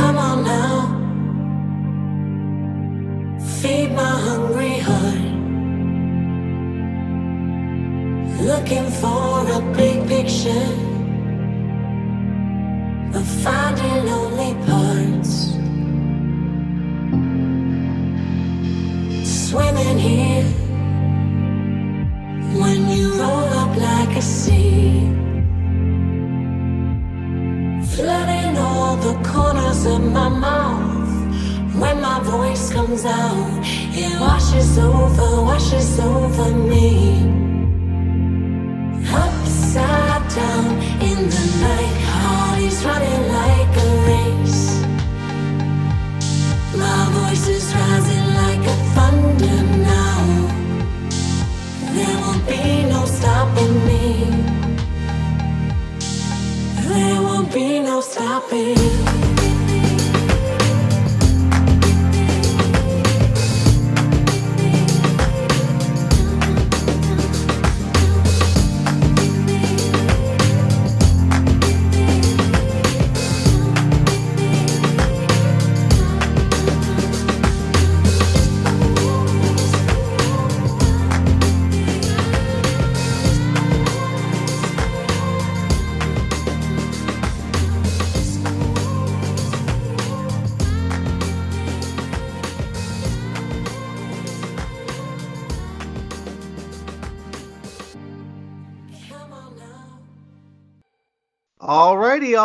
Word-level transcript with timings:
Come 0.00 0.18
on 0.18 0.44
now, 0.44 0.76
feed 3.60 3.90
my 3.92 4.14
hungry 4.26 4.78
heart. 4.88 5.24
Looking 8.50 8.88
for 9.00 9.46
a 9.58 9.60
big 9.76 10.08
picture, 10.08 10.66
comes 32.90 33.04
out, 33.04 33.60
it 33.62 34.20
washes 34.20 34.76
over, 34.76 35.42
washes 35.42 36.00
over 36.00 36.50
me. 36.50 37.22
Upside 39.14 40.28
down 40.34 40.66
in 41.00 41.18
the 41.34 41.44
night, 41.60 41.96
heart 42.18 42.58
is 42.58 42.84
running 42.84 43.24
like 43.38 43.76
a 43.76 43.90
race. 44.10 44.82
My 46.74 47.02
voice 47.18 47.46
is 47.46 47.72
rising 47.72 48.26
like 48.42 48.64
a 48.66 48.76
thunder 48.94 49.62
now. 49.94 50.24
There 51.94 52.18
won't 52.22 52.44
be 52.48 52.82
no 52.90 53.04
stopping 53.04 53.74
me. 53.86 54.04
There 56.88 57.22
won't 57.22 57.54
be 57.54 57.78
no 57.78 58.00
stopping. 58.00 59.19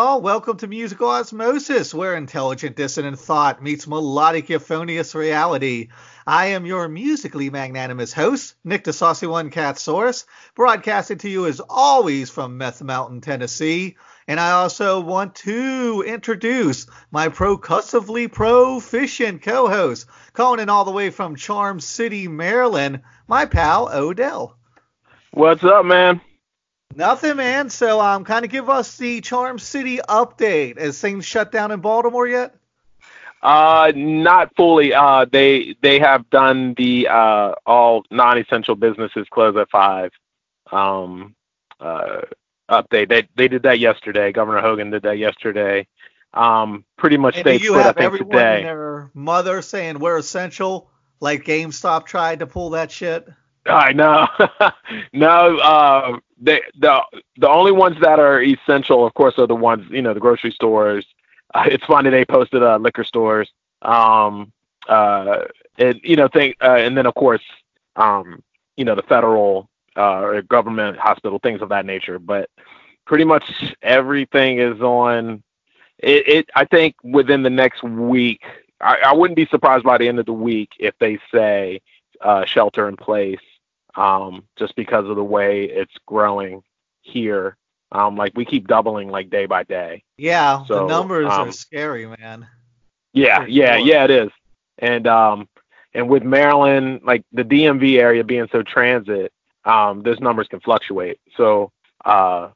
Y'all. 0.05 0.21
Welcome 0.21 0.57
to 0.57 0.67
Musical 0.67 1.09
Osmosis, 1.09 1.91
where 1.91 2.15
intelligent 2.15 2.75
dissonant 2.75 3.17
thought 3.17 3.63
meets 3.63 3.87
melodic 3.87 4.49
euphonious 4.49 5.15
reality. 5.15 5.87
I 6.27 6.45
am 6.47 6.67
your 6.67 6.87
musically 6.87 7.49
magnanimous 7.49 8.13
host, 8.13 8.53
Nick 8.63 8.83
the 8.83 8.93
Saucy 8.93 9.25
One 9.25 9.49
Cat 9.49 9.79
Source, 9.79 10.27
broadcasting 10.53 11.17
to 11.17 11.29
you 11.29 11.47
as 11.47 11.59
always 11.67 12.29
from 12.29 12.59
Meth 12.59 12.83
Mountain, 12.83 13.21
Tennessee. 13.21 13.97
And 14.27 14.39
I 14.39 14.51
also 14.51 14.99
want 14.99 15.33
to 15.37 16.03
introduce 16.05 16.85
my 17.09 17.29
percussively 17.29 18.27
proficient 18.27 19.41
co-host, 19.41 20.05
calling 20.33 20.59
in 20.59 20.69
all 20.69 20.85
the 20.85 20.91
way 20.91 21.09
from 21.09 21.35
Charm 21.35 21.79
City, 21.79 22.27
Maryland, 22.27 23.01
my 23.27 23.47
pal 23.47 23.89
Odell. 23.91 24.55
What's 25.31 25.63
up, 25.63 25.83
man? 25.83 26.21
Nothing, 26.93 27.37
man. 27.37 27.69
So, 27.69 27.99
um, 27.99 28.23
kind 28.23 28.45
of 28.45 28.51
give 28.51 28.69
us 28.69 28.97
the 28.97 29.21
Charm 29.21 29.59
City 29.59 29.99
update. 30.07 30.79
Has 30.79 30.99
things 30.99 31.25
shut 31.25 31.51
down 31.51 31.71
in 31.71 31.79
Baltimore 31.79 32.27
yet? 32.27 32.55
Uh, 33.41 33.91
not 33.95 34.55
fully. 34.55 34.93
Uh, 34.93 35.25
they 35.25 35.75
they 35.81 35.99
have 35.99 36.29
done 36.29 36.73
the 36.77 37.07
uh 37.07 37.53
all 37.65 38.03
non-essential 38.09 38.75
businesses 38.75 39.27
close 39.29 39.55
at 39.55 39.69
five. 39.69 40.11
Um, 40.71 41.35
uh, 41.79 42.21
update. 42.69 43.09
They 43.09 43.27
they 43.35 43.47
did 43.47 43.63
that 43.63 43.79
yesterday. 43.79 44.31
Governor 44.31 44.61
Hogan 44.61 44.89
did 44.89 45.03
that 45.03 45.17
yesterday. 45.17 45.87
Um, 46.33 46.83
pretty 46.97 47.17
much 47.17 47.39
stayed 47.39 47.61
you 47.61 47.73
put. 47.73 47.81
I 47.81 47.83
have 47.83 47.95
think 47.95 48.05
everyone 48.05 48.31
today. 48.31 48.63
their 48.63 49.11
mother 49.13 49.61
saying 49.61 49.99
we're 49.99 50.17
essential, 50.17 50.89
like 51.19 51.45
GameStop 51.45 52.05
tried 52.05 52.39
to 52.39 52.47
pull 52.47 52.71
that 52.71 52.91
shit? 52.91 53.27
I 53.67 53.93
know. 53.93 54.27
no, 55.13 55.57
uh, 55.57 56.17
they, 56.39 56.61
the 56.79 57.01
the 57.37 57.49
only 57.49 57.71
ones 57.71 57.97
that 58.01 58.19
are 58.19 58.41
essential, 58.41 59.05
of 59.05 59.13
course, 59.13 59.37
are 59.39 59.47
the 59.47 59.55
ones 59.55 59.85
you 59.91 60.01
know 60.01 60.13
the 60.13 60.19
grocery 60.19 60.51
stores. 60.51 61.05
Uh, 61.53 61.63
it's 61.67 61.85
funny 61.85 62.09
they 62.09 62.25
posted 62.25 62.63
uh, 62.63 62.77
liquor 62.77 63.03
stores. 63.03 63.49
Um, 63.81 64.51
uh, 64.87 65.45
and 65.77 65.99
you 66.03 66.15
know, 66.15 66.27
think, 66.27 66.57
uh, 66.61 66.75
and 66.75 66.97
then 66.97 67.05
of 67.05 67.15
course, 67.15 67.41
um, 67.95 68.43
you 68.77 68.85
know, 68.85 68.95
the 68.95 69.03
federal 69.03 69.69
uh, 69.95 70.41
government 70.41 70.97
hospital, 70.97 71.39
things 71.39 71.61
of 71.61 71.69
that 71.69 71.85
nature. 71.85 72.19
But 72.19 72.49
pretty 73.05 73.23
much 73.23 73.75
everything 73.81 74.59
is 74.59 74.81
on. 74.81 75.43
It, 75.99 76.27
it 76.27 76.49
I 76.55 76.65
think 76.65 76.95
within 77.03 77.41
the 77.43 77.49
next 77.49 77.83
week, 77.83 78.41
I, 78.81 78.97
I 79.07 79.13
wouldn't 79.13 79.37
be 79.37 79.45
surprised 79.47 79.83
by 79.85 79.97
the 79.97 80.07
end 80.07 80.19
of 80.19 80.25
the 80.25 80.33
week 80.33 80.69
if 80.79 80.93
they 80.99 81.17
say 81.33 81.81
uh, 82.21 82.45
shelter 82.45 82.87
in 82.87 82.97
place, 82.97 83.39
um, 83.95 84.43
just 84.57 84.75
because 84.75 85.07
of 85.09 85.15
the 85.15 85.23
way 85.23 85.65
it's 85.65 85.93
growing 86.05 86.61
here. 87.01 87.57
Um, 87.91 88.15
like 88.15 88.33
we 88.35 88.45
keep 88.45 88.67
doubling 88.67 89.09
like 89.09 89.29
day 89.29 89.45
by 89.45 89.63
day. 89.63 90.03
Yeah, 90.17 90.63
the 90.67 90.75
So, 90.75 90.87
numbers 90.87 91.27
are 91.27 91.47
um, 91.47 91.51
scary, 91.51 92.07
man. 92.07 92.47
Yeah, 93.13 93.45
yeah, 93.47 93.77
yeah, 93.77 94.03
it 94.03 94.11
is. 94.11 94.29
And 94.79 95.07
um, 95.07 95.47
and 95.93 96.09
with 96.09 96.23
Maryland, 96.23 97.01
like 97.05 97.23
the 97.31 97.43
DMV 97.43 97.99
area 97.99 98.23
being 98.23 98.47
so 98.51 98.61
transit, 98.63 99.31
um, 99.63 100.03
those 100.03 100.19
numbers 100.19 100.47
can 100.47 100.59
fluctuate. 100.59 101.19
So 101.37 101.71
uh, 102.03 102.49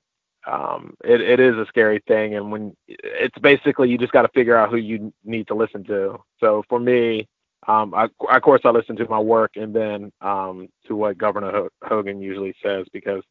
um, 0.46 0.96
it, 1.04 1.22
it 1.22 1.40
is 1.40 1.56
a 1.56 1.66
scary 1.68 2.04
thing. 2.08 2.36
And 2.36 2.52
when 2.52 2.76
it's 2.88 3.38
basically 3.40 3.90
you 3.90 3.98
just 3.98 4.12
got 4.12 4.24
to 4.24 4.30
figure 4.30 4.58
out 4.58 4.70
who 4.70 4.78
you 4.78 5.14
need 5.24 5.48
to 5.48 5.56
listen 5.56 5.84
to. 5.86 6.20
So 6.40 6.64
for 6.68 6.80
me, 6.80 7.28
um, 7.68 7.94
I, 7.94 8.06
of 8.06 8.42
course 8.42 8.62
I 8.64 8.70
listen 8.70 8.96
to 8.98 9.10
my 9.10 9.20
work 9.20 9.52
and 9.56 9.76
then 9.76 10.12
um, 10.22 10.70
to 10.88 10.96
what 10.96 11.18
Governor 11.18 11.52
Ho- 11.52 11.70
Hogan 11.84 12.22
usually 12.22 12.56
says 12.64 12.86
because 12.94 13.24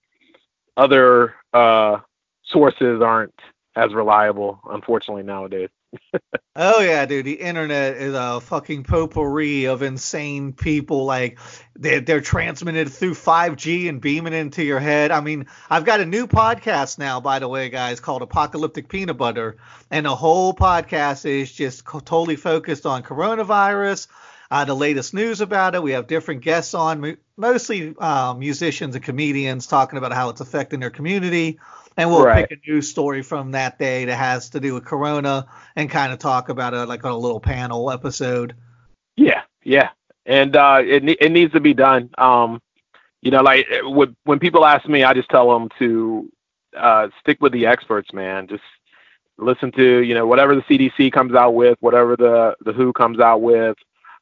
other 0.77 1.35
uh, 1.53 1.99
sources 2.45 3.01
aren't 3.03 3.35
as 3.77 3.93
reliable, 3.95 4.61
unfortunately 4.71 5.23
nowadays. 5.23 5.71
Oh 6.61 6.81
yeah, 6.81 7.07
dude. 7.07 7.25
The 7.25 7.35
internet 7.35 7.97
is 7.99 8.15
a 8.15 8.41
fucking 8.41 8.83
potpourri 8.83 9.67
of 9.67 9.83
insane 9.83 10.53
people. 10.53 11.05
Like 11.05 11.39
they're, 11.77 12.01
they're 12.01 12.21
transmitted 12.21 12.89
through 12.89 13.15
5G 13.15 13.89
and 13.89 14.01
beaming 14.01 14.33
into 14.33 14.65
your 14.65 14.81
head. 14.81 15.13
I 15.13 15.21
mean, 15.21 15.47
I've 15.71 15.85
got 15.85 16.01
a 16.01 16.07
new 16.07 16.27
podcast 16.27 16.99
now, 16.99 17.21
by 17.21 17.39
the 17.39 17.47
way, 17.47 17.71
guys, 17.71 18.01
called 18.01 18.23
Apocalyptic 18.23 18.89
Peanut 18.89 19.17
Butter, 19.17 19.57
and 19.91 20.05
the 20.05 20.17
whole 20.17 20.53
podcast 20.53 21.27
is 21.27 21.53
just 21.53 21.85
totally 21.87 22.37
focused 22.37 22.87
on 22.87 23.05
coronavirus, 23.05 24.09
uh, 24.51 24.65
the 24.65 24.75
latest 24.75 25.15
news 25.15 25.41
about 25.41 25.77
it. 25.77 25.83
We 25.83 25.93
have 25.93 26.09
different 26.09 26.41
guests 26.41 26.75
on, 26.75 27.19
mostly 27.37 27.95
uh, 27.97 28.35
musicians 28.35 28.97
and 28.97 29.05
comedians, 29.05 29.69
talking 29.69 29.97
about 29.97 30.13
how 30.13 30.31
it's 30.31 30.41
affecting 30.41 30.81
their 30.81 30.91
community. 30.91 31.61
And 31.99 32.09
we'll 32.11 32.25
Right. 32.25 32.49
pick 32.49 32.59
a 32.65 32.71
news 32.71 32.89
story 32.89 33.23
from 33.23 33.51
that 33.51 33.79
day 33.79 34.05
that 34.07 34.17
has 34.17 34.49
to 34.51 34.61
do 34.61 34.73
with 34.73 34.85
Corona 34.87 35.47
and 35.77 35.91
kind 35.91 36.13
of 36.13 36.19
talk 36.21 36.49
about 36.49 36.73
it 36.73 36.87
like 36.89 37.05
on 37.05 37.11
a 37.13 37.19
little 37.19 37.41
panel 37.41 37.91
episode. 37.91 38.55
Yeah, 39.17 39.43
yeah, 39.65 39.91
and 40.25 40.55
uh, 40.57 40.81
it 40.85 41.03
it 41.21 41.33
needs 41.33 41.53
to 41.55 41.61
be 41.61 41.75
done. 41.75 42.09
Um, 42.17 42.63
you 43.21 43.33
know, 43.33 43.43
like 43.43 43.67
uh, 43.71 43.91
when 43.91 44.17
when 44.25 44.39
people 44.39 44.65
ask 44.65 44.89
me, 44.89 45.03
I 45.03 45.13
just 45.13 45.29
tell 45.29 45.51
them 45.53 45.69
to 45.81 46.31
uh, 46.77 47.09
stick 47.21 47.39
with 47.41 47.53
the 47.53 47.67
experts, 47.67 48.13
man. 48.13 48.47
Just 48.47 48.63
listen 49.37 49.73
to 49.73 49.99
you 50.05 50.15
know 50.15 50.27
whatever 50.27 50.55
the 50.55 50.63
CDC 50.63 51.11
comes 51.13 51.35
out 51.35 51.51
with, 51.55 51.77
whatever 51.81 52.17
the 52.17 52.55
the 52.65 52.73
WHO 52.73 52.93
comes 52.93 53.19
out 53.19 53.43
with, 53.43 53.77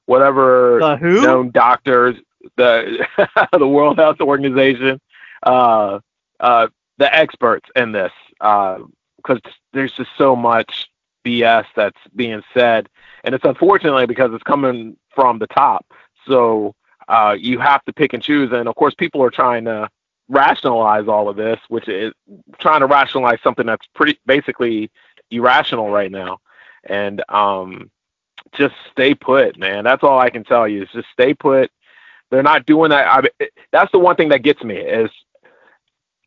whatever 0.06 0.78
The 0.80 0.96
who? 0.96 1.20
known 1.22 1.50
doctors, 1.50 2.16
the 2.56 3.06
the 3.52 3.68
World 3.68 3.98
Health 3.98 4.20
Organization, 4.22 4.98
uh, 5.42 5.98
uh, 6.40 6.68
the 6.98 7.14
experts 7.14 7.68
in 7.76 7.92
this, 7.92 8.12
because 8.38 9.40
there's 9.72 9.92
just 9.92 10.10
so 10.16 10.34
much 10.36 10.88
BS 11.24 11.66
that's 11.74 11.98
being 12.14 12.42
said, 12.54 12.88
and 13.24 13.34
it's 13.34 13.44
unfortunately 13.44 14.06
because 14.06 14.32
it's 14.32 14.44
coming 14.44 14.96
from 15.14 15.38
the 15.38 15.46
top. 15.48 15.86
So 16.26 16.74
uh, 17.08 17.36
you 17.38 17.58
have 17.58 17.84
to 17.84 17.92
pick 17.92 18.12
and 18.12 18.22
choose, 18.22 18.52
and 18.52 18.68
of 18.68 18.74
course, 18.76 18.94
people 18.94 19.22
are 19.22 19.30
trying 19.30 19.64
to 19.66 19.88
rationalize 20.28 21.06
all 21.08 21.28
of 21.28 21.36
this, 21.36 21.60
which 21.68 21.88
is 21.88 22.12
trying 22.58 22.80
to 22.80 22.86
rationalize 22.86 23.38
something 23.42 23.66
that's 23.66 23.86
pretty 23.94 24.18
basically 24.26 24.90
irrational 25.30 25.90
right 25.90 26.10
now. 26.10 26.38
and 26.88 27.22
um, 27.28 27.90
just 28.52 28.74
stay 28.92 29.14
put, 29.14 29.58
man. 29.58 29.84
That's 29.84 30.02
all 30.02 30.18
I 30.18 30.30
can 30.30 30.44
tell 30.44 30.66
you 30.68 30.82
is 30.82 30.88
just 30.92 31.08
stay 31.12 31.34
put. 31.34 31.70
They're 32.30 32.42
not 32.42 32.66
doing 32.66 32.90
that. 32.90 33.06
I, 33.06 33.48
that's 33.72 33.92
the 33.92 33.98
one 33.98 34.16
thing 34.16 34.30
that 34.30 34.42
gets 34.42 34.62
me 34.62 34.76
is 34.76 35.10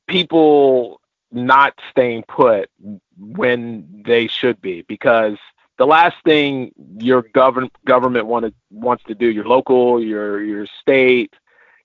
people 0.09 0.99
not 1.31 1.73
staying 1.91 2.23
put 2.27 2.69
when 3.17 4.03
they 4.05 4.27
should 4.27 4.59
be 4.61 4.81
because 4.81 5.37
the 5.77 5.85
last 5.85 6.17
thing 6.25 6.71
your 6.99 7.21
govern 7.33 7.69
government 7.85 8.25
wanted 8.25 8.53
wants 8.71 9.03
to 9.05 9.15
do, 9.15 9.27
your 9.27 9.45
local, 9.45 10.03
your 10.03 10.43
your 10.43 10.67
state, 10.81 11.33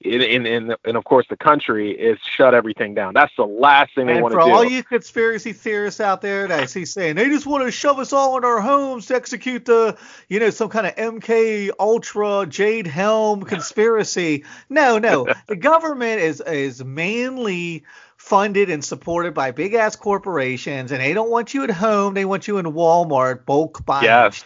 in, 0.01 0.47
in, 0.47 0.75
and 0.85 0.97
of 0.97 1.05
course 1.05 1.27
the 1.31 1.37
country 1.37 1.93
is 1.93 2.19
shut 2.21 2.55
everything 2.55 2.95
down. 2.95 3.15
That's 3.15 3.33
the 3.37 3.47
last 3.47 3.95
thing 3.95 4.07
they 4.07 4.21
want 4.21 4.33
to 4.33 4.37
do. 4.37 4.43
And 4.43 4.51
for 4.51 4.57
all 4.57 4.65
you 4.65 4.83
conspiracy 4.83 5.53
theorists 5.53 6.01
out 6.01 6.21
there 6.21 6.47
that 6.47 6.61
I 6.61 6.67
see 6.67 6.85
saying 6.85 7.17
they 7.17 7.29
just 7.29 7.47
want 7.47 7.65
to 7.65 7.71
shove 7.71 7.99
us 7.99 8.13
all 8.13 8.37
in 8.37 8.45
our 8.45 8.61
homes 8.61 9.07
to 9.07 9.15
execute 9.15 9.65
the, 9.65 9.97
you 10.29 10.41
know, 10.41 10.51
some 10.51 10.69
kind 10.69 10.87
of 10.87 10.95
MK 10.97 11.71
Ultra 11.79 12.47
Jade 12.47 12.87
Helm 12.87 13.43
conspiracy. 13.45 14.45
no, 14.69 14.99
no, 14.99 15.27
the 15.49 15.57
government 15.57 16.21
is 16.21 16.41
is 16.41 16.85
mainly 16.85 17.85
funded 18.25 18.71
and 18.71 18.83
supported 18.83 19.35
by 19.35 19.51
big 19.51 19.75
ass 19.75 19.97
corporations, 19.97 20.93
and 20.93 21.01
they 21.01 21.13
don't 21.13 21.31
want 21.31 21.53
you 21.53 21.63
at 21.63 21.71
home. 21.71 22.15
They 22.15 22.25
want 22.25 22.49
you 22.49 22.57
in 22.57 22.65
Walmart 22.67 23.45
bulk 23.45 23.85
buying. 23.85 24.05
Yes. 24.05 24.45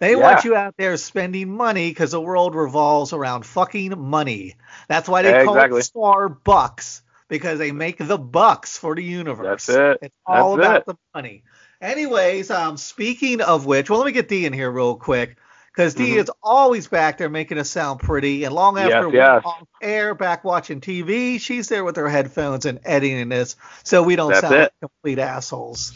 They 0.00 0.12
yeah. 0.12 0.16
want 0.16 0.44
you 0.44 0.56
out 0.56 0.74
there 0.76 0.96
spending 0.96 1.56
money 1.56 1.90
because 1.90 2.10
the 2.10 2.20
world 2.20 2.56
revolves 2.56 3.12
around 3.12 3.46
fucking 3.46 3.96
money. 3.96 4.56
That's 4.88 5.08
why 5.08 5.22
they 5.22 5.30
yeah, 5.30 5.44
call 5.44 5.54
exactly. 5.54 5.80
it 5.80 5.90
Starbucks 5.94 7.02
because 7.28 7.60
they 7.60 7.70
make 7.70 7.98
the 7.98 8.18
bucks 8.18 8.76
for 8.76 8.96
the 8.96 9.04
universe. 9.04 9.66
That's 9.66 9.68
it. 9.68 9.98
It's 10.02 10.14
all 10.26 10.56
That's 10.56 10.66
about 10.66 10.80
it. 10.80 10.86
the 10.86 10.96
money. 11.14 11.44
Anyways, 11.80 12.50
um, 12.50 12.76
speaking 12.76 13.40
of 13.40 13.64
which, 13.64 13.88
well, 13.88 14.00
let 14.00 14.06
me 14.06 14.12
get 14.12 14.28
Dee 14.28 14.44
in 14.44 14.52
here 14.52 14.70
real 14.70 14.96
quick 14.96 15.38
because 15.74 15.94
Dee 15.94 16.12
Mhm. 16.14 16.18
is 16.22 16.30
always 16.42 16.86
back 16.86 17.18
there 17.18 17.28
making 17.28 17.58
us 17.58 17.68
sound 17.68 17.98
pretty, 17.98 18.44
and 18.44 18.54
long 18.54 18.78
after 18.78 19.08
Yes, 19.08 19.12
we're 19.12 19.18
yes. 19.18 19.42
off 19.44 19.66
air, 19.82 20.14
back 20.14 20.44
watching 20.44 20.80
TV, 20.80 21.40
she's 21.40 21.68
there 21.68 21.82
with 21.82 21.96
her 21.96 22.08
headphones 22.08 22.64
and 22.64 22.78
editing 22.84 23.28
this, 23.28 23.56
so 23.82 24.02
we 24.02 24.14
don't 24.14 24.30
That's 24.30 24.40
sound 24.42 24.54
it. 24.54 24.60
like 24.60 24.72
complete 24.80 25.18
assholes. 25.18 25.92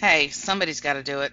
Hey, 0.00 0.28
somebody's 0.28 0.80
got 0.80 0.92
to 0.94 1.02
do 1.02 1.20
it. 1.20 1.32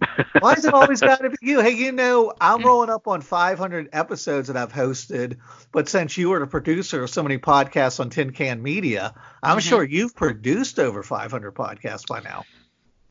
Why 0.40 0.54
is 0.54 0.64
it 0.64 0.74
always 0.74 1.00
got 1.00 1.20
to 1.20 1.30
be 1.30 1.36
you? 1.40 1.60
Hey, 1.60 1.70
you 1.70 1.92
know, 1.92 2.32
I'm 2.40 2.62
rolling 2.62 2.90
up 2.90 3.06
on 3.06 3.20
500 3.20 3.90
episodes 3.92 4.48
that 4.48 4.56
I've 4.56 4.72
hosted, 4.72 5.36
but 5.70 5.88
since 5.88 6.18
you 6.18 6.30
were 6.30 6.40
the 6.40 6.46
producer 6.46 7.04
of 7.04 7.10
so 7.10 7.22
many 7.22 7.38
podcasts 7.38 8.00
on 8.00 8.10
Tin 8.10 8.32
Can 8.32 8.60
Media, 8.60 9.14
I'm 9.42 9.58
Mhm. 9.58 9.62
sure 9.62 9.84
you've 9.84 10.16
produced 10.16 10.80
over 10.80 11.02
500 11.04 11.54
podcasts 11.54 12.06
by 12.06 12.20
now. 12.20 12.44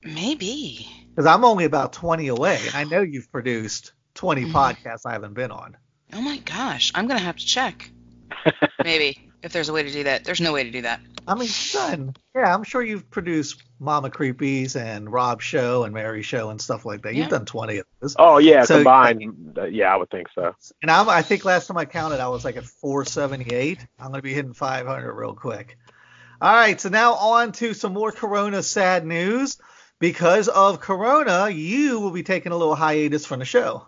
Maybe. 0.06 0.88
Because 1.16 1.26
I'm 1.26 1.44
only 1.46 1.66
about 1.66 1.94
20 1.94 2.28
away, 2.28 2.60
and 2.68 2.76
I 2.76 2.84
know 2.96 3.02
you've 3.02 3.32
produced 3.32 3.94
20 4.16 4.46
Mhm. 4.46 4.52
podcasts 4.52 5.02
I 5.06 5.14
haven't 5.14 5.34
been 5.34 5.52
on. 5.52 5.78
Oh 6.14 6.22
my 6.22 6.38
gosh, 6.38 6.92
I'm 6.96 7.08
gonna 7.08 7.20
have 7.20 7.38
to 7.38 7.46
check. 7.46 7.90
Maybe 8.84 9.30
if 9.42 9.52
there's 9.52 9.70
a 9.70 9.74
way 9.74 9.84
to 9.84 9.92
do 9.92 10.04
that. 10.06 10.24
There's 10.24 10.40
no 10.42 10.54
way 10.54 10.64
to 10.64 10.72
do 10.72 10.82
that. 10.84 11.02
I 11.28 11.36
mean, 11.36 11.48
son, 11.48 12.14
yeah, 12.36 12.54
I'm 12.54 12.64
sure 12.64 12.82
you've 12.82 13.10
produced 13.10 13.64
Mama 13.80 14.10
Creepies 14.10 14.76
and 14.80 15.12
Rob 15.12 15.42
Show 15.42 15.84
and 15.86 15.94
Mary 15.94 16.22
Show 16.22 16.50
and 16.50 16.62
stuff 16.62 16.86
like 16.86 17.02
that. 17.04 17.16
You've 17.16 17.30
done 17.30 17.46
20 17.46 17.78
of 17.78 17.86
those. 18.02 18.16
Oh 18.20 18.38
yeah, 18.40 18.64
So- 18.66 18.76
combined. 18.78 19.58
uh, 19.58 19.64
yeah, 19.66 19.94
I 19.94 19.96
would 19.98 20.10
think 20.10 20.28
so. 20.36 20.54
And 20.82 20.92
I'm, 20.92 21.08
I 21.10 21.22
think 21.22 21.46
last 21.46 21.68
time 21.68 21.78
I 21.78 21.86
counted, 21.86 22.20
I 22.20 22.28
was 22.28 22.44
like 22.44 22.58
at 22.58 22.66
478. 22.66 23.80
I'm 24.00 24.08
going 24.08 24.18
to 24.20 24.22
be 24.22 24.34
hitting 24.34 24.54
500 24.54 25.14
real 25.14 25.34
quick. 25.34 25.78
All 26.42 26.54
right, 26.54 26.80
so 26.80 26.90
now 26.90 27.14
on 27.14 27.54
to 27.54 27.74
some 27.74 27.94
more 27.94 28.12
Corona 28.12 28.62
sad 28.62 29.06
news. 29.06 29.58
Because 30.04 30.50
of 30.50 30.82
Corona, 30.82 31.50
you 31.50 31.98
will 31.98 32.12
be 32.12 32.24
taking 32.24 32.52
a 32.52 32.58
little 32.58 32.76
hiatus 32.76 33.26
from 33.26 33.40
the 33.40 33.46
show. 33.46 33.88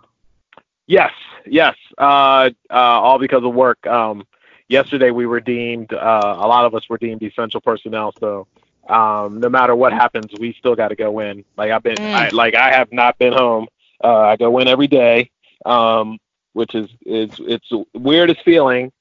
Yes, 0.88 1.12
yes. 1.46 1.76
Uh, 1.98 2.52
uh, 2.70 2.74
all 2.74 3.20
because 3.20 3.44
of 3.44 3.54
work. 3.54 3.86
Um, 3.86 4.26
yesterday 4.70 5.12
we 5.12 5.26
were 5.26 5.42
deemed. 5.42 5.92
Uh, 5.92 6.38
a 6.40 6.48
lot 6.48 6.64
of 6.64 6.74
us 6.74 6.88
were 6.88 6.98
deemed 6.98 7.22
essential 7.22 7.60
personnel. 7.60 8.14
So 8.18 8.48
um, 8.88 9.42
no 9.42 9.50
matter 9.50 9.76
what 9.76 9.92
happens, 9.92 10.28
we 10.40 10.56
still 10.58 10.74
got 10.74 10.88
to 10.88 10.96
go 10.96 11.20
in. 11.20 11.44
Like 11.58 11.72
I've 11.72 11.84
been. 11.84 11.98
Mm. 11.98 12.14
I, 12.14 12.30
like 12.30 12.56
I 12.56 12.72
have 12.72 12.94
not 12.94 13.18
been 13.18 13.34
home. 13.34 13.68
Uh, 14.02 14.20
I 14.20 14.38
go 14.38 14.58
in 14.60 14.70
every 14.70 14.88
day, 14.88 15.32
um, 15.66 16.18
which 16.54 16.76
is 16.76 16.90
is 17.06 17.32
it's 17.40 17.70
weirdest 17.94 18.40
feeling 18.46 18.94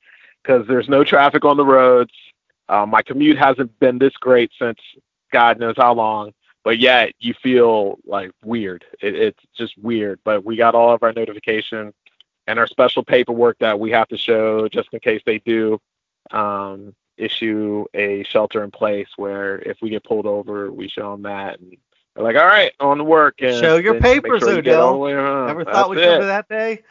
because 0.42 0.66
there's 0.66 0.88
no 0.88 1.04
traffic 1.04 1.44
on 1.44 1.58
the 1.58 1.64
roads. 1.64 2.12
Uh, 2.68 2.86
my 2.86 3.02
commute 3.02 3.38
hasn't 3.38 3.78
been 3.78 4.00
this 4.00 4.14
great 4.14 4.50
since 4.58 4.80
God 5.30 5.60
knows 5.60 5.76
how 5.76 5.94
long 5.94 6.32
but 6.64 6.78
yet 6.78 7.12
you 7.20 7.34
feel 7.34 7.98
like 8.04 8.32
weird. 8.42 8.84
It, 9.00 9.14
it's 9.14 9.42
just 9.54 9.76
weird. 9.78 10.18
But 10.24 10.44
we 10.44 10.56
got 10.56 10.74
all 10.74 10.94
of 10.94 11.02
our 11.02 11.12
notifications 11.12 11.94
and 12.46 12.58
our 12.58 12.66
special 12.66 13.04
paperwork 13.04 13.58
that 13.60 13.78
we 13.78 13.90
have 13.92 14.08
to 14.08 14.16
show 14.18 14.68
just 14.68 14.88
in 14.92 15.00
case 15.00 15.22
they 15.24 15.38
do 15.38 15.80
um, 16.30 16.94
issue 17.16 17.84
a 17.94 18.24
shelter 18.24 18.64
in 18.64 18.70
place 18.70 19.08
where 19.16 19.58
if 19.60 19.78
we 19.80 19.90
get 19.90 20.04
pulled 20.04 20.26
over, 20.26 20.72
we 20.72 20.88
show 20.88 21.12
them 21.12 21.22
that. 21.22 21.60
And 21.60 21.76
they're 22.14 22.24
like, 22.24 22.36
all 22.36 22.46
right, 22.46 22.72
on 22.80 22.98
to 22.98 23.04
work. 23.04 23.42
And 23.42 23.56
Show 23.60 23.76
your 23.76 24.00
papers, 24.00 24.40
sure 24.40 24.58
Odell. 24.58 24.86
all 24.86 24.92
the 24.92 24.98
way 24.98 25.14
home. 25.14 25.46
Never 25.48 25.64
That's 25.64 25.76
thought 25.76 25.90
we'd 25.90 25.98
it. 26.00 26.06
come 26.06 26.20
to 26.20 26.26
that 26.26 26.48
day. 26.48 26.82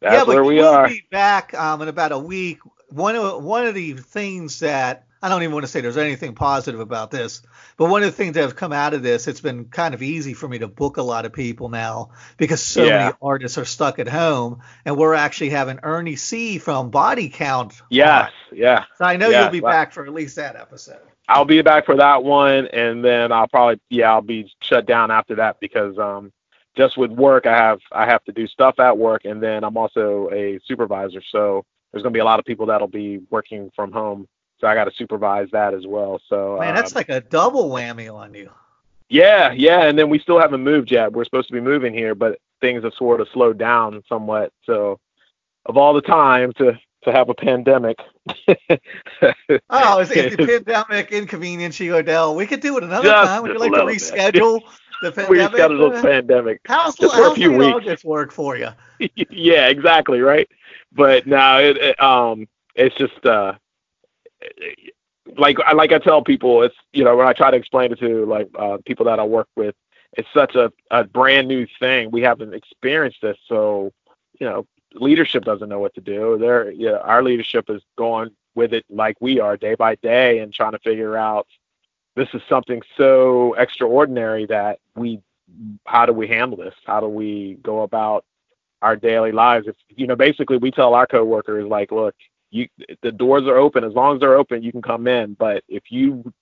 That's 0.00 0.14
yeah, 0.14 0.24
but 0.24 0.34
where 0.34 0.44
we 0.44 0.56
you 0.56 0.64
are. 0.66 0.88
be 0.88 1.02
back 1.10 1.54
um, 1.54 1.82
in 1.82 1.88
about 1.88 2.12
a 2.12 2.18
week. 2.18 2.58
One 2.90 3.16
of 3.16 3.42
one 3.42 3.66
of 3.66 3.74
the 3.74 3.94
things 3.94 4.60
that 4.60 5.06
I 5.26 5.28
don't 5.28 5.42
even 5.42 5.54
want 5.54 5.64
to 5.64 5.68
say 5.72 5.80
there's 5.80 5.96
anything 5.96 6.36
positive 6.36 6.78
about 6.78 7.10
this, 7.10 7.42
but 7.76 7.90
one 7.90 8.04
of 8.04 8.06
the 8.06 8.16
things 8.16 8.34
that 8.34 8.42
have 8.42 8.54
come 8.54 8.72
out 8.72 8.94
of 8.94 9.02
this, 9.02 9.26
it's 9.26 9.40
been 9.40 9.64
kind 9.64 9.92
of 9.92 10.00
easy 10.00 10.34
for 10.34 10.46
me 10.46 10.60
to 10.60 10.68
book 10.68 10.98
a 10.98 11.02
lot 11.02 11.24
of 11.26 11.32
people 11.32 11.68
now 11.68 12.10
because 12.36 12.62
so 12.62 12.84
Yeah. 12.84 12.98
many 12.98 13.12
artists 13.20 13.58
are 13.58 13.64
stuck 13.64 13.98
at 13.98 14.06
home, 14.06 14.60
and 14.84 14.96
we're 14.96 15.14
actually 15.14 15.50
having 15.50 15.80
Ernie 15.82 16.14
C 16.14 16.58
from 16.58 16.90
Body 16.90 17.28
Count. 17.28 17.74
Yes, 17.90 18.30
on. 18.52 18.56
yeah. 18.58 18.84
So 18.98 19.04
I 19.04 19.16
know 19.16 19.28
Yeah, 19.30 19.42
you'll 19.42 19.50
be 19.50 19.60
well- 19.60 19.72
back 19.72 19.90
for 19.92 20.04
at 20.06 20.12
least 20.14 20.36
that 20.36 20.54
episode. 20.54 21.00
I'll 21.28 21.44
be 21.44 21.60
back 21.60 21.86
for 21.86 21.96
that 21.96 22.22
one, 22.22 22.68
and 22.68 23.04
then 23.04 23.32
I'll 23.32 23.48
probably 23.48 23.80
yeah 23.90 24.12
I'll 24.12 24.22
be 24.22 24.54
shut 24.62 24.86
down 24.86 25.10
after 25.10 25.34
that 25.34 25.58
because 25.58 25.98
um 25.98 26.30
just 26.76 26.96
with 26.96 27.10
work 27.10 27.46
I 27.46 27.56
have 27.56 27.80
I 27.90 28.04
have 28.06 28.22
to 28.26 28.32
do 28.32 28.46
stuff 28.46 28.78
at 28.78 28.96
work, 28.96 29.24
and 29.24 29.42
then 29.42 29.64
I'm 29.64 29.76
also 29.76 30.30
a 30.30 30.60
supervisor, 30.64 31.20
so 31.20 31.64
there's 31.90 32.04
gonna 32.04 32.12
be 32.12 32.20
a 32.20 32.24
lot 32.24 32.38
of 32.38 32.44
people 32.44 32.66
that'll 32.66 32.86
be 32.86 33.18
working 33.28 33.72
from 33.74 33.90
home, 33.90 34.28
so 34.60 34.66
I 34.66 34.74
got 34.74 34.84
to 34.84 34.92
supervise 34.96 35.48
that 35.52 35.74
as 35.74 35.86
well. 35.86 36.20
So 36.28 36.58
Man, 36.60 36.74
that's 36.74 36.92
um, 36.92 37.00
like 37.00 37.08
a 37.08 37.20
double 37.20 37.70
whammy 37.70 38.12
on 38.12 38.34
you. 38.34 38.50
yeah, 39.08 39.52
yeah, 39.52 39.82
and 39.82 39.98
then 39.98 40.08
we 40.08 40.18
still 40.18 40.40
haven't 40.40 40.62
moved 40.62 40.90
yet. 40.90 41.12
We're 41.12 41.24
supposed 41.24 41.48
to 41.48 41.54
be 41.54 41.60
moving 41.60 41.92
here, 41.92 42.14
but 42.14 42.38
things 42.60 42.84
have 42.84 42.94
sort 42.94 43.20
of 43.20 43.28
slowed 43.32 43.58
down 43.58 44.02
somewhat. 44.08 44.52
So 44.64 44.98
of 45.66 45.76
all 45.76 45.92
the 45.94 46.02
time 46.02 46.52
to 46.54 46.78
to 47.06 47.12
have 47.12 47.28
a 47.28 47.34
pandemic. 47.34 47.98
Oh, 49.70 50.00
is, 50.00 50.10
is 50.10 50.36
the 50.36 50.46
pandemic 50.46 51.12
inconvenience 51.12 51.80
you, 51.80 51.96
Odell? 51.96 52.34
We 52.34 52.46
could 52.46 52.60
do 52.60 52.76
it 52.76 52.84
another 52.84 53.08
Just 53.08 53.28
time. 53.28 53.42
Would 53.42 53.52
you 53.52 53.58
like 53.58 53.72
to 53.72 53.78
reschedule 53.78 54.60
the 55.02 55.12
pandemic. 55.12 55.30
we 55.30 55.38
pandemic? 55.38 55.40
just 55.40 55.56
got 55.56 55.70
a 55.70 55.74
little 55.74 56.02
pandemic. 56.02 56.60
How's, 56.66 56.96
just 56.96 57.14
for 57.14 57.20
a 57.20 57.24
how's 57.24 57.36
few 57.36 57.52
weeks. 57.52 57.74
August 57.74 58.04
work 58.04 58.32
for 58.32 58.56
you? 58.56 58.68
yeah, 59.30 59.68
exactly, 59.68 60.20
right. 60.20 60.48
But 60.92 61.26
now 61.26 61.58
it, 61.58 61.76
it 61.78 62.00
um, 62.02 62.46
it's 62.74 62.94
just 62.96 63.24
uh, 63.24 63.54
like 65.36 65.58
I 65.60 65.72
like 65.72 65.92
I 65.92 65.98
tell 65.98 66.22
people, 66.22 66.62
it's 66.62 66.74
you 66.92 67.04
know 67.04 67.16
when 67.16 67.26
I 67.26 67.32
try 67.32 67.50
to 67.50 67.56
explain 67.56 67.92
it 67.92 67.98
to 68.00 68.24
like 68.26 68.48
uh, 68.58 68.78
people 68.84 69.06
that 69.06 69.18
I 69.18 69.24
work 69.24 69.48
with, 69.56 69.74
it's 70.12 70.28
such 70.32 70.54
a, 70.54 70.72
a 70.90 71.04
brand 71.04 71.48
new 71.48 71.66
thing. 71.78 72.10
We 72.10 72.22
haven't 72.22 72.54
experienced 72.54 73.18
this, 73.22 73.36
so 73.46 73.92
you 74.40 74.46
know, 74.46 74.66
leadership 74.94 75.44
doesn't 75.44 75.68
know 75.68 75.78
what 75.78 75.94
to 75.94 76.00
do. 76.00 76.38
They're 76.38 76.70
yeah, 76.70 76.98
our 76.98 77.22
leadership 77.22 77.68
is 77.68 77.82
going 77.96 78.30
with 78.54 78.72
it 78.72 78.84
like 78.88 79.16
we 79.20 79.40
are 79.40 79.56
day 79.56 79.74
by 79.74 79.96
day 79.96 80.38
and 80.38 80.52
trying 80.52 80.72
to 80.72 80.78
figure 80.78 81.16
out 81.16 81.46
this 82.14 82.28
is 82.32 82.40
something 82.48 82.80
so 82.96 83.54
extraordinary 83.54 84.46
that 84.46 84.78
we 84.94 85.20
how 85.86 86.06
do 86.06 86.12
we 86.12 86.26
handle 86.26 86.56
this? 86.56 86.74
How 86.84 87.00
do 87.00 87.08
we 87.08 87.58
go 87.62 87.82
about 87.82 88.24
our 88.82 88.96
daily 88.96 89.32
lives? 89.32 89.66
If 89.66 89.76
you 89.90 90.06
know, 90.06 90.16
basically 90.16 90.56
we 90.56 90.70
tell 90.70 90.94
our 90.94 91.06
coworkers 91.06 91.66
like, 91.66 91.92
look, 91.92 92.14
you 92.56 92.68
the 93.02 93.12
doors 93.12 93.44
are 93.44 93.56
open. 93.56 93.84
As 93.84 93.92
long 93.92 94.14
as 94.16 94.20
they're 94.20 94.36
open, 94.38 94.62
you 94.62 94.72
can 94.72 94.82
come 94.82 95.06
in. 95.06 95.34
But 95.34 95.64
if 95.68 95.84
you 95.90 96.32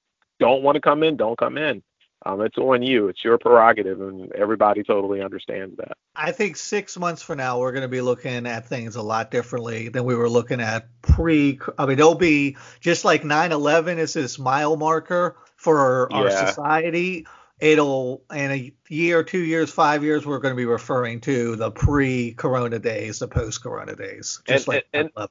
don't 0.40 0.62
want 0.62 0.76
to 0.76 0.80
come 0.80 1.02
in, 1.02 1.16
don't 1.16 1.38
come 1.38 1.58
in. 1.58 1.82
Um, 2.26 2.40
it's 2.40 2.56
on 2.56 2.82
you. 2.82 3.08
It's 3.08 3.22
your 3.22 3.36
prerogative, 3.36 4.00
and 4.00 4.32
everybody 4.32 4.82
totally 4.82 5.20
understands 5.20 5.76
that. 5.76 5.98
I 6.16 6.32
think 6.32 6.56
six 6.56 6.96
months 6.96 7.22
from 7.22 7.36
now, 7.36 7.58
we're 7.58 7.72
going 7.72 7.82
to 7.82 7.88
be 7.88 8.00
looking 8.00 8.46
at 8.46 8.66
things 8.66 8.96
a 8.96 9.02
lot 9.02 9.30
differently 9.30 9.90
than 9.90 10.04
we 10.04 10.14
were 10.14 10.30
looking 10.30 10.58
at 10.60 10.88
pre. 11.02 11.58
I 11.78 11.84
mean, 11.84 11.98
it'll 11.98 12.14
be 12.14 12.56
just 12.80 13.04
like 13.04 13.24
9 13.24 13.52
11 13.52 13.98
is 13.98 14.14
this 14.14 14.38
mile 14.38 14.76
marker 14.76 15.36
for 15.56 16.10
our 16.14 16.26
Yeah. 16.30 16.46
society. 16.46 17.26
It'll, 17.60 18.22
in 18.32 18.50
a 18.50 18.72
year, 18.88 19.22
two 19.22 19.38
years, 19.44 19.70
five 19.70 20.02
years, 20.02 20.24
we're 20.26 20.38
going 20.40 20.52
to 20.52 20.56
be 20.56 20.64
referring 20.66 21.20
to 21.22 21.56
the 21.56 21.70
pre 21.70 22.32
corona 22.32 22.78
days, 22.78 23.18
the 23.18 23.28
post 23.28 23.62
corona 23.62 23.94
days. 23.96 24.40
Just 24.48 24.66
And- 24.66 24.68
like 24.68 24.86
and- 24.94 25.10
9/11. 25.14 25.28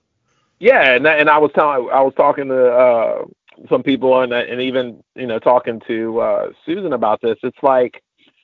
Yeah, 0.60 0.94
and 0.94 1.06
that, 1.06 1.20
and 1.20 1.30
I 1.30 1.38
was 1.38 1.52
telling 1.56 1.90
I 1.92 2.02
was 2.02 2.14
talking 2.16 2.48
to 2.48 2.72
uh, 2.72 3.26
some 3.70 3.84
people 3.84 4.22
and 4.22 4.34
and 4.34 4.62
even 4.62 5.04
you 5.16 5.28
know 5.28 5.40
talking 5.40 5.82
to 5.88 6.20
uh, 6.20 6.50
Susan 6.66 6.94
about 6.94 7.22
this. 7.22 7.38
It's 7.44 7.62
like 7.62 8.02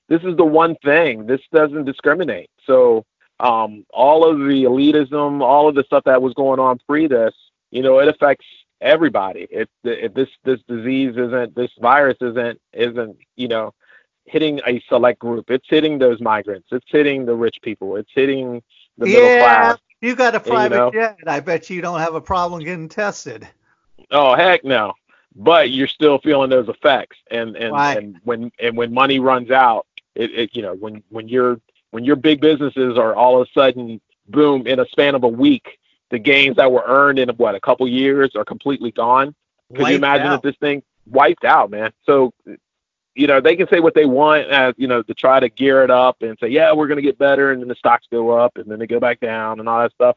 this 0.07 0.21
is 0.23 0.35
the 0.35 0.45
one 0.45 0.75
thing. 0.83 1.25
This 1.25 1.41
doesn't 1.53 1.85
discriminate. 1.85 2.49
So 2.65 3.05
um, 3.39 3.85
all 3.91 4.29
of 4.29 4.39
the 4.39 4.63
elitism, 4.63 5.41
all 5.41 5.69
of 5.69 5.75
the 5.75 5.83
stuff 5.83 6.03
that 6.05 6.21
was 6.21 6.33
going 6.33 6.59
on 6.59 6.79
pre 6.87 7.07
this, 7.07 7.33
you 7.71 7.81
know, 7.81 7.99
it 7.99 8.07
affects 8.07 8.45
everybody. 8.81 9.47
It, 9.49 9.69
it 9.83 10.15
this 10.15 10.29
this 10.43 10.59
disease 10.67 11.15
isn't 11.15 11.55
this 11.55 11.71
virus 11.79 12.17
isn't 12.21 12.59
isn't 12.73 13.17
you 13.35 13.47
know 13.47 13.73
hitting 14.25 14.59
a 14.67 14.81
select 14.89 15.19
group. 15.19 15.49
It's 15.49 15.67
hitting 15.69 15.97
those 15.99 16.19
migrants. 16.21 16.67
It's 16.71 16.85
hitting 16.89 17.25
the 17.25 17.35
rich 17.35 17.57
people. 17.61 17.95
It's 17.95 18.11
hitting 18.13 18.61
the 18.97 19.05
middle 19.05 19.23
yeah, 19.23 19.39
class. 19.39 19.77
You 20.01 20.15
got 20.15 20.35
a 20.35 20.39
private 20.39 20.75
know? 20.75 20.91
jet. 20.91 21.17
I 21.27 21.39
bet 21.39 21.69
you 21.69 21.81
don't 21.81 21.99
have 21.99 22.15
a 22.15 22.21
problem 22.21 22.63
getting 22.63 22.89
tested. 22.89 23.47
Oh 24.11 24.35
heck 24.35 24.63
no! 24.63 24.93
But 25.35 25.71
you're 25.71 25.87
still 25.87 26.19
feeling 26.19 26.49
those 26.49 26.69
effects, 26.69 27.17
and 27.29 27.55
and, 27.55 27.73
Right. 27.73 27.97
and 27.97 28.17
when 28.23 28.51
and 28.59 28.75
when 28.77 28.93
money 28.93 29.19
runs 29.19 29.51
out, 29.51 29.85
it, 30.15 30.31
it 30.31 30.55
you 30.55 30.61
know 30.61 30.73
when 30.75 31.03
when 31.09 31.27
your 31.27 31.59
when 31.91 32.03
your 32.05 32.15
big 32.15 32.41
businesses 32.41 32.97
are 32.97 33.15
all 33.15 33.41
of 33.41 33.47
a 33.47 33.51
sudden 33.51 33.99
boom 34.27 34.67
in 34.67 34.79
a 34.79 34.85
span 34.87 35.15
of 35.15 35.23
a 35.23 35.27
week, 35.27 35.79
the 36.11 36.19
gains 36.19 36.55
that 36.57 36.71
were 36.71 36.83
earned 36.85 37.19
in 37.19 37.29
what 37.29 37.55
a 37.55 37.59
couple 37.59 37.87
years 37.87 38.35
are 38.35 38.45
completely 38.45 38.91
gone. 38.91 39.33
Could 39.69 39.79
Wiped 39.81 39.91
you 39.91 39.97
imagine 39.97 40.27
out. 40.27 40.35
if 40.35 40.41
this 40.41 40.55
thing 40.57 40.81
wiped 41.07 41.45
out, 41.45 41.69
man? 41.71 41.91
So, 42.05 42.33
you 43.19 43.27
know, 43.27 43.41
they 43.41 43.55
can 43.57 43.67
say 43.67 43.81
what 43.81 43.93
they 43.95 44.05
want, 44.05 44.49
uh, 44.49 44.71
you 44.77 44.87
know, 44.87 45.03
to 45.03 45.13
try 45.13 45.41
to 45.41 45.49
gear 45.49 45.83
it 45.83 45.91
up 45.91 46.21
and 46.21 46.37
say, 46.39 46.47
yeah, 46.47 46.71
we're 46.71 46.87
going 46.87 46.95
to 46.97 47.01
get 47.03 47.17
better, 47.17 47.51
and 47.51 47.61
then 47.61 47.67
the 47.67 47.75
stocks 47.75 48.07
go 48.09 48.31
up, 48.31 48.57
and 48.57 48.71
then 48.71 48.79
they 48.79 48.87
go 48.87 48.99
back 48.99 49.19
down, 49.19 49.59
and 49.59 49.67
all 49.67 49.81
that 49.81 49.91
stuff. 49.91 50.15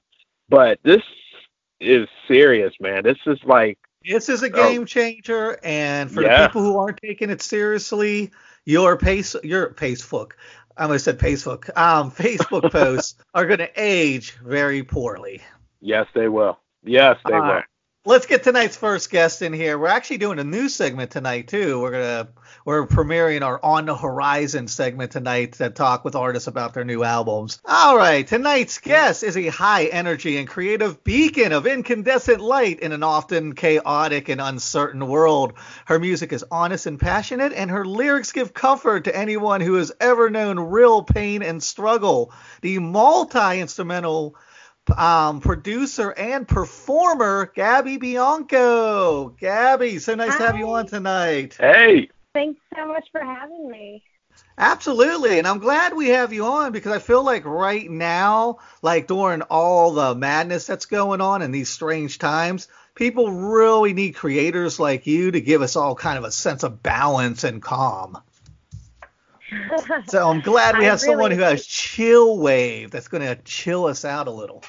But 0.49 0.79
this 0.85 1.03
is 1.81 2.07
serious, 2.29 2.73
man. 2.81 3.03
This 3.03 3.19
is 3.27 3.39
like, 3.45 3.79
This 4.05 4.29
is 4.29 4.43
a 4.43 4.51
Oh. 4.53 4.55
game 4.55 4.87
changer, 4.87 5.59
and 5.65 6.11
for 6.11 6.23
Yeah. 6.23 6.43
the 6.43 6.47
people 6.49 6.63
who 6.63 6.79
aren't 6.79 6.99
taking 7.03 7.31
it 7.31 7.43
seriously, 7.43 8.31
your 8.67 8.97
pace, 8.97 9.35
your 9.43 9.71
Facebook, 9.75 10.33
I 10.77 10.85
almost 10.85 11.05
said 11.05 11.19
Facebook, 11.19 11.77
um, 11.77 12.11
Facebook 12.23 12.71
posts 12.71 13.17
are 13.35 13.47
going 13.47 13.59
to 13.59 13.71
age 13.77 14.33
very 14.45 14.83
poorly. 14.85 15.41
yes, 15.81 16.07
they 16.15 16.29
will. 16.29 16.59
Yes, 16.85 17.17
they 17.27 17.35
All 17.35 17.43
will. 17.43 17.63
Let's 18.05 18.27
get 18.27 18.43
tonight's 18.43 18.77
first 18.77 19.11
guest 19.11 19.43
in 19.43 19.53
here. 19.53 19.79
We're 19.79 19.87
actually 19.87 20.19
doing 20.19 20.41
a 20.41 20.45
new 20.45 20.69
segment 20.69 21.13
tonight 21.13 21.47
too. 21.47 21.81
We're 21.81 21.93
gonna 21.93 22.29
we're 22.65 22.85
premiering 22.89 23.43
our 23.43 23.65
On 23.65 23.87
the 23.87 23.97
Horizon 23.97 24.67
segment 24.67 25.13
tonight 25.13 25.53
to 25.55 25.71
talk 25.71 26.05
with 26.05 26.17
artists 26.17 26.49
about 26.49 26.75
their 26.75 26.85
new 26.85 27.05
albums. 27.05 27.61
All 27.65 27.97
right, 27.97 28.27
tonight's 28.27 28.79
guest 28.79 29.23
is 29.23 29.37
a 29.37 29.47
high 29.47 29.85
energy 29.85 30.37
and 30.39 30.49
creative 30.49 31.05
beacon 31.05 31.53
of 31.53 31.69
incandescent 31.69 32.41
light 32.41 32.81
in 32.81 32.91
an 32.91 33.05
often 33.05 33.55
chaotic 33.55 34.29
and 34.29 34.41
uncertain 34.41 35.07
world. 35.07 35.53
Her 35.85 36.01
music 36.01 36.33
is 36.33 36.45
honest 36.51 36.87
and 36.87 36.99
passionate, 36.99 37.53
and 37.53 37.71
her 37.71 37.85
lyrics 37.85 38.33
give 38.33 38.53
comfort 38.53 39.05
to 39.05 39.17
anyone 39.17 39.61
who 39.61 39.75
has 39.75 39.93
ever 40.01 40.29
known 40.29 40.59
real 40.59 41.05
pain 41.05 41.45
and 41.45 41.63
struggle. 41.63 42.33
The 42.63 42.81
multi-instrumental 42.81 44.35
um, 44.97 45.41
producer 45.41 46.11
and 46.11 46.47
performer 46.47 47.53
Gabby 47.55 47.97
Bianco. 47.97 49.31
Gabby, 49.31 49.99
so 49.99 50.15
nice 50.15 50.37
to 50.37 50.43
have 50.43 50.57
you 50.57 50.69
on 50.73 50.87
tonight. 50.87 51.57
Hey, 51.59 52.09
Thanks 52.35 52.61
so 52.75 52.87
much 52.87 53.07
for 53.13 53.23
having 53.23 53.71
me. 53.71 54.03
Absolutely, 54.57 55.39
and 55.39 55.47
I'm 55.47 55.59
glad 55.59 55.95
we 55.95 56.09
have 56.09 56.33
you 56.33 56.47
on 56.47 56.73
because 56.73 56.93
I 56.93 56.99
feel 56.99 57.23
like 57.23 57.45
right 57.45 57.91
now, 57.91 58.59
like 58.81 59.07
during 59.07 59.43
all 59.43 59.93
the 59.93 60.15
madness 60.15 60.67
that's 60.67 60.87
going 60.87 61.21
on 61.21 61.43
in 61.43 61.53
these 61.53 61.69
strange 61.69 62.19
times, 62.19 62.69
people 62.95 63.31
really 63.31 63.93
need 63.93 64.15
creators 64.15 64.81
like 64.81 65.07
you 65.07 65.31
to 65.31 65.41
give 65.41 65.61
us 65.61 65.77
all 65.77 65.95
kind 65.95 66.17
of 66.17 66.25
a 66.25 66.33
sense 66.33 66.63
of 66.63 66.83
balance 66.83 67.45
and 67.45 67.61
calm. 67.61 68.19
So 70.09 70.29
I'm 70.29 70.41
glad 70.41 70.79
we 70.79 70.85
have 70.85 71.01
someone 71.01 71.31
who 71.31 71.41
has 71.41 71.67
chill 71.67 72.39
wave 72.39 72.91
that's 72.91 73.09
going 73.09 73.23
to 73.23 73.37
chill 73.43 73.87
us 73.87 74.05
out 74.05 74.29
a 74.29 74.31
little. 74.31 74.63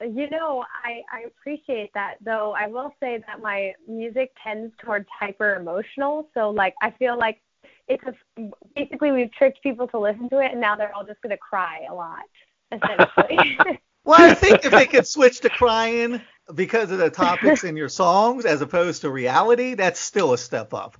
You 0.00 0.30
know, 0.30 0.64
I, 0.84 1.02
I 1.12 1.22
appreciate 1.26 1.92
that, 1.94 2.16
though. 2.20 2.54
I 2.56 2.68
will 2.68 2.94
say 3.00 3.22
that 3.26 3.40
my 3.42 3.74
music 3.88 4.30
tends 4.42 4.72
towards 4.78 5.06
hyper 5.18 5.56
emotional. 5.56 6.28
So, 6.34 6.50
like, 6.50 6.74
I 6.80 6.92
feel 6.92 7.18
like 7.18 7.40
it's 7.88 8.04
a, 8.04 8.50
basically 8.76 9.10
we've 9.10 9.32
tricked 9.32 9.62
people 9.62 9.88
to 9.88 9.98
listen 9.98 10.28
to 10.30 10.38
it, 10.38 10.52
and 10.52 10.60
now 10.60 10.76
they're 10.76 10.94
all 10.94 11.04
just 11.04 11.20
going 11.20 11.30
to 11.30 11.38
cry 11.38 11.86
a 11.90 11.94
lot, 11.94 12.24
essentially. 12.72 13.58
Well, 14.04 14.18
I 14.18 14.32
think 14.32 14.64
if 14.64 14.72
they 14.72 14.86
could 14.86 15.06
switch 15.06 15.40
to 15.40 15.50
crying 15.50 16.22
because 16.54 16.90
of 16.90 16.96
the 16.96 17.10
topics 17.10 17.62
in 17.62 17.76
your 17.76 17.90
songs 17.90 18.46
as 18.46 18.62
opposed 18.62 19.02
to 19.02 19.10
reality, 19.10 19.74
that's 19.74 20.00
still 20.00 20.32
a 20.32 20.38
step 20.38 20.72
up. 20.72 20.96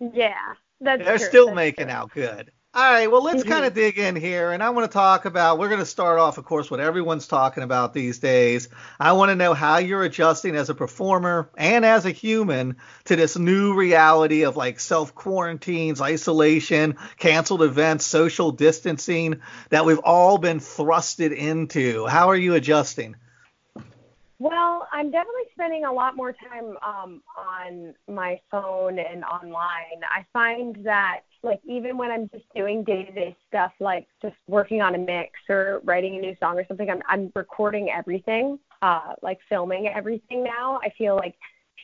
yeah, 0.00 0.54
that's 0.80 1.04
They're 1.04 1.18
true, 1.18 1.26
still 1.28 1.46
that's 1.46 1.56
making 1.56 1.88
true. 1.88 1.90
out 1.90 2.12
good. 2.12 2.52
All 2.72 2.88
right, 2.92 3.10
well, 3.10 3.24
let's 3.24 3.42
Mhm. 3.42 3.48
kind 3.48 3.64
of 3.64 3.74
dig 3.74 3.98
in 3.98 4.14
here, 4.14 4.52
and 4.52 4.62
I 4.62 4.70
want 4.70 4.88
to 4.88 4.94
talk 4.94 5.24
about. 5.24 5.58
We're 5.58 5.68
going 5.68 5.80
to 5.80 5.86
start 5.86 6.20
off, 6.20 6.38
of 6.38 6.44
course, 6.44 6.70
what 6.70 6.78
everyone's 6.78 7.26
talking 7.26 7.64
about 7.64 7.92
these 7.94 8.20
days. 8.20 8.68
I 9.00 9.12
want 9.12 9.30
to 9.30 9.34
know 9.34 9.54
how 9.54 9.78
you're 9.78 10.04
adjusting 10.04 10.54
as 10.54 10.70
a 10.70 10.74
performer 10.74 11.50
and 11.58 11.84
as 11.84 12.06
a 12.06 12.12
human 12.12 12.76
to 13.06 13.16
this 13.16 13.36
new 13.36 13.74
reality 13.74 14.44
of 14.44 14.56
like 14.56 14.78
self 14.78 15.16
quarantines, 15.16 16.00
isolation, 16.00 16.96
canceled 17.18 17.62
events, 17.62 18.06
social 18.06 18.52
distancing 18.52 19.40
that 19.70 19.84
we've 19.84 19.98
all 19.98 20.38
been 20.38 20.60
thrusted 20.60 21.36
into. 21.36 22.06
How 22.06 22.30
are 22.30 22.36
you 22.36 22.54
adjusting? 22.54 23.16
Well, 24.40 24.88
I'm 24.90 25.10
definitely 25.10 25.42
spending 25.52 25.84
a 25.84 25.92
lot 25.92 26.16
more 26.16 26.32
time 26.32 26.74
um, 26.82 27.22
on 27.36 27.94
my 28.08 28.40
phone 28.50 28.98
and 28.98 29.22
online. 29.22 30.00
I 30.10 30.24
find 30.32 30.82
that, 30.82 31.20
like, 31.42 31.60
even 31.68 31.98
when 31.98 32.10
I'm 32.10 32.26
just 32.30 32.46
doing 32.56 32.82
day 32.82 33.04
to 33.04 33.12
day 33.12 33.36
stuff, 33.48 33.72
like 33.80 34.08
just 34.22 34.36
working 34.48 34.80
on 34.80 34.94
a 34.94 34.98
mix 34.98 35.32
or 35.50 35.82
writing 35.84 36.16
a 36.16 36.20
new 36.20 36.34
song 36.40 36.58
or 36.58 36.64
something, 36.66 36.88
I'm, 36.88 37.02
I'm 37.06 37.30
recording 37.34 37.90
everything, 37.90 38.58
uh, 38.80 39.12
like 39.20 39.38
filming 39.46 39.88
everything 39.88 40.42
now. 40.42 40.80
I 40.82 40.90
feel 40.96 41.16
like 41.16 41.34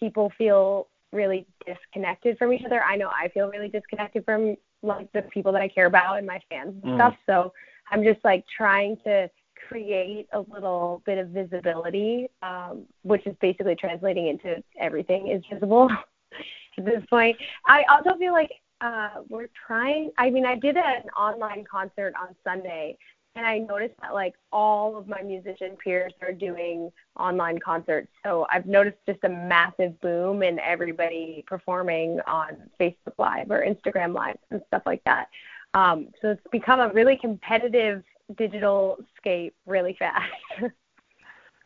people 0.01 0.33
feel 0.39 0.89
really 1.13 1.47
disconnected 1.67 2.39
from 2.39 2.55
each 2.55 2.65
other. 2.65 2.83
I 2.83 2.97
know 2.97 3.11
I 3.11 3.29
feel 3.29 3.51
really 3.51 3.69
disconnected 3.69 4.25
from 4.25 4.57
like 4.83 5.13
the 5.13 5.23
people 5.23 5.53
that 5.53 5.61
I 5.61 5.69
care 5.69 5.87
about 5.87 6.17
and 6.17 6.27
my 6.27 6.41
fans 6.49 6.75
and 6.83 6.93
Mm. 6.93 6.97
stuff. 6.97 7.17
So 7.27 7.53
I'm 7.91 8.03
just 8.03 8.25
like 8.25 8.45
trying 8.57 8.97
to 9.05 9.29
create 9.69 10.27
a 10.33 10.41
little 10.41 11.03
bit 11.07 11.19
of 11.19 11.29
visibility, 11.29 12.29
um, 12.43 12.85
which 13.03 13.27
is 13.27 13.35
basically 13.41 13.77
translating 13.77 14.29
into 14.29 14.63
everything 14.79 15.29
is 15.29 15.43
visible 15.53 15.91
at 16.79 16.85
this 16.85 17.03
point. 17.09 17.37
I 17.67 17.85
also 17.91 18.17
feel 18.19 18.33
like 18.33 18.51
uh, 18.81 19.23
we're 19.29 19.49
trying. 19.67 20.11
I 20.19 20.31
mean, 20.31 20.45
I 20.47 20.57
did 20.57 20.77
an 20.77 21.03
online 21.19 21.65
concert 21.71 22.15
on 22.21 22.35
Sunday, 22.45 22.99
and 23.35 23.47
I 23.47 23.59
noticed 23.59 23.95
that 24.03 24.15
like 24.15 24.35
all 24.53 24.97
of 24.97 25.09
my 25.09 25.23
musician 25.23 25.77
peers 25.83 26.13
are 26.23 26.33
doing 26.33 26.91
online 27.19 27.59
concerts. 27.59 28.09
So 28.25 28.47
I've 28.51 28.67
noticed 28.67 28.99
just 29.07 29.21
a 29.25 29.29
massive 29.29 30.01
boom 30.01 30.43
in 30.43 30.59
everybody 30.59 31.45
performing 31.47 32.21
on 32.27 32.71
Facebook 32.81 33.15
Live 33.19 33.51
or 33.51 33.65
Instagram 33.65 34.15
Live 34.15 34.37
and 34.51 34.61
stuff 34.69 34.83
like 34.87 35.03
that. 35.05 35.29
Um, 35.75 36.09
so 36.23 36.31
it's 36.31 36.41
become 36.51 36.81
a 36.81 36.89
really 36.93 37.19
competitive 37.19 38.03
digital 38.37 38.99
scape 39.16 39.54
really 39.66 39.95
fast. 39.99 40.33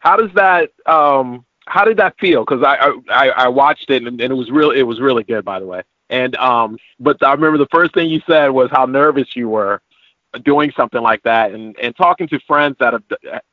how 0.00 0.16
does 0.16 0.30
that 0.34 0.70
um 0.86 1.44
how 1.66 1.84
did 1.84 1.98
that 1.98 2.18
feel? 2.18 2.44
Because 2.44 2.64
I, 2.64 2.92
I 3.08 3.28
i 3.30 3.48
watched 3.48 3.90
it 3.90 4.02
and, 4.02 4.20
and 4.20 4.32
it 4.32 4.36
was 4.36 4.50
real 4.50 4.70
it 4.70 4.82
was 4.82 5.00
really 5.00 5.24
good 5.24 5.44
by 5.44 5.60
the 5.60 5.66
way. 5.66 5.82
And 6.10 6.36
um 6.36 6.78
but 6.98 7.22
i 7.24 7.32
remember 7.32 7.58
the 7.58 7.68
first 7.70 7.94
thing 7.94 8.10
you 8.10 8.20
said 8.26 8.48
was 8.48 8.70
how 8.70 8.86
nervous 8.86 9.36
you 9.36 9.48
were 9.48 9.80
doing 10.44 10.72
something 10.76 11.02
like 11.02 11.22
that. 11.22 11.52
And 11.52 11.76
and 11.78 11.96
talking 11.96 12.28
to 12.28 12.40
friends 12.40 12.76
that 12.80 12.92
have 12.92 13.04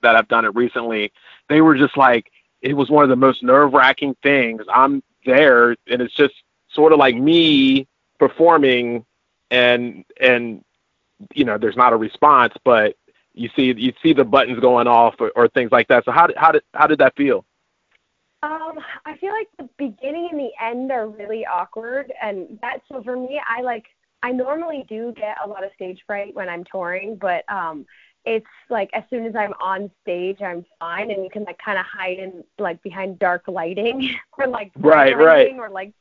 that 0.01 0.15
have 0.15 0.27
done 0.27 0.45
it 0.45 0.55
recently 0.55 1.11
they 1.49 1.61
were 1.61 1.77
just 1.77 1.97
like 1.97 2.31
it 2.61 2.73
was 2.73 2.89
one 2.89 3.03
of 3.03 3.09
the 3.09 3.15
most 3.15 3.43
nerve 3.43 3.73
wracking 3.73 4.15
things. 4.23 4.63
I'm 4.73 5.03
there 5.25 5.71
and 5.87 6.01
it's 6.01 6.15
just 6.15 6.33
sort 6.69 6.91
of 6.91 6.99
like 6.99 7.15
me 7.15 7.87
performing 8.19 9.05
and 9.51 10.03
and 10.19 10.63
you 11.33 11.45
know 11.45 11.57
there's 11.57 11.75
not 11.77 11.93
a 11.93 11.97
response 11.97 12.53
but 12.63 12.95
you 13.33 13.49
see 13.55 13.73
you 13.77 13.93
see 14.03 14.13
the 14.13 14.25
buttons 14.25 14.59
going 14.59 14.87
off 14.87 15.15
or, 15.19 15.31
or 15.35 15.47
things 15.49 15.71
like 15.71 15.87
that 15.87 16.03
so 16.05 16.11
how 16.11 16.27
did 16.27 16.37
how 16.37 16.51
did 16.51 16.63
how 16.73 16.87
did 16.87 16.99
that 16.99 17.15
feel 17.15 17.45
Um, 18.43 18.79
I 19.05 19.17
feel 19.17 19.31
like 19.31 19.47
the 19.57 19.69
beginning 19.77 20.29
and 20.31 20.39
the 20.39 20.51
end 20.61 20.91
are 20.91 21.07
really 21.07 21.45
awkward, 21.45 22.13
and 22.21 22.59
that 22.61 22.79
so 22.91 23.01
for 23.03 23.17
me, 23.17 23.41
I 23.47 23.61
like 23.61 23.85
I 24.21 24.31
normally 24.31 24.85
do 24.87 25.11
get 25.15 25.37
a 25.43 25.47
lot 25.47 25.63
of 25.63 25.71
stage 25.75 26.01
fright 26.05 26.35
when 26.35 26.47
I'm 26.47 26.63
touring, 26.63 27.17
but 27.17 27.43
um, 27.51 27.85
it's 28.25 28.45
like 28.69 28.89
as 28.93 29.03
soon 29.09 29.25
as 29.25 29.35
I'm 29.35 29.53
on 29.59 29.89
stage, 30.03 30.41
I'm 30.41 30.65
fine, 30.79 31.09
and 31.11 31.23
you 31.23 31.29
can 31.31 31.43
like 31.45 31.57
kind 31.57 31.79
of 31.79 31.85
hide 31.85 32.19
in 32.19 32.43
like 32.59 32.81
behind 32.83 33.17
dark 33.19 33.43
lighting 33.47 34.15
or 34.37 34.47
like 34.47 34.71
Right, 34.81 35.17
bright 35.17 35.17
right. 35.17 35.55
or 35.57 35.69
like 35.69 35.93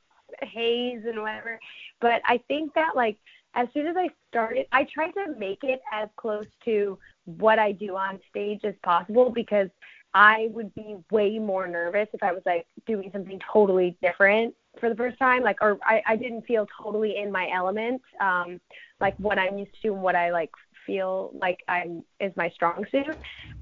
haze 0.42 1.02
and 1.06 1.20
whatever. 1.22 1.58
But 2.00 2.20
I 2.26 2.38
think 2.48 2.74
that 2.74 2.94
like 2.96 3.16
as 3.56 3.68
soon 3.72 3.86
as 3.86 3.96
I 3.96 4.08
started, 4.28 4.66
I 4.70 4.84
tried 4.84 5.12
to 5.12 5.34
make 5.38 5.64
it 5.64 5.80
as 5.92 6.08
close 6.16 6.46
to 6.66 6.98
what 7.24 7.58
I 7.58 7.72
do 7.72 7.96
on 7.96 8.20
stage 8.30 8.60
as 8.64 8.74
possible 8.84 9.30
because 9.30 9.68
I 10.14 10.48
would 10.52 10.74
be 10.74 10.96
way 11.10 11.38
more 11.38 11.66
nervous 11.66 12.08
if 12.12 12.22
I 12.22 12.32
was 12.32 12.42
like 12.46 12.66
doing 12.86 13.10
something 13.12 13.40
totally 13.52 13.96
different 14.02 14.54
for 14.78 14.90
the 14.90 14.94
first 14.94 15.18
time, 15.18 15.42
like 15.42 15.56
or 15.62 15.78
I, 15.82 16.02
I 16.06 16.16
didn't 16.16 16.46
feel 16.46 16.66
totally 16.82 17.16
in 17.16 17.32
my 17.32 17.50
element, 17.50 18.02
um, 18.20 18.60
like 19.00 19.14
what 19.18 19.38
I'm 19.38 19.58
used 19.58 19.72
to 19.82 19.92
and 19.92 20.02
what 20.02 20.14
I 20.14 20.30
like 20.30 20.50
feel 20.86 21.32
like 21.40 21.58
I'm 21.66 22.04
is 22.20 22.32
my 22.36 22.50
strong 22.50 22.84
suit. 22.90 23.06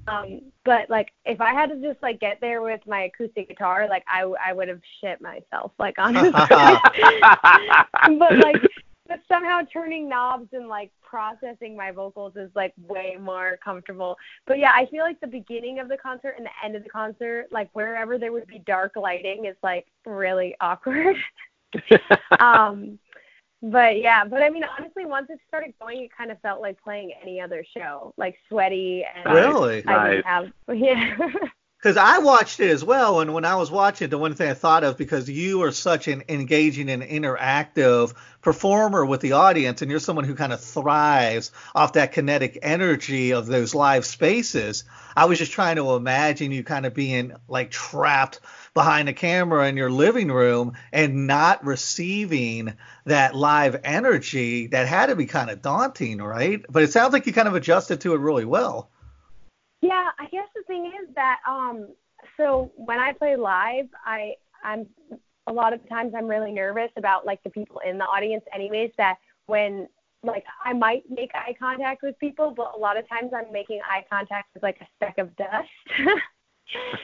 Um, 0.07 0.41
but 0.65 0.89
like 0.89 1.11
if 1.25 1.41
I 1.41 1.53
had 1.53 1.69
to 1.69 1.81
just 1.81 2.01
like 2.03 2.19
get 2.19 2.39
there 2.41 2.61
with 2.61 2.81
my 2.85 3.03
acoustic 3.03 3.47
guitar, 3.47 3.87
like 3.89 4.03
I 4.07 4.21
I 4.45 4.53
would 4.53 4.67
have 4.67 4.81
shit 5.01 5.21
myself, 5.21 5.71
like 5.79 5.95
honestly. 5.97 6.31
but 8.19 8.37
like 8.39 8.61
but 9.07 9.21
somehow 9.27 9.61
turning 9.71 10.09
knobs 10.09 10.49
and 10.53 10.67
like 10.67 10.91
processing 11.01 11.75
my 11.75 11.91
vocals 11.91 12.33
is 12.35 12.49
like 12.55 12.73
way 12.87 13.17
more 13.19 13.57
comfortable. 13.63 14.17
But 14.47 14.59
yeah, 14.59 14.71
I 14.73 14.85
feel 14.87 15.03
like 15.03 15.19
the 15.19 15.27
beginning 15.27 15.79
of 15.79 15.89
the 15.89 15.97
concert 15.97 16.35
and 16.37 16.45
the 16.45 16.65
end 16.65 16.75
of 16.75 16.83
the 16.83 16.89
concert, 16.89 17.47
like 17.51 17.69
wherever 17.73 18.17
there 18.17 18.31
would 18.31 18.47
be 18.47 18.59
dark 18.59 18.93
lighting 18.95 19.45
is 19.45 19.55
like 19.63 19.85
really 20.05 20.55
awkward. 20.61 21.15
um 22.39 22.97
but 23.61 23.99
yeah, 23.99 24.23
but 24.25 24.41
I 24.41 24.49
mean 24.49 24.63
honestly 24.77 25.05
once 25.05 25.27
it 25.29 25.39
started 25.47 25.73
going 25.79 26.03
it 26.03 26.11
kind 26.15 26.31
of 26.31 26.39
felt 26.41 26.61
like 26.61 26.81
playing 26.81 27.13
any 27.21 27.39
other 27.39 27.65
show. 27.75 28.13
Like 28.17 28.35
sweaty 28.49 29.03
and 29.15 29.33
Really? 29.33 29.85
I 29.85 30.09
didn't 30.09 30.25
have 30.25 30.51
yeah. 30.73 31.17
Because 31.85 31.97
I 31.97 32.17
watched 32.17 32.59
it 32.61 32.71
as 32.71 32.83
well, 32.83 33.19
and 33.19 33.31
when 33.31 33.45
I 33.45 33.57
was 33.57 33.69
watching 33.69 34.05
it, 34.05 34.09
the 34.09 34.17
one 34.17 34.33
thing 34.33 34.49
I 34.49 34.55
thought 34.55 34.83
of 34.83 34.97
because 34.97 35.29
you 35.29 35.61
are 35.61 35.71
such 35.71 36.07
an 36.07 36.23
engaging 36.27 36.89
and 36.89 37.03
interactive 37.03 38.15
performer 38.41 39.05
with 39.05 39.21
the 39.21 39.33
audience, 39.33 39.83
and 39.83 39.91
you're 39.91 39.99
someone 39.99 40.25
who 40.25 40.33
kind 40.33 40.51
of 40.51 40.59
thrives 40.59 41.51
off 41.75 41.93
that 41.93 42.11
kinetic 42.11 42.57
energy 42.63 43.33
of 43.33 43.45
those 43.45 43.75
live 43.75 44.03
spaces. 44.03 44.83
I 45.15 45.25
was 45.25 45.37
just 45.37 45.51
trying 45.51 45.75
to 45.75 45.93
imagine 45.93 46.51
you 46.51 46.63
kind 46.63 46.87
of 46.87 46.95
being 46.95 47.33
like 47.47 47.69
trapped 47.69 48.39
behind 48.73 49.07
a 49.07 49.13
camera 49.13 49.67
in 49.67 49.77
your 49.77 49.91
living 49.91 50.31
room 50.31 50.73
and 50.91 51.27
not 51.27 51.63
receiving 51.63 52.73
that 53.05 53.35
live 53.35 53.79
energy. 53.83 54.65
That 54.65 54.87
had 54.87 55.09
to 55.09 55.15
be 55.15 55.27
kind 55.27 55.51
of 55.51 55.61
daunting, 55.61 56.17
right? 56.17 56.65
But 56.67 56.81
it 56.81 56.91
sounds 56.91 57.13
like 57.13 57.27
you 57.27 57.33
kind 57.33 57.47
of 57.47 57.53
adjusted 57.53 58.01
to 58.01 58.15
it 58.15 58.21
really 58.21 58.45
well. 58.45 58.89
Yeah, 59.85 60.09
I 60.17 60.25
guess 60.31 60.47
the 60.55 60.63
thing 60.63 60.87
is 60.87 61.13
that 61.15 61.39
um 61.47 61.89
so 62.37 62.71
when 62.75 62.99
I 62.99 63.13
play 63.13 63.35
live, 63.35 63.85
I 64.03 64.33
I'm 64.63 64.87
a 65.47 65.53
lot 65.53 65.73
of 65.73 65.87
times 65.87 66.13
I'm 66.17 66.27
really 66.27 66.51
nervous 66.51 66.89
about 66.97 67.25
like 67.25 67.43
the 67.43 67.51
people 67.51 67.81
in 67.87 67.99
the 67.99 68.05
audience 68.05 68.43
anyways 68.53 68.91
that 68.97 69.17
when 69.45 69.87
like 70.23 70.43
I 70.63 70.73
might 70.73 71.03
make 71.07 71.29
eye 71.35 71.55
contact 71.59 72.01
with 72.01 72.17
people, 72.17 72.51
but 72.55 72.71
a 72.75 72.79
lot 72.79 72.97
of 72.97 73.07
times 73.07 73.31
I'm 73.35 73.51
making 73.53 73.79
eye 73.87 74.03
contact 74.09 74.49
with 74.55 74.63
like 74.63 74.77
a 74.81 74.87
speck 74.95 75.19
of 75.19 75.35
dust. 75.35 75.69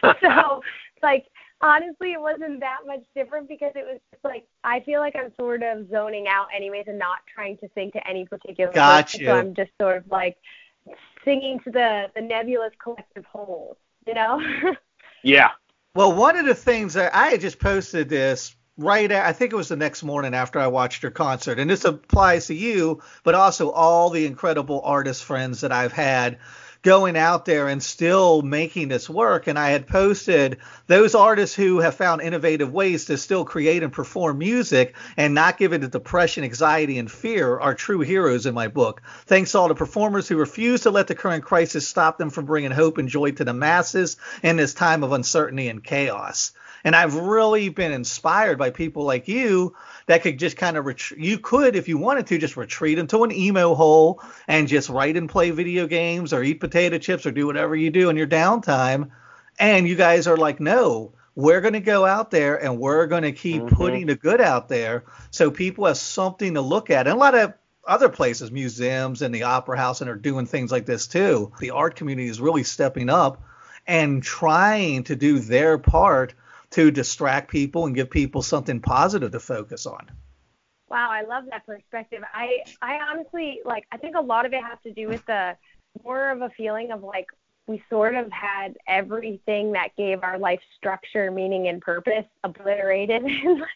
so 0.21 0.61
like 1.03 1.27
honestly 1.61 2.13
it 2.13 2.19
wasn't 2.19 2.59
that 2.61 2.79
much 2.87 3.03
different 3.13 3.47
because 3.47 3.73
it 3.75 3.85
was 3.85 3.99
just 4.11 4.25
like 4.25 4.45
I 4.63 4.79
feel 4.79 5.01
like 5.01 5.15
I'm 5.15 5.31
sort 5.39 5.61
of 5.61 5.87
zoning 5.91 6.27
out 6.27 6.47
anyways 6.55 6.85
and 6.87 6.97
not 6.97 7.19
trying 7.31 7.57
to 7.59 7.67
think 7.69 7.93
to 7.93 8.07
any 8.07 8.25
particular 8.25 8.71
Gotcha. 8.71 9.19
person. 9.19 9.25
So 9.27 9.37
I'm 9.37 9.53
just 9.53 9.71
sort 9.79 9.97
of 9.97 10.07
like 10.09 10.37
singing 11.23 11.59
to 11.63 11.71
the 11.71 12.07
the 12.15 12.21
nebulous 12.21 12.73
collective 12.81 13.25
whole, 13.25 13.77
you 14.07 14.13
know? 14.13 14.41
Yeah. 15.23 15.49
Well, 15.93 16.13
one 16.13 16.35
of 16.35 16.45
the 16.47 16.55
things 16.55 16.95
that 16.95 17.13
I 17.13 17.27
had 17.27 17.41
just 17.41 17.59
posted 17.59 18.09
this 18.09 18.55
right 18.77 19.11
at, 19.11 19.25
I 19.25 19.33
think 19.33 19.53
it 19.53 19.55
was 19.55 19.67
the 19.67 19.75
next 19.75 20.03
morning 20.03 20.33
after 20.33 20.59
I 20.59 20.67
watched 20.67 21.03
your 21.03 21.11
concert, 21.11 21.59
and 21.59 21.69
this 21.69 21.85
applies 21.85 22.47
to 22.47 22.55
you, 22.55 23.01
but 23.23 23.35
also 23.35 23.69
all 23.69 24.09
the 24.09 24.25
incredible 24.25 24.81
artist 24.83 25.23
friends 25.23 25.61
that 25.61 25.71
I've 25.71 25.91
had 25.91 26.39
going 26.81 27.15
out 27.15 27.45
there 27.45 27.67
and 27.67 27.81
still 27.81 28.41
making 28.41 28.87
this 28.87 29.09
work. 29.09 29.47
And 29.47 29.57
I 29.57 29.69
had 29.69 29.87
posted 29.87 30.57
those 30.87 31.13
artists 31.13 31.55
who 31.55 31.79
have 31.79 31.95
found 31.95 32.21
innovative 32.21 32.73
ways 32.73 33.05
to 33.05 33.17
still 33.17 33.45
create 33.45 33.83
and 33.83 33.93
perform 33.93 34.39
music 34.39 34.95
and 35.15 35.35
not 35.35 35.57
give 35.57 35.73
in 35.73 35.81
to 35.81 35.87
depression, 35.87 36.43
anxiety, 36.43 36.97
and 36.97 37.11
fear 37.11 37.59
are 37.59 37.75
true 37.75 37.99
heroes 37.99 38.45
in 38.45 38.53
my 38.53 38.67
book. 38.67 39.01
Thanks 39.25 39.51
to 39.51 39.59
all 39.59 39.67
the 39.67 39.75
performers 39.75 40.27
who 40.27 40.37
refuse 40.37 40.81
to 40.81 40.91
let 40.91 41.07
the 41.07 41.15
current 41.15 41.43
crisis 41.43 41.87
stop 41.87 42.17
them 42.17 42.29
from 42.29 42.45
bringing 42.45 42.71
hope 42.71 42.97
and 42.97 43.09
joy 43.09 43.31
to 43.31 43.43
the 43.43 43.53
masses 43.53 44.17
in 44.41 44.57
this 44.57 44.73
time 44.73 45.03
of 45.03 45.11
uncertainty 45.11 45.67
and 45.67 45.83
chaos. 45.83 46.51
And 46.83 46.95
I've 46.95 47.15
really 47.15 47.69
been 47.69 47.91
inspired 47.91 48.57
by 48.57 48.69
people 48.71 49.03
like 49.03 49.27
you 49.27 49.75
that 50.07 50.23
could 50.23 50.39
just 50.39 50.57
kind 50.57 50.77
of 50.77 50.85
ret- 50.85 51.11
you 51.11 51.37
could 51.37 51.75
if 51.75 51.87
you 51.87 51.97
wanted 51.97 52.27
to 52.27 52.37
just 52.37 52.57
retreat 52.57 52.97
into 52.97 53.23
an 53.23 53.31
emo 53.31 53.75
hole 53.75 54.21
and 54.47 54.67
just 54.67 54.89
write 54.89 55.17
and 55.17 55.29
play 55.29 55.51
video 55.51 55.87
games 55.87 56.33
or 56.33 56.43
eat 56.43 56.59
potato 56.59 56.97
chips 56.97 57.25
or 57.25 57.31
do 57.31 57.45
whatever 57.45 57.75
you 57.75 57.89
do 57.91 58.09
in 58.09 58.17
your 58.17 58.27
downtime. 58.27 59.09
And 59.59 59.87
you 59.87 59.95
guys 59.95 60.27
are 60.27 60.37
like, 60.37 60.59
no, 60.59 61.13
we're 61.35 61.61
going 61.61 61.73
to 61.73 61.79
go 61.79 62.05
out 62.05 62.31
there 62.31 62.61
and 62.61 62.79
we're 62.79 63.07
going 63.07 63.23
to 63.23 63.31
keep 63.31 63.61
Mhm. 63.63 63.71
putting 63.71 64.05
the 64.07 64.15
good 64.15 64.41
out 64.41 64.67
there 64.67 65.03
so 65.29 65.51
people 65.51 65.85
have 65.85 65.97
something 65.97 66.55
to 66.55 66.61
look 66.61 66.89
at. 66.89 67.07
And 67.07 67.15
a 67.15 67.19
lot 67.19 67.35
of 67.35 67.53
other 67.87 68.09
places, 68.09 68.51
museums 68.51 69.21
and 69.21 69.33
the 69.33 69.43
opera 69.43 69.77
house, 69.77 70.01
and 70.01 70.09
are 70.09 70.15
doing 70.15 70.45
things 70.45 70.71
like 70.71 70.85
this 70.85 71.07
too. 71.07 71.51
The 71.59 71.71
art 71.71 71.95
community 71.95 72.27
is 72.29 72.41
really 72.41 72.63
stepping 72.63 73.09
up 73.09 73.41
and 73.87 74.21
trying 74.21 75.03
to 75.05 75.15
do 75.15 75.39
their 75.39 75.77
part 75.77 76.33
to 76.71 76.91
distract 76.91 77.49
people 77.49 77.85
and 77.85 77.95
give 77.95 78.09
people 78.09 78.41
something 78.41 78.79
positive 78.79 79.31
to 79.31 79.39
focus 79.39 79.85
on. 79.85 80.09
Wow, 80.89 81.09
I 81.09 81.21
love 81.21 81.45
that 81.49 81.65
perspective. 81.65 82.21
I 82.33 82.63
I 82.81 82.99
honestly 83.09 83.61
like 83.63 83.85
I 83.91 83.97
think 83.97 84.15
a 84.17 84.21
lot 84.21 84.45
of 84.45 84.53
it 84.53 84.61
has 84.63 84.77
to 84.83 84.91
do 84.91 85.07
with 85.07 85.25
the 85.25 85.55
more 86.03 86.29
of 86.31 86.41
a 86.41 86.49
feeling 86.57 86.91
of 86.91 87.03
like 87.03 87.27
we 87.67 87.81
sort 87.89 88.15
of 88.15 88.29
had 88.31 88.75
everything 88.87 89.71
that 89.73 89.95
gave 89.95 90.23
our 90.23 90.37
life 90.37 90.59
structure, 90.77 91.31
meaning, 91.31 91.67
and 91.67 91.81
purpose 91.81 92.25
obliterated 92.43 93.23
in 93.25 93.59
like, 93.59 93.69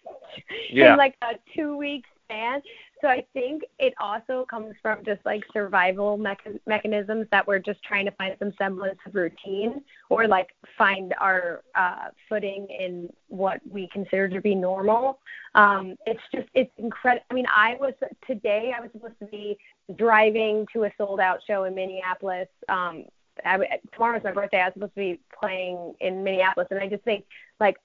Yeah. 0.70 0.94
in 0.94 0.98
like 0.98 1.16
a 1.22 1.36
two 1.56 1.78
week 1.78 2.04
span. 2.26 2.62
So 3.06 3.12
I 3.12 3.24
think 3.34 3.62
it 3.78 3.94
also 4.00 4.48
comes 4.50 4.74
from 4.82 5.06
just 5.06 5.24
like 5.26 5.44
survival 5.54 6.18
mecha- 6.18 6.60
mechanisms 6.66 7.28
that 7.30 7.46
we're 7.46 7.60
just 7.60 7.84
trying 7.84 8.06
to 8.06 8.12
find 8.14 8.36
some 8.40 8.52
semblance 8.58 8.98
of 9.06 9.14
routine 9.14 9.84
or 10.10 10.28
like 10.28 10.48
find 10.76 11.14
our 11.22 11.62
uh, 11.76 12.08
footing 12.28 12.66
in 12.68 13.08
what 13.28 13.62
we 13.70 13.88
consider 13.94 14.28
to 14.30 14.42
be 14.42 14.56
normal. 14.56 15.20
Um, 15.54 15.98
it's 16.08 16.20
just 16.34 16.48
it's 16.56 16.72
incredible. 16.80 17.24
I 17.30 17.36
mean, 17.36 17.46
I 17.56 17.78
was 17.80 17.94
today 18.26 18.74
I 18.76 18.82
was 18.82 18.90
supposed 18.92 19.20
to 19.20 19.28
be 19.28 19.56
driving 19.96 20.66
to 20.74 20.86
a 20.86 20.92
sold 20.98 21.20
out 21.20 21.42
show 21.46 21.66
in 21.66 21.76
Minneapolis. 21.76 22.48
Um, 22.70 23.04
I, 23.46 23.60
tomorrow's 23.94 24.24
my 24.24 24.32
birthday. 24.32 24.62
I 24.62 24.66
was 24.66 24.74
supposed 24.74 24.96
to 24.96 25.00
be 25.00 25.20
playing 25.40 25.94
in 26.00 26.24
Minneapolis, 26.24 26.70
and 26.72 26.80
I 26.80 26.90
just 26.90 27.04
think 27.04 27.24
like 27.60 27.76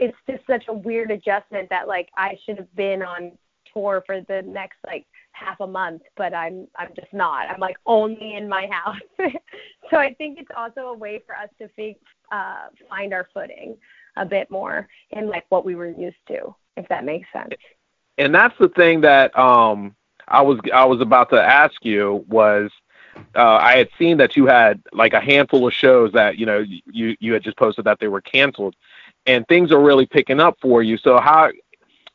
it's 0.00 0.16
just 0.30 0.46
such 0.46 0.66
a 0.68 0.72
weird 0.72 1.10
adjustment 1.10 1.68
that 1.70 1.88
like 1.88 2.10
I 2.16 2.38
should 2.46 2.58
have 2.58 2.72
been 2.76 3.02
on 3.02 3.32
tour 3.72 4.02
for 4.06 4.20
the 4.22 4.42
next 4.42 4.76
like 4.86 5.06
half 5.32 5.60
a 5.60 5.66
month, 5.66 6.02
but 6.16 6.34
I'm 6.34 6.66
I'm 6.76 6.90
just 6.94 7.12
not. 7.12 7.48
I'm 7.48 7.60
like 7.60 7.76
only 7.86 8.34
in 8.34 8.48
my 8.48 8.68
house. 8.70 9.00
so 9.90 9.96
I 9.96 10.14
think 10.14 10.38
it's 10.38 10.50
also 10.56 10.88
a 10.88 10.94
way 10.94 11.22
for 11.26 11.36
us 11.36 11.48
to 11.60 11.68
fig- 11.76 11.96
uh, 12.32 12.68
find 12.88 13.12
our 13.12 13.28
footing 13.32 13.76
a 14.16 14.24
bit 14.24 14.50
more 14.50 14.88
in 15.10 15.28
like 15.28 15.44
what 15.48 15.64
we 15.64 15.74
were 15.74 15.90
used 15.90 16.16
to, 16.28 16.54
if 16.76 16.88
that 16.88 17.04
makes 17.04 17.28
sense. 17.32 17.54
and 18.18 18.34
that's 18.34 18.56
the 18.58 18.68
thing 18.68 19.00
that 19.02 19.36
um 19.38 19.94
I 20.26 20.42
was 20.42 20.58
I 20.72 20.84
was 20.84 21.00
about 21.00 21.30
to 21.30 21.42
ask 21.42 21.84
you 21.84 22.24
was 22.28 22.70
uh, 23.34 23.58
I 23.60 23.76
had 23.76 23.88
seen 23.98 24.18
that 24.18 24.36
you 24.36 24.46
had 24.46 24.82
like 24.92 25.12
a 25.12 25.20
handful 25.20 25.66
of 25.66 25.72
shows 25.72 26.12
that 26.12 26.38
you 26.38 26.46
know 26.46 26.64
you 26.86 27.16
you 27.20 27.32
had 27.32 27.42
just 27.42 27.56
posted 27.56 27.84
that 27.86 27.98
they 28.00 28.08
were 28.08 28.20
canceled, 28.20 28.74
and 29.26 29.46
things 29.48 29.72
are 29.72 29.80
really 29.80 30.06
picking 30.06 30.40
up 30.40 30.56
for 30.60 30.82
you. 30.82 30.96
So 30.98 31.18
how 31.18 31.50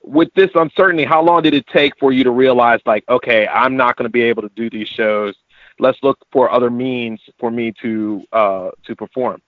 with 0.04 0.30
this 0.36 0.50
uncertainty, 0.56 1.06
how 1.06 1.22
long 1.24 1.42
did 1.42 1.54
it 1.54 1.66
take 1.68 1.98
for 1.98 2.12
you 2.12 2.24
to 2.24 2.32
realize 2.32 2.80
like 2.86 3.04
okay, 3.10 3.48
I'm 3.48 3.76
not 3.76 3.96
going 3.96 4.06
to 4.06 4.12
be 4.12 4.22
able 4.22 4.42
to 4.44 4.52
do 4.56 4.70
these 4.70 4.88
shows. 4.88 5.36
Let's 5.80 5.98
look 6.04 6.20
for 6.32 6.52
other 6.52 6.70
means 6.70 7.20
for 7.40 7.50
me 7.50 7.74
to 7.82 8.24
uh, 8.32 8.70
to 8.86 8.96
perform. 8.96 9.42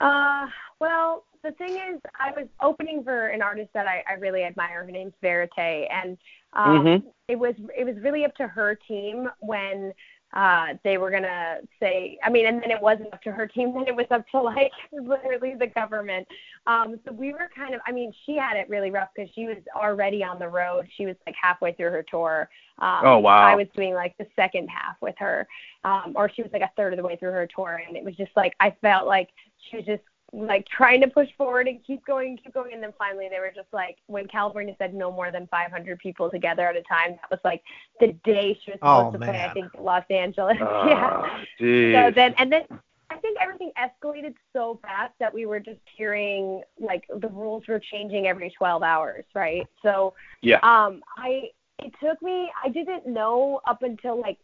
Uh, 0.00 0.46
well, 0.80 1.24
the 1.42 1.52
thing 1.52 1.76
is, 1.76 2.00
I 2.18 2.30
was 2.30 2.48
opening 2.60 3.04
for 3.04 3.28
an 3.28 3.42
artist 3.42 3.70
that 3.74 3.86
I, 3.86 4.02
I 4.08 4.14
really 4.14 4.44
admire. 4.44 4.84
Her 4.84 4.90
name's 4.90 5.14
Verite, 5.22 5.88
and 5.90 6.16
um, 6.54 6.84
Mhm. 6.84 7.02
it 7.28 7.38
was 7.38 7.54
it 7.76 7.84
was 7.84 7.96
really 8.00 8.24
up 8.24 8.34
to 8.36 8.46
her 8.46 8.74
team 8.74 9.28
when 9.40 9.92
uh 10.34 10.68
they 10.82 10.96
were 10.98 11.10
gonna 11.10 11.58
say 11.78 12.18
i 12.24 12.30
mean 12.30 12.46
and 12.46 12.62
then 12.62 12.70
it 12.70 12.80
wasn't 12.80 13.12
up 13.12 13.20
to 13.22 13.30
her 13.30 13.46
team 13.46 13.74
then 13.74 13.84
it 13.86 13.94
was 13.94 14.06
up 14.10 14.26
to 14.28 14.40
like 14.52 14.72
literally 14.92 15.54
the 15.58 15.66
government. 15.66 16.26
Um 16.66 16.98
so 17.04 17.12
we 17.12 17.32
were 17.32 17.48
kind 17.54 17.74
of 17.74 17.80
i 17.86 17.92
mean 17.92 18.12
she 18.24 18.36
had 18.36 18.56
it 18.56 18.68
really 18.68 18.90
rough 18.90 19.08
because 19.14 19.30
she 19.34 19.46
was 19.46 19.58
already 19.76 20.24
on 20.24 20.38
the 20.38 20.48
road. 20.48 20.86
She 20.96 21.06
was 21.06 21.16
like 21.26 21.34
halfway 21.40 21.72
through 21.74 21.90
her 21.90 22.04
tour. 22.10 22.48
Um 22.78 23.00
Oh, 23.04 23.18
wow. 23.18 23.42
i 23.42 23.54
was 23.54 23.66
doing 23.76 23.94
like 23.94 24.16
the 24.18 24.26
second 24.34 24.68
half 24.68 24.96
with 25.02 25.14
her 25.18 25.46
um 25.84 26.12
or 26.16 26.30
she 26.30 26.42
was 26.42 26.50
like 26.52 26.62
a 26.62 26.70
third 26.76 26.92
of 26.92 26.96
the 26.96 27.02
way 27.04 27.16
through 27.16 27.32
her 27.32 27.46
tour 27.54 27.82
and 27.86 27.96
it 27.96 28.04
was 28.04 28.16
just 28.16 28.32
like 28.36 28.54
i 28.60 28.70
felt 28.80 29.06
like 29.06 29.28
she 29.70 29.76
was 29.76 29.86
just 29.86 30.02
like 30.32 30.66
trying 30.68 31.00
to 31.02 31.08
push 31.08 31.28
forward 31.36 31.68
and 31.68 31.84
keep 31.86 32.04
going 32.06 32.38
keep 32.42 32.54
going 32.54 32.72
and 32.72 32.82
then 32.82 32.92
finally 32.96 33.28
they 33.30 33.38
were 33.38 33.52
just 33.54 33.68
like 33.72 33.98
when 34.06 34.26
California 34.26 34.74
said 34.78 34.94
no 34.94 35.12
more 35.12 35.30
than 35.30 35.46
500 35.48 35.98
people 35.98 36.30
together 36.30 36.66
at 36.66 36.74
a 36.76 36.82
time 36.82 37.10
that 37.20 37.30
was 37.30 37.40
like 37.44 37.62
the 38.00 38.14
day 38.24 38.58
she 38.64 38.70
was 38.70 38.78
supposed 38.80 39.08
Oh, 39.08 39.12
to 39.12 39.18
play 39.18 39.40
I 39.42 39.52
think 39.52 39.72
Los 39.78 40.04
Angeles 40.08 40.56
yeah 40.60 41.10
Ah, 41.12 41.40
geez. 41.58 41.94
so 41.94 42.10
then 42.14 42.34
and 42.38 42.50
then 42.50 42.62
I 43.10 43.16
think 43.16 43.36
everything 43.42 43.72
escalated 43.78 44.34
so 44.54 44.78
fast 44.80 45.12
that 45.20 45.34
we 45.34 45.44
were 45.44 45.60
just 45.60 45.80
hearing 45.98 46.62
like 46.80 47.04
the 47.14 47.28
rules 47.28 47.62
were 47.68 47.78
changing 47.78 48.26
every 48.26 48.48
12 48.56 48.82
hours, 48.82 49.26
right? 49.34 49.66
So 49.82 50.14
Yeah. 50.40 50.60
um, 50.62 51.02
I 51.18 51.50
it 51.78 51.92
took 52.02 52.22
me. 52.22 52.50
I 52.64 52.70
didn't 52.70 53.06
know 53.06 53.60
up 53.66 53.82
until 53.82 54.18
like 54.18 54.38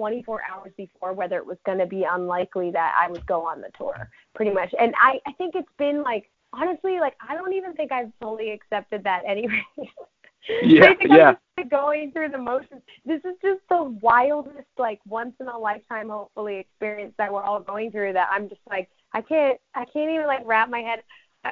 24 0.00 0.40
hours 0.50 0.72
before 0.78 1.12
whether 1.12 1.36
it 1.36 1.44
was 1.44 1.58
going 1.66 1.76
to 1.76 1.84
be 1.84 2.04
unlikely 2.04 2.70
that 2.70 2.94
I 2.98 3.10
would 3.10 3.26
go 3.26 3.46
on 3.46 3.60
the 3.60 3.68
tour, 3.76 4.08
pretty 4.34 4.50
much. 4.50 4.74
And 4.80 4.94
I 4.96 5.20
I 5.26 5.32
think 5.32 5.54
it's 5.54 5.68
been 5.76 6.02
like 6.02 6.30
honestly 6.54 6.98
like 7.00 7.16
I 7.28 7.34
don't 7.34 7.52
even 7.52 7.74
think 7.74 7.92
I've 7.92 8.10
fully 8.18 8.50
accepted 8.52 9.04
that 9.04 9.22
anyway. 9.26 9.62
Yeah, 10.62 10.86
I 10.86 10.94
think 10.94 11.10
yeah. 11.10 11.28
I'm 11.28 11.36
just 11.58 11.70
going 11.70 12.12
through 12.12 12.30
the 12.30 12.38
motions. 12.38 12.80
This 13.04 13.20
is 13.26 13.34
just 13.42 13.60
the 13.68 13.84
wildest, 14.00 14.66
like 14.78 14.98
once 15.06 15.34
in 15.38 15.46
a 15.48 15.56
lifetime, 15.56 16.08
hopefully, 16.08 16.56
experience 16.56 17.12
that 17.18 17.30
we're 17.30 17.42
all 17.42 17.60
going 17.60 17.90
through. 17.90 18.14
That 18.14 18.30
I'm 18.32 18.48
just 18.48 18.62
like, 18.68 18.88
I 19.12 19.20
can't, 19.20 19.60
I 19.74 19.84
can't 19.84 20.10
even 20.10 20.26
like 20.26 20.40
wrap 20.46 20.70
my 20.70 20.80
head 20.80 21.02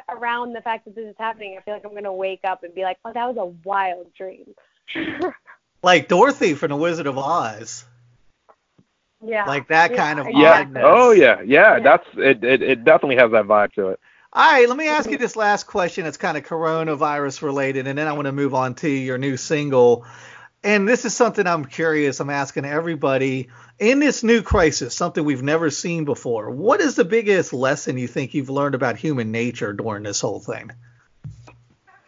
around 0.08 0.54
the 0.54 0.62
fact 0.62 0.86
that 0.86 0.94
this 0.94 1.04
is 1.04 1.14
happening. 1.18 1.58
I 1.58 1.62
feel 1.62 1.74
like 1.74 1.84
I'm 1.84 1.92
gonna 1.92 2.14
wake 2.14 2.40
up 2.44 2.62
and 2.64 2.74
be 2.74 2.82
like, 2.82 2.96
oh, 3.04 3.12
that 3.12 3.26
was 3.26 3.36
a 3.36 3.68
wild 3.68 4.06
dream. 4.14 4.54
Like 5.82 6.08
Dorothy 6.08 6.54
from 6.54 6.70
The 6.70 6.76
Wizard 6.76 7.06
of 7.06 7.18
Oz. 7.18 7.84
Yeah. 9.24 9.44
Like 9.46 9.68
that 9.68 9.90
Yeah, 9.90 9.96
kind 9.96 10.18
of 10.20 10.26
Yeah. 10.30 10.60
oddness. 10.60 10.84
Oh 10.86 11.10
yeah, 11.10 11.40
yeah. 11.40 11.76
Yeah. 11.76 11.80
That's 11.80 12.06
it, 12.16 12.44
it. 12.44 12.62
It 12.62 12.84
definitely 12.84 13.16
has 13.16 13.32
that 13.32 13.44
vibe 13.46 13.72
to 13.74 13.88
it. 13.88 14.00
All 14.32 14.52
right, 14.52 14.68
let 14.68 14.76
me 14.76 14.88
ask 14.88 15.10
you 15.10 15.16
this 15.16 15.36
last 15.36 15.64
question. 15.66 16.04
It's 16.04 16.18
kind 16.18 16.36
of 16.36 16.44
coronavirus 16.44 17.42
related, 17.42 17.86
and 17.86 17.98
then 17.98 18.06
I 18.06 18.12
want 18.12 18.26
to 18.26 18.32
move 18.32 18.54
on 18.54 18.74
to 18.76 18.88
your 18.88 19.16
new 19.16 19.36
single. 19.38 20.04
And 20.62 20.86
this 20.86 21.04
is 21.04 21.16
something 21.16 21.46
I'm 21.46 21.64
curious. 21.64 22.20
I'm 22.20 22.30
asking 22.30 22.64
everybody 22.66 23.48
in 23.78 24.00
this 24.00 24.22
new 24.22 24.42
crisis, 24.42 24.94
something 24.94 25.24
we've 25.24 25.42
never 25.42 25.70
seen 25.70 26.04
before. 26.04 26.50
What 26.50 26.80
is 26.80 26.94
the 26.94 27.04
biggest 27.04 27.52
lesson 27.52 27.96
you 27.96 28.06
think 28.06 28.34
you've 28.34 28.50
learned 28.50 28.74
about 28.74 28.96
human 28.96 29.32
nature 29.32 29.72
during 29.72 30.02
this 30.02 30.20
whole 30.20 30.40
thing? 30.40 30.72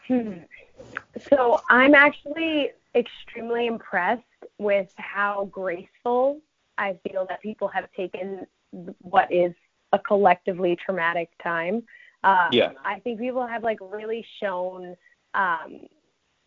Hmm. 0.07 0.33
So 1.31 1.63
I'm 1.71 1.95
actually 1.95 2.73
extremely 2.95 3.67
impressed 3.67 4.23
with 4.59 4.93
how 4.97 5.49
graceful 5.51 6.41
I 6.81 6.99
feel 7.09 7.27
that 7.29 7.41
people 7.43 7.69
have 7.69 7.87
taken 7.97 8.47
what 9.03 9.31
is 9.33 9.53
a 9.93 9.99
collectively 9.99 10.77
traumatic 10.85 11.29
time. 11.43 11.83
Um, 12.25 12.49
Yeah. 12.53 12.73
I 12.85 12.99
think 13.01 13.21
people 13.21 13.47
have 13.47 13.63
like 13.63 13.79
really 13.81 14.25
shown 14.43 14.97
um, 15.35 15.83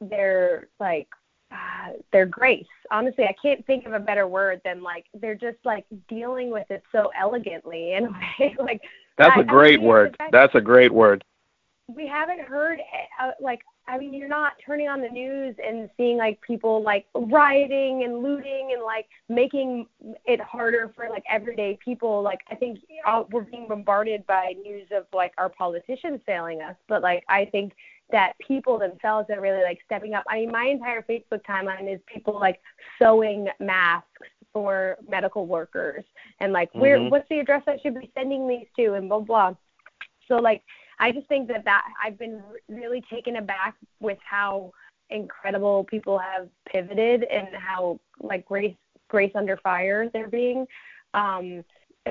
their 0.01 0.67
like 0.79 1.07
uh, 1.51 1.91
their 2.11 2.25
grace. 2.25 2.65
Honestly, 2.89 3.25
I 3.25 3.35
can't 3.41 3.65
think 3.67 3.85
of 3.85 3.93
a 3.93 3.99
better 3.99 4.27
word 4.27 4.59
than 4.65 4.81
like 4.81 5.05
they're 5.13 5.35
just 5.35 5.57
like 5.63 5.85
dealing 6.09 6.49
with 6.49 6.69
it 6.71 6.83
so 6.91 7.11
elegantly 7.19 7.93
in 7.93 8.05
a 8.07 8.09
way. 8.39 8.55
like 8.59 8.81
That's 9.17 9.37
I- 9.37 9.41
a 9.41 9.43
great 9.43 9.81
word. 9.81 10.17
That's 10.31 10.55
a 10.55 10.61
great 10.61 10.91
word. 10.93 11.23
we 11.87 12.07
haven't 12.07 12.39
heard 12.41 12.79
uh, 13.21 13.31
like 13.39 13.61
I 13.87 13.97
mean 13.97 14.13
you're 14.13 14.29
not 14.29 14.53
turning 14.65 14.87
on 14.87 15.01
the 15.01 15.09
news 15.09 15.55
and 15.65 15.89
seeing 15.97 16.17
like 16.17 16.39
people 16.41 16.81
like 16.81 17.05
rioting 17.13 18.03
and 18.03 18.23
looting 18.23 18.71
and 18.73 18.83
like 18.83 19.07
making 19.27 19.87
it 20.25 20.39
harder 20.39 20.91
for 20.95 21.09
like 21.09 21.23
everyday 21.29 21.77
people. 21.83 22.21
Like 22.21 22.39
I 22.49 22.55
think 22.55 22.79
uh, 23.05 23.23
we're 23.31 23.41
being 23.41 23.67
bombarded 23.67 24.25
by 24.25 24.53
news 24.63 24.87
of 24.95 25.05
like 25.13 25.33
our 25.37 25.49
politicians 25.49 26.21
failing 26.25 26.61
us. 26.61 26.75
But 26.87 27.01
like 27.01 27.23
I 27.27 27.45
think 27.45 27.73
that 28.11 28.33
people 28.45 28.77
themselves 28.79 29.29
are 29.29 29.41
really 29.41 29.63
like 29.63 29.79
stepping 29.85 30.13
up. 30.13 30.23
I 30.29 30.37
mean 30.37 30.51
my 30.51 30.65
entire 30.65 31.01
Facebook 31.01 31.41
timeline 31.47 31.93
is 31.93 31.99
people 32.05 32.39
like 32.39 32.61
sewing 33.01 33.47
masks 33.59 34.07
for 34.53 34.97
medical 35.09 35.45
workers 35.47 36.05
and 36.39 36.53
like 36.53 36.69
where 36.73 36.99
Mhm. 36.99 37.09
what's 37.09 37.27
the 37.27 37.39
address 37.39 37.63
I 37.67 37.79
should 37.79 37.99
be 37.99 38.11
sending 38.13 38.47
these 38.47 38.67
to 38.77 38.93
and 38.93 39.09
blah 39.09 39.19
blah. 39.19 39.55
So 40.27 40.35
like 40.35 40.63
I 40.99 41.11
just 41.11 41.27
think 41.27 41.47
that 41.49 41.65
that 41.65 41.85
I've 42.03 42.17
been 42.17 42.41
really 42.67 43.03
taken 43.09 43.37
aback 43.37 43.75
with 43.99 44.17
how 44.23 44.71
incredible 45.09 45.83
people 45.83 46.17
have 46.17 46.47
pivoted 46.71 47.23
and 47.23 47.47
how 47.55 47.99
like 48.19 48.45
grace 48.45 48.75
grace 49.09 49.31
under 49.35 49.57
fire 49.57 50.09
they're 50.11 50.27
being. 50.27 50.65
Um, 51.13 51.63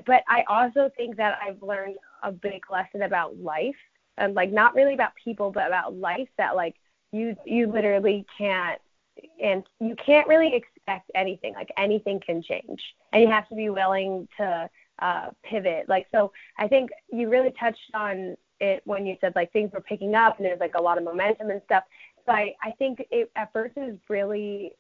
but 0.07 0.23
I 0.29 0.45
also 0.49 0.91
think 0.97 1.17
that 1.17 1.39
I've 1.43 1.63
learned 1.63 1.97
a 2.23 2.33
big 2.33 2.63
lesson 2.71 3.03
about 3.03 3.39
life 3.39 3.75
and 4.17 4.35
like 4.35 4.53
not 4.53 4.75
really 4.75 4.95
about 4.95 5.13
people 5.23 5.51
but 5.51 5.67
about 5.67 5.95
life 5.97 6.29
that 6.39 6.55
like 6.55 6.77
you 7.13 7.37
you 7.45 7.67
literally 7.67 8.25
can't 8.39 8.81
and 9.43 9.65
you 9.81 9.95
can't 9.97 10.27
really 10.29 10.55
expect 10.55 11.11
anything 11.15 11.55
like 11.55 11.71
anything 11.77 12.21
can 12.25 12.43
change 12.43 12.81
and 13.13 13.23
you 13.23 13.29
have 13.29 13.49
to 13.49 13.55
be 13.55 13.69
willing 13.69 14.27
to 14.37 14.69
uh, 15.01 15.29
pivot 15.43 15.89
like 15.89 16.07
so 16.13 16.33
I 16.59 16.69
think 16.69 16.91
you 17.11 17.29
really 17.29 17.53
touched 17.59 17.91
on 17.95 18.37
it 18.63 18.81
when 18.87 19.05
you 19.07 19.17
said 19.21 19.33
like 19.35 19.53
things 19.53 19.71
were 19.73 19.81
picking 19.81 20.15
up 20.15 20.37
and 20.39 20.47
there's 20.47 20.61
like 20.61 20.75
a 20.77 20.81
lot 20.83 20.97
of 20.99 21.05
momentum 21.05 21.51
and 21.51 21.61
stuff. 21.65 21.85
But 22.25 22.37
I, 22.37 22.55
I 22.63 22.71
think 22.79 23.03
it 23.11 23.31
at 23.37 23.53
first 23.53 23.77
was 23.77 23.97
really 24.09 24.73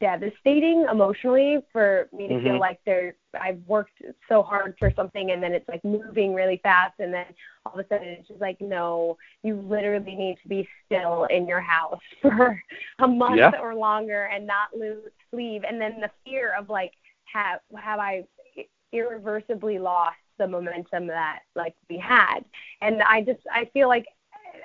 devastating 0.00 0.84
emotionally 0.90 1.58
for 1.72 2.08
me 2.12 2.26
to 2.26 2.42
feel 2.42 2.54
Mhm. 2.54 2.58
like 2.60 2.80
there 2.84 3.14
I've 3.40 3.60
worked 3.68 4.02
so 4.28 4.42
hard 4.42 4.74
for 4.76 4.90
something 4.96 5.30
and 5.30 5.40
then 5.40 5.52
it's 5.52 5.68
like 5.68 5.84
moving 5.84 6.34
really 6.34 6.56
fast 6.64 6.94
and 6.98 7.14
then 7.14 7.26
all 7.64 7.74
of 7.74 7.78
a 7.78 7.88
sudden 7.88 8.08
it's 8.08 8.26
just 8.26 8.40
like 8.40 8.60
no 8.60 9.16
you 9.44 9.54
literally 9.54 10.16
need 10.16 10.36
to 10.42 10.48
be 10.48 10.68
still 10.84 11.24
in 11.26 11.46
your 11.46 11.60
house 11.60 12.00
for 12.22 12.60
a 12.98 13.06
month 13.06 13.36
Yeah. 13.38 13.52
or 13.60 13.72
longer 13.76 14.24
and 14.34 14.44
not 14.48 14.70
lo- 14.74 15.02
leave 15.32 15.62
and 15.62 15.80
then 15.80 16.00
the 16.00 16.10
fear 16.24 16.54
of 16.58 16.68
like 16.68 16.92
have 17.32 17.60
have 17.76 18.00
I 18.00 18.24
irreversibly 18.92 19.78
lost 19.78 20.16
the 20.38 20.46
momentum 20.46 21.06
that 21.08 21.40
like 21.54 21.74
we 21.88 21.98
had. 21.98 22.40
And 22.80 23.02
i 23.02 23.22
just 23.22 23.40
i 23.52 23.64
feel 23.72 23.88
like 23.88 24.06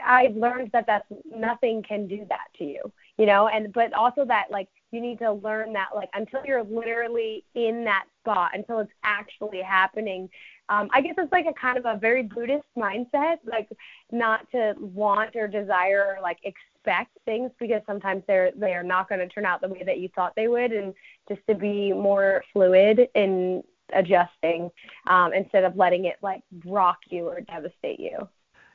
i've 0.06 0.36
learned 0.36 0.72
that 0.74 0.86
that's 0.88 1.06
nothing 1.26 1.84
can 1.84 2.08
do 2.08 2.26
that 2.30 2.48
to 2.58 2.64
you 2.66 2.92
you 3.18 3.26
know? 3.26 3.48
And 3.48 3.72
but 3.72 3.94
also 3.94 4.26
that 4.26 4.48
like 4.50 4.70
you 4.92 5.02
need 5.02 5.20
to 5.20 5.32
learn 5.32 5.74
that 5.74 5.90
like 5.96 6.10
until 6.14 6.42
you're 6.46 6.64
literally 6.64 7.44
in 7.56 7.84
that 7.86 8.06
spot 8.22 8.52
until 8.54 8.80
it's 8.80 8.92
actually 9.04 9.62
happening 9.62 10.30
um 10.70 10.88
i 10.94 11.02
guess 11.02 11.16
it's 11.18 11.32
like 11.32 11.46
a 11.46 11.54
kind 11.54 11.78
of 11.78 11.86
a 11.86 11.98
very 12.00 12.24
buddhist 12.24 12.64
mindset 12.78 13.38
like 13.44 13.68
not 14.12 14.50
to 14.52 14.74
want 14.80 15.36
or 15.36 15.48
desire 15.48 16.16
or 16.16 16.22
like 16.22 16.38
expect 16.44 17.18
things 17.26 17.52
because 17.60 17.82
sometimes 17.86 18.24
they're 18.28 18.52
they 18.56 18.74
are 18.74 18.84
not 18.84 19.10
going 19.10 19.20
to 19.20 19.28
turn 19.28 19.46
out 19.46 19.62
the 19.62 19.68
way 19.68 19.84
that 19.86 20.00
you 20.00 20.10
thought 20.16 20.34
they 20.36 20.48
would. 20.48 20.72
And 20.72 20.94
just 21.28 21.42
to 21.48 21.56
be 21.56 21.94
more 21.94 22.44
fluid 22.52 23.08
in 23.16 23.64
adjusting 23.94 24.72
um, 25.08 25.34
instead 25.34 25.64
of 25.64 25.76
letting 25.76 26.06
it 26.06 26.18
like 26.22 26.42
rock 26.66 27.00
you 27.10 27.28
or 27.28 27.42
devastate 27.42 28.00
you. 28.00 28.28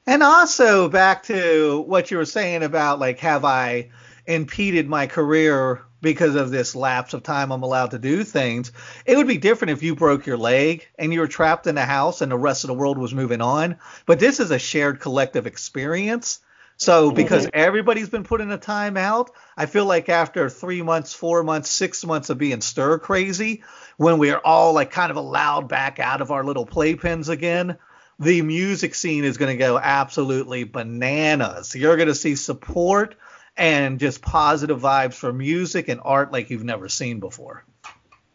And 0.06 0.22
also 0.22 0.88
back 0.88 1.24
to 1.24 1.84
what 1.86 2.10
you 2.10 2.16
were 2.16 2.24
saying 2.24 2.62
about 2.62 2.98
like 2.98 3.18
have 3.18 3.44
I 3.44 3.90
impeded 4.26 4.88
my 4.88 5.06
career 5.06 5.82
because 6.00 6.34
of 6.34 6.50
this 6.50 6.76
lapse 6.76 7.12
of 7.12 7.22
time 7.22 7.50
I'm 7.50 7.62
allowed 7.62 7.90
to 7.90 7.98
do 7.98 8.24
things. 8.24 8.72
It 9.04 9.16
would 9.16 9.26
be 9.26 9.38
different 9.38 9.72
if 9.72 9.82
you 9.82 9.96
broke 9.96 10.26
your 10.26 10.36
leg 10.36 10.86
and 10.98 11.12
you 11.12 11.20
were 11.20 11.28
trapped 11.28 11.66
in 11.66 11.76
a 11.76 11.84
house 11.84 12.20
and 12.20 12.30
the 12.30 12.38
rest 12.38 12.64
of 12.64 12.68
the 12.68 12.74
world 12.74 12.98
was 12.98 13.14
moving 13.14 13.40
on. 13.40 13.76
But 14.06 14.20
this 14.20 14.40
is 14.40 14.50
a 14.50 14.58
shared 14.58 15.00
collective 15.00 15.46
experience. 15.46 16.40
So 16.78 17.08
mm-hmm. 17.08 17.16
because 17.16 17.48
everybody's 17.52 18.08
been 18.08 18.24
put 18.24 18.40
in 18.40 18.50
a 18.50 18.58
timeout, 18.58 19.28
I 19.56 19.66
feel 19.66 19.84
like 19.84 20.08
after 20.08 20.48
three 20.48 20.80
months, 20.80 21.12
four 21.12 21.42
months, 21.42 21.68
six 21.68 22.04
months 22.04 22.30
of 22.30 22.38
being 22.38 22.60
stir 22.60 22.98
crazy, 22.98 23.64
when 23.96 24.18
we 24.18 24.30
are 24.30 24.40
all 24.42 24.72
like 24.72 24.90
kind 24.90 25.10
of 25.10 25.16
allowed 25.16 25.68
back 25.68 25.98
out 25.98 26.22
of 26.22 26.30
our 26.30 26.44
little 26.44 26.64
playpens 26.64 27.28
again, 27.28 27.76
the 28.20 28.42
music 28.42 28.94
scene 28.94 29.24
is 29.24 29.36
going 29.36 29.50
to 29.52 29.58
go 29.58 29.76
absolutely 29.76 30.64
bananas. 30.64 31.74
You're 31.74 31.96
going 31.96 32.08
to 32.08 32.14
see 32.14 32.36
support 32.36 33.16
and 33.56 33.98
just 33.98 34.22
positive 34.22 34.80
vibes 34.80 35.14
for 35.14 35.32
music 35.32 35.88
and 35.88 36.00
art 36.04 36.32
like 36.32 36.48
you've 36.48 36.64
never 36.64 36.88
seen 36.88 37.18
before. 37.18 37.64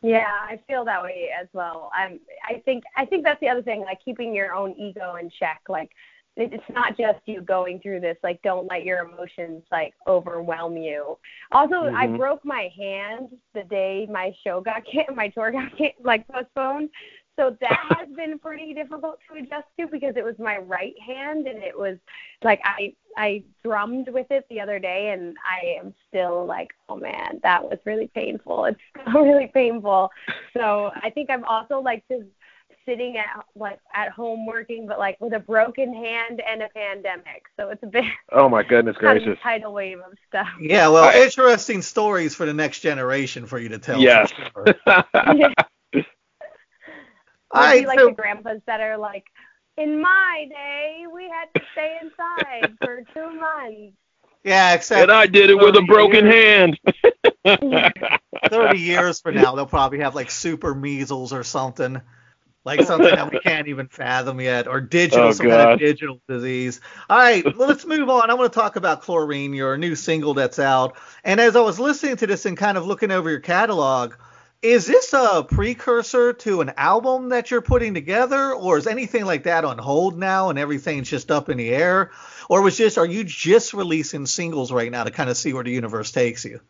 Yeah, 0.02 0.28
I 0.28 0.60
feel 0.68 0.84
that 0.84 1.02
way 1.02 1.30
as 1.42 1.48
well. 1.54 1.90
I'm 1.96 2.20
I 2.46 2.60
think 2.66 2.84
I 2.98 3.06
think 3.06 3.24
that's 3.24 3.40
the 3.40 3.48
other 3.48 3.62
thing, 3.62 3.82
like 3.82 4.04
keeping 4.04 4.36
your 4.36 4.54
own 4.54 4.74
ego 4.74 5.16
in 5.16 5.30
check. 5.30 5.62
Like 5.70 5.92
it's 6.36 6.64
not 6.74 6.98
just 6.98 7.20
you 7.26 7.42
going 7.42 7.80
through 7.80 8.00
this. 8.00 8.18
Like 8.24 8.42
don't 8.42 8.68
let 8.68 8.84
your 8.84 9.00
emotions 9.00 9.64
like 9.72 9.94
overwhelm 10.08 10.78
you. 10.78 11.18
Also, 11.52 11.76
I 11.94 12.08
Mhm. 12.08 12.18
broke 12.18 12.44
my 12.44 12.70
hand 12.76 13.38
the 13.54 13.64
day 13.64 14.08
my 14.10 14.34
show 14.44 14.60
got 14.62 14.84
can- 14.92 15.16
my 15.16 15.30
tour 15.30 15.52
got 15.52 15.76
can- 15.78 15.92
like 16.04 16.28
postponed. 16.28 16.90
So 17.36 17.56
that 17.62 17.80
has 18.00 18.10
been 18.16 18.38
pretty 18.40 18.74
difficult 18.74 19.20
to 19.28 19.40
adjust 19.40 19.68
to 19.80 19.88
because 19.88 20.16
it 20.18 20.24
was 20.24 20.38
my 20.40 20.58
right 20.58 20.96
hand 21.00 21.48
and 21.48 21.64
it 21.64 21.78
was 21.78 21.98
like 22.44 22.62
I 22.64 22.94
I 23.16 23.44
drummed 23.64 24.10
with 24.10 24.28
it 24.32 24.46
the 24.50 24.60
other 24.60 24.80
day 24.80 25.10
and 25.10 25.36
I 25.48 25.80
am 25.80 25.94
still 26.08 26.46
like, 26.48 26.70
oh 26.90 26.96
man, 26.96 27.40
that 27.44 27.64
was 27.64 27.78
really 27.86 28.08
painful. 28.08 28.66
It's 28.66 28.80
still 28.90 29.22
really 29.24 29.52
painful. 29.54 30.10
So 30.54 30.92
I 30.96 31.10
think 31.12 31.30
I'm 31.30 31.44
also 31.46 31.80
like 31.80 32.04
just 32.10 32.26
sitting 32.86 33.18
at 33.18 33.46
like 33.56 33.80
at 33.94 34.10
home 34.12 34.46
working 34.46 34.88
but 34.88 35.00
like 35.00 35.18
with 35.20 35.34
a 35.34 35.40
broken 35.40 35.94
hand 35.94 36.42
and 36.48 36.62
a 36.62 36.70
pandemic. 36.70 37.44
So 37.60 37.70
it's 37.70 37.82
a 37.84 37.88
bit 37.88 38.04
Oh 38.32 38.50
my 38.50 38.64
goodness 38.64 38.96
kind 39.00 39.18
of 39.18 39.24
a 39.24 39.26
gracious. 39.26 39.42
tidal 39.44 39.74
wave 39.74 40.00
of 40.00 40.14
stuff. 40.28 40.48
Yeah, 40.60 40.88
well, 40.90 41.04
I- 41.06 41.20
interesting 41.24 41.82
stories 41.82 42.36
for 42.36 42.46
the 42.46 42.54
next 42.54 42.80
generation 42.80 43.46
for 43.46 43.60
you 43.60 43.70
to 43.70 43.80
tell. 43.80 44.00
Yes. 44.00 44.32
sure. 44.54 44.66
Yeah. 45.36 45.50
All 47.56 47.62
right, 47.62 47.86
right. 47.86 47.88
like 47.88 48.00
so, 48.00 48.08
the 48.08 48.14
grandpas 48.14 48.62
that 48.66 48.82
are 48.82 48.98
like, 48.98 49.26
in 49.78 50.02
my 50.02 50.48
day, 50.50 51.04
we 51.14 51.30
had 51.30 51.48
to 51.54 51.62
stay 51.74 51.98
inside 52.02 52.76
for 52.84 53.04
two 53.14 53.40
months. 53.40 53.94
yeah, 54.44 54.74
except 54.74 55.04
And 55.04 55.12
I 55.12 55.28
did 55.28 55.52
it 55.52 55.56
with 55.56 55.76
a 55.76 55.84
broken 55.84 56.26
years- 56.26 56.78
hand. 57.46 57.90
30 58.50 58.80
years 58.80 59.20
from 59.22 59.36
now, 59.36 59.54
they'll 59.56 59.66
probably 59.68 60.00
have 60.00 60.16
like 60.16 60.32
super 60.32 60.74
measles 60.74 61.32
or 61.34 61.44
something. 61.44 62.02
Like 62.66 62.84
something 62.84 63.14
that 63.14 63.30
we 63.30 63.40
can't 63.40 63.68
even 63.68 63.88
fathom 63.88 64.40
yet, 64.40 64.68
or 64.68 64.80
digital, 64.80 65.28
Oh, 65.28 65.32
some 65.34 65.48
kind 65.48 65.72
of 65.72 65.80
digital 65.80 66.22
disease. 66.30 66.80
All 67.10 67.18
right, 67.18 67.44
well, 67.46 67.68
let's 67.68 67.86
move 67.86 68.10
on. 68.10 68.30
I 68.30 68.36
want 68.36 68.54
to 68.54 68.58
talk 68.58 68.78
about 68.78 69.02
Chlorine, 69.02 69.54
your 69.54 69.78
new 69.78 69.96
single 69.96 70.34
that's 70.34 70.60
out. 70.60 70.96
And 71.26 71.42
as 71.42 71.58
I 71.58 71.60
was 71.60 71.78
listening 71.78 72.16
to 72.18 72.28
this 72.28 72.46
and 72.46 72.56
kind 72.56 72.78
of 72.78 72.86
looking 72.86 73.12
over 73.12 73.30
your 73.30 73.42
catalog, 73.42 74.14
is 74.62 74.88
this 74.88 75.12
a 75.12 75.44
precursor 75.44 76.32
to 76.32 76.62
an 76.62 76.72
album 76.78 77.30
that 77.30 77.52
you're 77.52 77.62
putting 77.62 77.94
together, 77.94 78.54
or 78.54 78.78
is 78.78 78.88
anything 78.88 79.26
like 79.26 79.44
that 79.44 79.66
on 79.66 79.78
hold 79.78 80.18
now 80.18 80.50
and 80.50 80.58
everything's 80.58 81.10
just 81.10 81.32
up 81.32 81.50
in 81.50 81.58
the 81.58 81.70
air? 81.70 82.12
Or 82.50 82.62
was 82.62 82.78
just 82.78 82.98
are 82.98 83.06
you 83.06 83.26
just 83.26 83.74
releasing 83.74 84.26
singles 84.26 84.72
right 84.72 84.90
now 84.90 85.04
to 85.04 85.12
kind 85.12 85.30
of 85.30 85.36
see 85.36 85.52
where 85.52 85.66
the 85.66 85.72
universe 85.72 86.14
takes 86.14 86.46
you? 86.46 86.62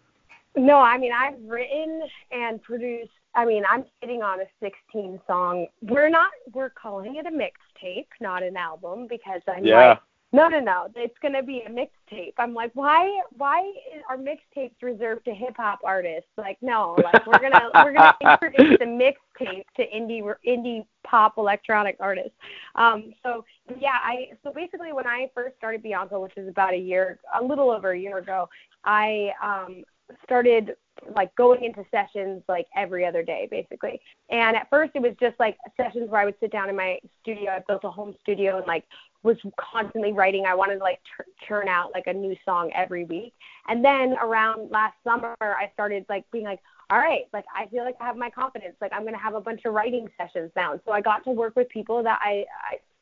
No, 0.55 0.77
I 0.77 0.97
mean 0.97 1.11
I've 1.11 1.39
written 1.45 2.01
and 2.31 2.61
produced. 2.61 3.11
I 3.35 3.45
mean 3.45 3.63
I'm 3.69 3.85
sitting 4.01 4.21
on 4.21 4.41
a 4.41 4.45
16 4.61 5.19
song. 5.27 5.67
We're 5.81 6.09
not. 6.09 6.31
We're 6.53 6.69
calling 6.69 7.15
it 7.15 7.25
a 7.25 7.31
mixtape, 7.31 8.07
not 8.21 8.43
an 8.43 8.57
album, 8.57 9.07
because 9.07 9.41
I'm 9.47 9.65
Yeah. 9.65 9.89
like, 9.89 9.99
no, 10.33 10.47
no, 10.47 10.59
no. 10.59 10.87
It's 10.95 11.17
gonna 11.21 11.43
be 11.43 11.61
a 11.61 11.69
mixtape. 11.69 12.33
I'm 12.39 12.55
like, 12.55 12.71
why? 12.73 13.21
Why 13.37 13.71
are 14.09 14.17
mixtapes 14.17 14.81
reserved 14.81 15.25
to 15.25 15.33
hip 15.33 15.55
hop 15.57 15.79
artists? 15.83 16.29
Like, 16.37 16.57
no. 16.61 16.95
Like 17.03 17.25
we're 17.27 17.39
gonna 17.39 17.69
we're 17.75 17.93
gonna 17.93 18.15
introduce 18.21 18.81
a 18.81 18.85
mixtape 18.85 19.65
to 19.77 19.87
indie 19.91 20.23
indie 20.47 20.85
pop 21.03 21.37
electronic 21.37 21.97
artists. 21.99 22.33
Um, 22.73 23.13
so 23.21 23.45
yeah, 23.79 23.99
I 24.01 24.29
so 24.43 24.51
basically 24.51 24.91
when 24.91 25.05
I 25.05 25.29
first 25.35 25.55
started 25.57 25.83
Bianco, 25.83 26.19
which 26.19 26.35
is 26.35 26.47
about 26.47 26.73
a 26.73 26.77
year, 26.77 27.19
a 27.39 27.43
little 27.43 27.69
over 27.69 27.91
a 27.91 27.99
year 27.99 28.17
ago, 28.17 28.49
I 28.85 29.31
um 29.41 29.83
started 30.23 30.75
like 31.15 31.35
going 31.35 31.63
into 31.63 31.83
sessions 31.91 32.43
like 32.47 32.67
every 32.75 33.05
other 33.05 33.23
day 33.23 33.47
basically. 33.49 33.99
And 34.29 34.55
at 34.55 34.69
first 34.69 34.91
it 34.95 35.01
was 35.01 35.13
just 35.19 35.39
like 35.39 35.57
sessions 35.75 36.09
where 36.09 36.21
i 36.21 36.25
would 36.25 36.35
sit 36.39 36.51
down 36.51 36.69
in 36.69 36.75
my 36.75 36.99
studio. 37.21 37.51
I 37.51 37.63
built 37.67 37.83
a 37.83 37.91
home 37.91 38.15
studio 38.21 38.57
and 38.57 38.67
like 38.67 38.85
was 39.23 39.37
constantly 39.57 40.11
writing. 40.11 40.45
I 40.45 40.55
wanted 40.55 40.77
to 40.77 40.83
like 40.83 40.99
ch- 40.99 41.47
churn 41.47 41.67
out 41.67 41.91
like 41.93 42.07
a 42.07 42.13
new 42.13 42.35
song 42.45 42.71
every 42.75 43.05
week. 43.05 43.33
And 43.67 43.83
then 43.83 44.15
around 44.21 44.71
last 44.71 44.95
summer 45.03 45.35
i 45.41 45.69
started 45.73 46.05
like 46.09 46.29
being 46.31 46.45
like 46.45 46.59
all 46.89 46.99
right 46.99 47.23
like 47.31 47.45
i 47.55 47.65
feel 47.67 47.83
like 47.83 47.95
i 47.99 48.05
have 48.05 48.17
my 48.17 48.29
confidence. 48.29 48.75
Like 48.81 48.93
i'm 48.93 49.01
going 49.01 49.13
to 49.13 49.19
have 49.19 49.35
a 49.35 49.41
bunch 49.41 49.61
of 49.65 49.73
writing 49.73 50.07
sessions 50.17 50.51
now. 50.55 50.73
And 50.73 50.81
so 50.85 50.91
i 50.91 51.01
got 51.01 51.23
to 51.25 51.31
work 51.31 51.55
with 51.55 51.69
people 51.69 52.03
that 52.03 52.19
i 52.21 52.45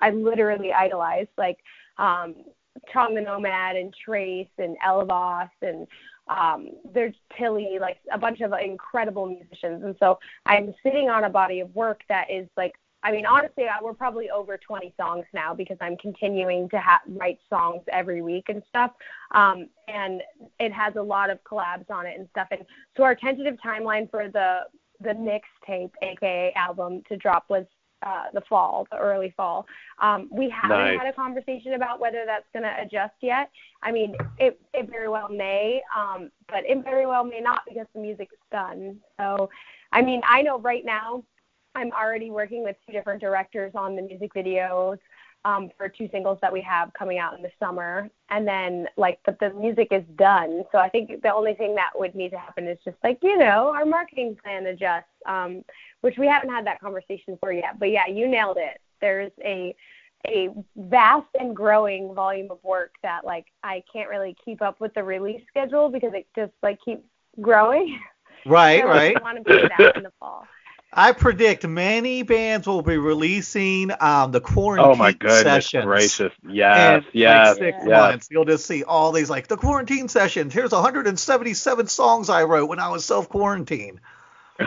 i, 0.02 0.08
I 0.08 0.12
literally 0.12 0.72
idolized 0.74 1.30
like 1.38 1.60
um 1.98 2.36
Chong 2.92 3.16
the 3.16 3.22
Nomad 3.22 3.76
and 3.76 3.94
Trace 3.94 4.48
and 4.58 4.78
Elevos 4.86 5.50
and 5.62 5.88
um, 6.28 6.70
there's 6.94 7.16
Tilly, 7.38 7.78
like 7.80 7.98
a 8.12 8.18
bunch 8.18 8.42
of 8.42 8.54
incredible 8.54 9.26
musicians. 9.26 9.84
And 9.84 9.96
so 10.00 10.20
I'm 10.46 10.74
sitting 10.84 11.10
on 11.10 11.24
a 11.26 11.30
body 11.30 11.60
of 11.60 11.74
work 11.76 12.02
that 12.10 12.30
is 12.30 12.48
like, 12.56 12.74
I 13.04 13.12
mean, 13.12 13.26
honestly, 13.26 13.66
I- 13.68 13.82
we're 13.82 13.94
probably 13.94 14.30
over 14.30 14.58
20 14.58 14.94
songs 14.96 15.26
now 15.34 15.56
because 15.56 15.78
I'm 15.82 15.98
continuing 15.98 16.70
to 16.70 16.80
ha- 16.80 17.02
write 17.08 17.40
songs 17.50 17.82
every 17.92 18.22
week 18.22 18.50
and 18.50 18.62
stuff. 18.70 18.92
Um, 19.32 19.70
and 19.88 20.22
it 20.60 20.72
has 20.72 20.96
a 20.96 21.02
lot 21.02 21.30
of 21.32 21.44
collabs 21.44 21.90
on 21.90 22.06
it 22.06 22.18
and 22.20 22.28
stuff. 22.30 22.48
And 22.52 22.62
so 22.96 23.04
our 23.04 23.16
tentative 23.16 23.58
timeline 23.66 24.10
for 24.10 24.30
the 24.30 24.68
the 25.04 25.16
mixtape, 25.68 25.90
aka 26.04 26.54
album, 26.56 27.02
to 27.10 27.18
drop 27.18 27.46
was 27.50 27.66
uh, 28.04 28.26
the 28.34 28.42
fall, 28.42 28.88
the 28.92 28.98
early 28.98 29.34
fall. 29.38 29.66
Um, 30.02 30.30
we 30.32 30.50
haven't 30.50 30.78
Nice. 30.78 31.00
had 31.00 31.08
a 31.08 31.14
conversation 31.14 31.74
about 31.74 32.00
whether 32.00 32.24
that's 32.26 32.46
going 32.54 32.64
to 32.64 32.82
adjust 32.82 33.14
yet. 33.22 33.50
I 33.84 33.92
mean, 33.92 34.16
it, 34.38 34.60
it 34.74 34.90
very 34.90 35.10
well 35.10 35.30
may, 35.30 35.82
um, 35.96 36.32
but 36.48 36.66
it 36.66 36.84
very 36.84 37.06
well 37.06 37.24
may 37.24 37.40
not 37.40 37.62
because 37.68 37.88
the 37.94 38.02
music's 38.02 38.36
done. 38.52 38.98
So, 39.20 39.50
I 39.92 40.02
mean, 40.02 40.22
I 40.28 40.42
know 40.42 40.60
right 40.60 40.86
now 40.86 41.24
I'm 41.76 41.92
already 41.92 42.32
working 42.32 42.64
with 42.64 42.76
two 42.86 42.92
different 42.94 43.22
directors 43.22 43.72
on 43.76 43.96
the 43.96 44.02
music 44.02 44.34
videos 44.34 44.98
um, 45.46 45.70
for 45.78 45.90
two 45.90 46.08
singles 46.12 46.38
that 46.42 46.54
we 46.54 46.62
have 46.62 46.94
coming 46.94 47.18
out 47.18 47.36
in 47.36 47.42
the 47.42 47.52
summer. 47.60 48.10
And 48.30 48.48
then, 48.48 48.88
like, 48.98 49.20
but 49.26 49.40
the 49.40 49.52
music 49.52 49.88
is 49.92 50.04
done. 50.16 50.64
So 50.72 50.78
I 50.78 50.90
think 50.90 51.22
the 51.22 51.34
only 51.34 51.54
thing 51.54 51.76
that 51.76 51.92
would 51.96 52.14
need 52.14 52.30
to 52.30 52.38
happen 52.38 52.68
is 52.68 52.78
just 52.86 52.98
like, 53.04 53.20
you 53.22 53.38
know, 53.38 53.74
our 53.76 53.86
marketing 53.86 54.38
plan 54.44 54.68
adjusts, 54.68 55.06
um, 55.26 55.64
which 56.02 56.18
we 56.18 56.28
haven't 56.28 56.50
had 56.50 56.66
that 56.68 56.82
conversation 56.82 57.38
for 57.40 57.52
yet. 57.52 57.80
But 57.80 57.90
yeah, 57.92 58.08
you 58.08 58.28
nailed 58.28 58.58
it. 58.60 58.80
There's 59.00 59.32
a 59.44 59.76
a 60.28 60.50
vast 60.76 61.28
and 61.40 61.56
growing 61.56 62.14
volume 62.14 62.52
of 62.52 62.60
work 62.64 62.94
that 63.02 63.26
like 63.26 63.48
I 63.64 63.84
can't 63.92 64.10
really 64.10 64.36
keep 64.46 64.62
up 64.62 64.80
with 64.80 64.94
the 64.94 65.04
release 65.04 65.42
schedule 65.48 65.90
because 65.90 66.14
it 66.14 66.28
just 66.36 66.54
like 66.62 66.80
keeps 66.84 67.04
growing. 67.40 68.00
Right, 68.46 68.84
So 68.84 68.88
right. 68.88 69.16
I 69.16 69.22
want 69.22 69.38
to 69.38 69.44
put 69.44 69.62
it 69.62 69.72
in 69.96 70.04
the 70.04 70.12
fall. 70.20 70.50
I 70.94 71.14
predict 71.14 71.66
many 71.68 72.24
bands 72.24 72.68
will 72.68 72.82
be 72.82 72.98
releasing 72.98 73.92
um, 74.02 74.32
the 74.32 74.42
quarantine 74.42 74.92
Oh 74.92 74.96
my 74.96 75.14
goodness 75.14 75.70
sessions. 75.74 75.84
gracious! 75.84 76.34
Yes, 76.44 77.04
in 77.14 77.14
yes, 77.14 77.58
like 77.60 77.60
six 77.60 77.84
yes. 77.86 77.88
months. 77.88 78.28
You'll 78.32 78.46
just 78.46 78.66
see 78.66 78.84
all 78.84 79.12
these 79.14 79.30
like 79.30 79.48
the 79.48 79.58
quarantine 79.58 80.10
sessions. 80.10 80.54
Here's 80.54 80.72
177 80.72 81.88
songs 81.88 82.30
I 82.30 82.44
wrote 82.44 82.68
when 82.70 82.80
I 82.80 82.90
was 82.90 83.06
self 83.06 83.30
quarantined. 83.30 84.02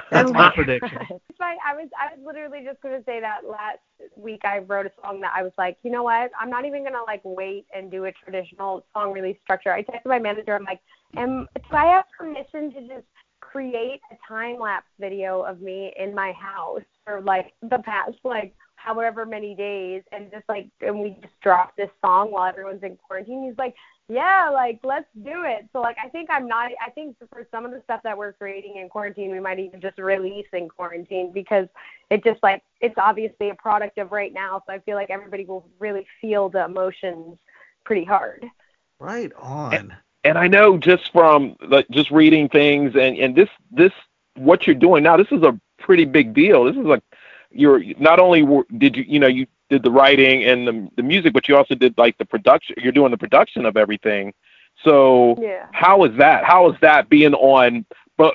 That's 0.11 0.33
my 0.33 0.51
prediction. 0.55 0.99
It's 1.11 1.39
fine. 1.39 1.57
I 1.67 1.75
was 1.75 1.89
I 1.99 2.17
was 2.17 2.25
literally 2.25 2.65
just 2.65 2.81
gonna 2.83 3.03
say 3.05 3.21
that 3.21 3.41
last 3.49 3.79
week 4.17 4.41
I 4.45 4.59
wrote 4.59 4.87
a 4.87 4.93
song 5.03 5.21
that 5.21 5.33
I 5.37 5.43
was 5.43 5.53
like, 5.59 5.79
you 5.83 5.91
know 5.91 6.03
what? 6.03 6.31
I'm 6.41 6.51
not 6.51 6.65
even 6.65 6.85
gonna 6.85 7.03
like 7.07 7.21
wait 7.25 7.67
and 7.75 7.91
do 7.91 8.05
a 8.05 8.13
traditional 8.13 8.85
song 8.93 9.13
release 9.13 9.37
structure. 9.43 9.73
I 9.73 9.83
texted 9.83 10.07
my 10.07 10.19
manager. 10.19 10.55
I'm 10.55 10.65
like, 10.65 10.81
am 11.17 11.47
do 11.71 11.77
I 11.77 11.87
have 11.87 12.05
permission 12.17 12.73
to 12.75 12.81
just 12.83 13.07
create 13.41 14.01
a 14.11 14.17
time 14.27 14.59
lapse 14.59 14.87
video 14.99 15.43
of 15.43 15.61
me 15.61 15.93
in 15.99 16.15
my 16.15 16.33
house 16.33 16.83
for 17.05 17.21
like 17.21 17.53
the 17.63 17.79
past 17.79 18.17
like 18.25 18.55
however 18.77 19.25
many 19.25 19.55
days 19.55 20.03
and 20.13 20.31
just 20.31 20.45
like 20.49 20.69
and 20.81 20.99
we 20.99 21.17
just 21.23 21.39
drop 21.43 21.75
this 21.77 21.91
song 22.05 22.31
while 22.31 22.47
everyone's 22.47 22.83
in 22.83 22.97
quarantine. 22.97 23.45
He's 23.45 23.59
like, 23.59 23.75
yeah, 24.09 24.51
like 24.53 24.81
let's 24.85 25.09
do 25.25 25.45
it. 25.45 25.67
So 25.73 25.81
like 25.81 25.97
I 26.03 26.09
think 26.09 26.29
I'm 26.31 26.47
not 26.47 26.71
I 26.85 26.91
think 26.91 27.17
for 27.31 27.47
some 27.51 27.65
of 27.65 27.71
the 27.71 27.81
stuff 27.85 28.01
that 28.05 28.17
we're 28.17 28.33
creating 28.35 28.77
in 28.77 28.89
quarantine, 28.89 29.31
we 29.31 29.41
might 29.41 29.59
even 29.59 29.81
just 29.81 29.99
release 29.99 30.47
in 30.53 30.69
quarantine 30.69 31.33
because 31.33 31.69
it 32.11 32.23
just 32.23 32.43
like 32.43 32.63
it's 32.81 32.97
obviously 32.99 33.51
a 33.51 33.55
product 33.55 33.99
of 33.99 34.13
right 34.13 34.33
now. 34.33 34.63
So 34.67 34.75
I 34.75 34.79
feel 34.81 34.97
like 34.97 35.11
everybody 35.11 35.45
will 35.45 35.67
really 35.79 36.07
feel 36.21 36.49
the 36.51 36.65
emotions 36.65 37.39
pretty 37.85 38.05
hard. 38.05 38.45
Right 38.99 39.33
on. 39.39 39.95
and 40.25 40.39
I 40.39 40.49
know 40.49 40.77
just 40.77 41.11
from 41.13 41.57
like 41.69 41.89
just 41.91 42.11
reading 42.11 42.49
things 42.49 42.95
and 42.95 43.17
and 43.17 43.35
this 43.35 43.49
this 43.71 43.93
what 44.37 44.67
you're 44.67 44.75
doing 44.77 45.03
now. 45.03 45.17
This 45.17 45.31
is 45.31 45.43
a 45.43 45.59
pretty 45.79 46.05
big 46.05 46.35
deal. 46.35 46.65
This 46.65 46.77
is 46.77 46.85
like 46.85 47.03
you're 47.51 47.83
not 47.99 48.21
only 48.21 48.43
were- 48.43 48.67
did 48.77 48.97
you 48.97 49.05
you 49.07 49.19
know 49.19 49.29
you 49.29 49.47
did 49.71 49.83
the 49.83 49.91
writing 49.91 50.45
and 50.45 50.67
the 50.67 50.89
the 50.97 51.03
music, 51.03 51.33
but 51.33 51.49
you 51.49 51.57
also 51.57 51.75
did 51.75 51.97
like 51.99 52.19
the 52.19 52.25
production. 52.25 52.77
You're 52.79 52.93
doing 52.93 53.11
the 53.11 53.19
production 53.19 53.67
of 53.67 53.77
everything. 53.77 54.33
So 54.85 55.37
Yeah. 55.41 55.67
how 55.73 56.05
is 56.05 56.17
that? 56.19 56.45
How 56.45 56.71
is 56.71 56.77
that 56.81 57.09
being 57.09 57.35
on 57.35 57.87
both 58.17 58.35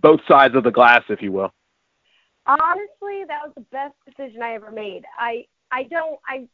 both 0.00 0.20
sides 0.26 0.54
of 0.54 0.64
the 0.64 0.70
glass, 0.70 1.02
if 1.08 1.20
you 1.20 1.32
will? 1.32 1.52
Honestly, 2.46 3.24
that 3.28 3.42
was 3.44 3.52
the 3.56 3.66
best 3.72 3.94
decision 4.06 4.42
I 4.42 4.54
ever 4.54 4.70
made. 4.70 5.04
I 5.18 5.46
I 5.70 5.84
don't 5.84 6.18
I 6.26 6.48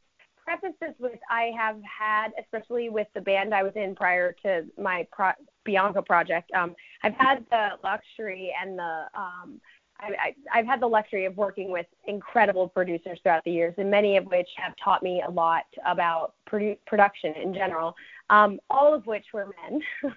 preface 0.45 0.75
this 0.81 0.95
with 0.99 1.19
I 1.31 1.53
have 1.57 1.77
had, 1.83 2.33
especially 2.41 2.89
with 2.89 3.07
the 3.15 3.21
band 3.21 3.55
I 3.55 3.63
was 3.63 3.75
in 3.77 3.95
prior 3.95 4.33
to 4.45 4.65
my 4.77 5.07
pro, 5.13 5.31
Bianco 5.65 6.03
project. 6.03 6.51
Um, 6.53 6.75
I've 7.03 7.15
had 7.15 7.45
the 7.51 7.71
luxury 7.85 8.53
and 8.61 8.79
the 8.79 9.05
um, 9.15 9.61
I, 10.03 10.07
I, 10.53 10.59
I've 10.59 10.67
had 10.67 10.81
the 10.81 10.87
luxury 10.87 11.25
of 11.27 11.37
working 11.37 11.71
with 11.71 11.87
incredible 12.07 12.69
producers 12.69 13.19
throughout 13.23 13.45
the 13.45 13.53
years, 13.53 13.75
and 13.79 13.91
many 13.91 14.17
of 14.17 14.27
which 14.27 14.49
have 14.57 14.75
taught 14.83 15.03
me 15.03 15.23
a 15.27 15.31
lot 15.31 15.65
about 15.87 16.35
produ- 16.51 16.79
production 16.87 17.35
in 17.35 17.55
general. 17.55 17.95
Um, 18.31 18.59
all 18.71 18.95
of 18.95 19.07
which 19.07 19.27
were 19.33 19.53
men. 19.69 19.81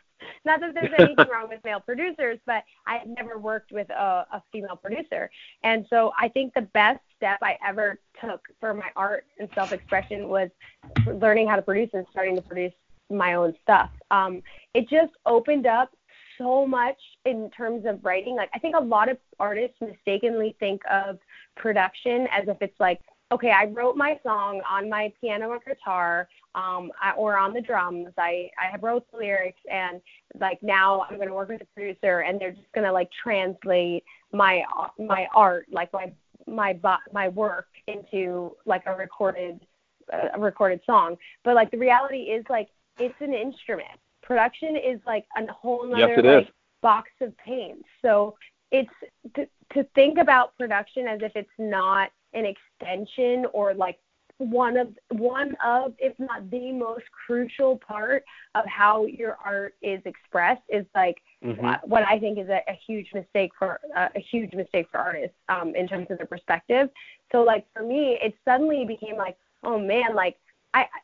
Not 0.46 0.62
that 0.62 0.74
there's 0.74 0.94
anything 0.98 1.26
wrong 1.32 1.50
with 1.50 1.60
male 1.64 1.80
producers, 1.80 2.40
but 2.46 2.64
I 2.88 2.98
had 2.98 3.10
never 3.10 3.38
worked 3.38 3.72
with 3.72 3.90
a, 3.90 4.26
a 4.32 4.44
female 4.52 4.76
producer. 4.76 5.30
And 5.64 5.86
so 5.90 6.14
I 6.20 6.30
think 6.30 6.54
the 6.54 6.62
best 6.62 7.02
step 7.16 7.40
I 7.42 7.58
ever 7.66 8.00
took 8.22 8.42
for 8.60 8.74
my 8.74 8.90
art 8.96 9.26
and 9.40 9.50
self 9.54 9.72
expression 9.72 10.30
was 10.30 10.50
learning 11.06 11.48
how 11.48 11.58
to 11.58 11.62
produce 11.62 11.90
and 11.94 12.06
starting 12.12 12.36
to 12.36 12.42
produce 12.42 12.74
my 13.10 13.36
own 13.36 13.54
stuff. 13.62 13.90
Um, 14.10 14.42
it 14.74 14.90
just 14.90 15.14
opened 15.26 15.68
up 15.68 15.96
so 16.38 16.66
much 16.66 16.98
in 17.26 17.50
terms 17.52 17.86
of 17.86 18.04
writing. 18.04 18.36
Like 18.36 18.50
I 18.54 18.60
think 18.60 18.76
a 18.76 18.84
lot 18.84 19.10
of 19.10 19.18
artists 19.40 19.78
mistakenly 19.82 20.56
think 20.60 20.82
of 20.90 21.20
production 21.56 22.28
as 22.32 22.48
if 22.48 22.58
it's 22.62 22.80
like, 22.80 23.02
okay, 23.32 23.52
I 23.52 23.66
wrote 23.66 23.96
my 23.96 24.20
song 24.24 24.62
on 24.70 24.90
my 24.90 25.12
piano 25.20 25.50
or 25.50 25.60
guitar, 25.60 26.28
um, 26.54 26.92
or 27.18 27.38
on 27.38 27.54
the 27.54 27.62
drums. 27.62 28.10
I 28.18 28.50
I 28.60 28.78
wrote 28.78 29.06
the 29.12 29.18
lyrics, 29.18 29.62
and 29.72 30.02
like 30.40 30.62
now 30.62 31.06
I'm 31.10 31.18
going 31.18 31.28
to 31.28 31.34
work 31.34 31.50
with 31.50 31.62
a 31.62 31.66
producer, 31.74 32.22
and 32.22 32.40
they're 32.40 32.52
just 32.52 32.72
going 32.74 32.86
to 32.86 32.92
like 32.92 33.10
translate 33.24 34.04
my 34.32 34.64
my 35.00 35.28
art, 35.34 35.66
like 35.72 35.92
my 35.94 36.12
my 36.48 36.78
my 37.12 37.30
work 37.30 37.68
into 37.88 38.56
like 38.66 38.84
a 38.86 38.96
recorded 38.96 39.60
a 40.34 40.40
recorded 40.40 40.82
song. 40.86 41.18
But 41.44 41.56
like 41.56 41.72
the 41.72 41.78
reality 41.78 42.24
is 42.24 42.46
like 42.50 42.70
it's 43.00 43.16
an 43.20 43.34
instrument. 43.34 44.00
Production 44.26 44.76
is 44.76 45.00
like 45.06 45.26
a 45.38 45.52
whole 45.52 45.88
Yes, 45.88 46.10
nother 46.10 46.20
it 46.20 46.26
like 46.26 46.54
box 46.82 47.10
of 47.22 47.36
paint. 47.38 47.86
So 48.02 48.36
it's 48.72 48.92
to, 49.36 49.48
to 49.74 49.84
think 49.96 50.18
about 50.18 50.58
production 50.58 51.08
as 51.08 51.22
if 51.22 51.32
it's 51.36 51.50
not 51.58 52.12
an 52.34 52.46
extension 52.46 53.46
or 53.54 53.74
like 53.74 53.98
one 54.38 54.76
of 54.78 54.90
one 55.12 55.56
of 55.64 55.94
if 55.98 56.14
not 56.20 56.50
the 56.52 56.72
most 56.74 57.06
crucial 57.26 57.78
part 57.78 58.24
of 58.56 58.66
how 58.66 59.06
your 59.06 59.38
art 59.44 59.76
is 59.82 60.02
expressed 60.06 60.64
is 60.70 60.86
like 60.96 61.22
Mhm. 61.44 61.80
what 61.88 62.04
I 62.08 62.20
think 62.20 62.40
is 62.40 62.50
a, 62.50 62.62
a 62.68 62.74
huge 62.86 63.14
mistake 63.14 63.52
for 63.58 63.80
uh, 63.96 64.10
a 64.16 64.20
huge 64.20 64.54
mistake 64.54 64.88
for 64.92 65.00
artists 65.00 65.38
um, 65.50 65.76
in 65.76 65.88
terms 65.88 66.08
of 66.10 66.18
their 66.18 66.28
perspective. 66.28 66.90
So 67.32 67.44
like 67.44 67.66
for 67.74 67.84
me, 67.84 68.18
it 68.22 68.34
suddenly 68.44 68.84
became 68.86 69.16
like, 69.16 69.38
oh 69.64 69.78
man, 69.80 70.16
like 70.16 70.38
I, 70.74 70.82
I 70.82 71.00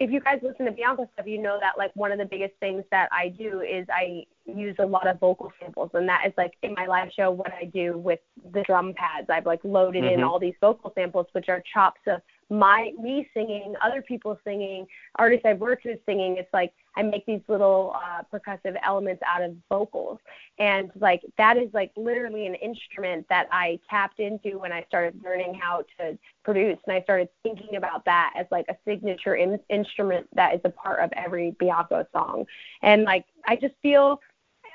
if 0.00 0.10
you 0.10 0.18
guys 0.18 0.40
listen 0.42 0.64
to 0.64 0.72
Bianco 0.72 1.06
stuff, 1.12 1.26
you 1.26 1.40
know 1.40 1.58
that 1.60 1.76
like 1.76 1.94
one 1.94 2.10
of 2.10 2.18
the 2.18 2.24
biggest 2.24 2.54
things 2.58 2.82
that 2.90 3.10
I 3.12 3.28
do 3.28 3.60
is 3.60 3.86
I 3.92 4.24
use 4.46 4.74
a 4.78 4.86
lot 4.86 5.06
of 5.06 5.20
vocal 5.20 5.52
samples, 5.60 5.90
and 5.92 6.08
that 6.08 6.22
is 6.26 6.32
like 6.38 6.54
in 6.62 6.74
my 6.74 6.86
live 6.86 7.10
show 7.14 7.30
what 7.30 7.52
I 7.52 7.66
do 7.66 7.98
with 7.98 8.18
the 8.52 8.62
drum 8.62 8.94
pads. 8.94 9.28
I've 9.28 9.44
like 9.44 9.60
loaded 9.62 10.04
in 10.04 10.20
Mhm. 10.20 10.26
all 10.26 10.38
these 10.38 10.54
vocal 10.58 10.90
samples, 10.94 11.26
which 11.32 11.50
are 11.50 11.62
chops 11.72 12.00
of 12.06 12.22
my 12.50 12.90
me 13.00 13.28
singing, 13.32 13.74
other 13.80 14.02
people 14.02 14.36
singing, 14.44 14.86
artists 15.14 15.46
I've 15.46 15.60
worked 15.60 15.84
with 15.84 16.00
singing. 16.04 16.36
It's 16.36 16.52
like 16.52 16.72
I 16.96 17.02
make 17.02 17.24
these 17.24 17.40
little 17.46 17.94
uh, 17.94 18.22
percussive 18.32 18.76
elements 18.84 19.22
out 19.24 19.40
of 19.40 19.54
vocals, 19.68 20.18
and 20.58 20.90
like 21.00 21.22
that 21.38 21.56
is 21.56 21.68
like 21.72 21.92
literally 21.96 22.46
an 22.46 22.56
instrument 22.56 23.26
that 23.28 23.46
I 23.52 23.78
tapped 23.88 24.18
into 24.18 24.58
when 24.58 24.72
I 24.72 24.84
started 24.88 25.20
learning 25.24 25.54
how 25.54 25.84
to 25.98 26.18
produce, 26.44 26.78
and 26.86 26.96
I 26.96 27.02
started 27.02 27.28
thinking 27.44 27.76
about 27.76 28.04
that 28.06 28.32
as 28.36 28.46
like 28.50 28.66
a 28.68 28.76
signature 28.84 29.36
in- 29.36 29.60
instrument 29.68 30.26
that 30.34 30.54
is 30.54 30.60
a 30.64 30.70
part 30.70 31.00
of 31.00 31.10
every 31.16 31.52
Bianco 31.52 32.04
song, 32.12 32.46
and 32.82 33.04
like 33.04 33.24
I 33.46 33.56
just 33.56 33.74
feel. 33.80 34.20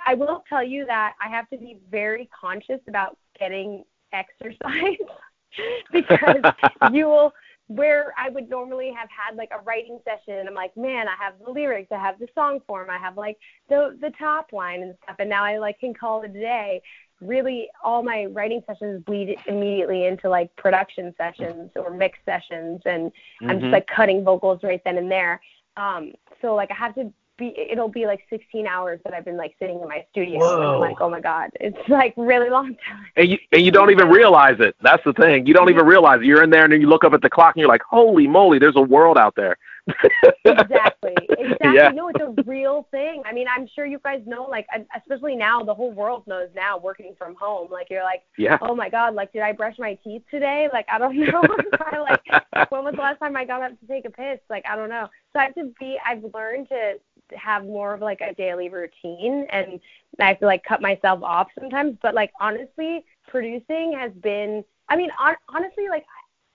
I 0.08 0.14
will 0.14 0.44
tell 0.48 0.64
you 0.64 0.86
that 0.86 1.14
I 1.20 1.30
have 1.30 1.50
to 1.50 1.58
be 1.58 1.78
very 1.90 2.30
conscious 2.40 2.80
about 2.88 3.18
getting 3.40 3.84
exercise 4.14 4.98
because 5.92 6.44
you 6.92 7.08
will 7.08 7.34
where 7.68 8.14
I 8.18 8.30
would 8.30 8.50
normally 8.50 8.92
have 8.96 9.10
had 9.10 9.36
like 9.36 9.50
a 9.52 9.62
writing 9.64 10.00
session 10.06 10.40
and 10.40 10.48
I'm 10.48 10.54
like, 10.54 10.76
man, 10.78 11.08
I 11.08 11.16
have 11.24 11.34
the 11.44 11.52
lyrics, 11.52 11.92
I 11.92 11.98
have 11.98 12.20
the 12.20 12.28
song 12.36 12.60
form, 12.68 12.90
I 12.90 12.98
have 13.00 13.18
like 13.18 13.38
the 13.70 13.98
the 14.02 14.12
top 14.20 14.54
line 14.54 14.84
and 14.84 14.96
stuff 15.04 15.16
and 15.20 15.30
now 15.30 15.44
I 15.44 15.58
like 15.58 15.80
can 15.80 15.94
call 15.94 16.22
it 16.24 16.30
a 16.30 16.34
day. 16.34 16.82
Really 17.22 17.70
all 17.84 18.04
my 18.04 18.26
writing 18.26 18.62
sessions 18.68 19.04
bleed 19.06 19.36
immediately 19.48 20.06
into 20.06 20.30
like 20.30 20.56
production 20.58 21.14
sessions 21.18 21.72
or 21.76 21.90
mix 21.90 22.20
sessions 22.26 22.82
and 22.86 23.12
I'm 23.42 23.58
Mhm. 23.58 23.62
just 23.62 23.74
like 23.74 23.88
cutting 23.88 24.24
vocals 24.24 24.62
right 24.64 24.84
then 24.84 24.98
and 24.98 25.10
there. 25.12 25.42
Um 25.78 26.14
so 26.42 26.54
like 26.54 26.70
I 26.72 26.76
have 26.76 26.94
to 26.96 27.12
be 27.38 27.54
it'll 27.58 27.90
be 27.90 28.06
like 28.06 28.22
16 28.30 28.66
hours 28.68 29.00
that 29.04 29.14
I've 29.14 29.26
been 29.26 29.38
like 29.38 29.56
sitting 29.60 29.80
in 29.82 29.88
my 29.88 30.06
studio 30.12 30.34
and 30.36 30.42
Whoa. 30.42 30.74
I'm 30.76 30.80
like, 30.80 31.02
oh 31.02 31.10
my 31.10 31.20
god, 31.22 31.50
it's 31.60 31.78
like 31.90 32.14
really 32.18 32.50
long 32.50 32.76
time. 32.88 33.06
and 33.16 33.30
you 33.30 33.38
and 33.52 33.64
you 33.64 33.72
don't 33.72 33.92
even 33.92 34.08
realize 34.10 34.58
it. 34.60 34.76
That's 34.82 35.04
the 35.04 35.14
thing. 35.14 35.46
You 35.46 35.54
don't 35.54 35.70
even 35.70 35.86
realize 35.86 36.22
it. 36.22 36.26
You're 36.26 36.44
in 36.44 36.50
there 36.50 36.64
and 36.64 36.74
then 36.74 36.82
you 36.82 36.88
look 36.88 37.04
up 37.04 37.14
at 37.14 37.22
the 37.22 37.30
clock 37.30 37.56
and 37.56 37.62
you're 37.62 37.70
like, 37.70 37.84
holy 37.90 38.28
moly, 38.28 38.60
there's 38.60 38.76
a 38.78 38.82
world 38.82 39.18
out 39.18 39.36
there. 39.36 39.58
exactly 40.46 41.14
exactly 41.38 41.76
Yeah. 41.76 41.90
no 41.94 42.10
it's 42.10 42.20
a 42.20 42.44
real 42.44 42.88
thing 42.90 43.22
i 43.26 43.32
mean 43.32 43.46
i'm 43.48 43.68
sure 43.76 43.86
you 43.86 44.00
guys 44.04 44.20
know 44.26 44.44
like 44.46 44.66
especially 44.98 45.36
now 45.36 45.62
the 45.64 45.76
whole 45.76 45.92
world 45.92 46.24
knows 46.26 46.50
now 46.56 46.80
working 46.80 47.14
from 47.20 47.36
home 47.36 47.72
like 47.72 47.92
you're 47.92 48.04
like 48.04 48.24
Yeah. 48.36 48.58
oh 48.62 48.74
my 48.76 48.90
god 48.90 49.14
like 49.14 49.32
did 49.32 49.44
i 49.44 49.52
brush 49.52 49.76
my 49.78 49.94
teeth 50.04 50.24
today 50.32 50.70
like 50.74 50.88
i 50.92 50.98
don't 50.98 51.16
know 51.20 51.44
I, 51.80 51.98
like 52.00 52.70
when 52.72 52.84
was 52.84 52.96
the 52.96 53.02
last 53.02 53.20
time 53.20 53.36
i 53.38 53.46
got 53.46 53.62
up 53.62 53.80
to 53.80 53.86
take 53.88 54.06
a 54.06 54.10
piss 54.10 54.40
like 54.50 54.66
i 54.68 54.76
don't 54.76 54.90
know 54.90 55.08
so 55.34 55.40
i 55.40 55.44
have 55.44 55.56
to 55.56 55.72
be 55.80 56.00
i've 56.04 56.24
learned 56.34 56.68
to 56.70 56.94
have 57.36 57.66
more 57.66 57.94
of 57.94 58.02
like 58.02 58.22
a 58.22 58.34
daily 58.36 58.70
routine 58.70 59.48
and 59.52 59.80
i 60.20 60.28
have 60.28 60.40
to 60.40 60.46
like 60.46 60.64
cut 60.64 60.82
myself 60.82 61.22
off 61.24 61.48
sometimes 61.60 61.98
but 62.02 62.14
like 62.14 62.32
honestly 62.40 63.04
producing 63.28 63.96
has 63.98 64.12
been 64.22 64.64
i 64.90 64.96
mean 64.96 65.10
on, 65.20 65.36
honestly 65.50 65.90
like 65.90 66.06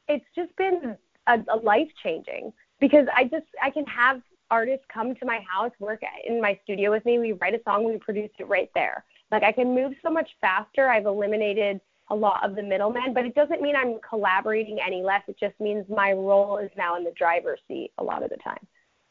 it's 0.09 0.25
just 0.35 0.55
been 0.57 0.97
a, 1.27 1.39
a 1.53 1.57
life 1.57 1.89
changing 2.03 2.53
because 2.81 3.07
I 3.15 3.25
just 3.25 3.47
I 3.63 3.71
can 3.71 3.85
have 3.87 4.21
artists 4.51 4.85
come 4.93 5.15
to 5.15 5.25
my 5.25 5.41
house, 5.49 5.71
work 5.79 6.01
in 6.27 6.41
my 6.41 6.59
studio 6.65 6.91
with 6.91 7.05
me. 7.05 7.19
We 7.19 7.33
write 7.33 7.55
a 7.55 7.61
song, 7.65 7.85
we 7.85 7.99
produce 7.99 8.31
it 8.39 8.49
right 8.49 8.71
there. 8.75 9.05
Like 9.31 9.45
I 9.45 9.53
can 9.53 9.75
move 9.75 9.93
so 10.03 10.11
much 10.11 10.29
faster. 10.41 10.89
I've 10.89 11.07
eliminated 11.07 11.81
a 12.09 12.15
lot 12.15 12.45
of 12.45 12.57
the 12.57 12.63
middlemen, 12.63 13.15
but 13.15 13.25
it 13.25 13.37
doesn't 13.37 13.63
mean 13.63 13.77
I'm 13.77 14.01
collaborating 14.09 14.79
any 14.85 15.03
less. 15.03 15.23
It 15.29 15.37
just 15.39 15.59
means 15.61 15.85
my 15.89 16.11
role 16.11 16.59
is 16.59 16.71
now 16.77 16.97
in 16.97 17.05
the 17.05 17.13
driver's 17.17 17.61
seat 17.69 17.93
a 17.99 18.03
lot 18.03 18.25
of 18.25 18.31
the 18.31 18.37
time. 18.39 18.67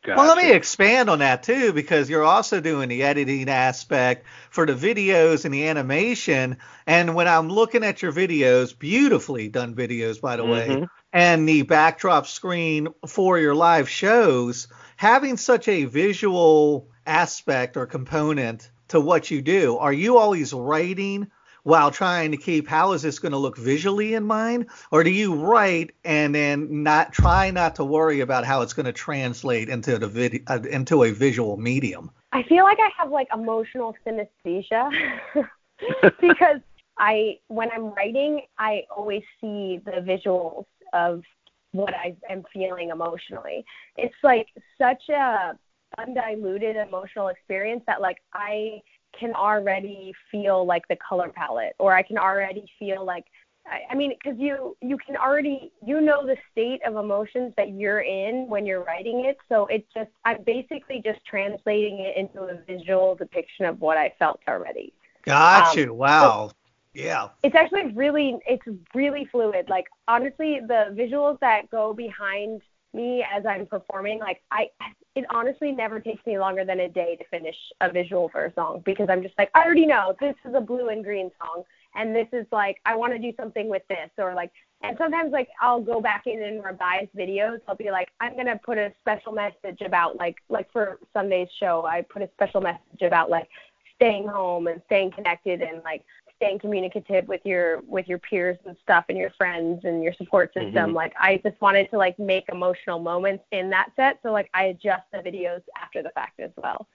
Well, 0.08 0.28
let 0.28 0.38
me 0.38 0.52
expand 0.54 1.10
on 1.10 1.20
that 1.20 1.44
too, 1.44 1.74
because 1.74 2.10
you're 2.10 2.24
also 2.24 2.62
doing 2.62 2.90
the 2.90 3.04
editing 3.04 3.50
aspect 3.50 4.26
for 4.50 4.66
the 4.66 4.74
videos 4.74 5.46
and 5.46 5.54
the 5.54 5.68
animation. 5.68 6.58
And 6.88 7.16
when 7.16 7.28
I'm 7.28 7.50
looking 7.50 7.84
at 7.84 8.02
your 8.02 8.12
videos, 8.14 8.78
beautifully 8.78 9.50
done 9.50 9.76
videos, 9.76 10.20
by 10.22 10.38
the 10.38 10.46
way, 10.46 10.68
Mhm. 10.70 10.88
and 11.12 11.48
the 11.48 11.64
backdrop 11.64 12.28
screen 12.28 12.88
for 13.08 13.38
your 13.40 13.56
live 13.56 13.90
shows, 13.90 14.68
having 14.96 15.38
such 15.38 15.68
a 15.68 15.86
visual 15.86 16.88
aspect 17.06 17.76
or 17.78 17.86
component 17.86 18.72
to 18.88 19.00
what 19.00 19.30
you 19.30 19.42
do, 19.42 19.78
are 19.78 19.94
you 19.94 20.18
always 20.18 20.54
writing 20.54 21.28
while 21.64 21.92
trying 21.92 22.32
to 22.32 22.38
keep 22.38 22.68
how 22.68 22.94
is 22.94 23.02
this 23.02 23.20
going 23.20 23.32
to 23.32 23.38
look 23.38 23.58
visually 23.58 24.14
in 24.14 24.24
mind? 24.24 24.68
Or 24.92 25.04
do 25.04 25.10
you 25.10 25.36
write 25.36 25.92
and 26.04 26.34
then 26.34 26.84
not 26.84 27.14
try 27.14 27.52
not 27.52 27.76
to 27.76 27.86
worry 27.86 28.22
about 28.22 28.46
how 28.46 28.62
it's 28.62 28.74
going 28.74 28.86
to 28.86 28.94
translate 28.94 29.70
into 29.70 29.98
the 29.98 30.08
video 30.08 30.42
uh, 30.48 30.60
into 30.70 31.04
a 31.04 31.12
visual 31.12 31.58
medium? 31.58 32.12
I 32.32 32.44
feel 32.44 32.64
like 32.64 32.80
I 32.80 32.90
have 32.98 33.12
like 33.12 33.28
emotional 33.34 33.96
synesthesia 34.06 34.90
because 36.22 36.62
I 36.98 37.40
when 37.48 37.72
I'm 37.72 37.94
writing, 37.94 38.42
I 38.58 38.84
always 38.96 39.24
see 39.42 39.80
the 39.84 40.02
visuals 40.02 40.66
of 40.94 41.24
what 41.72 41.94
I 41.94 42.16
am 42.30 42.44
feeling 42.52 42.90
emotionally. 42.90 43.64
It's 43.98 44.16
like 44.24 44.48
such 44.78 45.10
a 45.10 45.58
undiluted 45.98 46.76
emotional 46.76 47.30
experience 47.30 47.84
that 47.88 48.02
like 48.02 48.18
I 48.34 48.82
can 49.20 49.34
already 49.34 50.14
feel 50.32 50.66
like 50.66 50.88
the 50.88 50.98
color 51.08 51.30
palette 51.30 51.76
or 51.80 51.94
I 51.94 52.04
can 52.04 52.18
already 52.18 52.66
feel 52.80 53.06
like 53.06 53.26
I, 53.66 53.82
I 53.92 53.96
mean 53.96 54.12
because 54.18 54.40
you 54.40 54.76
you 54.82 54.98
can 55.06 55.16
already 55.18 55.72
you 55.86 56.02
know 56.02 56.26
the 56.26 56.38
state 56.52 56.82
of 56.88 56.96
emotions 56.96 57.54
that 57.58 57.70
you're 57.74 58.02
in 58.02 58.48
when 58.48 58.66
you're 58.66 58.84
writing 58.84 59.26
it 59.26 59.38
so 59.50 59.66
it's 59.68 59.88
just 59.94 60.10
I'm 60.26 60.44
basically 60.44 61.02
just 61.04 61.20
translating 61.26 62.00
it 62.00 62.18
into 62.18 62.42
a 62.44 62.56
visual 62.68 63.16
depiction 63.16 63.66
of 63.66 63.80
what 63.82 63.98
I 63.98 64.14
felt 64.20 64.40
already 64.48 64.94
Got 65.26 65.78
Um, 65.78 65.80
you. 65.80 65.94
Wow. 65.94 66.52
Yeah. 66.94 67.30
it's 67.44 67.56
actually 67.56 67.88
really 67.94 68.40
it's 68.48 68.64
really 68.96 69.26
fluid 69.32 69.70
like 69.70 69.86
honestly 70.08 70.60
the 70.68 70.82
visuals 71.02 71.40
that 71.40 71.70
go 71.70 71.94
behind 71.94 72.62
me 72.94 73.24
as 73.32 73.46
i'm 73.46 73.66
performing 73.66 74.20
like 74.20 74.42
i 74.52 74.68
it 75.16 75.26
honestly 75.32 75.72
never 75.72 76.00
takes 76.00 76.26
me 76.26 76.40
longer 76.40 76.64
than 76.64 76.82
a 76.82 76.90
day 76.90 77.16
to 77.16 77.26
finish 77.26 77.56
a 77.82 77.92
visual 77.92 78.30
for 78.30 78.46
a 78.46 78.54
song 78.54 78.82
because 78.86 79.08
i'm 79.10 79.22
just 79.22 79.36
like 79.38 79.50
i 79.56 79.64
already 79.64 79.86
know 79.86 80.16
this 80.20 80.36
is 80.46 80.54
a 80.56 80.62
blue 80.62 80.90
and 80.90 81.04
green 81.04 81.30
song 81.40 81.64
and 81.96 82.16
this 82.16 82.28
is 82.34 82.46
like 82.52 82.78
i 82.86 82.96
want 82.96 83.14
to 83.14 83.20
do 83.20 83.32
something 83.38 83.70
with 83.70 83.84
this 83.90 84.10
or 84.18 84.34
like 84.34 84.52
and 84.82 84.98
sometimes 84.98 85.32
like 85.32 85.50
i'll 85.62 85.82
go 85.82 86.00
back 86.00 86.26
in 86.26 86.42
and 86.42 86.64
revise 86.64 87.08
videos. 87.18 87.60
I'll 87.68 87.76
be 87.76 87.92
like 87.92 88.10
i'm 88.20 88.36
to 88.36 88.60
put 88.64 88.78
a 88.78 88.94
special 89.02 89.34
message 89.34 89.82
about 89.86 90.18
like 90.18 90.36
like 90.50 90.72
for 90.72 91.00
sunday's 91.14 91.50
show 91.60 91.86
i 91.86 92.02
put 92.02 92.22
a 92.22 92.30
special 92.34 92.62
message 92.62 93.02
about 93.02 93.30
like 93.30 93.48
staying 93.96 94.28
home 94.28 94.68
and 94.68 94.82
staying 94.86 95.12
connected 95.12 95.62
and 95.62 95.84
like 95.84 96.04
staying 96.40 96.60
communicative 96.60 97.28
with 97.28 97.42
your 97.44 97.82
with 97.82 98.08
your 98.08 98.18
peers 98.18 98.58
and 98.66 98.76
stuff 98.82 99.06
and 99.10 99.18
your 99.18 99.30
friends 99.32 99.82
and 99.84 100.02
your 100.04 100.14
support 100.14 100.54
system 100.54 100.92
Mhm. 100.92 100.94
like 100.94 101.14
i 101.20 101.38
just 101.44 101.60
wanted 101.62 101.90
to 101.92 101.98
like 101.98 102.18
make 102.18 102.46
emotional 102.50 103.00
moments 103.00 103.44
in 103.52 103.70
that 103.70 103.90
set 103.96 104.20
so 104.24 104.32
like 104.32 104.50
i 104.54 104.66
adjust 104.66 105.04
the 105.12 105.20
videos 105.20 105.62
after 105.82 106.02
the 106.02 106.10
fact 106.12 106.40
as 106.40 106.52
well 106.58 106.88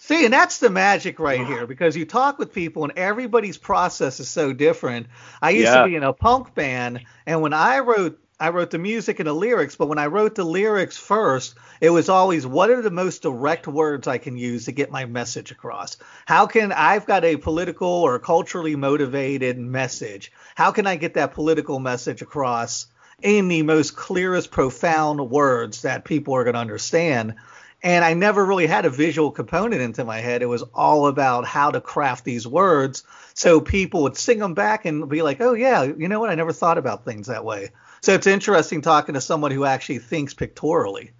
See, 0.00 0.24
and 0.24 0.32
that's 0.32 0.58
the 0.58 0.70
magic 0.70 1.18
right 1.18 1.44
here 1.44 1.66
because 1.66 1.96
you 1.96 2.06
talk 2.06 2.38
with 2.38 2.52
people 2.52 2.84
and 2.84 2.92
everybody's 2.96 3.58
process 3.58 4.20
is 4.20 4.28
so 4.28 4.52
different. 4.52 5.08
I 5.42 5.50
used 5.50 5.72
Yeah. 5.72 5.82
to 5.82 5.88
be 5.88 5.96
in 5.96 6.04
a 6.04 6.12
punk 6.12 6.54
band, 6.54 7.04
and 7.26 7.42
when 7.42 7.52
I 7.52 7.80
wrote, 7.80 8.18
I 8.40 8.50
wrote 8.50 8.70
the 8.70 8.78
music 8.78 9.18
and 9.18 9.26
the 9.26 9.32
lyrics, 9.32 9.74
but 9.74 9.88
when 9.88 9.98
I 9.98 10.06
wrote 10.06 10.36
the 10.36 10.44
lyrics 10.44 10.96
first, 10.96 11.56
it 11.80 11.90
was 11.90 12.08
always 12.08 12.46
what 12.46 12.70
are 12.70 12.80
the 12.80 12.90
most 12.90 13.22
direct 13.22 13.66
words 13.66 14.06
I 14.06 14.18
can 14.18 14.36
use 14.36 14.66
to 14.66 14.72
get 14.72 14.92
my 14.92 15.06
message 15.06 15.50
across? 15.50 15.96
How 16.24 16.46
can 16.46 16.70
I've 16.70 17.04
got 17.04 17.24
a 17.24 17.36
political 17.36 17.88
or 17.88 18.16
culturally 18.20 18.76
motivated 18.76 19.58
message? 19.58 20.30
How 20.54 20.70
can 20.70 20.86
I 20.86 20.94
get 20.94 21.14
that 21.14 21.34
political 21.34 21.80
message 21.80 22.22
across 22.22 22.86
in 23.20 23.48
the 23.48 23.62
most 23.62 23.96
clearest, 23.96 24.52
profound 24.52 25.30
words 25.30 25.82
that 25.82 26.04
people 26.04 26.34
are 26.34 26.44
going 26.44 26.54
to 26.54 26.60
understand? 26.60 27.34
and 27.82 28.04
I 28.04 28.14
never 28.14 28.44
really 28.44 28.66
had 28.66 28.86
a 28.86 28.90
visual 28.90 29.30
component 29.30 29.80
into 29.80 30.04
my 30.04 30.18
head. 30.18 30.42
It 30.42 30.46
was 30.46 30.64
all 30.74 31.06
about 31.06 31.44
how 31.44 31.70
to 31.70 31.80
craft 31.80 32.24
these 32.24 32.44
words 32.44 33.04
so 33.34 33.60
people 33.60 34.02
would 34.02 34.16
sing 34.16 34.40
them 34.40 34.54
back 34.54 34.84
and 34.84 35.08
be 35.08 35.22
like, 35.22 35.40
"Oh 35.40 35.54
yeah, 35.54 35.84
you 35.84 36.08
know 36.08 36.18
what? 36.18 36.30
I 36.30 36.34
never 36.34 36.52
thought 36.52 36.78
about 36.78 37.04
things 37.04 37.28
that 37.28 37.44
way." 37.44 37.70
So 38.00 38.14
it's 38.14 38.26
interesting 38.26 38.80
talking 38.80 39.14
to 39.14 39.20
someone 39.20 39.50
who 39.50 39.64
actually 39.64 39.98
thinks 39.98 40.34
pictorially. 40.34 41.10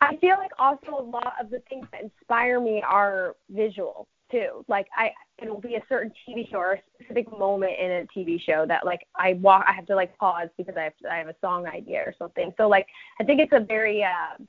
I 0.00 0.16
feel 0.16 0.36
like 0.38 0.52
also 0.58 0.98
a 0.98 1.02
lot 1.02 1.34
of 1.40 1.50
the 1.50 1.60
things 1.68 1.86
that 1.92 2.02
inspire 2.02 2.60
me 2.60 2.82
are 2.86 3.36
visual 3.50 4.08
too. 4.30 4.64
Like 4.68 4.86
I, 4.96 5.12
it'll 5.42 5.60
be 5.60 5.74
a 5.74 5.82
certain 5.88 6.12
TV 6.26 6.50
show 6.50 6.58
or 6.58 6.72
a 6.74 6.80
specific 6.94 7.30
moment 7.36 7.72
in 7.78 7.90
a 7.90 8.06
TV 8.16 8.40
show 8.40 8.64
that 8.66 8.86
like 8.86 9.00
I 9.16 9.34
walk, 9.34 9.64
I 9.66 9.72
have 9.72 9.86
to 9.86 9.96
like 9.96 10.16
pause 10.16 10.48
because 10.56 10.74
I 10.76 10.84
have 10.84 10.96
to, 11.02 11.12
I 11.12 11.16
have 11.16 11.28
a 11.28 11.34
song 11.40 11.66
idea 11.66 12.00
or 12.00 12.14
something. 12.18 12.52
So 12.56 12.68
like 12.68 12.86
I 13.20 13.24
think 13.24 13.40
it's 13.40 13.52
a 13.52 13.60
very 13.60 14.02
uh, 14.04 14.42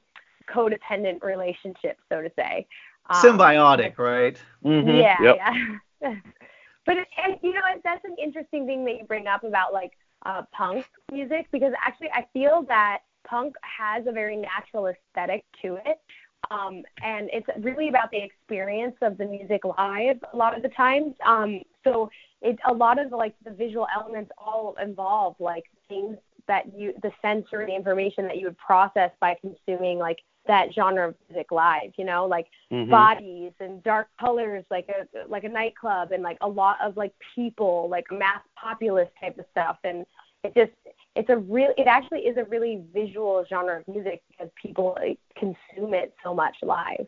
codependent 0.50 1.22
relationship, 1.24 1.98
so 2.10 2.22
to 2.22 2.32
say. 2.38 2.68
Um, 3.10 3.22
Symbiotic, 3.22 3.98
right? 3.98 4.42
Mm-hmm. 4.64 4.90
Yeah, 4.90 5.22
Yep. 5.22 5.36
yeah. 6.02 6.16
but 6.86 6.98
it, 6.98 7.08
and, 7.24 7.38
you 7.42 7.54
know, 7.54 7.62
that's 7.84 8.06
an 8.06 8.16
interesting 8.22 8.66
thing 8.66 8.86
that 8.86 8.98
you 8.98 9.04
bring 9.06 9.28
up 9.28 9.44
about 9.44 9.74
like 9.74 9.92
uh, 10.26 10.44
punk 10.52 10.86
music 11.12 11.48
because 11.52 11.74
actually 11.86 12.10
I 12.14 12.26
feel 12.34 12.64
that 12.68 13.00
punk 13.28 13.56
has 13.62 14.06
a 14.08 14.12
very 14.12 14.38
natural 14.38 14.88
aesthetic 14.88 15.46
to 15.62 15.78
it. 15.86 16.00
Um, 16.50 16.84
and 17.04 17.30
it's 17.32 17.48
really 17.60 17.88
about 17.88 18.12
the 18.12 18.22
experience 18.22 18.96
of 19.02 19.18
the 19.18 19.26
music 19.26 19.62
live 19.64 20.18
a 20.34 20.36
lot 20.36 20.56
of 20.56 20.64
the 20.64 20.70
times. 20.70 21.14
Um, 21.26 21.62
so 21.84 22.10
it 22.42 22.58
a 22.68 22.74
lot 22.74 23.00
of 23.00 23.12
like 23.12 23.36
the 23.46 23.52
visual 23.52 23.88
elements 23.96 24.32
all 24.38 24.76
involve 24.82 25.36
like 25.40 25.64
things 25.88 26.18
that 26.48 26.66
you 26.76 26.94
the 27.04 27.12
sensory 27.22 27.74
information 27.74 28.26
that 28.26 28.38
you 28.38 28.48
would 28.48 28.58
process 28.58 29.12
by 29.20 29.38
consuming 29.40 30.00
like 30.00 30.18
that 30.48 30.74
genre 30.74 31.10
of 31.10 31.16
music 31.30 31.52
live, 31.52 31.92
you 31.98 32.06
know, 32.06 32.26
like 32.26 32.48
Mhm. 32.72 32.90
bodies 32.90 33.54
and 33.60 33.84
dark 33.84 34.08
colors 34.20 34.66
like 34.72 34.90
a 34.90 35.08
like 35.28 35.44
a 35.44 35.50
nightclub 35.50 36.12
and 36.12 36.24
like 36.24 36.38
a 36.42 36.48
lot 36.48 36.78
of 36.82 36.98
like 36.98 37.14
people 37.36 37.88
like 37.90 38.10
mass 38.12 38.42
populace 38.56 39.10
type 39.20 39.38
of 39.38 39.46
stuff 39.52 39.78
and 39.84 40.06
it 40.44 40.54
just 40.56 40.72
it's 41.16 41.30
a 41.30 41.38
real 41.38 41.72
it 41.78 41.88
actually 41.88 42.22
is 42.22 42.38
a 42.38 42.46
really 42.46 42.84
visual 42.94 43.46
genre 43.48 43.80
of 43.80 43.88
music 43.88 44.24
because 44.30 44.50
people 44.62 44.98
like, 45.00 45.20
consume 45.38 45.94
it 45.94 46.14
so 46.24 46.34
much 46.34 46.56
live 46.64 47.08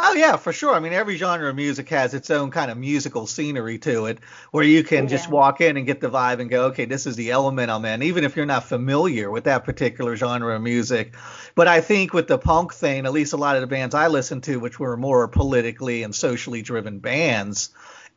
Oh 0.00 0.14
yeah, 0.14 0.36
for 0.36 0.52
sure. 0.52 0.74
I 0.74 0.78
mean, 0.78 0.92
every 0.92 1.16
genre 1.16 1.50
of 1.50 1.56
music 1.56 1.88
has 1.88 2.14
its 2.14 2.30
own 2.30 2.52
kind 2.52 2.70
of 2.70 2.78
musical 2.78 3.26
scenery 3.26 3.78
to 3.78 4.06
it, 4.06 4.20
where 4.52 4.62
you 4.62 4.84
can 4.84 5.08
just 5.08 5.28
walk 5.28 5.60
in 5.60 5.76
and 5.76 5.86
get 5.86 6.00
the 6.00 6.08
vibe 6.08 6.38
and 6.38 6.48
go, 6.48 6.66
okay, 6.66 6.84
this 6.84 7.04
is 7.04 7.16
the 7.16 7.32
element 7.32 7.68
I'm 7.68 7.84
in, 7.84 8.04
even 8.04 8.22
if 8.22 8.36
you're 8.36 8.46
not 8.46 8.62
familiar 8.62 9.28
with 9.28 9.44
that 9.44 9.64
particular 9.64 10.14
genre 10.14 10.54
of 10.54 10.62
music. 10.62 11.16
But 11.56 11.66
I 11.66 11.80
think 11.80 12.12
with 12.12 12.28
the 12.28 12.38
punk 12.38 12.74
thing, 12.74 13.06
at 13.06 13.12
least 13.12 13.32
a 13.32 13.36
lot 13.36 13.56
of 13.56 13.60
the 13.60 13.66
bands 13.66 13.92
I 13.92 14.06
listened 14.06 14.44
to, 14.44 14.60
which 14.60 14.78
were 14.78 14.96
more 14.96 15.26
politically 15.26 16.04
and 16.04 16.14
socially 16.14 16.62
driven 16.62 17.00
bands, 17.00 17.70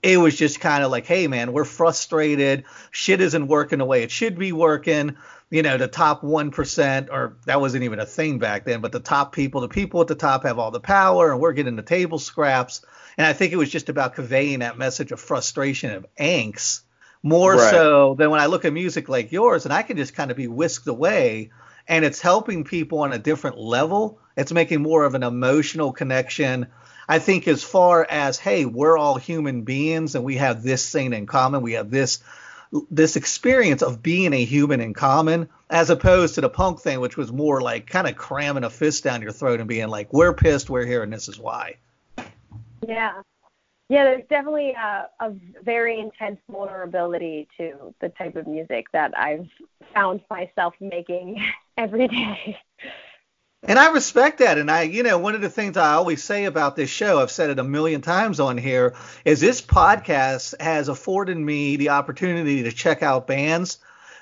it 0.03 0.17
was 0.17 0.35
just 0.35 0.59
kind 0.59 0.83
of 0.83 0.91
like, 0.91 1.05
hey 1.05 1.27
man, 1.27 1.53
we're 1.53 1.65
frustrated. 1.65 2.65
Shit 2.91 3.21
isn't 3.21 3.47
working 3.47 3.79
the 3.79 3.85
way 3.85 4.03
it 4.03 4.11
should 4.11 4.37
be 4.37 4.51
working. 4.51 5.15
You 5.49 5.63
know, 5.63 5.77
the 5.77 5.87
top 5.87 6.21
1%, 6.21 7.09
or 7.11 7.35
that 7.45 7.59
wasn't 7.59 7.83
even 7.83 7.99
a 7.99 8.05
thing 8.05 8.39
back 8.39 8.63
then, 8.63 8.79
but 8.79 8.93
the 8.93 9.01
top 9.01 9.33
people, 9.33 9.59
the 9.61 9.67
people 9.67 9.99
at 9.99 10.07
the 10.07 10.15
top 10.15 10.43
have 10.43 10.57
all 10.57 10.71
the 10.71 10.79
power 10.79 11.31
and 11.31 11.41
we're 11.41 11.51
getting 11.51 11.75
the 11.75 11.81
table 11.81 12.19
scraps. 12.19 12.81
And 13.17 13.27
I 13.27 13.33
think 13.33 13.51
it 13.51 13.57
was 13.57 13.69
just 13.69 13.89
about 13.89 14.15
conveying 14.15 14.59
that 14.59 14.77
message 14.77 15.11
of 15.11 15.19
frustration, 15.19 15.91
of 15.91 16.05
angst, 16.17 16.81
more 17.21 17.55
Right. 17.55 17.69
so 17.69 18.15
than 18.17 18.29
when 18.31 18.39
I 18.39 18.45
look 18.45 18.63
at 18.63 18.71
music 18.71 19.09
like 19.09 19.31
yours 19.33 19.65
and 19.65 19.73
I 19.73 19.83
can 19.83 19.97
just 19.97 20.15
kind 20.15 20.31
of 20.31 20.37
be 20.37 20.47
whisked 20.47 20.87
away 20.87 21.51
and 21.87 22.05
it's 22.05 22.21
helping 22.21 22.63
people 22.63 22.99
on 22.99 23.11
a 23.11 23.19
different 23.19 23.57
level. 23.57 24.19
It's 24.37 24.53
making 24.53 24.81
more 24.81 25.03
of 25.03 25.15
an 25.15 25.23
emotional 25.23 25.91
connection. 25.91 26.67
I 27.11 27.19
think 27.19 27.45
as 27.49 27.61
far 27.61 28.07
as 28.09 28.39
hey, 28.39 28.63
we're 28.63 28.97
all 28.97 29.15
human 29.17 29.63
beings 29.63 30.15
and 30.15 30.23
we 30.23 30.37
have 30.37 30.63
this 30.63 30.89
thing 30.89 31.11
in 31.11 31.25
common. 31.25 31.61
We 31.61 31.73
have 31.73 31.91
this 31.91 32.23
this 32.89 33.17
experience 33.17 33.81
of 33.81 34.01
being 34.01 34.31
a 34.31 34.45
human 34.45 34.79
in 34.79 34.93
common, 34.93 35.49
as 35.69 35.89
opposed 35.89 36.35
to 36.35 36.41
the 36.41 36.47
punk 36.47 36.79
thing, 36.79 37.01
which 37.01 37.17
was 37.17 37.29
more 37.29 37.59
like 37.59 37.85
kind 37.85 38.07
of 38.07 38.15
cramming 38.15 38.63
a 38.63 38.69
fist 38.69 39.03
down 39.03 39.21
your 39.21 39.33
throat 39.33 39.59
and 39.59 39.67
being 39.67 39.89
like, 39.89 40.13
"We're 40.13 40.31
pissed, 40.31 40.69
we're 40.69 40.85
here, 40.85 41.03
and 41.03 41.11
this 41.11 41.27
is 41.27 41.37
why." 41.37 41.75
yeah 42.87 43.21
yeah 43.89 44.03
there's 44.05 44.23
definitely 44.29 44.71
a, 44.71 45.07
a 45.19 45.33
very 45.63 45.99
intense 45.99 46.39
vulnerability 46.49 47.47
to 47.57 47.93
the 47.99 48.09
type 48.09 48.35
of 48.35 48.47
music 48.47 48.87
that 48.91 49.15
i've 49.15 49.47
found 49.93 50.19
myself 50.31 50.73
making 50.79 51.39
every 51.77 52.07
day 52.07 52.57
And 53.63 53.77
I 53.77 53.91
respect 53.91 54.39
that. 54.39 54.57
And 54.57 54.71
I, 54.71 54.83
you 54.83 55.03
know, 55.03 55.19
one 55.19 55.35
of 55.35 55.41
the 55.41 55.49
things 55.49 55.77
I 55.77 55.93
always 55.93 56.23
say 56.23 56.45
about 56.45 56.75
this 56.75 56.89
show, 56.89 57.19
I've 57.19 57.29
said 57.29 57.51
it 57.51 57.59
a 57.59 57.63
million 57.63 58.01
times 58.01 58.39
on 58.39 58.57
here, 58.57 58.95
is 59.23 59.39
this 59.39 59.61
podcast 59.61 60.59
has 60.59 60.87
afforded 60.87 61.37
me 61.37 61.75
the 61.75 61.89
opportunity 61.89 62.63
to 62.63 62.71
check 62.71 63.03
out 63.03 63.27
bands 63.27 63.77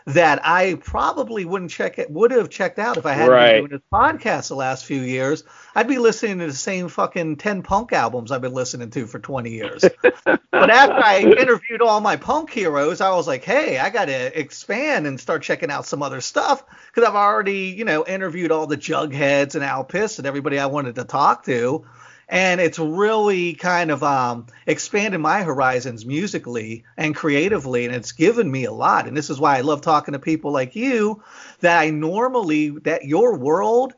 that 0.09 0.41
I 0.43 0.75
probably 0.75 1.45
wouldn't 1.45 1.69
check 1.69 1.99
it 1.99 2.09
would 2.09 2.31
have 2.31 2.49
checked 2.49 2.79
out 2.79 2.97
if 2.97 3.05
I 3.05 3.13
hadn't 3.13 3.29
Right. 3.29 3.51
been 3.53 3.69
doing 3.69 3.71
this 3.71 3.81
podcast 3.93 4.47
the 4.47 4.55
last 4.55 4.85
few 4.85 5.01
years. 5.01 5.43
I'd 5.75 5.87
be 5.87 5.99
listening 5.99 6.39
to 6.39 6.47
the 6.47 6.53
same 6.53 6.87
fucking 6.87 7.37
ten 7.37 7.61
punk 7.61 7.93
albums 7.93 8.31
I've 8.31 8.41
been 8.41 8.53
listening 8.53 8.89
to 8.91 9.05
for 9.05 9.19
20 9.19 9.51
years. 9.51 9.83
but 10.23 10.69
after 10.69 10.95
I 10.95 11.19
interviewed 11.19 11.81
all 11.81 12.01
my 12.01 12.15
punk 12.15 12.49
heroes, 12.49 13.01
I 13.01 13.11
was 13.13 13.27
like, 13.27 13.43
hey, 13.43 13.77
I 13.77 13.91
got 13.91 14.05
to 14.05 14.39
expand 14.39 15.05
and 15.05 15.19
start 15.19 15.43
checking 15.43 15.69
out 15.69 15.85
some 15.85 16.01
other 16.01 16.21
stuff 16.21 16.63
because 16.87 17.07
I've 17.07 17.15
already, 17.15 17.67
you 17.77 17.85
know, 17.85 18.03
interviewed 18.05 18.51
all 18.51 18.65
the 18.65 18.77
Jugheads 18.77 19.53
and 19.53 19.63
Al 19.63 19.83
Piss 19.83 20.17
and 20.17 20.25
everybody 20.27 20.57
I 20.57 20.65
wanted 20.65 20.95
to 20.95 21.03
talk 21.03 21.45
to. 21.45 21.85
And 22.31 22.61
it's 22.61 22.77
really 22.77 23.55
kind 23.55 23.89
of 23.89 24.03
um, 24.03 24.45
expanded 24.67 25.19
my 25.19 25.41
horizons 25.41 26.05
musically 26.05 26.85
and 26.95 27.15
creatively, 27.15 27.85
and 27.85 27.95
it's 27.95 28.11
given 28.11 28.51
me 28.51 28.65
a 28.65 28.71
lot. 28.71 29.07
And 29.07 29.17
this 29.17 29.31
is 29.31 29.39
why 29.39 29.57
I 29.57 29.61
love 29.61 29.81
talking 29.81 30.11
to 30.11 30.19
people 30.19 30.51
like 30.51 30.75
you 30.75 31.23
that 31.61 31.79
I 31.79 31.89
normally, 31.89 32.69
that 32.83 33.03
your 33.05 33.35
world, 33.35 33.95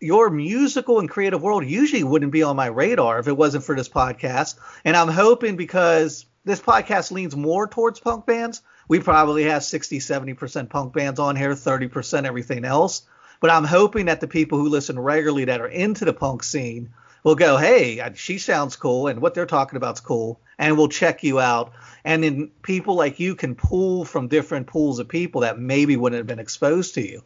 your 0.00 0.30
musical 0.30 0.98
and 0.98 1.10
creative 1.10 1.42
world 1.42 1.66
usually 1.66 2.04
wouldn't 2.04 2.32
be 2.32 2.42
on 2.42 2.56
my 2.56 2.66
radar 2.66 3.18
if 3.18 3.28
it 3.28 3.36
wasn't 3.36 3.64
for 3.64 3.76
this 3.76 3.88
podcast. 3.90 4.54
And 4.86 4.96
I'm 4.96 5.08
hoping 5.08 5.56
because 5.56 6.24
this 6.46 6.60
podcast 6.60 7.10
leans 7.10 7.36
more 7.36 7.66
towards 7.66 8.00
punk 8.00 8.24
bands, 8.24 8.62
we 8.88 9.00
probably 9.00 9.44
have 9.44 9.62
60, 9.62 9.98
70% 9.98 10.70
punk 10.70 10.94
bands 10.94 11.20
on 11.20 11.36
here, 11.36 11.50
30% 11.50 12.24
everything 12.24 12.64
else. 12.64 13.02
But 13.40 13.50
I'm 13.50 13.64
hoping 13.64 14.06
that 14.06 14.20
the 14.20 14.28
people 14.28 14.58
who 14.58 14.70
listen 14.70 14.98
regularly 14.98 15.44
that 15.46 15.60
are 15.60 15.68
into 15.68 16.06
the 16.06 16.14
punk 16.14 16.42
scene 16.42 16.94
will 17.24 17.34
go, 17.34 17.56
hey, 17.56 17.98
uh, 18.00 18.10
she 18.14 18.38
sounds 18.38 18.76
cool, 18.76 19.08
and 19.08 19.20
what 19.20 19.34
they're 19.34 19.46
talking 19.46 19.76
about 19.76 19.96
is 19.96 20.00
cool, 20.00 20.40
and 20.58 20.76
we'll 20.76 20.88
check 20.88 21.24
you 21.24 21.40
out. 21.40 21.72
And 22.04 22.22
then 22.22 22.50
people 22.62 22.94
like 22.94 23.18
you 23.18 23.34
can 23.34 23.54
pull 23.54 24.04
from 24.04 24.28
different 24.28 24.66
pools 24.66 24.98
of 24.98 25.08
people 25.08 25.40
that 25.40 25.58
maybe 25.58 25.96
wouldn't 25.96 26.18
have 26.18 26.26
been 26.26 26.38
exposed 26.38 26.94
to 26.94 27.00
you. 27.00 27.22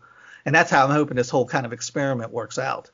And 0.47 0.55
that's 0.55 0.71
how 0.71 0.85
I'm 0.85 0.93
hoping 0.93 1.17
this 1.17 1.29
whole 1.29 1.45
kind 1.45 1.67
of 1.67 1.73
experiment 1.73 2.31
works 2.31 2.59
out. 2.59 2.91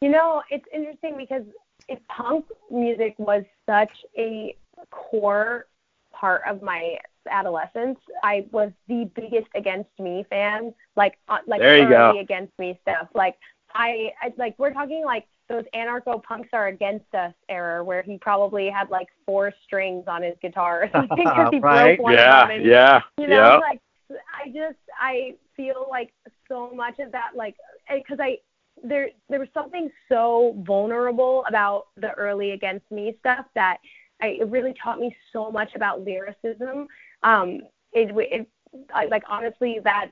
You 0.00 0.10
know, 0.10 0.42
it's 0.50 0.66
interesting 0.74 1.16
because 1.16 1.44
if 1.88 2.00
punk 2.08 2.46
music 2.70 3.14
was 3.18 3.44
such 3.66 3.92
a 4.18 4.56
core 4.90 5.66
part 6.12 6.42
of 6.48 6.60
my 6.60 6.98
adolescence, 7.30 8.00
I 8.24 8.46
was 8.50 8.72
the 8.88 9.08
biggest 9.14 9.46
Against 9.54 9.90
Me 10.00 10.26
fan. 10.28 10.74
Like, 10.96 11.18
uh, 11.28 11.38
like 11.46 11.60
There 11.60 11.76
you 11.78 11.84
early 11.84 12.14
go. 12.14 12.18
Against 12.18 12.52
Me 12.58 12.78
stuff. 12.82 13.08
Like, 13.14 13.36
I, 13.74 14.10
I 14.20 14.32
like 14.36 14.58
we're 14.58 14.72
talking 14.72 15.04
like 15.04 15.26
those 15.52 15.64
anarcho 15.74 16.22
punks 16.22 16.48
are 16.52 16.68
against 16.68 17.14
us 17.14 17.32
era 17.48 17.84
where 17.84 18.02
he 18.02 18.18
probably 18.18 18.68
had 18.68 18.90
like 18.90 19.08
four 19.26 19.52
strings 19.64 20.04
on 20.08 20.22
his 20.22 20.34
guitar 20.40 20.84
or 20.84 20.90
something 20.92 21.16
because 21.16 21.48
he 21.52 21.60
Right. 21.60 21.96
broke 21.98 22.06
one 22.06 22.14
yeah, 22.14 22.42
of 22.42 22.48
them 22.48 22.56
and 22.58 22.66
yeah, 22.66 23.00
you 23.18 23.26
know 23.28 23.36
yeah. 23.36 23.56
like 23.58 23.80
i 24.10 24.48
just 24.48 24.78
i 25.00 25.34
feel 25.56 25.86
like 25.90 26.12
so 26.48 26.72
much 26.74 26.98
of 26.98 27.12
that 27.12 27.30
like 27.36 27.54
because 27.92 28.18
i 28.20 28.38
there 28.82 29.10
there 29.28 29.38
was 29.38 29.48
something 29.54 29.90
so 30.08 30.56
vulnerable 30.66 31.44
about 31.48 31.88
the 31.96 32.10
early 32.12 32.52
against 32.52 32.90
me 32.90 33.14
stuff 33.20 33.44
that 33.54 33.78
I, 34.22 34.38
it 34.40 34.48
really 34.48 34.74
taught 34.82 34.98
me 34.98 35.14
so 35.32 35.50
much 35.50 35.74
about 35.74 36.02
lyricism 36.02 36.88
um 37.22 37.60
it, 37.92 38.10
it 38.16 38.48
I, 38.94 39.06
like 39.06 39.24
honestly 39.28 39.78
that 39.84 40.10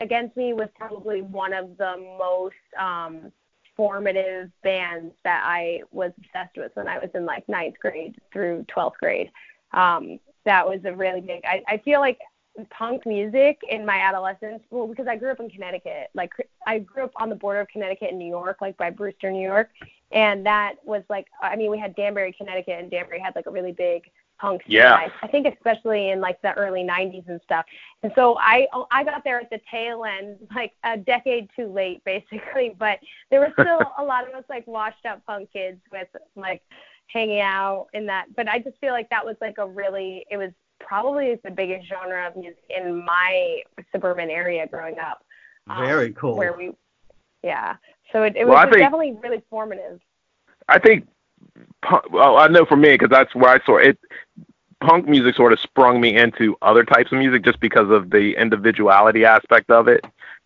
against 0.00 0.36
me 0.36 0.52
was 0.52 0.68
probably 0.76 1.22
one 1.22 1.52
of 1.52 1.76
the 1.78 1.94
most 2.18 2.54
um 2.78 3.32
formative 3.76 4.50
bands 4.62 5.14
that 5.24 5.42
I 5.44 5.82
was 5.90 6.12
obsessed 6.18 6.56
with 6.56 6.72
when 6.74 6.88
I 6.88 6.98
was 6.98 7.10
in 7.14 7.24
like 7.24 7.48
ninth 7.48 7.76
grade 7.80 8.16
through 8.32 8.66
12th 8.74 8.96
grade. 9.00 9.30
Um, 9.72 10.18
that 10.44 10.68
was 10.68 10.80
a 10.84 10.92
really 10.92 11.20
big. 11.20 11.40
I, 11.44 11.62
I 11.68 11.78
feel 11.78 12.00
like 12.00 12.18
punk 12.70 13.06
music 13.06 13.58
in 13.68 13.86
my 13.86 13.98
adolescence. 13.98 14.62
Well, 14.70 14.86
because 14.86 15.06
I 15.06 15.16
grew 15.16 15.30
up 15.30 15.40
in 15.40 15.48
Connecticut. 15.48 16.10
Like 16.14 16.32
I 16.66 16.80
grew 16.80 17.04
up 17.04 17.12
on 17.16 17.28
the 17.28 17.34
border 17.34 17.60
of 17.60 17.68
Connecticut 17.68 18.10
and 18.10 18.18
New 18.18 18.28
York, 18.28 18.58
like 18.60 18.76
by 18.76 18.90
Brewster, 18.90 19.30
New 19.30 19.42
York, 19.42 19.70
and 20.10 20.44
that 20.46 20.74
was 20.84 21.02
like. 21.08 21.26
I 21.40 21.56
mean, 21.56 21.70
we 21.70 21.78
had 21.78 21.94
Danbury, 21.94 22.34
Connecticut, 22.36 22.78
and 22.78 22.90
Danbury 22.90 23.20
had 23.20 23.34
like 23.34 23.46
a 23.46 23.50
really 23.50 23.72
big 23.72 24.02
punk 24.42 24.62
scene. 24.64 24.72
Yeah. 24.72 24.94
I, 24.94 25.10
I 25.22 25.28
think 25.28 25.46
especially 25.46 26.10
in 26.10 26.20
like 26.20 26.42
the 26.42 26.52
early 26.54 26.82
90s 26.82 27.26
and 27.28 27.40
stuff. 27.44 27.64
And 28.02 28.12
so 28.14 28.36
I 28.38 28.66
I 28.90 29.04
got 29.04 29.22
there 29.24 29.40
at 29.40 29.48
the 29.48 29.60
tail 29.70 30.04
end, 30.04 30.36
like 30.54 30.72
a 30.84 30.98
decade 30.98 31.48
too 31.56 31.68
late, 31.68 32.02
basically. 32.12 32.74
But 32.78 32.98
there 33.30 33.40
were 33.40 33.52
still 33.58 33.80
a 33.98 34.04
lot 34.04 34.28
of 34.28 34.34
us 34.34 34.44
like 34.50 34.66
washed 34.66 35.06
up 35.06 35.24
punk 35.26 35.50
kids 35.52 35.80
with 35.90 36.08
like 36.36 36.60
hanging 37.06 37.40
out 37.40 37.86
in 37.94 38.04
that. 38.06 38.26
But 38.36 38.48
I 38.48 38.58
just 38.58 38.76
feel 38.80 38.92
like 38.92 39.08
that 39.10 39.24
was 39.24 39.36
like 39.40 39.56
a 39.58 39.66
really 39.66 40.26
it 40.30 40.36
was 40.36 40.50
probably 40.80 41.38
the 41.44 41.50
biggest 41.50 41.88
genre 41.88 42.26
of 42.26 42.36
music 42.36 42.64
in 42.68 43.04
my 43.04 43.60
suburban 43.92 44.28
area 44.28 44.66
growing 44.66 44.98
up. 44.98 45.24
um, 45.70 45.86
Very 45.86 46.12
cool. 46.12 46.36
Where 46.36 46.54
we, 46.56 46.72
yeah. 47.44 47.76
So 48.12 48.24
it, 48.24 48.34
it 48.36 48.44
was 48.46 48.56
I 48.58 48.64
think- 48.64 48.78
definitely 48.78 49.16
really 49.22 49.42
formative. 49.48 50.00
I 50.68 50.78
think, 50.78 51.08
punk, 51.82 52.10
well, 52.12 52.38
I 52.38 52.48
know 52.48 52.64
for 52.64 52.76
me 52.76 52.90
because 52.90 53.10
that's 53.10 53.34
where 53.34 53.50
I 53.50 53.64
saw 53.64 53.76
it. 53.76 53.98
Punk 54.80 55.06
music 55.06 55.36
sort 55.36 55.52
of 55.52 55.60
sprung 55.60 56.00
me 56.00 56.16
into 56.16 56.56
other 56.62 56.84
types 56.84 57.12
of 57.12 57.18
music 57.18 57.44
just 57.44 57.60
because 57.60 57.90
of 57.90 58.10
the 58.10 58.34
individuality 58.36 59.24
aspect 59.24 59.70
of 59.70 59.88
it. 59.88 60.04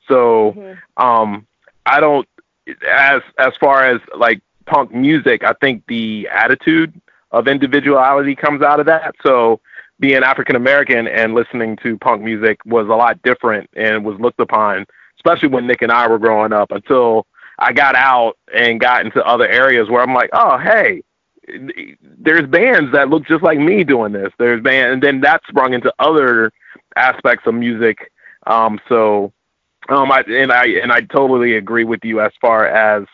So, 0.09 0.53
Mhm. 0.57 0.79
um, 1.03 1.47
I 1.87 2.01
don't, 2.01 2.29
as 2.91 3.23
as 3.39 3.55
far 3.57 3.85
as 3.85 4.01
like 4.17 4.41
punk 4.67 4.93
music, 4.93 5.45
I 5.45 5.53
think 5.55 5.85
the 5.87 6.29
attitude 6.31 7.01
of 7.31 7.49
individuality 7.49 8.35
comes 8.35 8.63
out 8.63 8.81
of 8.81 8.87
that. 8.87 9.15
So, 9.23 9.61
being 9.99 10.23
African 10.23 10.57
American 10.57 11.07
and 11.09 11.35
listening 11.35 11.77
to 11.83 11.97
punk 11.99 12.23
music 12.23 12.59
was 12.67 12.87
a 12.89 12.95
lot 12.95 13.23
different 13.23 13.71
and 13.75 14.05
was 14.05 14.21
looked 14.21 14.41
upon, 14.41 14.87
especially 15.17 15.49
when 15.49 15.67
Nick 15.67 15.81
and 15.83 15.93
I 15.93 16.07
were 16.09 16.19
growing 16.19 16.53
up. 16.53 16.71
Until 16.71 17.27
I 17.59 17.73
got 17.73 17.95
out 17.95 18.37
and 18.55 18.81
got 18.81 19.05
into 19.05 19.25
other 19.25 19.49
areas 19.49 19.89
where 19.89 20.03
I'm 20.03 20.15
like, 20.15 20.31
oh, 20.33 20.59
hey, 20.59 21.03
there's 22.03 22.47
bands 22.49 22.93
that 22.93 23.09
look 23.09 23.27
just 23.27 23.43
like 23.43 23.59
me 23.59 23.85
doing 23.85 24.13
this. 24.13 24.33
There's 24.39 24.63
band, 24.63 24.93
and 24.93 25.03
then 25.03 25.21
that 25.21 25.43
sprung 25.49 25.75
into 25.75 25.93
other 25.99 26.53
aspects 26.97 27.47
of 27.47 27.55
music. 27.55 28.13
Um, 28.47 28.81
so, 28.89 29.33
um, 29.89 30.11
I 30.11 30.21
and 30.29 30.53
I 30.53 30.67
and 30.67 30.93
I 30.93 31.03
totally 31.03 31.57
agree 31.57 31.85
with 31.85 32.05
you 32.05 32.21
as 32.21 32.33
far 32.41 32.67
as 32.67 33.07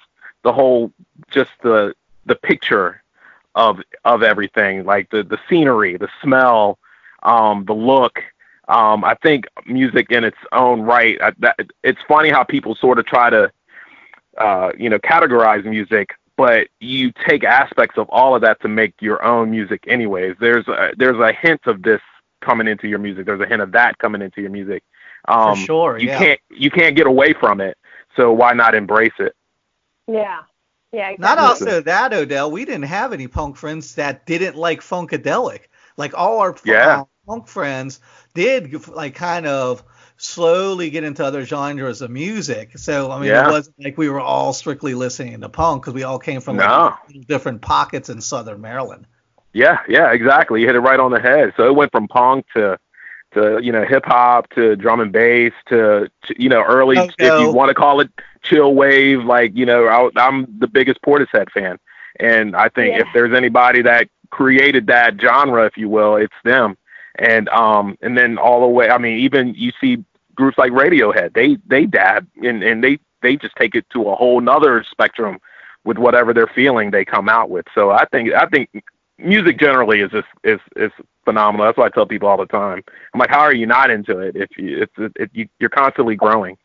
the 0.45 0.53
whole, 0.53 0.93
just 1.31 1.51
the 1.63 1.95
the 2.27 2.35
picture 2.35 3.03
of 3.55 3.81
of 4.05 4.23
everything, 4.23 4.85
like 4.85 5.11
the 5.11 5.23
the 5.23 5.39
scenery, 5.49 5.97
the 5.97 6.09
smell, 6.23 6.79
um, 7.23 7.65
the 7.67 7.75
look. 7.75 8.23
Um, 8.69 9.05
I 9.05 9.15
think 9.23 9.47
music 9.67 10.11
in 10.11 10.25
its 10.25 10.39
own 10.53 10.83
right. 10.83 11.21
I, 11.21 11.33
that, 11.41 11.59
it's 11.83 12.01
funny 12.09 12.31
how 12.31 12.45
people 12.45 12.75
sort 12.75 12.99
of 12.99 13.05
try 13.05 13.29
to 13.29 13.53
uh, 14.39 14.73
you 14.79 14.89
know, 14.91 14.99
categorize 14.99 15.65
music, 15.65 16.11
but 16.37 16.69
you 16.81 17.13
take 17.27 17.45
aspects 17.45 17.99
of 17.99 18.09
all 18.11 18.35
of 18.35 18.43
that 18.43 18.61
to 18.63 18.69
make 18.69 18.95
your 19.01 19.23
own 19.25 19.51
music 19.51 19.85
anyways. 19.87 20.37
There's 20.41 20.67
a, 20.69 20.93
there's 20.97 21.19
a 21.21 21.33
hint 21.33 21.61
of 21.67 21.83
this 21.83 22.01
coming 22.41 22.67
into 22.67 22.89
your 22.89 22.99
music. 22.99 23.27
There's 23.27 23.41
a 23.41 23.47
hint 23.47 23.63
of 23.63 23.73
that 23.73 23.99
coming 23.99 24.23
into 24.23 24.41
your 24.41 24.51
music. 24.51 24.83
Um, 25.29 25.57
For 25.57 25.65
sure, 25.65 25.99
you 25.99 26.09
yeah. 26.09 26.19
can't 26.19 26.41
you 26.51 26.71
can't 26.71 26.97
get 26.97 27.07
away 27.07 27.33
from 27.33 27.61
it. 27.61 27.77
So 28.17 28.33
why 28.33 28.53
not 28.53 28.75
embrace 28.75 29.13
it? 29.19 29.35
Yeah. 30.07 30.41
Yeah. 30.93 31.15
Not 31.19 31.39
also 31.39 31.81
that, 31.81 32.13
Odell. 32.13 32.51
We 32.51 32.65
didn't 32.65 32.85
have 32.85 33.13
any 33.13 33.27
punk 33.27 33.57
friends 33.57 33.95
that 33.95 34.27
didn't 34.27 34.57
like 34.57 34.81
funkadelic. 34.81 35.61
Like 35.97 36.13
all 36.15 36.41
our 36.41 36.55
Yeah. 36.65 37.05
punk 37.27 37.47
friends 37.47 38.01
did 38.35 38.89
like 38.89 39.15
kind 39.15 39.47
of 39.47 39.85
slowly 40.23 40.91
get 40.91 41.05
into 41.05 41.25
other 41.25 41.45
genres 41.45 42.01
of 42.03 42.11
music. 42.11 42.79
So 42.79 43.11
I 43.11 43.19
mean, 43.21 43.29
Yeah. 43.29 43.49
it 43.49 43.51
wasn't 43.51 43.77
like 43.83 43.99
we 43.99 44.09
were 44.09 44.21
all 44.21 44.53
strictly 44.53 44.95
listening 44.95 45.41
to 45.41 45.49
punk 45.49 45.83
because 45.83 45.95
we 45.95 46.05
all 46.05 46.19
came 46.19 46.41
from 46.41 46.57
No. 46.57 46.95
like, 47.13 47.27
different 47.27 47.61
pockets 47.63 48.09
in 48.09 48.21
Southern 48.21 48.61
Maryland. 48.61 49.07
Yeah, 49.53 49.81
yeah, 49.89 50.13
exactly. 50.13 50.61
You 50.61 50.67
hit 50.67 50.77
it 50.77 50.81
right 50.81 50.99
on 51.01 51.11
the 51.11 51.21
head. 51.21 51.53
So 51.57 51.67
it 51.67 51.75
went 51.75 51.93
from 51.93 52.09
punk 52.09 52.47
to 52.55 52.79
to 53.35 53.61
you 53.63 53.73
know 53.73 53.85
hip 53.85 54.05
hop 54.07 54.49
to 54.51 54.77
drum 54.77 55.01
and 55.01 55.11
bass 55.13 55.53
to, 55.69 56.09
to 56.27 56.43
you 56.43 56.49
know 56.49 56.63
early 56.63 56.99
Oh, 56.99 57.09
if 57.19 57.41
you 57.41 57.51
want 57.53 57.69
to 57.71 57.75
call 57.75 58.01
it 58.01 58.11
chill 58.43 58.75
wave. 58.75 59.25
Like 59.25 59.57
you 59.57 59.67
know 59.67 59.87
I, 59.87 60.11
I'm 60.17 60.47
the 60.59 60.67
biggest 60.69 61.03
Portishead 61.03 61.51
fan, 61.51 61.79
and 62.21 62.55
I 62.55 62.69
think 62.69 62.95
Yeah. 62.95 63.01
if 63.03 63.09
there's 63.13 63.35
anybody 63.35 63.83
that 63.83 64.09
created 64.31 64.87
that 64.87 65.21
genre, 65.21 65.67
if 65.67 65.77
you 65.77 65.89
will, 65.89 66.17
it's 66.17 66.35
them. 66.45 66.77
And 67.17 67.49
um 67.51 67.97
and 68.01 68.17
then 68.17 68.39
all 68.39 68.61
the 68.61 68.67
way. 68.69 68.89
I 68.89 68.99
mean, 68.99 69.19
even 69.19 69.55
you 69.55 69.73
see 69.81 70.05
groups 70.35 70.59
like 70.59 70.73
Radiohead. 70.73 71.35
They 71.35 71.57
they 71.67 71.87
dab 71.87 72.27
and 72.43 72.63
and 72.63 72.83
they 72.83 72.99
they 73.23 73.37
just 73.37 73.57
take 73.57 73.75
it 73.75 73.89
to 73.91 74.09
a 74.09 74.15
whole 74.15 74.41
nother 74.41 74.85
spectrum 74.91 75.39
with 75.85 75.99
whatever 75.99 76.33
they're 76.33 76.51
feeling 76.55 76.91
they 76.91 77.05
come 77.05 77.29
out 77.29 77.51
with. 77.51 77.67
So 77.75 77.91
I 77.91 78.05
think 78.07 78.33
I 78.33 78.47
think 78.47 78.71
music 79.19 79.59
generally 79.59 80.01
is 80.01 80.11
just 80.11 80.29
is 80.45 80.61
is 80.77 80.93
phenomenal. 81.25 81.67
That's 81.67 81.79
what 81.79 81.87
I 81.87 81.95
tell 81.95 82.07
people 82.07 82.29
all 82.29 82.37
the 82.37 82.47
time. 82.47 82.83
I'm 83.13 83.21
like, 83.21 83.31
how 83.31 83.41
are 83.41 83.55
you 83.55 83.67
not 83.67 83.91
into 83.91 84.19
it 84.19 84.37
if 84.37 84.51
you 84.57 84.83
it's 84.83 85.15
it, 85.17 85.31
you 85.33 85.49
you're 85.59 85.71
constantly 85.71 86.17
growing. 86.17 86.57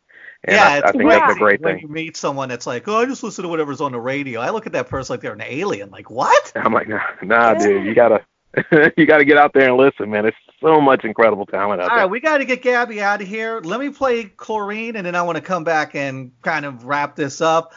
And 0.44 0.56
yeah, 0.56 0.68
I, 0.68 0.78
it's 0.78 0.88
I 0.90 0.92
think 0.92 1.10
that's 1.10 1.36
a 1.36 1.40
great 1.40 1.62
when 1.62 1.76
thing. 1.76 1.82
you 1.82 1.88
meet 1.88 2.16
someone 2.16 2.48
that's 2.48 2.68
like, 2.68 2.88
oh, 2.88 2.98
I 2.98 3.06
just 3.06 3.24
listen 3.24 3.44
to 3.44 3.50
whatever's 3.50 3.82
on 3.82 3.92
the 3.92 4.00
radio. 4.00 4.40
I 4.40 4.52
look 4.52 4.68
at 4.68 4.74
that 4.74 4.88
person 4.88 5.14
like 5.14 5.22
they're 5.22 5.34
an 5.34 5.42
alien. 5.42 5.90
Like 5.90 6.12
what? 6.12 6.52
I'm 6.56 6.74
like, 6.74 6.88
nah, 6.88 7.02
nah, 7.24 7.54
dude, 7.56 7.86
you 7.86 7.96
gotta 7.96 8.24
you 8.98 9.06
gotta 9.06 9.26
get 9.26 9.38
out 9.38 9.54
there 9.54 9.68
and 9.68 9.78
listen, 9.78 10.10
man. 10.10 10.26
It's 10.26 10.38
so 10.62 10.82
much 10.82 11.06
incredible 11.06 11.46
talent 11.46 11.82
out 11.82 11.90
All 11.90 11.96
there. 11.96 12.06
right, 12.06 12.12
we 12.12 12.20
got 12.20 12.40
to 12.40 12.46
get 12.46 12.62
Gabby 12.62 13.02
out 13.02 13.22
of 13.22 13.28
here. 13.28 13.62
Let 13.64 13.80
me 13.80 13.90
play 13.90 14.26
Chlorine, 14.26 14.96
and 14.96 15.06
then 15.06 15.16
I 15.16 15.22
want 15.22 15.38
to 15.38 15.42
come 15.42 15.64
back 15.64 15.96
and 15.96 16.32
kind 16.42 16.66
of 16.66 16.86
wrap 16.86 17.16
this 17.16 17.42
up. 17.42 17.74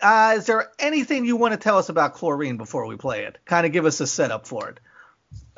Uh, 0.00 0.34
is 0.36 0.46
there 0.46 0.70
anything 0.78 1.24
you 1.24 1.36
want 1.36 1.52
to 1.52 1.58
tell 1.58 1.78
us 1.78 1.88
about 1.88 2.14
Chlorine 2.14 2.56
before 2.56 2.86
we 2.86 2.96
play 2.96 3.24
it? 3.24 3.38
Kind 3.44 3.66
of 3.66 3.72
give 3.72 3.86
us 3.86 4.00
a 4.00 4.06
setup 4.06 4.46
for 4.46 4.68
it. 4.68 4.80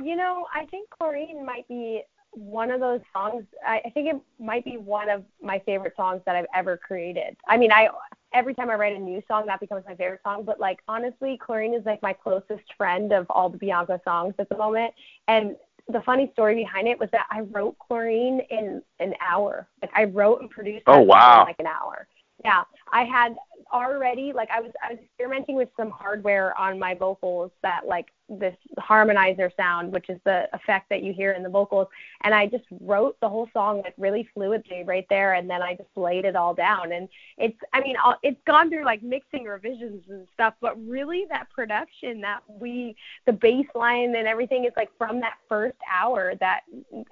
You 0.03 0.17
know, 0.17 0.47
I 0.55 0.67
think 0.67 0.91
Chlorine 0.91 1.45
might 1.45 1.67
be 1.69 2.03
one 2.33 2.71
of 2.71 2.81
those 2.81 3.01
songs. 3.13 3.45
I, 3.67 3.81
I 3.87 3.91
think 3.91 4.09
it 4.09 4.21
might 4.39 4.65
be 4.65 4.77
one 4.77 5.09
of 5.09 5.25
my 5.43 5.59
favorite 5.61 5.95
songs 5.97 6.21
that 6.27 6.37
I've 6.37 6.47
ever 6.55 6.77
created. 6.77 7.37
I 7.49 7.57
mean, 7.57 7.73
I 7.73 7.89
every 8.33 8.55
time 8.55 8.69
I 8.69 8.75
write 8.75 8.95
a 8.95 8.99
new 8.99 9.23
song, 9.27 9.47
that 9.47 9.59
becomes 9.59 9.85
my 9.87 9.95
favorite 9.95 10.21
song. 10.23 10.45
But 10.45 10.61
like 10.61 10.81
honestly, 10.87 11.39
Chlorine 11.39 11.73
is 11.73 11.87
like 11.87 12.03
my 12.03 12.13
closest 12.13 12.75
friend 12.77 13.13
of 13.13 13.27
all 13.31 13.49
the 13.49 13.57
Bianco 13.57 13.99
songs 14.05 14.35
at 14.39 14.49
the 14.51 14.57
moment. 14.57 14.93
And 15.29 15.57
the 15.89 16.01
funny 16.03 16.31
story 16.33 16.55
behind 16.57 16.89
it 16.89 16.99
was 16.99 17.09
that 17.13 17.27
I 17.31 17.41
wrote 17.41 17.77
Chlorine 17.79 18.41
in 18.51 18.83
an 18.99 19.15
hour. 19.27 19.69
Like 19.83 19.91
I 19.95 20.05
wrote 20.05 20.41
and 20.41 20.51
produced 20.51 20.85
Oh, 20.87 21.01
wow. 21.01 21.43
in 21.43 21.47
like 21.47 21.57
an 21.61 21.67
hour. 21.67 22.07
Yeah, 22.45 22.65
I 22.93 23.05
had 23.05 23.35
already 23.73 24.33
like 24.33 24.51
I 24.51 24.61
was 24.61 24.73
I 24.83 24.93
was 24.93 24.99
experimenting 25.03 25.57
with 25.57 25.69
some 25.77 25.91
hardware 25.91 26.57
on 26.59 26.79
my 26.79 26.95
vocals 26.95 27.51
that 27.63 27.87
like 27.87 28.07
this 28.29 28.57
harmonizer 28.79 29.55
sound, 29.57 29.93
which 29.93 30.09
is 30.09 30.19
the 30.25 30.49
effect 30.53 30.89
that 30.91 31.03
you 31.03 31.13
hear 31.13 31.33
in 31.33 31.43
the 31.43 31.49
vocals, 31.49 31.87
and 32.23 32.35
I 32.35 32.47
just 32.47 32.65
wrote 32.81 33.17
the 33.21 33.29
whole 33.29 33.49
song 33.53 33.83
like 33.83 33.95
really 33.99 34.29
fluidly 34.37 34.87
right 34.87 35.07
there, 35.09 35.35
and 35.35 35.49
then 35.49 35.63
I 35.63 35.75
just 35.75 35.91
laid 35.97 36.25
it 36.25 36.35
all 36.37 36.55
down, 36.55 36.93
and 36.93 37.09
it's 37.39 37.59
I 37.73 37.81
mean 37.81 37.97
I'll- 38.03 38.19
it's 38.23 38.41
gone 38.47 38.71
through 38.71 38.85
like 38.85 39.03
mixing 39.03 39.45
revisions 39.45 40.03
and 40.09 40.27
stuff, 40.35 40.55
but 40.61 40.77
really 40.87 41.27
that 41.31 41.49
production 41.51 42.21
that 42.23 42.41
we 42.49 42.97
the 43.27 43.33
bass 43.33 43.67
line 43.75 44.15
and 44.17 44.27
everything 44.27 44.65
is 44.65 44.73
like 44.77 44.91
from 44.99 45.21
that 45.21 45.39
first 45.49 45.77
hour 45.91 46.35
that 46.41 46.63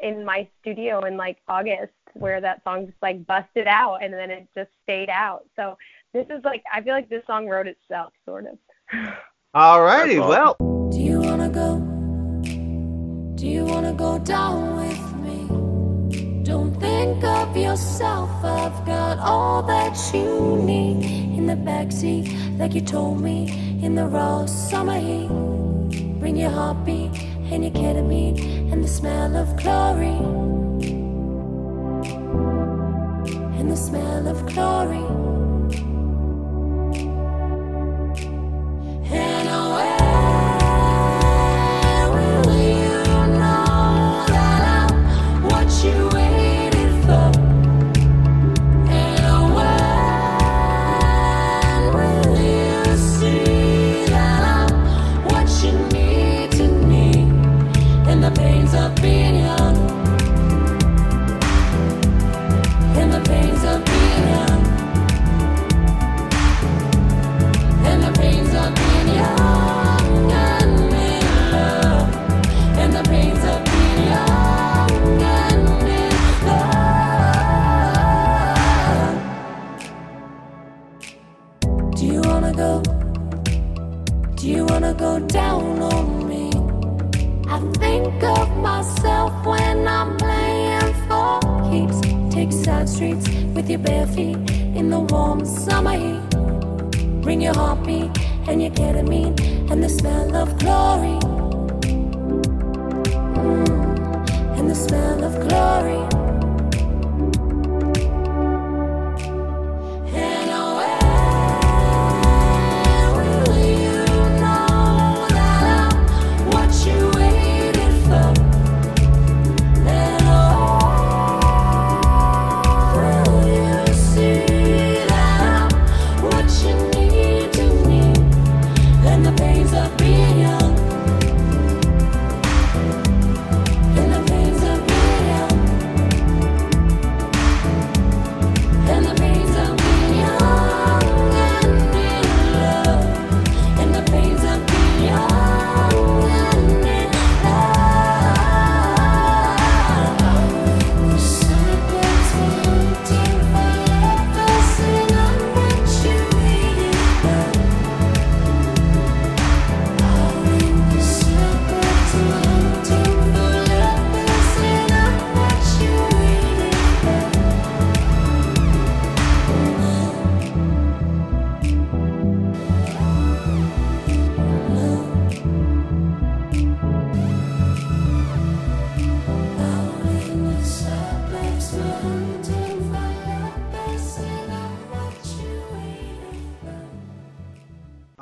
in 0.01 0.25
my 0.25 0.49
studio 0.61 1.01
in 1.05 1.17
like 1.17 1.39
August 1.49 1.93
where 2.15 2.41
that 2.41 2.63
song 2.65 2.87
just 2.87 3.03
like 3.03 3.27
busted 3.27 3.67
out 3.67 3.99
and 4.03 4.13
then 4.13 4.31
it 4.31 4.47
just 4.55 4.71
stayed 4.83 5.11
out. 5.11 5.45
So 5.57 5.77
this 6.15 6.27
is 6.31 6.43
like 6.45 6.63
I 6.73 6.81
feel 6.81 6.95
like 6.95 7.11
this 7.11 7.27
song 7.27 7.49
wrote 7.49 7.67
itself 7.67 8.13
sort 8.25 8.47
of. 8.47 8.57
All 9.53 9.83
righty, 9.83 10.17
That's 10.17 10.29
well, 10.29 10.55
Do 10.91 11.01
you 11.01 11.21
wanna 11.21 11.51
go? 11.51 11.81
Do 13.35 13.47
you 13.47 13.65
wanna 13.65 13.93
go 13.93 14.19
down 14.21 14.77
with 14.77 15.05
me? 15.25 16.45
Don't 16.45 16.73
think 16.81 17.23
of 17.25 17.57
yourself, 17.57 18.31
I've 18.45 18.87
got 18.87 19.19
all 19.19 19.63
that 19.65 19.97
you 20.15 20.63
need 20.63 21.05
in 21.37 21.47
the 21.47 21.55
backseat, 21.55 22.59
like 22.59 22.75
you 22.75 22.81
told 22.81 23.21
me 23.21 23.81
in 23.83 23.95
the 23.97 24.07
raw 24.07 24.47
summer 24.47 24.99
heat. 24.99 25.29
Bring 26.21 26.37
your 26.37 26.51
heartbeat 26.51 27.11
and 27.51 27.65
your 27.65 27.73
ketamine 27.73 28.73
and 28.73 28.83
the 28.83 28.89
smell 28.89 29.37
of 29.37 29.57
chlorine. 29.57 30.43
And 33.59 33.71
the 33.71 33.77
smell 33.77 34.29
of 34.29 34.47
chlorine. 34.47 35.34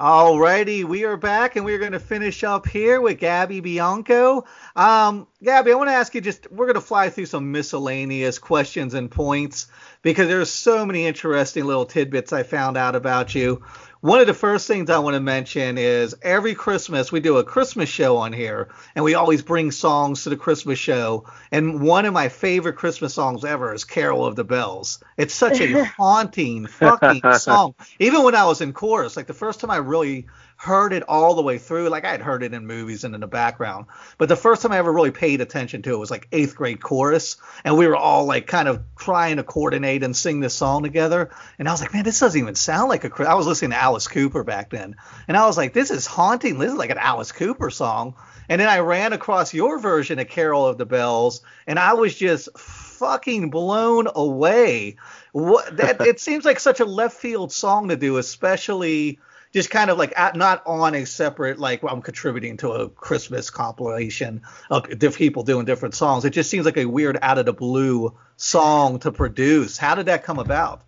Alrighty, 0.02 0.82
we 0.82 1.04
are 1.04 1.16
back 1.16 1.54
and 1.54 1.64
we're 1.64 1.78
going 1.78 1.92
to 1.92 2.00
finish 2.00 2.42
up 2.42 2.66
here 2.66 3.00
with 3.00 3.20
Gabby 3.20 3.60
Bianco. 3.60 4.44
Um, 4.74 5.28
Gabby, 5.40 5.70
I 5.70 5.76
want 5.76 5.90
to 5.90 5.94
ask 5.94 6.12
you 6.12 6.20
just, 6.20 6.50
we're 6.50 6.66
going 6.66 6.74
to 6.74 6.80
fly 6.80 7.08
through 7.08 7.26
some 7.26 7.52
miscellaneous 7.52 8.40
questions 8.40 8.94
and 8.94 9.08
points 9.08 9.68
because 10.02 10.26
there's 10.26 10.50
so 10.50 10.84
many 10.84 11.06
interesting 11.06 11.66
little 11.66 11.86
tidbits 11.86 12.32
I 12.32 12.42
found 12.42 12.76
out 12.76 12.96
about 12.96 13.36
you. 13.36 13.62
One 14.02 14.18
of 14.18 14.26
the 14.26 14.34
first 14.34 14.66
things 14.66 14.90
I 14.90 14.98
want 14.98 15.14
to 15.14 15.20
mention 15.20 15.78
is 15.78 16.16
every 16.22 16.56
Christmas 16.56 17.12
we 17.12 17.20
do 17.20 17.36
a 17.36 17.44
Christmas 17.44 17.88
show 17.88 18.16
on 18.16 18.32
here, 18.32 18.68
and 18.96 19.04
we 19.04 19.14
always 19.14 19.42
bring 19.42 19.70
songs 19.70 20.24
to 20.24 20.30
the 20.30 20.36
Christmas 20.36 20.80
show. 20.80 21.26
And 21.52 21.80
one 21.80 22.04
of 22.04 22.12
my 22.12 22.28
favorite 22.28 22.72
Christmas 22.72 23.14
songs 23.14 23.44
ever 23.44 23.72
is 23.72 23.84
"Carol 23.84 24.26
of 24.26 24.34
the 24.34 24.42
Bells." 24.42 24.98
It's 25.16 25.32
such 25.32 25.60
a 25.60 25.84
haunting 25.96 26.66
fucking 26.66 27.22
song. 27.34 27.76
Even 28.00 28.24
when 28.24 28.34
I 28.34 28.44
was 28.46 28.60
in 28.60 28.72
chorus, 28.72 29.16
like 29.16 29.28
the 29.28 29.34
first 29.34 29.60
time 29.60 29.70
I 29.70 29.76
really 29.76 30.26
heard 30.62 30.92
it 30.92 31.02
all 31.08 31.34
the 31.34 31.42
way 31.42 31.58
through, 31.58 31.88
like 31.88 32.04
I 32.04 32.12
had 32.12 32.22
heard 32.22 32.44
it 32.44 32.54
in 32.54 32.68
movies 32.68 33.02
and 33.02 33.16
in 33.16 33.20
the 33.20 33.26
background, 33.26 33.86
but 34.16 34.28
the 34.28 34.36
first 34.36 34.62
time 34.62 34.70
I 34.70 34.78
ever 34.78 34.92
really 34.92 35.10
paid 35.10 35.40
attention 35.40 35.82
to 35.82 35.90
it 35.92 35.98
was 35.98 36.10
like 36.10 36.28
eighth 36.30 36.54
grade 36.54 36.80
chorus, 36.80 37.36
and 37.64 37.76
we 37.76 37.88
were 37.88 37.96
all 37.96 38.26
like 38.26 38.46
kind 38.46 38.68
of 38.68 38.80
trying 38.96 39.38
to 39.38 39.42
coordinate 39.42 40.04
and 40.04 40.16
sing 40.16 40.38
this 40.38 40.54
song 40.54 40.84
together. 40.84 41.30
And 41.58 41.68
I 41.68 41.72
was 41.72 41.80
like, 41.80 41.92
man, 41.92 42.04
this 42.04 42.20
doesn't 42.20 42.40
even 42.40 42.54
sound 42.54 42.90
like 42.90 43.02
a. 43.02 43.10
Chris-" 43.10 43.26
I 43.26 43.34
was 43.34 43.48
listening 43.48 43.72
to 43.72 43.76
Alice 43.76 44.06
Cooper 44.06 44.44
back 44.44 44.70
then, 44.70 44.94
and 45.26 45.36
I 45.36 45.46
was 45.46 45.56
like, 45.56 45.72
this 45.72 45.90
is 45.90 46.06
haunting. 46.06 46.60
This 46.60 46.70
is 46.70 46.78
like 46.78 46.90
an 46.90 46.98
Alice 46.98 47.32
Cooper 47.32 47.68
song. 47.68 48.14
And 48.48 48.60
then 48.60 48.68
I 48.68 48.78
ran 48.80 49.12
across 49.12 49.52
your 49.52 49.80
version 49.80 50.20
of 50.20 50.28
Carol 50.28 50.64
of 50.64 50.78
the 50.78 50.86
Bells, 50.86 51.42
and 51.66 51.76
I 51.76 51.94
was 51.94 52.14
just 52.14 52.56
fucking 52.56 53.50
blown 53.50 54.06
away. 54.14 54.94
What 55.32 55.76
that 55.78 56.00
it 56.06 56.20
seems 56.20 56.44
like 56.44 56.60
such 56.60 56.78
a 56.78 56.84
left 56.84 57.16
field 57.16 57.50
song 57.50 57.88
to 57.88 57.96
do, 57.96 58.18
especially 58.18 59.18
just 59.52 59.70
kind 59.70 59.90
of 59.90 59.98
like 59.98 60.12
at, 60.16 60.34
not 60.34 60.62
on 60.66 60.94
a 60.94 61.04
separate 61.04 61.58
like 61.58 61.82
I'm 61.84 62.02
contributing 62.02 62.56
to 62.58 62.70
a 62.70 62.88
Christmas 62.88 63.50
compilation 63.50 64.42
of 64.70 64.88
people 65.14 65.42
doing 65.42 65.66
different 65.66 65.94
songs. 65.94 66.24
It 66.24 66.30
just 66.30 66.50
seems 66.50 66.64
like 66.64 66.78
a 66.78 66.86
weird 66.86 67.18
out 67.22 67.38
of 67.38 67.46
the 67.46 67.52
blue 67.52 68.16
song 68.36 68.98
to 69.00 69.12
produce. 69.12 69.76
How 69.76 69.94
did 69.94 70.06
that 70.06 70.24
come 70.24 70.38
about? 70.38 70.82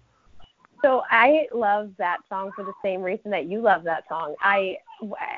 So 0.82 1.02
I 1.10 1.46
love 1.54 1.92
that 1.96 2.18
song 2.28 2.52
for 2.54 2.62
the 2.62 2.74
same 2.82 3.00
reason 3.00 3.30
that 3.30 3.46
you 3.46 3.62
love 3.62 3.84
that 3.84 4.04
song. 4.08 4.34
I 4.40 4.78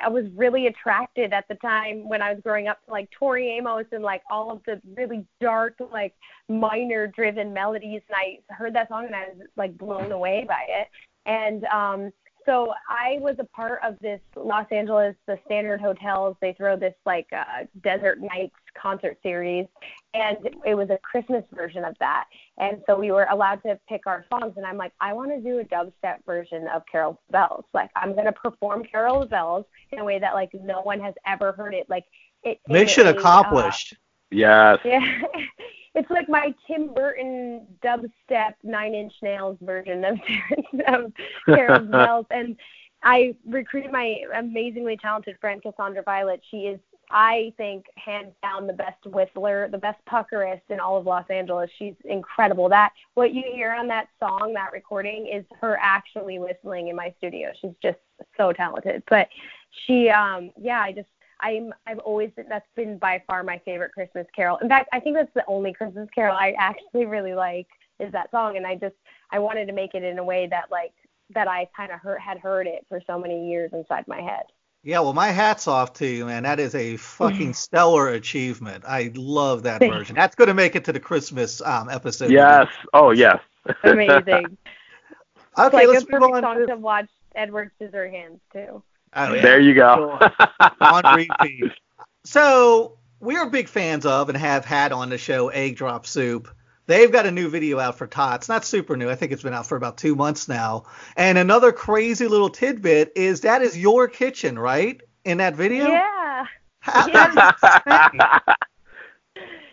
I 0.03 0.09
was 0.09 0.27
really 0.35 0.67
attracted 0.67 1.33
at 1.33 1.47
the 1.49 1.55
time 1.57 2.09
when 2.09 2.21
I 2.21 2.33
was 2.33 2.43
growing 2.43 2.69
up 2.69 2.85
to 2.85 2.91
like 2.91 3.11
Tori 3.13 3.51
Amos 3.51 3.87
and 3.93 4.03
like 4.03 4.23
all 4.31 4.51
of 4.51 4.61
the 4.67 4.81
really 4.97 5.25
dark 5.41 5.77
like 5.93 6.15
minor 6.49 7.07
driven 7.07 7.53
melodies 7.53 8.03
and 8.09 8.17
I 8.17 8.55
heard 8.55 8.75
that 8.75 8.89
song 8.89 9.07
and 9.07 9.15
I 9.15 9.29
was 9.29 9.47
like 9.57 9.77
blown 9.79 10.13
away 10.13 10.45
by 10.49 10.65
it. 10.69 10.89
And 11.27 11.65
um 11.67 12.13
so 12.47 12.73
I 12.89 13.19
was 13.21 13.37
a 13.39 13.45
part 13.45 13.81
of 13.83 13.99
this 14.01 14.21
Los 14.37 14.67
Angeles, 14.71 15.15
the 15.27 15.39
Standard 15.45 15.81
Hotels. 15.81 16.37
They 16.41 16.53
throw 16.53 16.77
this 16.77 16.95
like 17.05 17.27
uh, 17.33 17.65
Desert 17.83 18.21
Nights 18.21 18.55
concert 18.81 19.19
series, 19.23 19.67
and 20.15 20.39
it 20.65 20.75
was 20.75 20.89
a 20.91 20.99
Christmas 20.99 21.43
version 21.53 21.85
of 21.85 21.97
that. 21.99 22.25
And 22.59 22.81
so 22.87 22.99
we 22.99 23.11
were 23.11 23.27
allowed 23.31 23.63
to 23.65 23.79
pick 23.89 24.07
our 24.07 24.25
songs, 24.31 24.55
and 24.57 24.65
I'm 24.65 24.77
like, 24.77 24.93
I 25.01 25.13
want 25.13 25.31
to 25.33 25.41
do 25.41 25.59
a 25.59 25.65
dubstep 25.65 26.25
version 26.25 26.67
of 26.73 26.83
Carol 26.91 27.21
Bells. 27.31 27.65
Like 27.75 27.91
I'm 27.97 28.15
gonna 28.15 28.33
perform 28.33 28.85
Carol 28.85 29.27
Bells 29.27 29.67
in 29.91 29.99
a 29.99 30.05
way 30.05 30.19
that 30.19 30.35
like 30.35 30.51
no 30.55 30.81
one 30.83 31.01
has 31.01 31.15
ever 31.27 31.53
heard 31.53 31.75
it. 31.75 31.87
Like 31.91 32.05
it. 32.45 32.61
Mission 32.69 33.07
it, 33.07 33.17
uh, 33.17 33.19
accomplished. 33.19 33.97
Yes. 34.31 34.79
yeah. 34.85 35.01
It's 35.97 36.11
like 36.11 36.29
my 36.29 36.55
Tim 36.67 36.93
Burton 36.93 37.67
dubstep 37.83 38.53
Nine 38.63 38.95
Inch 38.95 39.15
Nails 39.23 39.57
version 39.63 40.05
of, 40.05 40.19
of 40.89 41.13
Carol's 41.47 41.89
Bells. 41.91 42.27
And 42.31 42.55
I 43.03 43.35
recruited 43.47 43.91
my 43.91 44.17
amazingly 44.37 44.99
talented 44.99 45.39
friend 45.41 45.63
Cassandra 45.63 46.03
Violet. 46.03 46.43
She 46.51 46.59
is, 46.67 46.79
I 47.11 47.55
think, 47.57 47.87
hands 47.97 48.35
down 48.43 48.67
the 48.67 48.75
best 48.75 49.07
whistler, 49.07 49.71
the 49.71 49.79
best 49.79 49.99
puckerist 50.05 50.65
in 50.69 50.81
all 50.81 50.99
of 50.99 51.07
Los 51.07 51.25
Angeles. 51.31 51.71
She's 51.79 51.95
incredible. 52.05 52.69
That 52.69 52.93
what 53.15 53.33
you 53.33 53.43
hear 53.51 53.73
on 53.73 53.89
that 53.89 54.09
song, 54.21 54.53
that 54.53 54.73
recording, 54.73 55.27
is 55.33 55.47
her 55.63 55.79
actually 55.81 56.39
whistling 56.39 56.89
in 56.89 56.97
my 56.97 57.15
studio. 57.17 57.53
She's 57.59 57.75
just 57.83 57.99
so 58.37 58.53
talented. 58.53 59.03
But 59.09 59.29
she, 59.87 60.11
um, 60.11 60.51
yeah, 60.61 60.81
I 60.81 60.93
just 60.93 61.09
I'm 61.41 61.73
I've 61.87 61.99
always 62.01 62.31
that's 62.49 62.67
been 62.75 62.99
by 62.99 63.23
far 63.27 63.43
my 63.43 63.59
favorite 63.65 63.93
Christmas 63.93 64.27
carol. 64.35 64.59
In 64.59 64.69
fact, 64.69 64.89
I 64.93 65.01
think 65.01 65.17
that's 65.17 65.33
the 65.35 65.45
only 65.47 65.73
Christmas 65.73 66.09
carol 66.15 66.37
I 66.37 66.55
actually 66.59 67.07
really 67.07 67.35
like 67.35 67.69
is 67.99 68.13
that 68.13 68.31
song 68.31 68.57
and 68.57 68.67
I 68.67 68.75
just 68.75 68.95
I 69.31 69.39
wanted 69.39 69.67
to 69.67 69.73
make 69.73 69.95
it 69.95 70.03
in 70.03 70.19
a 70.19 70.25
way 70.25 70.47
that 70.49 70.71
like 70.71 70.93
that 71.35 71.49
I 71.49 71.69
kind 71.77 71.93
of 71.93 72.01
heard 72.01 72.21
had 72.21 72.39
heard 72.39 72.67
it 72.67 72.87
for 72.89 73.01
so 73.07 73.19
many 73.19 73.51
years 73.51 73.71
inside 73.73 74.07
my 74.07 74.21
head. 74.21 74.45
Yeah, 74.83 75.01
well, 75.01 75.15
my 75.15 75.29
hat's 75.33 75.67
off 75.67 75.95
to 75.95 76.07
you, 76.07 76.27
man. 76.27 76.45
That 76.45 76.61
is 76.61 76.77
a 76.77 76.97
fucking 76.97 77.55
stellar 77.55 78.11
achievement. 78.11 78.85
I 78.87 79.11
love 79.17 79.65
that 79.65 79.81
version. 79.81 80.15
That's 80.15 80.37
going 80.37 80.47
to 80.47 80.55
make 80.55 80.77
it 80.77 80.85
to 80.85 80.93
the 80.93 81.01
Christmas 81.01 81.61
um, 81.63 81.89
episode. 81.89 82.31
Yes. 82.31 82.69
Oh, 82.95 83.11
yes. 83.11 83.41
Amazing. 83.83 84.57
Okay, 85.59 85.87
like 85.87 85.89
let's 85.89 86.03
a 86.03 86.13
move 86.13 86.21
perfect 86.21 86.35
on. 86.35 86.43
song 86.43 86.59
To, 86.59 86.67
to 86.67 86.77
watch 86.77 87.09
Edward 87.35 87.71
Scissorhands 87.81 88.41
too. 88.53 88.83
Oh, 89.17 89.35
yeah. 89.35 89.43
There 89.43 89.61
you 89.61 89.75
go. 89.75 90.19
on 90.81 91.17
repeat. 91.17 91.73
So 92.25 92.99
we're 93.21 93.51
big 93.51 93.69
fans 93.69 94.07
of 94.07 94.29
and 94.29 94.39
have 94.39 94.65
had 94.65 94.93
on 94.93 95.11
the 95.11 95.19
show 95.19 95.49
Egg 95.49 95.77
Drop 95.77 96.07
Soup. 96.07 96.49
They've 96.87 97.11
got 97.11 97.27
a 97.27 97.33
new 97.33 97.49
video 97.49 97.81
out 97.81 97.99
for 97.99 98.07
Tots. 98.07 98.49
Not 98.49 98.65
super 98.65 98.97
new. 98.97 99.11
I 99.11 99.17
think 99.17 99.33
it's 99.33 99.43
been 99.43 99.55
out 99.55 99.67
for 99.67 99.77
about 99.77 99.99
two 99.99 100.15
months 100.15 100.47
now. 100.47 100.85
And 101.17 101.37
another 101.37 101.73
crazy 101.73 102.29
little 102.29 102.51
tidbit 102.51 103.13
is 103.17 103.41
that 103.41 103.63
is 103.63 103.77
your 103.77 104.07
kitchen, 104.07 104.57
right? 104.59 105.01
In 105.25 105.39
that 105.39 105.57
video? 105.57 105.89
Yeah. 105.89 106.47
Yeah. 107.09 108.41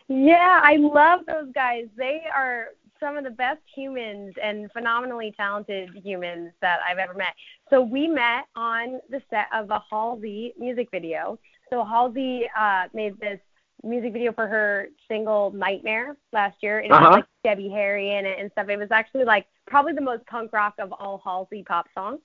Yeah, 0.08 0.60
I 0.64 0.76
love 0.78 1.22
those 1.26 1.52
guys. 1.54 1.88
They 1.96 2.24
are 2.34 2.68
some 3.04 3.18
of 3.18 3.26
the 3.26 3.30
best 3.32 3.60
humans 3.76 4.34
and 4.42 4.72
phenomenally 4.72 5.34
talented 5.36 5.90
humans 5.94 6.52
that 6.62 6.80
I've 6.90 6.98
ever 6.98 7.14
met. 7.14 7.34
So 7.70 7.82
we 7.82 8.08
met 8.08 8.46
on 8.56 9.02
the 9.10 9.22
set 9.30 9.48
of 9.54 9.70
a 9.72 9.84
Halsey 9.90 10.54
music 10.58 10.88
video. 10.90 11.38
So 11.70 11.84
Halsey 11.84 12.50
uh, 12.58 12.86
made 12.94 13.20
this 13.20 13.40
music 13.84 14.14
video 14.14 14.32
for 14.32 14.48
her 14.48 14.88
single 15.10 15.52
Nightmare 15.52 16.16
last 16.32 16.56
year, 16.62 16.80
it 16.80 16.90
Uh-huh. 16.92 17.04
had 17.04 17.12
like 17.12 17.26
Debbie 17.44 17.70
Harry 17.70 18.16
in 18.16 18.26
it 18.26 18.40
and 18.40 18.50
stuff. 18.52 18.70
It 18.70 18.78
was 18.78 18.92
actually 18.92 19.26
like 19.26 19.46
probably 19.68 19.92
the 19.94 20.02
most 20.02 20.26
punk 20.28 20.54
rock 20.54 20.76
of 20.80 20.94
all 20.94 21.22
Halsey 21.24 21.64
pop 21.64 21.88
songs. 21.94 22.22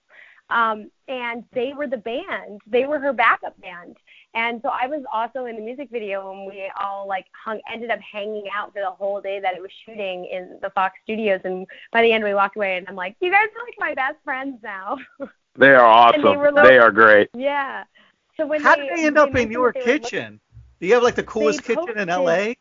Um, 0.51 0.91
and 1.09 1.45
they 1.53 1.73
were 1.77 1.89
the 1.89 1.99
band. 1.99 2.61
They 2.67 2.87
were 2.87 2.99
her 3.01 3.13
backup 3.13 3.61
band. 3.61 3.97
And 4.35 4.61
so 4.63 4.69
I 4.69 4.87
was 4.87 5.03
also 5.13 5.47
in 5.47 5.57
the 5.57 5.63
music 5.63 5.89
video 5.91 6.31
and 6.31 6.47
we 6.47 6.71
all 6.79 7.09
like 7.09 7.27
hung 7.33 7.61
ended 7.73 7.91
up 7.91 7.99
hanging 8.01 8.45
out 8.55 8.73
for 8.73 8.81
the 8.81 8.91
whole 8.91 9.21
day 9.21 9.41
that 9.41 9.55
it 9.57 9.63
was 9.63 9.71
shooting 9.87 10.27
in 10.31 10.59
the 10.63 10.71
Fox 10.71 10.95
studios 11.03 11.41
and 11.45 11.67
by 11.93 12.03
the 12.03 12.13
end 12.13 12.23
we 12.25 12.35
walked 12.35 12.57
away 12.57 12.77
and 12.77 12.87
I'm 12.89 12.95
like, 12.95 13.17
You 13.21 13.31
guys 13.31 13.47
are 13.47 13.65
like 13.67 13.75
my 13.79 13.95
best 13.95 14.17
friends 14.25 14.59
now. 14.63 14.99
They 15.57 15.71
are 15.75 15.85
awesome. 15.85 16.23
They 16.23 16.37
were 16.37 16.53
they 16.53 16.79
are 16.79 16.93
great. 16.93 17.31
yeah. 17.35 17.83
So 18.37 18.47
when 18.47 18.61
How 18.63 18.77
they, 18.77 18.83
did 18.87 18.97
they 18.99 19.07
end 19.07 19.17
they 19.17 19.21
up 19.23 19.35
in 19.35 19.51
your 19.51 19.73
that 19.73 19.81
they 19.81 19.81
were 19.81 19.93
looking- 19.97 20.03
kitchen? 20.09 20.41
Do 20.81 20.87
you 20.87 20.95
have 20.95 21.03
like 21.03 21.17
the 21.17 21.25
coolest 21.25 21.65
kitchen 21.65 21.99
in 21.99 22.07
posted- 22.07 22.09
LA? 22.09 22.55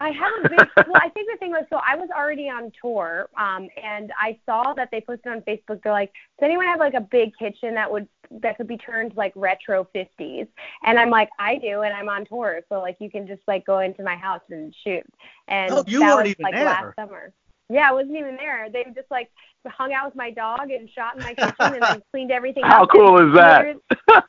I 0.00 0.10
have 0.10 0.32
a 0.44 0.48
big. 0.48 0.58
well, 0.76 0.96
I 1.02 1.10
think 1.10 1.30
the 1.30 1.36
thing 1.38 1.50
was, 1.50 1.64
so 1.70 1.78
I 1.86 1.94
was 1.94 2.08
already 2.16 2.48
on 2.48 2.72
tour, 2.80 3.28
um, 3.38 3.68
and 3.82 4.12
I 4.18 4.38
saw 4.46 4.72
that 4.74 4.88
they 4.90 5.00
posted 5.02 5.30
on 5.32 5.42
Facebook. 5.42 5.82
They're 5.82 5.92
like, 5.92 6.10
"Does 6.38 6.44
anyone 6.46 6.66
have 6.66 6.80
like 6.80 6.94
a 6.94 7.00
big 7.02 7.32
kitchen 7.38 7.74
that 7.74 7.90
would 7.90 8.08
that 8.30 8.56
could 8.56 8.66
be 8.66 8.78
turned 8.78 9.14
like 9.16 9.32
retro 9.36 9.86
50s?" 9.94 10.48
And 10.84 10.98
I'm 10.98 11.10
like, 11.10 11.28
"I 11.38 11.56
do," 11.56 11.82
and 11.82 11.92
I'm 11.94 12.08
on 12.08 12.24
tour, 12.24 12.62
so 12.70 12.80
like 12.80 12.96
you 12.98 13.10
can 13.10 13.26
just 13.26 13.42
like 13.46 13.66
go 13.66 13.80
into 13.80 14.02
my 14.02 14.16
house 14.16 14.40
and 14.50 14.74
shoot. 14.84 15.04
And 15.48 15.72
Oh, 15.72 15.84
you 15.86 16.00
that 16.00 16.14
weren't 16.14 16.22
was 16.28 16.30
even 16.30 16.42
like 16.44 16.54
there. 16.54 16.64
last 16.64 16.94
summer. 16.96 17.32
Yeah, 17.68 17.88
I 17.88 17.92
wasn't 17.92 18.16
even 18.16 18.36
there. 18.36 18.68
They 18.72 18.84
just 18.94 19.10
like 19.10 19.30
hung 19.66 19.92
out 19.92 20.06
with 20.06 20.16
my 20.16 20.30
dog 20.30 20.70
and 20.70 20.88
shot 20.90 21.16
in 21.16 21.22
my 21.22 21.34
kitchen 21.34 21.54
and 21.74 21.82
then 21.82 22.02
cleaned 22.12 22.30
everything 22.30 22.62
How 22.64 22.84
up. 22.84 22.90
cool 22.90 23.18
is 23.28 23.34
that? 23.34 23.76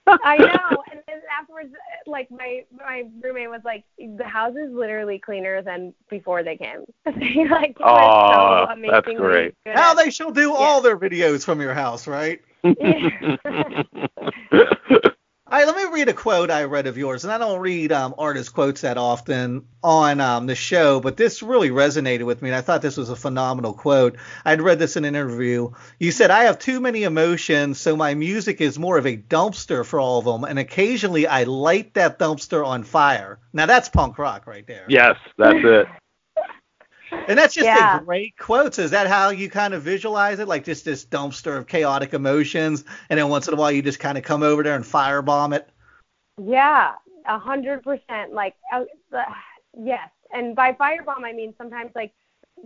I 0.08 0.38
know. 0.40 0.84
And 0.92 1.02
then 1.08 1.22
afterwards, 1.40 1.74
like 2.08 2.30
my 2.32 2.64
my 2.78 3.04
roommate 3.24 3.50
was 3.50 3.62
like, 3.64 3.84
the 3.98 4.24
house 4.26 4.56
is 4.56 4.72
literally 4.74 5.20
cleaner 5.20 5.62
than 5.62 5.94
before 6.10 6.44
they 6.44 6.58
came. 6.58 6.84
They, 7.06 7.46
like 7.50 7.72
it 7.72 7.82
Aw, 7.82 8.68
was 8.68 8.78
so 8.86 8.92
that's 8.92 9.08
great. 9.18 9.56
good 9.66 9.76
Now 9.76 9.92
at- 9.92 9.98
they 9.98 10.10
shall 10.10 10.32
do 10.32 10.54
all 10.54 10.82
their 10.82 10.98
videos 10.98 11.44
from 11.44 11.62
your 11.62 11.74
house, 11.74 12.08
right? 12.08 12.42
All 15.52 15.58
right, 15.58 15.68
let 15.68 15.76
me 15.76 15.84
read 15.94 16.08
a 16.08 16.14
quote 16.14 16.50
I 16.50 16.64
read 16.64 16.88
of 16.88 16.98
yours, 16.98 17.26
and 17.26 17.34
I 17.34 17.38
don't 17.38 17.60
read 17.60 17.92
um, 17.92 18.16
artist 18.18 18.54
quotes 18.54 18.80
that 18.82 18.98
often 18.98 19.66
on 19.84 20.22
um, 20.22 20.46
the 20.46 20.56
show, 20.56 21.02
but 21.02 21.18
this 21.18 21.44
really 21.44 21.72
resonated 21.72 22.24
with 22.24 22.42
me, 22.42 22.48
and 22.48 22.56
I 22.56 22.62
thought 22.62 22.82
this 22.82 22.96
was 22.96 23.10
a 23.10 23.18
phenomenal 23.18 23.74
quote. 23.74 24.16
I'd 24.46 24.62
read 24.62 24.80
this 24.80 24.96
in 24.96 25.04
an 25.04 25.14
interview. 25.14 25.72
You 26.00 26.12
said, 26.12 26.32
"I 26.32 26.46
have 26.46 26.58
too 26.58 26.80
many 26.80 27.04
emotions, 27.04 27.82
so 27.82 27.98
my 27.98 28.14
music 28.14 28.62
is 28.62 28.80
more 28.80 28.98
of 28.98 29.06
a 29.06 29.18
dumpster 29.18 29.86
for 29.86 30.00
all 30.00 30.20
of 30.20 30.24
them, 30.24 30.46
and 30.46 30.58
occasionally 30.58 31.28
I 31.28 31.44
light 31.44 31.96
that 31.96 32.18
dumpster 32.18 32.66
on 32.66 32.84
fire." 32.84 33.38
Now 33.52 33.66
that's 33.66 33.90
punk 33.90 34.18
rock 34.20 34.48
right 34.48 34.66
there. 34.66 34.86
yes, 34.88 35.18
that's 35.38 35.60
it. 35.62 35.88
And 37.28 37.38
that's 37.38 37.54
just 37.54 37.66
Yeah. 37.66 37.98
a 37.98 38.04
great 38.04 38.38
quote. 38.38 38.76
So 38.76 38.82
is 38.84 38.92
that 38.92 39.08
how 39.08 39.30
you 39.30 39.50
kind 39.50 39.74
of 39.74 39.84
visualize 39.84 40.40
it? 40.40 40.48
Like 40.48 40.64
just 40.64 40.86
this 40.86 41.06
dumpster 41.06 41.58
of 41.58 41.68
chaotic 41.68 42.14
emotions, 42.14 42.84
and 43.10 43.20
then 43.20 43.30
once 43.30 43.48
in 43.48 43.54
a 43.54 43.58
while 43.58 43.72
you 43.72 43.82
just 43.82 44.00
kind 44.00 44.18
of 44.18 44.24
come 44.24 44.44
over 44.44 44.64
there 44.64 44.76
and 44.76 44.84
firebomb 44.86 45.56
it? 45.56 45.70
Yeah, 46.38 46.94
a 47.28 47.40
hundred 47.40 47.84
percent. 47.84 48.34
Like, 48.34 48.56
uh, 48.74 48.86
uh, 49.16 49.24
yes. 49.78 50.10
And 50.34 50.56
by 50.56 50.74
firebomb, 50.74 51.24
I 51.24 51.34
mean 51.34 51.54
sometimes 51.58 51.92
like 51.96 52.14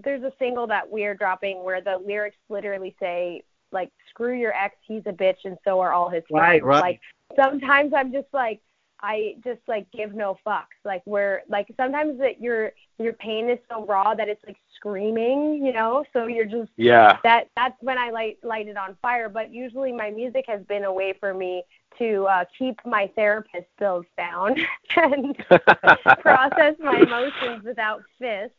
there's 0.04 0.24
a 0.24 0.32
single 0.40 0.68
that 0.68 0.90
we're 0.90 1.16
dropping 1.16 1.64
where 1.64 1.82
the 1.82 1.98
lyrics 1.98 2.38
literally 2.50 2.96
say 3.00 3.44
like 3.72 3.92
"Screw 4.10 4.34
your 4.34 4.54
ex, 4.54 4.76
he's 4.88 5.04
a 5.06 5.12
bitch, 5.12 5.46
and 5.46 5.58
so 5.64 5.80
are 5.80 5.92
all 5.94 6.10
his 6.10 6.24
friends." 6.30 6.42
Right, 6.42 6.62
friends." 6.62 6.82
right. 6.82 6.82
Like 6.82 7.02
sometimes 7.36 7.94
I'm 7.94 8.12
just 8.12 8.28
like 8.34 8.62
I 9.06 9.36
just 9.44 9.60
like 9.68 9.86
give 9.92 10.16
no 10.16 10.36
fucks. 10.46 10.80
Like 10.84 11.04
where 11.06 11.44
like 11.48 11.68
sometimes 11.78 12.18
that 12.20 12.42
your 12.42 12.72
your 12.98 13.14
pain 13.14 13.50
is 13.52 13.60
so 13.70 13.86
raw 13.86 14.16
that 14.16 14.28
it's 14.28 14.44
like 14.48 14.58
screaming, 14.76 15.64
you 15.64 15.72
know. 15.72 16.04
So 16.12 16.26
you're 16.26 16.46
just 16.46 16.72
Yeah. 16.76 17.20
that 17.24 17.50
that's 17.56 17.76
when 17.82 18.00
I 18.00 18.10
light 18.10 18.40
light 18.42 18.68
it 18.68 18.78
on 18.78 18.98
fire. 19.04 19.30
But 19.30 19.54
usually 19.54 19.92
my 19.92 20.10
music 20.10 20.46
has 20.48 20.62
been 20.64 20.86
a 20.86 20.92
way 20.92 21.14
for 21.20 21.36
me 21.36 21.64
to 22.00 22.26
uh, 22.26 22.46
keep 22.58 22.80
my 22.84 23.10
therapist 23.16 23.68
bills 23.78 24.06
down 24.18 24.56
and 24.96 25.38
process 26.20 26.74
my 26.80 26.98
emotions 27.06 27.64
without 27.64 28.02
fists. 28.20 28.58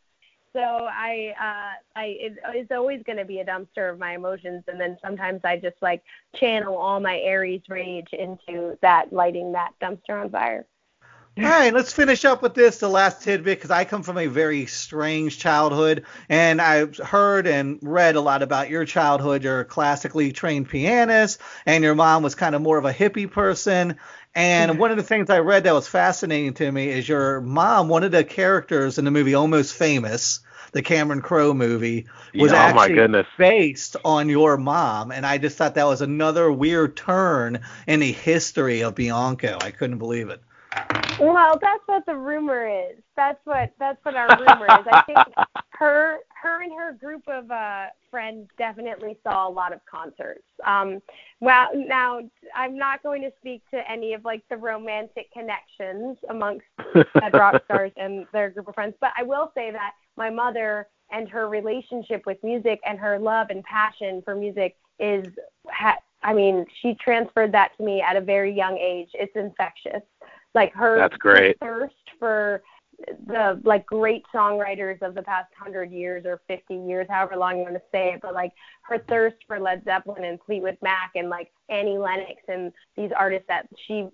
So 0.57 0.63
I 0.63 1.35
uh, 1.39 1.99
I 1.99 2.05
it, 2.19 2.37
it's 2.55 2.71
always 2.71 3.03
going 3.03 3.19
to 3.19 3.25
be 3.25 3.41
a 3.41 3.45
dumpster 3.45 3.91
of 3.91 3.99
my 3.99 4.15
emotions, 4.15 4.63
and 4.67 4.81
then 4.81 4.97
sometimes 5.03 5.41
I 5.43 5.57
just 5.57 5.75
like 5.83 6.01
channel 6.35 6.75
all 6.75 6.99
my 6.99 7.19
Aries 7.19 7.61
rage 7.69 8.11
into 8.11 8.75
that 8.81 9.13
lighting 9.13 9.51
that 9.51 9.73
dumpster 9.79 10.19
on 10.19 10.31
fire. 10.31 10.65
All 11.37 11.43
right, 11.43 11.71
let's 11.71 11.93
finish 11.93 12.25
up 12.25 12.41
with 12.41 12.55
this, 12.55 12.79
the 12.79 12.89
last 12.89 13.21
tidbit, 13.21 13.59
because 13.59 13.69
I 13.69 13.85
come 13.85 14.01
from 14.01 14.17
a 14.17 14.25
very 14.25 14.65
strange 14.65 15.37
childhood, 15.37 16.03
and 16.27 16.59
I've 16.59 16.97
heard 16.97 17.45
and 17.45 17.77
read 17.83 18.15
a 18.15 18.21
lot 18.21 18.41
about 18.41 18.71
your 18.71 18.85
childhood. 18.85 19.43
You're 19.43 19.59
a 19.59 19.65
classically 19.65 20.31
trained 20.31 20.69
pianist, 20.69 21.39
and 21.67 21.83
your 21.83 21.93
mom 21.93 22.23
was 22.23 22.33
kind 22.33 22.55
of 22.55 22.63
more 22.63 22.79
of 22.79 22.85
a 22.85 22.93
hippie 22.93 23.29
person. 23.29 23.97
And 24.33 24.79
one 24.79 24.89
of 24.89 24.97
the 24.97 25.03
things 25.03 25.29
I 25.29 25.39
read 25.39 25.65
that 25.65 25.75
was 25.75 25.87
fascinating 25.87 26.55
to 26.55 26.71
me 26.71 26.89
is 26.89 27.07
your 27.07 27.41
mom, 27.41 27.87
one 27.87 28.03
of 28.03 28.11
the 28.11 28.23
characters 28.23 28.97
in 28.97 29.05
the 29.05 29.11
movie 29.11 29.35
Almost 29.35 29.75
Famous, 29.75 30.39
the 30.73 30.81
Cameron 30.81 31.21
Crowe 31.21 31.53
movie, 31.53 32.07
was 32.37 32.53
Yeah, 32.53 32.61
oh 32.61 32.71
my 32.71 32.87
actually 32.87 32.89
goodness. 32.89 33.27
based 33.37 33.95
on 34.05 34.29
your 34.29 34.57
mom. 34.57 35.11
And 35.11 35.25
I 35.25 35.37
just 35.37 35.57
thought 35.57 35.75
that 35.75 35.85
was 35.87 36.01
another 36.01 36.51
weird 36.51 36.97
turn 36.97 37.61
in 37.87 37.99
the 37.99 38.11
history 38.11 38.83
of 38.83 38.95
Bianco. 38.95 39.57
I 39.61 39.71
couldn't 39.71 39.99
believe 39.99 40.29
it. 40.29 40.41
Well, 41.19 41.57
that's 41.61 41.83
what 41.87 42.05
the 42.05 42.15
rumor 42.15 42.67
is. 42.67 42.97
That's 43.15 43.39
what 43.45 43.73
that's 43.79 44.03
what 44.03 44.15
our 44.15 44.33
rumor 44.39 44.67
is. 44.67 44.85
I 44.87 44.97
think 45.05 45.25
her 45.71 46.19
her 46.41 46.61
and 46.63 46.73
her 46.79 46.93
group 46.93 47.23
of 47.27 47.49
uh 47.51 47.87
friends 48.11 48.49
definitely 48.57 49.17
saw 49.23 49.47
a 49.47 49.51
lot 49.51 49.73
of 49.73 49.79
concerts. 49.89 50.43
Um 50.65 51.01
well 51.41 51.69
now 51.75 52.21
I'm 52.55 52.77
not 52.77 53.03
going 53.03 53.21
to 53.23 53.31
speak 53.39 53.63
to 53.71 53.89
any 53.89 54.13
of 54.13 54.25
like 54.25 54.43
the 54.49 54.57
romantic 54.57 55.31
connections 55.33 56.17
amongst 56.29 56.65
said 57.19 57.33
rock 57.33 57.63
stars 57.65 57.91
and 57.97 58.27
their 58.33 58.49
group 58.51 58.67
of 58.67 58.75
friends, 58.75 58.95
but 59.01 59.11
I 59.17 59.23
will 59.23 59.51
say 59.55 59.71
that 59.71 59.93
my 60.17 60.29
mother 60.29 60.87
and 61.11 61.29
her 61.29 61.47
relationship 61.47 62.23
with 62.25 62.37
music 62.43 62.79
and 62.85 62.99
her 62.99 63.17
love 63.17 63.47
and 63.49 63.63
passion 63.63 64.21
for 64.25 64.35
music 64.35 64.75
is 64.99 65.25
ha- 65.69 65.97
I 66.23 66.33
mean, 66.33 66.65
she 66.81 66.95
transferred 66.95 67.51
that 67.53 67.71
to 67.77 67.83
me 67.83 68.01
at 68.01 68.15
a 68.15 68.21
very 68.21 68.53
young 68.53 68.77
age. 68.77 69.09
It's 69.13 69.35
infectious. 69.35 70.01
Like 70.55 70.73
her, 70.73 70.97
That's 70.97 71.15
great. 71.17 71.57
thirst 71.59 71.93
for 72.19 72.63
the 73.27 73.59
like 73.63 73.85
great 73.85 74.23
songwriters 74.33 75.01
of 75.01 75.13
the 75.13 75.21
past 75.21 75.49
hundred 75.57 75.91
years 75.91 76.25
or 76.25 76.41
fifty 76.47 76.75
years, 76.75 77.05
however 77.09 77.35
long 77.35 77.57
you 77.57 77.63
want 77.63 77.75
to 77.75 77.81
say 77.91 78.13
it, 78.13 78.21
but 78.21 78.33
like 78.33 78.51
her 78.83 78.99
thirst 79.07 79.37
for 79.45 79.59
Led 79.59 79.83
Zeppelin 79.83 80.23
and 80.23 80.39
Fleetwood 80.45 80.77
Mac 80.81 81.11
and 81.15 81.29
like 81.29 81.51
Annie 81.69 81.97
Lennox 81.97 82.41
and 82.47 82.73
these 82.95 83.11
artists 83.15 83.47
that 83.47 83.67
she 83.85 84.07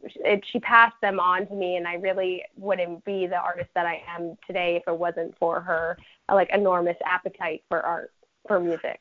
she 0.51 0.59
passed 0.59 0.99
them 1.01 1.19
on 1.19 1.47
to 1.47 1.53
me, 1.53 1.77
and 1.77 1.87
I 1.87 1.95
really 1.95 2.43
wouldn't 2.57 3.05
be 3.05 3.25
the 3.25 3.37
artist 3.37 3.69
that 3.75 3.85
I 3.85 4.03
am 4.07 4.37
today 4.45 4.75
if 4.75 4.83
it 4.87 4.97
wasn't 4.97 5.37
for 5.37 5.61
her 5.61 5.97
like 6.29 6.49
enormous 6.53 6.97
appetite 7.05 7.63
for 7.69 7.81
art 7.81 8.11
for 8.47 8.59
music. 8.59 8.99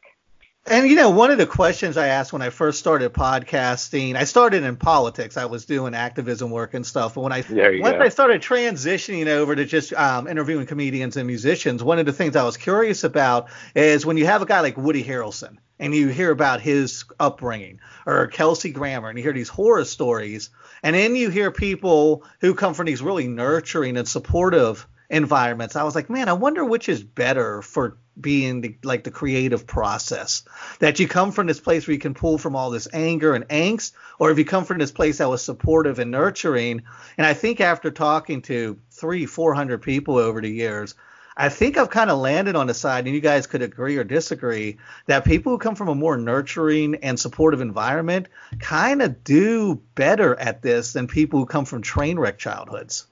And 0.67 0.89
you 0.89 0.95
know, 0.95 1.11
one 1.11 1.33
of 1.33 1.39
the 1.39 1.47
questions 1.47 1.97
I 1.97 2.07
asked 2.07 2.33
when 2.33 2.41
I 2.41 2.51
first 2.51 2.79
started 2.79 3.13
podcasting, 3.13 4.15
I 4.15 4.25
started 4.25 4.63
in 4.63 4.77
politics. 4.77 5.37
I 5.37 5.47
was 5.47 5.65
doing 5.65 5.93
activism 5.93 6.51
work 6.51 6.75
and 6.75 6.87
stuff. 6.87 7.15
But 7.15 7.23
when 7.23 7.33
I 7.33 7.43
once 7.81 7.97
go. 7.97 8.01
I 8.01 8.09
started 8.11 8.43
transitioning 8.43 9.27
over 9.27 9.57
to 9.57 9.65
just 9.65 9.93
um, 9.93 10.29
interviewing 10.29 10.67
comedians 10.67 11.17
and 11.17 11.27
musicians, 11.27 11.83
one 11.83 11.99
of 11.99 12.07
the 12.07 12.13
things 12.13 12.37
I 12.37 12.45
was 12.45 12.57
curious 12.57 13.03
about 13.03 13.49
is 13.75 14.07
when 14.07 14.17
you 14.17 14.27
have 14.27 14.41
a 14.41 14.47
guy 14.47 14.61
like 14.61 14.77
Woody 14.77 15.03
Harrelson 15.03 15.57
and 15.81 15.93
you 15.93 16.09
hear 16.09 16.31
about 16.31 16.61
his 16.61 17.05
upbringing, 17.19 17.81
or 18.07 18.29
Kelsey 18.29 18.71
Grammer, 18.71 19.09
and 19.09 19.19
you 19.19 19.25
hear 19.25 19.33
these 19.33 19.49
horror 19.49 19.85
stories, 19.85 20.51
and 20.85 20.95
then 20.95 21.17
you 21.17 21.29
hear 21.29 21.51
people 21.51 22.25
who 22.41 22.55
come 22.55 22.75
from 22.75 22.87
these 22.87 23.03
really 23.03 23.27
nurturing 23.27 23.97
and 23.97 24.07
supportive 24.07 24.87
environments. 25.11 25.75
I 25.75 25.83
was 25.83 25.97
like, 25.97 26.09
man, 26.09 26.29
I 26.29 26.35
wonder 26.35 26.65
which 26.65 26.89
is 26.89 27.03
better 27.03 27.63
for 27.63 27.99
being 28.21 28.61
the, 28.61 28.77
like 28.83 29.05
the 29.05 29.11
creative 29.11 29.67
process. 29.67 30.45
That 30.79 30.99
you 30.99 31.09
come 31.09 31.33
from 31.33 31.47
this 31.47 31.61
place 31.61 31.87
where 31.87 31.95
you 31.95 32.01
can 32.01 32.15
pull 32.15 32.39
from 32.39 32.57
all 32.57 32.71
this 32.71 32.89
anger 32.93 33.35
and 33.35 33.49
angst, 33.49 33.93
or 34.19 34.31
if 34.31 34.39
you 34.39 34.45
come 34.45 34.65
from 34.65 34.79
this 34.79 34.93
place 34.93 35.19
that 35.19 35.31
was 35.31 35.45
supportive 35.45 35.99
and 35.99 36.11
nurturing. 36.11 36.83
And 37.17 37.27
I 37.27 37.35
think 37.35 37.61
after 37.61 37.91
talking 37.91 38.43
to 38.43 38.79
three, 38.91 39.27
four 39.27 39.55
hundred 39.55 39.83
people 39.83 40.17
over 40.19 40.41
the 40.41 40.51
years, 40.51 40.95
I 41.35 41.49
think 41.49 41.79
I've 41.79 41.89
kind 41.89 42.11
of 42.11 42.19
landed 42.19 42.57
on 42.57 42.67
the 42.67 42.75
side, 42.75 43.07
and 43.07 43.15
you 43.15 43.21
guys 43.23 43.47
could 43.47 43.63
agree 43.63 43.97
or 43.97 44.05
disagree, 44.05 44.77
that 45.07 45.25
people 45.25 45.53
who 45.53 45.59
come 45.59 45.75
from 45.75 45.89
a 45.89 45.95
more 45.95 46.19
nurturing 46.19 46.97
and 46.97 47.19
supportive 47.19 47.63
environment 47.63 48.29
kind 48.61 49.01
of 49.01 49.25
do 49.25 49.81
better 49.95 50.39
at 50.39 50.61
this 50.61 50.93
than 50.93 51.07
people 51.07 51.39
who 51.39 51.47
come 51.47 51.65
from 51.65 51.81
train 51.81 52.19
wreck 52.19 52.37
childhoods. 52.37 53.07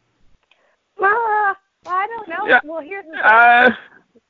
Ah, 1.01 1.57
I 1.87 2.07
don't 2.09 2.29
know. 2.29 2.47
Yeah. 2.47 2.61
Well, 2.63 2.83
here's 2.83 3.07
the 3.07 3.13
thing. 3.13 3.21
Uh, 3.25 3.71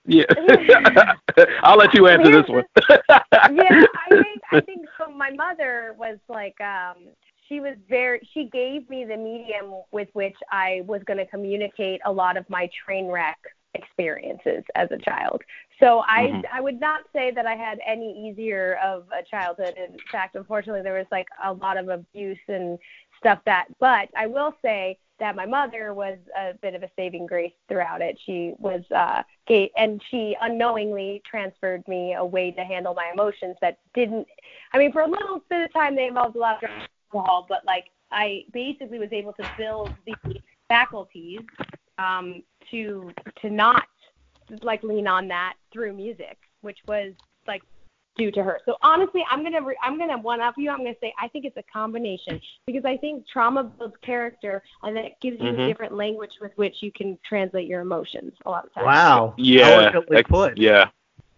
yeah. 0.07 0.24
I'll 1.62 1.76
let 1.76 1.94
you 1.94 2.09
answer 2.09 2.30
this 2.30 2.48
one. 2.48 2.64
yeah, 2.88 3.84
I 3.94 4.09
think 4.11 4.42
I 4.53 4.61
think 4.61 4.86
so. 4.98 5.11
My 5.11 5.30
mother 5.30 5.94
was 5.98 6.18
like, 6.28 6.59
um, 6.61 7.09
she 7.48 7.61
was 7.61 7.76
very 7.88 8.20
she 8.32 8.44
gave 8.53 8.88
me 8.88 9.05
the 9.05 9.16
medium 9.16 9.82
with 9.92 10.09
which 10.12 10.36
I 10.51 10.82
was 10.86 11.03
going 11.05 11.18
to 11.18 11.26
communicate 11.26 12.01
a 12.05 12.12
lot 12.12 12.36
of 12.36 12.48
my 12.48 12.68
train 12.84 13.07
wreck 13.07 13.38
experiences 13.74 14.64
as 14.74 14.88
a 14.90 14.98
child. 14.98 15.42
So 15.78 16.03
I 16.07 16.28
Mhm. 16.28 16.44
I 16.53 16.61
would 16.61 16.80
not 16.80 17.03
say 17.12 17.30
that 17.30 17.46
I 17.46 17.55
had 17.55 17.80
any 17.86 18.28
easier 18.28 18.78
of 18.82 19.07
a 19.12 19.22
childhood. 19.22 19.74
In 19.76 19.96
fact, 20.11 20.34
unfortunately, 20.34 20.82
there 20.82 20.94
was 20.98 21.07
like 21.11 21.28
a 21.44 21.53
lot 21.53 21.76
of 21.76 21.88
abuse 21.88 22.38
and 22.48 22.78
stuff 23.18 23.40
that. 23.44 23.66
But 23.78 24.09
I 24.16 24.26
will 24.26 24.55
say 24.62 24.98
that 25.21 25.37
my 25.37 25.47
mother 25.47 25.95
was 25.95 26.18
a 26.37 26.55
bit 26.55 26.75
of 26.75 26.83
a 26.83 26.91
saving 26.97 27.27
grace 27.27 27.53
throughout 27.68 28.01
it. 28.01 28.18
She 28.27 28.55
was 28.59 28.83
uh 28.95 29.23
gay 29.47 29.71
and 29.77 30.03
she 30.11 30.37
unknowingly 30.41 31.23
transferred 31.31 31.87
me 31.87 32.14
a 32.14 32.25
way 32.25 32.51
to 32.51 32.64
handle 32.64 32.95
my 32.95 33.11
emotions 33.12 33.57
that 33.61 33.79
didn't 33.95 34.27
I 34.73 34.79
mean 34.79 34.93
for 34.93 35.03
a 35.03 35.09
little 35.09 35.43
bit 35.49 35.62
of 35.62 35.73
time 35.73 35.95
they 35.95 36.07
involved 36.07 36.37
a 36.37 36.39
lot 36.39 36.57
of 36.57 36.61
drugs 36.61 36.89
alcohol, 37.12 37.47
but 37.49 37.64
like 37.64 37.87
I 38.11 38.45
basically 38.53 38.99
was 38.99 39.12
able 39.12 39.33
to 39.35 39.51
build 39.57 39.95
the 40.07 40.41
faculties 40.68 41.41
um 41.99 42.43
to 42.71 43.12
to 43.43 43.51
not 43.51 43.87
like 44.62 44.83
lean 44.83 45.07
on 45.07 45.29
that 45.29 45.55
through 45.73 45.95
music, 45.95 46.39
which 46.62 46.79
was 46.89 47.12
like 48.18 48.30
due 48.32 48.32
to 48.32 48.42
her. 48.42 48.61
So 48.64 48.76
honestly, 48.82 49.24
I'm 49.30 49.42
gonna 49.42 49.62
re- 49.62 49.76
I'm 49.82 49.98
gonna 49.98 50.18
one 50.18 50.40
up 50.40 50.54
you. 50.56 50.70
I'm 50.70 50.78
gonna 50.78 50.94
say 51.00 51.12
I 51.20 51.28
think 51.28 51.44
it's 51.44 51.56
a 51.56 51.62
combination 51.72 52.40
because 52.66 52.84
I 52.84 52.96
think 52.96 53.26
trauma 53.26 53.64
builds 53.64 53.96
character 54.02 54.62
and 54.82 54.96
that 54.96 55.20
gives 55.20 55.40
you 55.40 55.52
Mhm. 55.52 55.64
a 55.64 55.66
different 55.68 55.94
language 55.94 56.32
with 56.40 56.52
which 56.56 56.82
you 56.82 56.92
can 56.92 57.18
translate 57.24 57.66
your 57.66 57.80
emotions 57.80 58.32
a 58.46 58.50
lot 58.50 58.66
of 58.66 58.74
times. 58.74 58.86
Wow. 58.86 59.34
Yeah, 59.36 59.92
ex- 60.12 60.28
put. 60.28 60.58
yeah, 60.58 60.88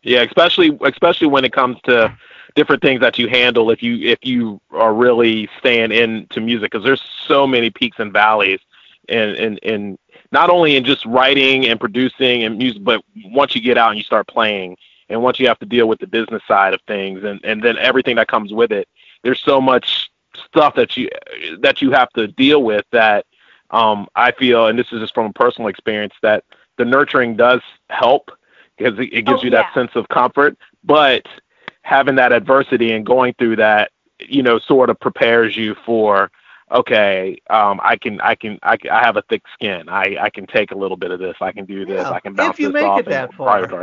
yeah. 0.02 0.22
Especially 0.22 0.78
especially 0.84 1.28
when 1.28 1.44
it 1.44 1.52
comes 1.52 1.78
to 1.84 2.16
different 2.54 2.82
things 2.82 3.00
that 3.00 3.18
you 3.18 3.28
handle 3.28 3.70
if 3.70 3.82
you 3.82 3.96
if 4.08 4.18
you 4.22 4.60
are 4.72 4.94
really 4.94 5.48
staying 5.58 5.92
into 5.92 6.40
music 6.40 6.70
because 6.70 6.84
there's 6.84 7.02
so 7.26 7.46
many 7.46 7.70
peaks 7.70 7.98
and 7.98 8.12
valleys 8.12 8.60
and 9.08 9.36
and 9.36 9.58
and 9.62 9.98
not 10.32 10.50
only 10.50 10.76
in 10.76 10.84
just 10.84 11.04
writing 11.06 11.66
and 11.66 11.80
producing 11.80 12.44
and 12.44 12.58
music 12.58 12.84
but 12.84 13.02
once 13.26 13.54
you 13.54 13.60
get 13.62 13.78
out 13.78 13.90
and 13.90 13.98
you 13.98 14.04
start 14.04 14.26
playing 14.28 14.76
and 15.12 15.22
once 15.22 15.38
you 15.38 15.46
have 15.48 15.58
to 15.60 15.66
deal 15.66 15.86
with 15.88 16.00
the 16.00 16.06
business 16.06 16.42
side 16.48 16.74
of 16.74 16.80
things 16.88 17.22
and 17.24 17.40
and 17.44 17.62
then 17.62 17.76
everything 17.78 18.16
that 18.16 18.28
comes 18.28 18.52
with 18.52 18.72
it 18.72 18.88
there's 19.22 19.40
so 19.40 19.60
much 19.60 20.10
stuff 20.46 20.74
that 20.74 20.96
you 20.96 21.08
that 21.60 21.82
you 21.82 21.90
have 21.92 22.08
to 22.10 22.26
deal 22.28 22.62
with 22.62 22.84
that 22.92 23.26
um 23.70 24.06
I 24.16 24.32
feel 24.32 24.66
and 24.66 24.78
this 24.78 24.92
is 24.92 25.00
just 25.00 25.14
from 25.14 25.26
a 25.26 25.32
personal 25.32 25.68
experience 25.68 26.14
that 26.22 26.44
the 26.78 26.84
nurturing 26.84 27.36
does 27.36 27.60
help 27.90 28.30
because 28.76 28.98
it, 28.98 29.12
it 29.12 29.22
gives 29.22 29.40
Oh, 29.40 29.44
you 29.44 29.50
that 29.50 29.66
yeah. 29.68 29.74
sense 29.74 29.92
of 29.94 30.08
comfort 30.08 30.56
but 30.84 31.26
having 31.82 32.16
that 32.16 32.32
adversity 32.32 32.92
and 32.92 33.04
going 33.04 33.34
through 33.38 33.56
that 33.56 33.90
you 34.20 34.42
know 34.42 34.58
sort 34.58 34.90
of 34.90 34.98
prepares 35.00 35.56
you 35.56 35.74
for 35.84 36.30
okay 36.72 37.36
um 37.50 37.80
i 37.84 37.96
can 37.96 38.20
i 38.22 38.34
can 38.36 38.58
i, 38.62 38.76
I 38.90 39.04
have 39.06 39.16
a 39.16 39.22
thick 39.30 39.42
skin 39.54 39.88
i 39.88 40.16
i 40.22 40.30
can 40.30 40.46
take 40.46 40.72
a 40.72 40.76
little 40.78 40.96
bit 40.98 41.12
of 41.12 41.20
this 41.20 41.36
i 41.42 41.52
can 41.52 41.66
do 41.66 41.86
this 41.86 42.06
Yeah, 42.06 42.10
i 42.10 42.20
can 42.20 42.34
bounce 42.36 42.56
if 42.56 42.60
you 42.60 42.68
this 42.68 42.72
make 42.72 42.82
off 42.82 43.04
it 43.06 43.08
that 43.08 43.34
far. 43.34 43.74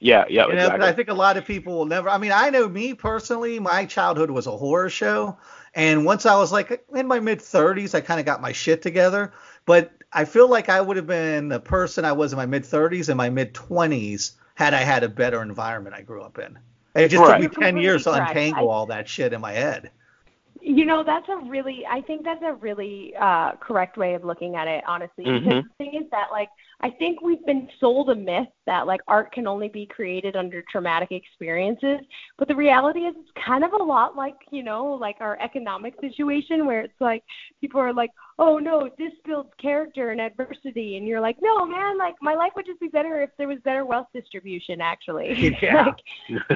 yeah 0.00 0.24
yeah 0.30 0.46
You 0.46 0.56
know, 0.56 0.70
exactly 0.70 0.72
but 0.72 0.82
I 0.82 0.92
think 0.92 1.08
a 1.08 1.14
lot 1.14 1.36
of 1.38 1.46
people 1.46 1.78
will 1.78 1.86
never. 1.86 2.08
I 2.08 2.18
mean, 2.18 2.32
I 2.32 2.50
know 2.50 2.68
me 2.68 2.94
personally, 2.94 3.60
my 3.60 3.86
childhood 3.86 4.30
was 4.30 4.46
a 4.48 4.56
horror 4.56 4.90
show, 4.90 5.38
and 5.74 6.04
once 6.04 6.26
I 6.26 6.36
was 6.36 6.52
like 6.52 6.84
in 6.94 7.06
my 7.08 7.20
mid 7.20 7.40
30s, 7.40 7.94
I 7.94 8.00
kind 8.02 8.20
of 8.20 8.26
got 8.26 8.42
my 8.42 8.52
shit 8.52 8.82
together. 8.82 9.32
But 9.66 9.92
I 10.12 10.24
feel 10.24 10.48
like 10.48 10.68
I 10.68 10.80
would 10.80 10.96
have 10.98 11.06
been 11.06 11.48
the 11.48 11.60
person 11.60 12.04
I 12.04 12.12
was 12.12 12.32
in 12.32 12.38
my 12.38 12.46
mid 12.46 12.64
30s 12.64 13.08
and 13.08 13.18
my 13.18 13.30
mid 13.30 13.54
20s 13.54 14.32
had 14.56 14.74
I 14.74 14.80
had 14.82 15.04
a 15.04 15.08
better 15.10 15.42
environment 15.42 15.96
I 15.96 16.02
grew 16.02 16.22
up 16.22 16.38
in. 16.38 16.58
It 16.96 17.08
just 17.08 17.24
Right. 17.24 17.26
took 17.26 17.38
me 17.38 17.48
10 17.48 17.76
years 17.78 18.04
to 18.04 18.12
untangle 18.14 18.68
I- 18.68 18.70
all 18.70 18.86
that 18.86 19.08
shit 19.08 19.32
in 19.32 19.40
my 19.40 19.52
head. 19.52 19.92
You 20.64 20.84
know, 20.84 21.02
that's 21.04 21.28
a 21.28 21.36
really, 21.48 21.84
I 21.90 22.02
think 22.02 22.22
that's 22.24 22.42
a 22.46 22.52
really 22.54 23.14
uh, 23.20 23.52
correct 23.60 23.96
way 23.96 24.14
of 24.14 24.22
looking 24.24 24.54
at 24.54 24.68
it, 24.68 24.84
honestly. 24.86 25.24
Because 25.32 25.54
Mhm. 25.54 25.64
the 25.64 25.74
thing 25.76 25.94
is 26.00 26.08
that, 26.12 26.28
like, 26.30 26.50
I 26.80 26.90
think 26.90 27.20
we've 27.20 27.44
been 27.44 27.68
sold 27.80 28.10
a 28.10 28.14
myth 28.14 28.46
that, 28.66 28.86
like, 28.86 29.00
art 29.08 29.32
can 29.32 29.48
only 29.48 29.68
be 29.68 29.86
created 29.86 30.36
under 30.36 30.62
traumatic 30.70 31.10
experiences. 31.10 31.98
But 32.38 32.46
the 32.46 32.54
reality 32.54 33.00
is, 33.00 33.14
it's 33.18 33.44
kind 33.44 33.64
of 33.64 33.72
a 33.72 33.82
lot 33.82 34.14
like, 34.14 34.36
you 34.52 34.62
know, 34.62 34.86
like 34.86 35.16
our 35.18 35.36
economic 35.40 35.94
situation 36.00 36.64
where 36.64 36.82
it's 36.82 37.00
like 37.00 37.24
people 37.60 37.80
are 37.80 37.92
like, 37.92 38.10
oh 38.38 38.58
no, 38.58 38.88
this 38.98 39.12
builds 39.24 39.50
character 39.60 40.10
and 40.10 40.20
adversity. 40.20 40.96
And 40.96 41.06
you're 41.06 41.20
like, 41.20 41.36
no, 41.40 41.66
man, 41.66 41.98
like, 41.98 42.14
my 42.22 42.34
life 42.34 42.52
would 42.56 42.66
just 42.66 42.80
be 42.80 42.88
better 42.88 43.22
if 43.22 43.30
there 43.38 43.48
was 43.48 43.58
better 43.64 43.84
wealth 43.84 44.08
distribution, 44.14 44.80
actually. 44.80 45.56
Yeah. 45.62 45.86
like, 45.86 45.96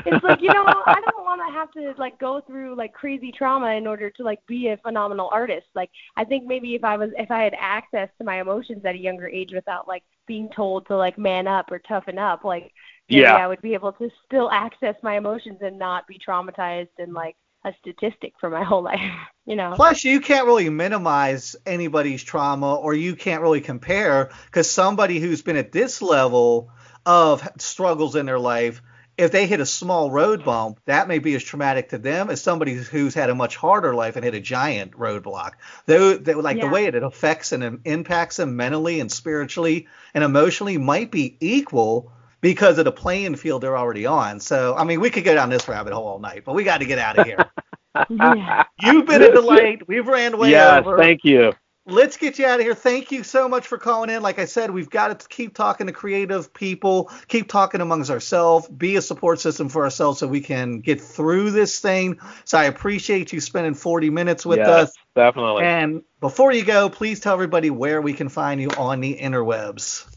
it's 0.07 0.24
like 0.24 0.41
you 0.41 0.53
know 0.53 0.64
i 0.87 1.01
don't 1.05 1.24
want 1.24 1.41
to 1.47 1.53
have 1.53 1.70
to 1.72 1.95
like 2.01 2.18
go 2.18 2.41
through 2.41 2.74
like 2.77 2.93
crazy 2.93 3.31
trauma 3.33 3.70
in 3.72 3.87
order 3.87 4.11
to 4.11 4.22
like 4.22 4.39
be 4.47 4.68
a 4.68 4.77
phenomenal 4.79 5.29
artist 5.33 5.66
like 5.74 5.91
i 6.16 6.24
think 6.24 6.45
maybe 6.47 6.74
if 6.74 6.83
i 6.85 6.97
was 6.97 7.11
if 7.16 7.31
i 7.31 7.43
had 7.43 7.55
access 7.59 8.09
to 8.18 8.24
my 8.24 8.41
emotions 8.41 8.85
at 8.85 8.95
a 8.95 8.99
younger 8.99 9.29
age 9.29 9.51
without 9.53 9.87
like 9.87 10.03
being 10.27 10.49
told 10.55 10.87
to 10.87 10.97
like 10.97 11.18
man 11.18 11.47
up 11.47 11.70
or 11.70 11.79
toughen 11.81 12.18
up 12.18 12.45
like 12.45 12.72
maybe 13.09 13.20
Yeah. 13.22 13.37
i 13.37 13.47
would 13.47 13.61
be 13.62 13.74
able 13.74 13.93
to 13.93 14.11
still 14.24 14.51
access 14.51 14.95
my 15.03 15.16
emotions 15.16 15.59
and 15.62 15.79
not 15.79 16.07
be 16.07 16.18
traumatized 16.18 16.89
and 16.99 17.12
like 17.12 17.37
a 17.67 17.73
statistic 17.81 18.33
for 18.41 18.49
my 18.49 18.64
whole 18.71 18.83
life 18.83 19.01
you 19.45 19.57
know 19.57 19.75
Plus, 19.75 20.05
you 20.05 20.21
can't 20.21 20.47
really 20.47 20.71
minimize 20.71 21.57
anybody's 21.67 22.23
trauma, 22.25 22.77
or 22.77 22.95
you 22.95 23.14
can't 23.17 23.43
really 23.43 23.61
compare 23.61 24.31
because 24.47 24.71
somebody 24.71 25.19
who's 25.21 25.43
been 25.43 25.57
at 25.57 25.73
this 25.73 26.01
level 26.01 26.71
of 27.05 27.47
struggles 27.59 28.17
in 28.17 28.27
their 28.27 28.39
life, 28.39 28.81
if 29.19 29.33
they 29.33 29.47
hit 29.47 29.61
a 29.61 29.67
small 29.67 30.11
road 30.11 30.45
bump, 30.45 30.81
that 30.87 31.09
may 31.09 31.19
be 31.19 31.35
as 31.35 31.45
traumatic 31.45 31.91
to 31.91 31.99
them 31.99 32.31
as 32.31 32.41
somebody 32.43 32.75
who's 32.75 33.14
had 33.14 33.31
a 33.31 33.35
much 33.35 33.57
harder 33.57 33.95
life 33.95 34.17
and 34.17 34.25
hit 34.25 34.35
a 34.35 34.41
giant 34.41 34.93
roadblock. 34.93 35.53
Though, 35.87 36.19
like 36.37 36.61
the 36.61 36.67
Yeah. 36.67 36.73
way 36.73 36.87
it 36.87 36.95
affects 36.95 37.53
and 37.53 37.81
impacts 37.85 38.37
them 38.37 38.57
mentally 38.57 39.01
and 39.01 39.11
spiritually 39.11 39.89
and 40.14 40.25
emotionally 40.25 40.79
might 40.79 41.11
be 41.11 41.37
equal 41.41 42.12
because 42.47 42.79
of 42.79 42.85
the 42.85 42.93
playing 42.93 43.35
field 43.35 43.61
they're 43.61 43.77
already 43.77 44.07
on. 44.07 44.39
So, 44.39 44.77
I 44.77 44.85
mean, 44.85 45.01
we 45.01 45.11
could 45.11 45.25
go 45.25 45.35
down 45.35 45.51
this 45.51 45.67
rabbit 45.67 45.93
hole 45.93 46.07
all 46.07 46.21
night, 46.21 46.45
but 46.45 46.55
we 46.55 46.63
got 46.63 46.79
to 46.79 46.85
get 46.85 46.97
out 46.97 47.19
of 47.19 47.27
here. 47.27 47.45
yeah. 48.09 48.63
You've 48.81 49.05
been 49.05 49.21
a 49.21 49.33
delight. 49.33 49.89
We've 49.89 50.07
ran 50.07 50.39
way 50.39 50.51
yes 50.51 50.87
over. 50.87 50.97
thank 50.97 51.25
you 51.25 51.55
Let's 51.89 52.17
get 52.17 52.39
you 52.39 52.47
out 52.47 52.59
of 52.59 52.67
here. 52.67 52.75
Thank 52.75 53.13
you 53.13 53.23
so 53.23 53.49
much 53.49 53.67
for 53.67 53.79
calling 53.79 54.11
in. 54.11 54.21
Like 54.21 54.41
I 54.41 54.45
said, 54.45 54.73
we've 54.73 54.91
got 54.91 55.21
to 55.21 55.29
keep 55.29 55.55
talking 55.55 55.87
to 55.87 55.93
creative 55.93 56.53
people, 56.53 57.11
keep 57.29 57.49
talking 57.49 57.81
amongst 57.81 58.11
ourselves, 58.11 58.69
be 58.69 58.97
a 58.97 59.03
support 59.03 59.39
system 59.39 59.69
for 59.69 59.85
ourselves 59.85 60.19
so 60.19 60.27
we 60.27 60.41
can 60.41 60.81
get 60.81 61.01
through 61.01 61.53
this 61.53 61.79
thing. 61.79 62.19
So 62.45 62.59
I 62.59 62.65
appreciate 62.65 63.33
you 63.33 63.41
spending 63.41 63.75
40 63.75 64.11
minutes 64.11 64.45
with 64.45 64.59
yes 64.59 64.69
us. 64.69 64.93
definitely 65.15 65.65
And 65.65 66.03
before 66.21 66.51
you 66.51 66.65
go, 66.65 66.89
please 66.89 67.21
tell 67.21 67.35
everybody 67.35 67.71
where 67.71 68.03
we 68.03 68.15
can 68.15 68.29
find 68.29 68.61
you 68.61 68.71
on 68.71 69.01
the 69.01 69.17
interwebs. 69.17 70.16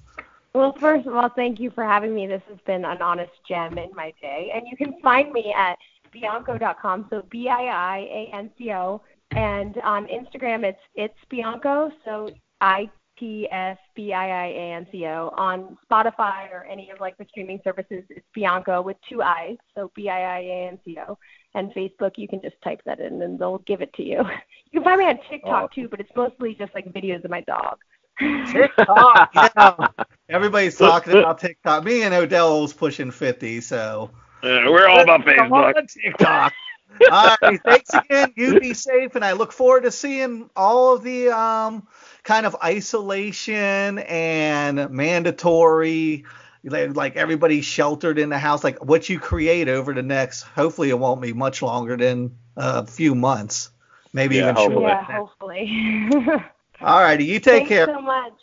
Well, 0.53 0.75
first 0.79 1.05
of 1.05 1.15
all, 1.15 1.29
thank 1.29 1.59
you 1.59 1.69
for 1.69 1.83
having 1.83 2.13
me. 2.15 2.25
This 2.27 2.41
has 2.49 2.57
been 2.65 2.83
an 2.83 3.01
honest 3.01 3.31
gem 3.47 3.77
in 3.77 3.91
my 3.95 4.13
day. 4.21 4.51
And 4.53 4.65
you 4.67 4.75
can 4.75 4.99
find 5.01 5.31
me 5.31 5.53
at 5.55 5.77
bianco.com, 6.11 7.07
so 7.09 7.23
B 7.29 7.47
I 7.49 7.65
I 7.65 7.97
A 7.99 8.35
N 8.35 8.49
C 8.57 8.71
O. 8.73 9.01
And 9.31 9.77
on 9.83 10.07
Instagram, 10.07 10.63
it's 10.63 10.79
it's 10.95 11.17
Bianco, 11.29 11.91
so 12.03 12.29
I 12.61 12.89
P 13.15 13.47
S 13.51 13.77
B 13.95 14.11
I 14.11 14.29
I 14.29 14.47
A 14.47 14.73
N 14.73 14.87
C 14.91 15.05
O. 15.05 15.31
On 15.37 15.77
Spotify 15.89 16.51
or 16.51 16.63
any 16.63 16.89
of 16.89 16.99
like 16.99 17.15
the 17.17 17.25
streaming 17.29 17.59
services, 17.63 18.03
it's 18.09 18.25
Bianco 18.33 18.81
with 18.81 18.97
two 19.07 19.21
I's, 19.21 19.57
so 19.75 19.91
B 19.93 20.09
I 20.09 20.37
I 20.37 20.39
A 20.39 20.67
N 20.69 20.79
C 20.83 20.97
O. 21.07 21.17
And 21.53 21.71
Facebook, 21.73 22.17
you 22.17 22.27
can 22.27 22.41
just 22.41 22.59
type 22.63 22.81
that 22.85 22.99
in 22.99 23.21
and 23.21 23.37
they'll 23.37 23.59
give 23.59 23.81
it 23.81 23.93
to 23.93 24.03
you. 24.03 24.23
You 24.71 24.81
can 24.81 24.83
find 24.83 24.99
me 24.99 25.07
on 25.07 25.17
TikTok 25.27 25.73
too, 25.73 25.87
but 25.89 25.99
it's 25.99 26.11
mostly 26.15 26.53
just 26.53 26.75
like 26.75 26.85
videos 26.93 27.25
of 27.25 27.31
my 27.31 27.41
dog. 27.41 27.79
TikTok. 28.19 30.07
yeah. 30.29 30.35
Everybody's 30.35 30.77
talking 30.77 31.13
about 31.13 31.39
TikTok. 31.39 31.83
Me 31.83 32.03
and 32.03 32.13
Odell's 32.13 32.73
pushing 32.73 33.11
50, 33.11 33.61
so. 33.61 34.11
Yeah, 34.43 34.69
we're 34.69 34.87
all 34.87 35.01
about 35.01 35.25
Come 35.35 35.51
facebook 35.51 35.75
on, 35.75 35.87
TikTok. 35.87 36.53
all 37.11 37.37
right, 37.41 37.61
thanks 37.63 37.93
again. 37.93 38.33
You 38.35 38.59
be 38.59 38.73
safe, 38.73 39.15
and 39.15 39.25
I 39.25 39.33
look 39.33 39.51
forward 39.51 39.83
to 39.83 39.91
seeing 39.91 40.49
all 40.55 40.93
of 40.95 41.03
the 41.03 41.29
um 41.29 41.87
kind 42.23 42.45
of 42.45 42.55
isolation 42.63 43.99
and 43.99 44.89
mandatory, 44.91 46.25
like 46.63 46.95
like 46.95 47.15
everybody 47.15 47.61
sheltered 47.61 48.19
in 48.19 48.29
the 48.29 48.37
house, 48.39 48.63
like 48.63 48.83
what 48.83 49.09
you 49.09 49.19
create 49.19 49.67
over 49.69 49.93
the 49.93 50.03
next. 50.03 50.43
Hopefully, 50.43 50.89
it 50.89 50.99
won't 50.99 51.21
be 51.21 51.33
much 51.33 51.61
longer 51.61 51.97
than 51.97 52.35
a 52.55 52.85
few 52.85 53.15
months, 53.15 53.69
maybe 54.13 54.35
Yeah, 54.35 54.43
even 54.43 54.55
hopefully. 54.55 54.75
shorter. 54.75 54.87
Yeah, 54.87 55.03
hopefully. 55.03 56.09
All 56.81 57.01
righty, 57.01 57.25
you 57.25 57.39
take 57.39 57.67
Thanks 57.67 57.69
care. 57.69 57.87
so 57.87 58.01
much. 58.01 58.33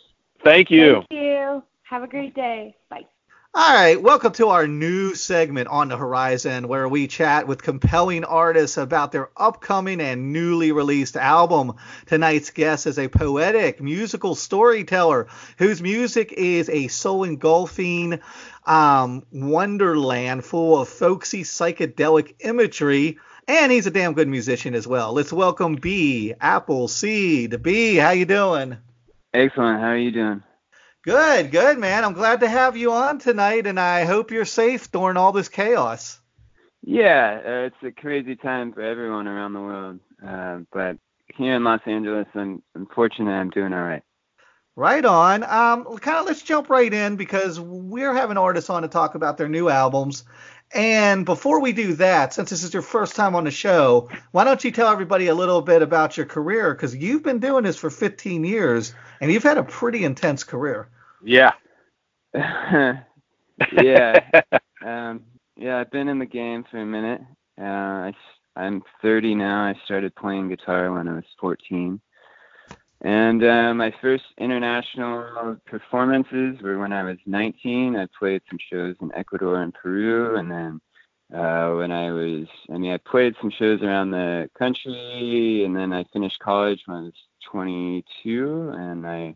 thank 0.43 0.69
you 0.71 1.03
Thank 1.09 1.11
you. 1.11 1.63
Have 1.89 2.03
a 2.03 2.07
great 2.07 2.35
day. 2.35 2.75
Bye. 2.89 3.05
All 3.53 3.73
right, 3.73 4.01
welcome 4.01 4.33
to 4.33 4.49
our 4.49 4.67
new 4.67 5.15
segment 5.15 5.69
on 5.69 5.87
the 5.87 5.95
horizon 5.95 6.67
where 6.67 6.87
we 6.89 7.07
chat 7.07 7.47
with 7.47 7.63
compelling 7.63 8.25
artists 8.25 8.75
about 8.75 9.13
their 9.13 9.29
upcoming 9.37 10.01
and 10.01 10.33
newly 10.33 10.73
released 10.73 11.15
album. 11.15 11.75
Tonight's 12.05 12.49
guest 12.49 12.87
is 12.87 12.99
a 12.99 13.07
poetic 13.07 13.81
musical 13.81 14.35
storyteller 14.35 15.27
whose 15.57 15.81
music 15.81 16.33
is 16.33 16.69
a 16.69 16.89
soul 16.89 17.23
engulfing 17.23 18.19
um, 18.65 19.25
wonderland 19.31 20.43
full 20.43 20.81
of 20.81 20.89
folksy 20.89 21.43
psychedelic 21.43 22.35
imagery. 22.41 23.17
And 23.47 23.71
he's 23.71 23.87
a 23.87 23.91
damn 23.91 24.13
good 24.13 24.27
musician 24.27 24.75
as 24.75 24.85
well. 24.85 25.13
Let's 25.13 25.31
welcome 25.31 25.75
B 25.75 26.33
Appleseed. 26.41 27.63
B, 27.63 27.95
how 27.95 28.09
you 28.09 28.25
doing? 28.25 28.75
Excellent. 29.33 29.79
How 29.79 29.87
are 29.87 29.97
you 29.97 30.11
doing? 30.11 30.43
Good, 31.07 31.51
good, 31.51 31.77
man. 31.77 32.03
I'm 32.03 32.11
glad 32.11 32.41
to 32.41 32.49
have 32.49 32.75
you 32.75 32.91
on 32.91 33.17
tonight, 33.19 33.65
and 33.65 33.79
I 33.79 34.03
hope 34.03 34.29
you're 34.29 34.43
safe 34.43 34.91
during 34.91 35.15
all 35.15 35.31
this 35.31 35.47
chaos. 35.47 36.19
Yeah, 36.83 37.39
uh, 37.45 37.49
it's 37.67 37.77
a 37.81 37.91
crazy 37.97 38.35
time 38.35 38.73
for 38.73 38.81
everyone 38.81 39.25
around 39.25 39.53
the 39.53 39.61
world. 39.61 39.99
Uh, 40.21 40.59
but 40.69 40.97
here 41.33 41.55
in 41.55 41.63
Los 41.63 41.79
Angeles, 41.85 42.27
I'm, 42.35 42.61
I'm 42.75 42.87
fortunate 42.87 43.31
I'm 43.31 43.51
doing 43.51 43.71
all 43.71 43.83
right. 43.83 44.03
Right 44.75 45.05
on. 45.05 45.43
Um, 45.43 45.97
kind 45.99 46.17
of 46.17 46.25
let's 46.25 46.41
jump 46.41 46.69
right 46.69 46.93
in 46.93 47.15
because 47.15 47.57
we're 47.57 48.13
having 48.13 48.35
artists 48.35 48.69
on 48.69 48.81
to 48.81 48.89
talk 48.89 49.15
about 49.15 49.37
their 49.37 49.47
new 49.47 49.69
albums. 49.69 50.25
And 50.73 51.25
before 51.25 51.61
we 51.61 51.71
do 51.71 51.93
that, 51.93 52.33
since 52.33 52.49
this 52.49 52.65
is 52.65 52.73
your 52.73 52.83
first 52.83 53.15
time 53.15 53.33
on 53.33 53.45
the 53.45 53.51
show, 53.51 54.09
why 54.31 54.43
don't 54.43 54.61
you 54.61 54.71
tell 54.71 54.89
everybody 54.89 55.27
a 55.27 55.35
little 55.35 55.61
bit 55.61 55.81
about 55.81 56.17
your 56.17 56.25
career? 56.25 56.73
Because 56.73 56.93
you've 56.93 57.23
been 57.23 57.39
doing 57.39 57.63
this 57.63 57.77
for 57.77 57.89
15 57.89 58.43
years 58.43 58.93
and 59.21 59.31
you've 59.31 59.43
had 59.43 59.57
a 59.57 59.63
pretty 59.63 60.03
intense 60.03 60.43
career. 60.43 60.89
Yeah. 61.23 61.51
yeah. 62.33 64.19
um, 64.85 65.23
yeah, 65.55 65.79
I've 65.79 65.91
been 65.91 66.07
in 66.07 66.19
the 66.19 66.25
game 66.25 66.63
for 66.69 66.77
a 66.77 66.85
minute. 66.85 67.21
Uh, 67.59 67.63
I, 67.63 68.13
I'm 68.55 68.83
30 69.01 69.35
now. 69.35 69.63
I 69.63 69.75
started 69.85 70.15
playing 70.15 70.49
guitar 70.49 70.91
when 70.93 71.07
I 71.07 71.13
was 71.13 71.23
14. 71.39 71.99
And 73.01 73.43
uh, 73.43 73.73
my 73.73 73.93
first 74.01 74.23
international 74.39 75.57
performances 75.65 76.61
were 76.61 76.79
when 76.79 76.93
I 76.93 77.03
was 77.03 77.17
19. 77.25 77.95
I 77.95 78.07
played 78.17 78.41
some 78.49 78.57
shows 78.71 78.95
in 79.01 79.11
Ecuador 79.15 79.61
and 79.61 79.73
Peru. 79.73 80.37
And 80.37 80.49
then 80.49 80.81
uh, 81.33 81.75
when 81.75 81.91
I 81.91 82.11
was, 82.11 82.47
I 82.71 82.77
mean, 82.77 82.91
I 82.91 82.97
played 82.97 83.35
some 83.39 83.51
shows 83.51 83.81
around 83.81 84.11
the 84.11 84.49
country. 84.57 85.63
And 85.63 85.75
then 85.75 85.93
I 85.93 86.05
finished 86.11 86.39
college 86.39 86.81
when 86.85 86.97
I 86.97 87.01
was 87.01 87.13
22. 87.51 88.73
And 88.75 89.05
I 89.05 89.35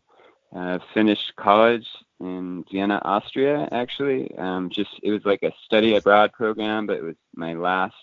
uh, 0.56 0.80
finished 0.93 1.34
college 1.36 1.88
in 2.20 2.64
Vienna, 2.72 3.02
Austria. 3.04 3.68
Actually, 3.72 4.36
um, 4.38 4.70
just 4.70 4.91
it 5.04 5.12
was 5.12 5.26
like 5.26 5.43
a 5.43 5.52
study 5.66 5.95
abroad 5.95 6.34
program, 6.34 6.86
but 6.86 6.97
it 6.97 7.04
was 7.04 7.16
my 7.36 7.54
last 7.54 7.95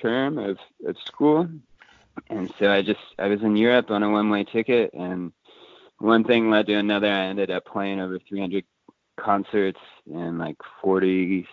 term 0.00 0.38
of, 0.38 0.58
of 0.86 0.96
school, 1.04 1.48
and 2.28 2.52
so 2.58 2.70
I 2.70 2.82
just 2.82 3.00
I 3.18 3.28
was 3.28 3.42
in 3.42 3.56
Europe 3.56 3.90
on 3.90 4.02
a 4.02 4.10
one-way 4.10 4.44
ticket, 4.44 4.92
and 4.94 5.32
one 5.98 6.24
thing 6.24 6.50
led 6.50 6.66
to 6.66 6.74
another. 6.74 7.08
I 7.08 7.26
ended 7.26 7.50
up 7.50 7.64
playing 7.64 8.00
over 8.00 8.18
300 8.28 8.64
concerts 9.16 9.80
in 10.06 10.38
like 10.38 10.56
40 10.82 11.46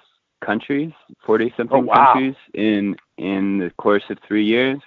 countries, 0.44 0.92
40 1.26 1.54
something 1.56 1.78
oh, 1.78 1.82
wow. 1.82 2.14
countries 2.14 2.36
in 2.54 2.96
in 3.18 3.60
the 3.60 3.70
course 3.72 4.04
of 4.10 4.18
three 4.28 4.46
years. 4.46 4.80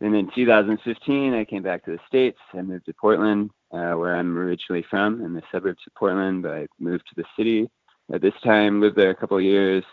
And 0.00 0.14
in 0.14 0.30
2015, 0.34 1.34
I 1.34 1.44
came 1.44 1.62
back 1.62 1.84
to 1.84 1.92
the 1.92 2.00
States. 2.06 2.38
I 2.52 2.62
moved 2.62 2.86
to 2.86 2.94
Portland, 2.94 3.50
uh, 3.72 3.92
where 3.92 4.16
I'm 4.16 4.36
originally 4.36 4.84
from, 4.90 5.22
in 5.24 5.32
the 5.32 5.42
suburbs 5.50 5.82
of 5.86 5.94
Portland. 5.94 6.42
But 6.42 6.52
I 6.52 6.66
moved 6.78 7.04
to 7.08 7.14
the 7.16 7.24
city. 7.36 7.70
At 8.12 8.20
this 8.20 8.34
time, 8.44 8.80
lived 8.80 8.96
there 8.96 9.10
a 9.10 9.14
couple 9.14 9.40
years, 9.40 9.84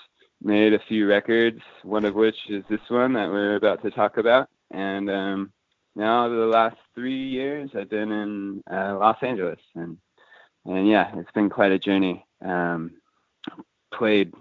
made 0.42 0.74
a 0.74 0.84
few 0.88 1.08
records, 1.08 1.62
one 1.84 2.06
of 2.06 2.16
which 2.16 2.36
is 2.50 2.64
this 2.70 2.82
one 2.90 3.14
that 3.14 3.30
we're 3.30 3.56
about 3.56 3.82
to 3.84 3.92
talk 3.92 4.18
about. 4.18 4.50
And 4.72 5.10
um, 5.10 5.54
now, 5.96 6.28
the 6.28 6.36
last 6.36 6.76
three 6.94 7.28
years, 7.28 7.72
I've 7.74 7.90
been 7.90 8.12
in 8.12 8.64
uh, 8.72 8.98
Los 9.00 9.18
Angeles, 9.22 9.60
and 9.76 9.98
and 10.66 10.88
yeah, 10.88 11.12
it's 11.18 11.32
been 11.32 11.50
quite 11.50 11.72
a 11.72 11.80
journey. 11.80 12.26
Um, 12.44 12.92
played 13.94 14.34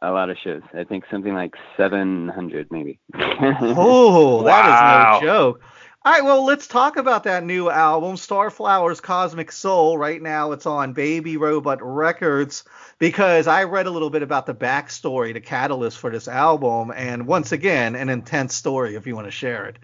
a 0.00 0.10
lot 0.10 0.30
of 0.30 0.36
shows. 0.38 0.62
I 0.74 0.84
think 0.84 1.04
something 1.10 1.34
like 1.34 1.54
700 1.76 2.70
maybe. 2.70 2.98
oh, 3.14 4.42
that 4.44 4.66
wow. 4.66 5.16
is 5.16 5.22
no 5.22 5.26
joke. 5.26 5.60
All 6.04 6.12
right, 6.12 6.24
well, 6.24 6.44
let's 6.44 6.68
talk 6.68 6.96
about 6.96 7.24
that 7.24 7.44
new 7.44 7.68
album, 7.68 8.14
Starflower's 8.14 9.00
Cosmic 9.00 9.50
Soul. 9.50 9.98
Right 9.98 10.22
now, 10.22 10.52
it's 10.52 10.64
on 10.64 10.92
Baby 10.92 11.36
Robot 11.36 11.80
Records 11.82 12.64
because 12.98 13.48
I 13.48 13.64
read 13.64 13.86
a 13.86 13.90
little 13.90 14.08
bit 14.08 14.22
about 14.22 14.46
the 14.46 14.54
backstory, 14.54 15.34
the 15.34 15.40
catalyst 15.40 15.98
for 15.98 16.10
this 16.10 16.28
album, 16.28 16.92
and 16.94 17.26
once 17.26 17.50
again, 17.50 17.96
an 17.96 18.08
intense 18.08 18.54
story 18.54 18.94
if 18.94 19.06
you 19.06 19.16
want 19.16 19.26
to 19.26 19.32
share 19.32 19.66
it. 19.66 19.76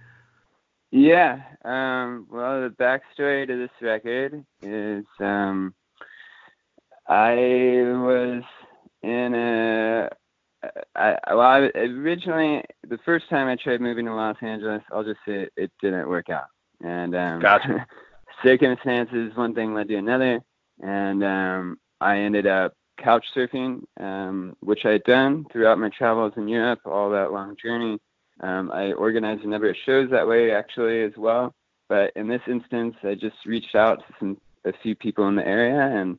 Yeah, 0.92 1.42
um, 1.64 2.28
well, 2.30 2.62
the 2.62 2.68
backstory 2.70 3.48
to 3.48 3.56
this 3.58 3.70
record 3.82 4.44
is 4.62 5.04
um, 5.18 5.74
I 7.08 7.34
was 7.34 8.44
in 9.04 9.34
a 9.34 10.08
I, 10.96 11.16
well, 11.30 11.40
I, 11.40 11.58
originally 11.76 12.62
the 12.88 12.98
first 13.04 13.28
time 13.28 13.48
I 13.48 13.56
tried 13.56 13.80
moving 13.80 14.06
to 14.06 14.14
Los 14.14 14.36
Angeles, 14.40 14.82
I'll 14.92 15.04
just 15.04 15.20
say 15.26 15.42
it, 15.42 15.52
it 15.56 15.70
didn't 15.82 16.08
work 16.08 16.30
out, 16.30 16.46
and 16.82 17.14
um, 17.14 17.40
gotcha. 17.40 17.86
circumstances, 18.42 19.32
one 19.34 19.54
thing 19.54 19.74
led 19.74 19.88
to 19.88 19.96
another, 19.96 20.40
and 20.82 21.22
um, 21.22 21.78
I 22.00 22.18
ended 22.18 22.46
up 22.46 22.74
couch 22.98 23.24
surfing, 23.36 23.82
um, 24.00 24.56
which 24.60 24.84
I 24.84 24.92
had 24.92 25.04
done 25.04 25.46
throughout 25.52 25.78
my 25.78 25.90
travels 25.90 26.32
in 26.36 26.48
Europe, 26.48 26.80
all 26.86 27.10
that 27.10 27.32
long 27.32 27.56
journey. 27.62 27.98
Um, 28.40 28.70
I 28.72 28.92
organized 28.92 29.44
a 29.44 29.48
number 29.48 29.68
of 29.68 29.76
shows 29.84 30.10
that 30.10 30.26
way 30.26 30.52
actually 30.52 31.02
as 31.02 31.12
well, 31.16 31.54
but 31.88 32.12
in 32.16 32.26
this 32.26 32.42
instance, 32.48 32.94
I 33.02 33.14
just 33.14 33.36
reached 33.46 33.74
out 33.74 33.98
to 33.98 34.14
some 34.18 34.38
a 34.64 34.72
few 34.82 34.94
people 34.94 35.28
in 35.28 35.36
the 35.36 35.46
area 35.46 35.80
and 35.80 36.18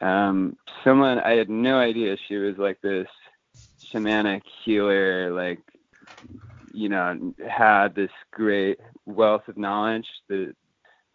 um, 0.00 0.56
someone 0.84 1.18
I 1.18 1.32
had 1.32 1.48
no 1.48 1.78
idea 1.78 2.16
she 2.28 2.36
was 2.36 2.56
like 2.58 2.80
this 2.80 3.08
shamanic 3.92 4.42
healer, 4.64 5.30
like 5.32 5.60
you 6.72 6.88
know, 6.90 7.34
had 7.48 7.94
this 7.94 8.10
great 8.32 8.78
wealth 9.06 9.48
of 9.48 9.56
knowledge. 9.56 10.06
The 10.28 10.54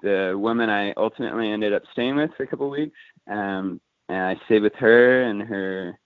the 0.02 0.36
woman 0.36 0.70
I 0.70 0.94
ultimately 0.94 1.52
ended 1.52 1.74
up 1.74 1.84
staying 1.92 2.16
with 2.16 2.32
for 2.36 2.44
a 2.44 2.48
couple 2.48 2.66
of 2.68 2.72
weeks, 2.72 2.98
um, 3.30 3.80
and 4.10 4.18
I 4.18 4.42
stayed 4.46 4.64
with 4.64 4.74
her 4.76 5.24
and 5.24 5.42
her 5.44 6.00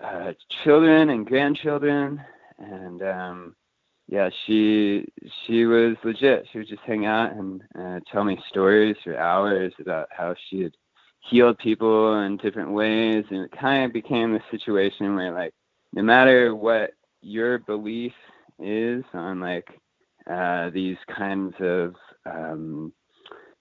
uh, 0.00 0.32
children 0.62 1.10
and 1.10 1.26
grandchildren, 1.26 2.20
and 2.58 3.02
um, 3.02 3.56
yeah, 4.06 4.30
she 4.46 5.08
she 5.46 5.64
was 5.64 5.96
legit. 6.04 6.46
She 6.52 6.58
would 6.58 6.68
just 6.68 6.82
hang 6.82 7.06
out 7.06 7.32
and 7.32 7.62
uh, 7.78 8.00
tell 8.12 8.22
me 8.22 8.38
stories 8.48 8.96
for 9.02 9.18
hours 9.18 9.72
about 9.80 10.08
how 10.10 10.34
she 10.48 10.62
had 10.62 10.76
healed 11.28 11.58
people 11.58 12.20
in 12.20 12.36
different 12.36 12.72
ways, 12.72 13.24
and 13.30 13.44
it 13.44 13.52
kind 13.58 13.84
of 13.84 13.92
became 13.92 14.32
the 14.32 14.42
situation 14.50 15.14
where 15.14 15.32
like 15.32 15.54
no 15.92 16.02
matter 16.02 16.54
what 16.54 16.92
your 17.22 17.58
belief 17.58 18.12
is 18.58 19.04
on 19.14 19.40
like 19.40 19.68
uh, 20.30 20.70
these 20.70 20.96
kinds 21.16 21.54
of 21.60 21.94
um, 22.26 22.92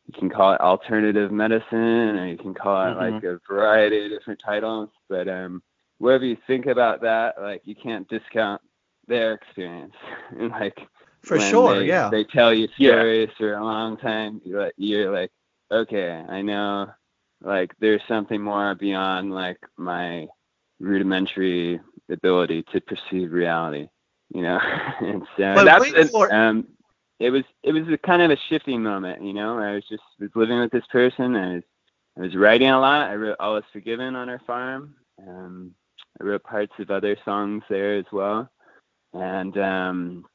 you 0.08 0.14
can 0.20 0.30
call 0.30 0.54
it 0.54 0.62
alternative 0.62 1.32
medicine 1.32 2.18
or 2.18 2.28
you 2.28 2.38
can 2.38 2.54
call 2.54 2.82
it 2.84 2.96
mm-hmm. 2.96 3.16
like 3.16 3.24
a 3.24 3.40
variety 3.50 4.06
of 4.06 4.12
different 4.12 4.42
titles 4.44 4.90
but 5.10 5.28
um 5.28 5.62
whatever 6.00 6.26
you 6.26 6.38
think 6.46 6.66
about 6.66 7.02
that 7.02 7.36
like 7.42 7.62
you 7.64 7.76
can't 7.76 8.08
discount 8.10 8.62
their 9.08 9.34
experience 9.34 9.94
and 10.40 10.50
like 10.50 10.78
for 11.22 11.40
sure 11.40 11.80
they, 11.80 11.86
yeah 11.86 12.10
they 12.10 12.24
tell 12.24 12.54
you 12.54 12.68
stories 12.76 13.30
yeah. 13.30 13.38
for 13.38 13.54
a 13.54 13.64
long 13.64 13.98
time 13.98 14.42
you're 14.44 14.64
like, 14.64 14.74
you're 14.78 15.14
like 15.14 15.32
okay 15.72 16.24
i 16.30 16.42
know 16.42 16.88
like 17.44 17.74
there's 17.80 18.02
something 18.08 18.42
more 18.42 18.74
beyond 18.76 19.34
like 19.34 19.58
my 19.78 20.28
rudimentary 20.80 21.80
ability 22.10 22.64
to 22.72 22.82
perceive 22.82 23.32
reality, 23.32 23.88
you 24.34 24.42
know. 24.42 24.60
and 25.02 25.24
so 25.38 25.54
but 25.56 25.66
that's 25.66 26.12
for- 26.12 26.34
um, 26.34 26.68
it 27.20 27.30
was 27.30 27.44
it 27.64 27.72
was 27.72 27.88
a 27.90 27.98
kind 27.98 28.22
of 28.22 28.32
a 28.32 28.38
shifting 28.50 28.82
moment, 28.82 29.24
you 29.24 29.34
know. 29.34 29.58
I 29.60 29.74
was 29.74 29.84
just 29.90 30.04
was 30.20 30.30
living 30.36 30.60
with 30.60 30.72
this 30.72 30.86
person. 30.92 31.36
I 31.36 31.56
was 31.56 31.64
I 32.18 32.22
was 32.22 32.36
writing 32.36 32.70
a 32.70 32.80
lot. 32.80 33.10
I 33.10 33.16
wrote 33.16 33.38
"All 33.40 33.58
Is 33.58 33.64
Forgiven" 33.72 34.16
on 34.16 34.30
our 34.30 34.42
farm. 34.48 34.96
Um, 35.28 35.72
I 36.20 36.24
wrote 36.24 36.44
parts 36.44 36.74
of 36.80 36.92
other 36.92 37.18
songs 37.26 37.64
there 37.70 37.98
as 37.98 38.06
well. 38.12 38.50
And 39.14 39.58
um, 39.58 40.26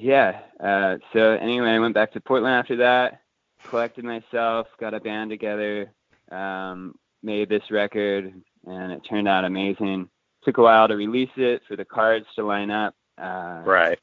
yeah, 0.00 0.40
uh, 0.60 0.96
so 1.12 1.32
anyway, 1.32 1.70
I 1.70 1.78
went 1.78 1.94
back 1.94 2.12
to 2.12 2.20
Portland 2.20 2.54
after 2.54 2.76
that, 2.76 3.22
collected 3.64 4.04
myself, 4.04 4.66
got 4.78 4.94
a 4.94 5.00
band 5.00 5.30
together, 5.30 5.92
um, 6.32 6.94
made 7.22 7.48
this 7.48 7.70
record, 7.70 8.32
and 8.66 8.92
it 8.92 9.00
turned 9.08 9.28
out 9.28 9.44
amazing 9.44 10.08
took 10.44 10.58
a 10.58 10.62
while 10.62 10.88
to 10.88 10.96
release 10.96 11.30
it 11.36 11.62
for 11.66 11.76
the 11.76 11.84
cards 11.84 12.26
to 12.34 12.44
line 12.44 12.70
up. 12.70 12.94
Uh, 13.18 13.62
right. 13.64 13.98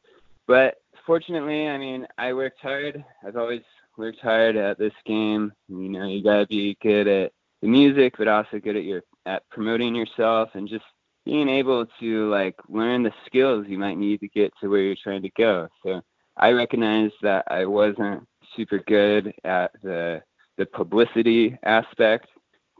But 0.47 0.75
fortunately, 1.05 1.67
I 1.67 1.77
mean, 1.77 2.07
I 2.17 2.33
worked 2.33 2.61
hard. 2.61 3.03
I've 3.25 3.37
always 3.37 3.61
worked 3.97 4.19
hard 4.19 4.55
at 4.55 4.77
this 4.77 4.93
game. 5.05 5.51
You 5.67 5.89
know, 5.89 6.07
you 6.07 6.23
gotta 6.23 6.47
be 6.47 6.77
good 6.81 7.07
at 7.07 7.31
the 7.61 7.67
music, 7.67 8.15
but 8.17 8.27
also 8.27 8.59
good 8.59 8.75
at 8.75 8.83
your 8.83 9.03
at 9.25 9.43
promoting 9.49 9.95
yourself 9.95 10.49
and 10.53 10.67
just 10.67 10.85
being 11.25 11.49
able 11.49 11.85
to 11.99 12.29
like 12.29 12.55
learn 12.69 13.03
the 13.03 13.13
skills 13.25 13.65
you 13.67 13.77
might 13.77 13.97
need 13.97 14.19
to 14.21 14.29
get 14.29 14.51
to 14.61 14.69
where 14.69 14.81
you're 14.81 14.95
trying 15.01 15.21
to 15.21 15.29
go. 15.37 15.67
So 15.83 16.01
I 16.37 16.51
recognized 16.51 17.15
that 17.21 17.43
I 17.49 17.65
wasn't 17.65 18.25
super 18.55 18.79
good 18.79 19.33
at 19.43 19.71
the 19.83 20.21
the 20.59 20.65
publicity 20.67 21.57
aspect, 21.63 22.27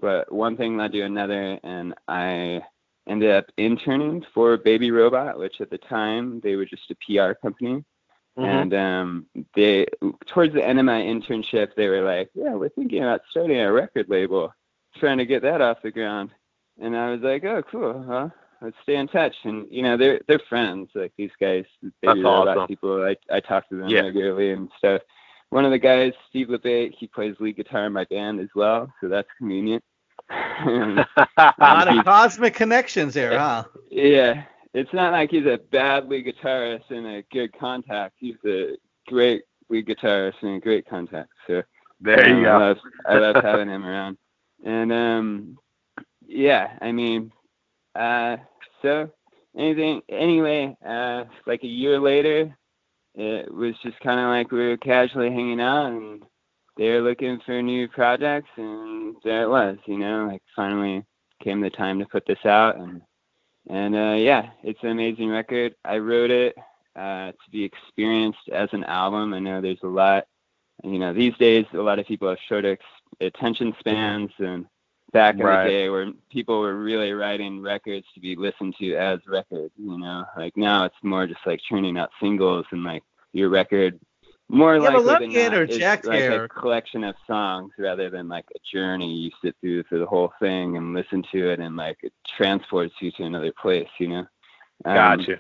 but 0.02 0.32
one 0.32 0.56
thing 0.58 0.78
led 0.78 0.92
to 0.92 1.02
another, 1.02 1.58
and 1.64 1.96
I 2.08 2.62
ended 3.08 3.32
up 3.32 3.46
interning 3.58 4.24
for 4.34 4.58
Baby 4.58 4.92
Robot, 4.92 5.40
which 5.40 5.62
at 5.62 5.70
the 5.72 5.78
time 5.80 6.42
they 6.42 6.56
were 6.58 6.66
just 6.66 6.92
a 6.92 6.96
PR 6.96 7.34
company. 7.34 7.84
Mhm. 8.38 8.46
And 8.46 8.74
um, 8.74 9.26
they, 9.56 9.86
towards 10.28 10.54
the 10.54 10.66
end 10.66 10.78
of 10.78 10.86
my 10.86 11.02
internship, 11.02 11.70
they 11.76 11.88
were 11.88 12.02
like, 12.04 12.30
"Yeah, 12.36 12.54
we're 12.54 12.70
thinking 12.70 13.02
about 13.04 13.22
starting 13.32 13.58
a 13.60 13.72
record 13.72 14.08
label, 14.10 14.54
trying 14.98 15.18
to 15.18 15.26
get 15.26 15.42
that 15.42 15.62
off 15.62 15.82
the 15.82 15.92
ground." 15.92 16.30
And 16.82 16.96
I 16.96 17.12
was 17.12 17.22
like, 17.22 17.44
"Oh, 17.46 17.64
cool, 17.64 18.04
huh? 18.08 18.30
Let's 18.62 18.78
stay 18.84 18.96
in 18.98 19.08
touch." 19.08 19.36
And 19.44 19.68
you 19.72 19.84
know, 19.84 19.98
they're 19.98 20.22
they're 20.28 20.48
friends, 20.48 20.90
like 20.96 21.14
these 21.18 21.32
guys, 21.40 21.66
Baby 21.82 21.94
That's 22.04 22.20
Robot 22.20 22.48
awesome. 22.50 22.68
people. 22.68 23.04
I 23.04 23.16
I 23.32 23.40
talk 23.40 23.68
to 23.70 23.76
them 23.78 23.90
Yeah. 23.90 24.02
regularly 24.02 24.52
and 24.52 24.70
stuff. 24.78 25.02
One 25.50 25.66
of 25.66 25.72
the 25.72 25.80
guys, 25.80 26.14
Steve 26.30 26.48
LeBate, 26.48 26.94
he 26.98 27.08
plays 27.08 27.36
lead 27.40 27.58
guitar 27.58 27.86
in 27.88 27.94
my 27.94 28.06
band 28.06 28.40
as 28.40 28.50
well, 28.56 28.92
so 29.02 29.08
that's 29.08 29.28
convenient. 29.38 29.84
And, 30.62 31.00
A 31.38 31.54
lot 31.60 31.88
of 31.88 32.04
cosmic 32.04 32.54
connections 32.54 33.14
there, 33.14 33.38
huh? 33.40 33.64
yeah, 33.90 34.44
it's 34.74 34.92
not 34.94 35.12
like 35.14 35.32
he's 35.32 35.46
a 35.46 35.60
bad 35.72 36.08
lead 36.10 36.26
guitarist 36.26 36.90
and 36.92 37.08
a 37.08 37.24
good 37.32 37.58
contact. 37.58 38.16
He's 38.18 38.36
a 38.46 38.76
great 39.08 39.44
lead 39.70 39.88
guitarist 39.88 40.36
and 40.42 40.58
a 40.58 40.60
great 40.60 40.88
contact. 40.88 41.30
So 41.48 41.64
there 42.02 42.28
you 42.28 42.36
um, 42.36 42.46
I 42.46 42.50
go. 42.50 42.58
love, 42.60 42.78
I 43.08 43.18
love 43.18 43.36
having 43.44 43.70
him 43.70 43.86
around. 43.86 44.18
And 44.66 44.92
um, 44.92 45.58
yeah, 46.28 46.78
I 46.82 46.92
mean, 46.92 47.32
uh, 47.96 48.38
so 48.82 49.10
anything 49.58 50.02
anyway, 50.10 50.76
uh, 50.86 51.24
like 51.46 51.64
a 51.64 51.68
year 51.68 52.00
later, 52.00 52.56
it 53.16 53.54
was 53.54 53.76
just 53.84 54.00
kind 54.00 54.20
of 54.20 54.28
like 54.28 54.52
we 54.52 54.68
were 54.68 54.78
casually 54.78 55.30
hanging 55.32 55.62
out 55.62 55.88
and 55.88 56.24
they 56.78 56.90
were 56.90 57.02
looking 57.02 57.40
for 57.46 57.62
new 57.62 57.88
projects 57.88 58.50
and 58.58 59.16
there 59.24 59.44
it 59.44 59.50
was, 59.50 59.78
you 59.86 59.98
know, 59.98 60.28
like 60.28 60.42
finally 60.56 61.04
came 61.44 61.62
the 61.62 61.70
time 61.70 62.00
to 62.00 62.06
put 62.06 62.26
this 62.26 62.46
out 62.46 62.78
and 62.78 63.02
and 63.70 63.96
uh, 63.96 64.16
yeah, 64.18 64.50
it's 64.64 64.82
an 64.82 64.90
amazing 64.90 65.30
record. 65.30 65.76
I 65.86 65.98
wrote 65.98 66.32
it 66.32 66.56
uh, 66.96 67.32
to 67.32 67.52
be 67.52 67.64
experienced 67.64 68.50
as 68.52 68.70
an 68.72 68.84
album. 68.86 69.34
I 69.34 69.40
know 69.40 69.62
there's 69.62 69.84
a 69.84 69.88
lot, 69.88 70.26
you 70.84 70.98
know, 70.98 71.14
these 71.14 71.36
days 71.38 71.66
a 71.74 71.78
lot 71.78 72.00
of 72.00 72.08
people 72.08 72.30
have 72.30 72.40
short 72.48 72.66
ex- 72.66 72.84
attention 73.22 73.76
spans, 73.80 74.32
and 74.40 74.66
back 75.12 75.36
in 75.36 75.42
Right. 75.42 75.64
the 75.64 75.70
day 75.70 75.90
where 75.90 76.12
people 76.32 76.60
were 76.60 76.76
really 76.76 77.14
writing 77.14 77.62
records 77.62 78.06
to 78.14 78.20
be 78.20 78.36
listened 78.36 78.76
to 78.80 78.96
as 78.96 79.20
records, 79.28 79.74
you 79.78 79.98
know, 79.98 80.26
like 80.38 80.56
now 80.56 80.86
it's 80.86 80.96
more 81.04 81.26
just 81.28 81.46
like 81.46 81.60
churning 81.68 81.98
out 81.98 82.10
singles 82.22 82.66
and 82.72 82.84
like 82.84 83.04
your 83.34 83.50
record. 83.50 84.00
More 84.52 84.80
Yeah, 84.80 84.90
likely 84.90 85.16
than 85.16 85.34
not, 85.34 85.54
interject 85.54 86.06
it's 86.06 86.08
like 86.08 86.24
a 86.24 86.48
collection 86.50 87.04
of 87.04 87.16
songs 87.28 87.72
rather 87.78 88.10
than 88.10 88.28
like 88.28 88.46
a 88.56 88.60
journey 88.76 89.14
you 89.14 89.32
sit 89.44 89.56
through 89.62 89.84
for 89.84 90.00
the 90.00 90.06
whole 90.08 90.34
thing 90.40 90.76
and 90.78 90.94
listen 90.94 91.24
to 91.32 91.52
it 91.52 91.60
and 91.60 91.76
like 91.76 91.98
it 92.02 92.14
transports 92.36 92.94
you 93.00 93.12
to 93.12 93.24
another 93.24 93.54
place, 93.62 93.88
you 94.00 94.08
know. 94.08 94.26
Um, 94.86 95.18
Gotcha. 95.18 95.40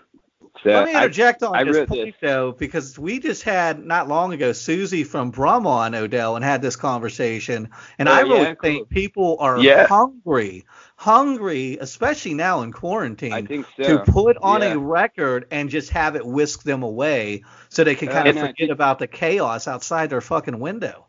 So 0.63 0.69
Let 0.71 0.85
me 0.87 0.93
I- 0.93 1.03
interject 1.03 1.41
on 1.43 1.55
I 1.55 1.63
this 1.63 1.87
point 1.87 2.05
this. 2.07 2.15
though, 2.21 2.51
because 2.51 2.99
we 2.99 3.19
just 3.19 3.43
had 3.43 3.85
not 3.85 4.07
long 4.07 4.33
ago 4.33 4.51
Susie 4.51 5.03
from 5.03 5.31
Brum 5.31 5.65
on 5.65 5.95
Odell 5.95 6.35
and 6.35 6.43
had 6.43 6.61
this 6.61 6.75
conversation, 6.75 7.69
and 7.97 8.09
Oh, 8.09 8.13
I 8.13 8.21
really 8.21 8.39
yeah, 8.39 8.55
cool. 8.55 8.69
think 8.69 8.89
people 8.89 9.37
are 9.39 9.57
Yeah. 9.59 9.87
hungry, 9.87 10.65
hungry, 10.97 11.77
especially 11.79 12.33
now 12.33 12.61
in 12.61 12.71
quarantine, 12.73 13.31
I 13.33 13.41
think 13.43 13.65
to 13.77 13.99
put 14.05 14.37
on 14.41 14.61
Yeah. 14.61 14.73
a 14.73 14.77
record 14.77 15.45
and 15.51 15.69
just 15.69 15.91
have 15.91 16.15
it 16.15 16.25
whisk 16.25 16.63
them 16.63 16.83
away, 16.83 17.43
so 17.69 17.83
they 17.83 17.95
can 17.95 18.09
uh, 18.09 18.11
kind 18.13 18.27
of 18.27 18.35
forget 18.37 18.55
did- 18.57 18.69
about 18.71 18.99
the 18.99 19.07
chaos 19.07 19.67
outside 19.67 20.09
their 20.09 20.21
fucking 20.21 20.59
window. 20.59 21.05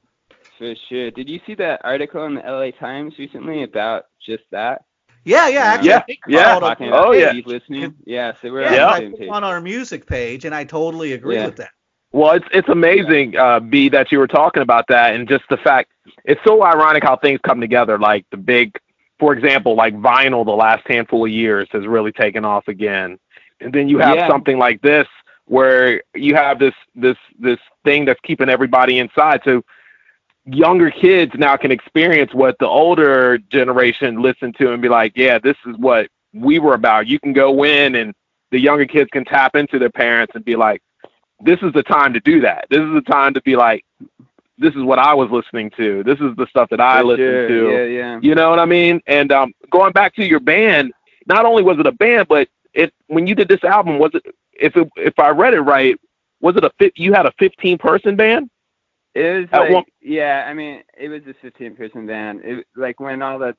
For 0.59 0.75
sure. 0.89 1.11
Did 1.11 1.29
you 1.29 1.41
see 1.47 1.55
that 1.55 1.81
article 1.85 2.25
in 2.27 2.35
the 2.35 2.43
LA 2.43 2.71
Times 2.73 3.15
recently 3.19 3.63
about 3.63 4.05
just 4.25 4.45
that? 4.53 4.83
Yeah, 5.25 5.49
yeah, 5.49 5.61
actually, 5.65 5.89
Yeah, 5.91 6.03
they 6.09 6.19
yeah. 6.29 6.45
called 6.45 6.63
Talking 6.63 6.93
up- 6.93 7.07
Oh, 7.07 7.13
yeah. 7.13 7.31
Steve 7.31 7.47
listening. 7.47 7.95
Yeah, 8.07 8.33
so 8.41 8.51
we're 8.51 8.63
yeah, 8.63 8.69
on 8.69 8.73
Yeah. 8.75 8.79
the 8.87 8.87
I 8.93 8.99
same 9.01 9.11
put 9.13 9.21
page. 9.21 9.29
on 9.31 9.45
our 9.45 9.61
music 9.61 10.07
page, 10.07 10.45
and 10.45 10.55
I 10.55 10.65
totally 10.65 11.13
agree 11.13 11.37
Yeah. 11.37 11.47
with 11.47 11.57
that. 11.57 11.71
Well, 12.13 12.33
it's 12.33 12.47
it's 12.53 12.69
amazing, 12.69 13.37
uh, 13.37 13.61
B, 13.61 13.89
that 13.91 14.11
you 14.11 14.19
were 14.19 14.27
talking 14.27 14.63
about 14.63 14.87
that, 14.89 15.15
and 15.15 15.29
just 15.29 15.45
the 15.49 15.59
fact 15.59 15.93
it's 16.25 16.41
so 16.45 16.65
ironic 16.65 17.05
how 17.05 17.17
things 17.17 17.39
come 17.47 17.61
together. 17.61 17.99
Like 17.99 18.25
the 18.33 18.37
big, 18.37 18.77
for 19.21 19.33
example, 19.33 19.77
like 19.77 19.95
vinyl, 19.95 20.45
the 20.45 20.51
last 20.51 20.83
handful 20.89 21.25
of 21.25 21.31
years 21.31 21.69
has 21.71 21.87
really 21.87 22.11
taken 22.11 22.45
off 22.45 22.67
again, 22.67 23.19
and 23.61 23.73
then 23.73 23.89
you 23.89 23.99
have 23.99 24.17
Yeah. 24.17 24.29
something 24.29 24.59
like 24.59 24.81
this 24.83 25.07
where 25.45 26.03
you 26.15 26.35
have 26.35 26.59
this 26.59 26.75
this 26.97 27.17
this 27.39 27.59
thing 27.85 28.07
that's 28.07 28.21
keeping 28.25 28.49
everybody 28.49 28.99
inside. 28.99 29.43
So 29.45 29.63
younger 30.47 30.91
kids 30.91 31.33
now 31.37 31.57
can 31.57 31.71
experience 31.71 32.33
what 32.35 32.57
the 32.59 32.67
older 32.67 33.39
generation 33.39 34.23
listened 34.23 34.57
to 34.59 34.73
and 34.73 34.81
be 34.83 34.89
like, 34.89 35.13
yeah, 35.17 35.39
this 35.39 35.57
is 35.67 35.77
what 35.79 36.09
we 36.33 36.59
were 36.59 36.75
about. 36.75 37.07
You 37.07 37.19
can 37.21 37.33
go 37.33 37.65
in 37.65 37.95
and 37.95 38.15
the 38.51 38.59
younger 38.59 38.87
kids 38.87 39.09
can 39.13 39.25
tap 39.25 39.55
into 39.55 39.79
their 39.79 39.91
parents 39.91 40.33
and 40.35 40.45
be 40.45 40.57
like, 40.57 40.83
this 41.45 41.59
is 41.63 41.73
the 41.73 41.83
time 41.83 42.13
to 42.15 42.21
do 42.21 42.41
that. 42.41 42.67
This 42.71 42.81
is 42.81 42.93
the 42.93 43.03
time 43.03 43.35
to 43.35 43.43
be 43.43 43.57
like, 43.57 43.85
this 44.59 44.75
is 44.75 44.83
what 44.83 44.99
I 44.99 45.15
was 45.15 45.31
listening 45.31 45.71
to. 45.79 46.05
This 46.05 46.19
is 46.21 46.37
the 46.37 46.47
stuff 46.51 46.69
that 46.71 46.81
I 46.81 47.01
For 47.01 47.07
listened 47.07 47.19
sure. 47.19 47.49
to. 47.49 47.71
Yeah, 47.71 47.85
yeah. 47.85 48.21
You 48.23 48.35
know 48.35 48.51
what 48.51 48.59
I 48.59 48.67
mean? 48.67 49.01
And 49.07 49.33
um, 49.33 49.53
going 49.71 49.93
back 49.93 50.15
to 50.17 50.25
your 50.25 50.41
band, 50.41 50.93
not 51.27 51.47
only 51.47 51.63
was 51.63 51.79
it 51.79 51.87
a 51.87 51.93
band, 51.93 52.29
but 52.29 52.49
it 52.75 52.93
when 53.09 53.27
you 53.27 53.35
did 53.35 53.49
this 53.49 53.65
album, 53.65 53.99
was 53.99 54.11
it 54.15 54.23
if 54.53 54.77
it, 54.77 54.89
if 54.97 55.19
I 55.19 55.31
read 55.31 55.55
it 55.55 55.61
right, 55.61 55.97
was 56.41 56.57
it 56.57 56.65
a? 56.65 56.71
You 56.97 57.15
had 57.15 57.27
a 57.27 57.33
15 57.39 57.79
person 57.79 58.17
band? 58.17 58.51
It 59.15 59.41
was 59.41 59.49
At 59.53 59.61
like, 59.61 59.71
one- 59.73 59.85
yeah, 60.01 60.47
I 60.49 60.55
mean, 60.55 60.83
it 60.99 61.09
was 61.09 61.23
a 61.29 61.35
15 61.43 61.77
person 61.77 62.07
band. 62.07 62.41
It 62.45 62.67
like 62.77 63.01
when 63.01 63.23
all 63.23 63.39
the 63.39 63.57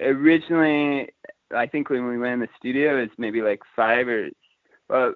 originally, 0.00 1.08
I 1.54 1.66
think 1.66 1.90
when 1.90 2.06
we 2.06 2.18
went 2.18 2.34
in 2.34 2.40
the 2.40 2.48
studio, 2.58 2.98
it 2.98 3.02
was 3.02 3.10
maybe 3.18 3.42
like 3.42 3.60
five 3.74 4.08
or, 4.08 4.28
well, 4.88 5.14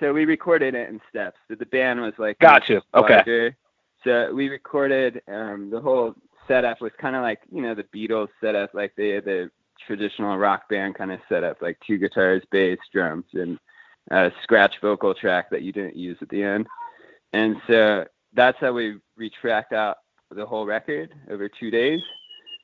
so 0.00 0.12
we 0.12 0.24
recorded 0.24 0.74
it 0.74 0.88
in 0.88 1.00
steps. 1.08 1.36
So 1.48 1.54
the 1.54 1.66
band 1.66 2.00
was 2.00 2.14
like 2.18 2.38
Gotcha. 2.40 2.82
Okay. 2.94 3.54
So 4.04 4.34
we 4.34 4.48
recorded 4.48 5.22
um, 5.28 5.70
the 5.70 5.80
whole 5.80 6.14
setup 6.48 6.80
was 6.80 6.90
kind 7.00 7.14
of 7.14 7.22
like 7.22 7.40
you 7.52 7.62
know 7.62 7.74
the 7.74 7.84
Beatles 7.84 8.28
setup, 8.40 8.74
like 8.74 8.92
the 8.96 9.20
the 9.24 9.50
traditional 9.86 10.36
rock 10.38 10.68
band 10.68 10.96
kind 10.96 11.12
of 11.12 11.20
setup, 11.28 11.62
like 11.62 11.78
two 11.86 11.98
guitars, 11.98 12.42
bass, 12.50 12.78
drums, 12.92 13.26
and 13.34 13.58
a 14.10 14.30
scratch 14.42 14.74
vocal 14.80 15.14
track 15.14 15.50
that 15.50 15.62
you 15.62 15.72
didn't 15.72 15.96
use 15.96 16.18
at 16.20 16.28
the 16.28 16.42
end. 16.42 16.66
And 17.32 17.56
so 17.68 18.04
that's 18.34 18.58
how 18.60 18.72
we 18.72 18.98
retracked 19.18 19.72
out 19.72 19.98
the 20.30 20.46
whole 20.46 20.66
record 20.66 21.12
over 21.30 21.48
two 21.48 21.70
days, 21.70 22.00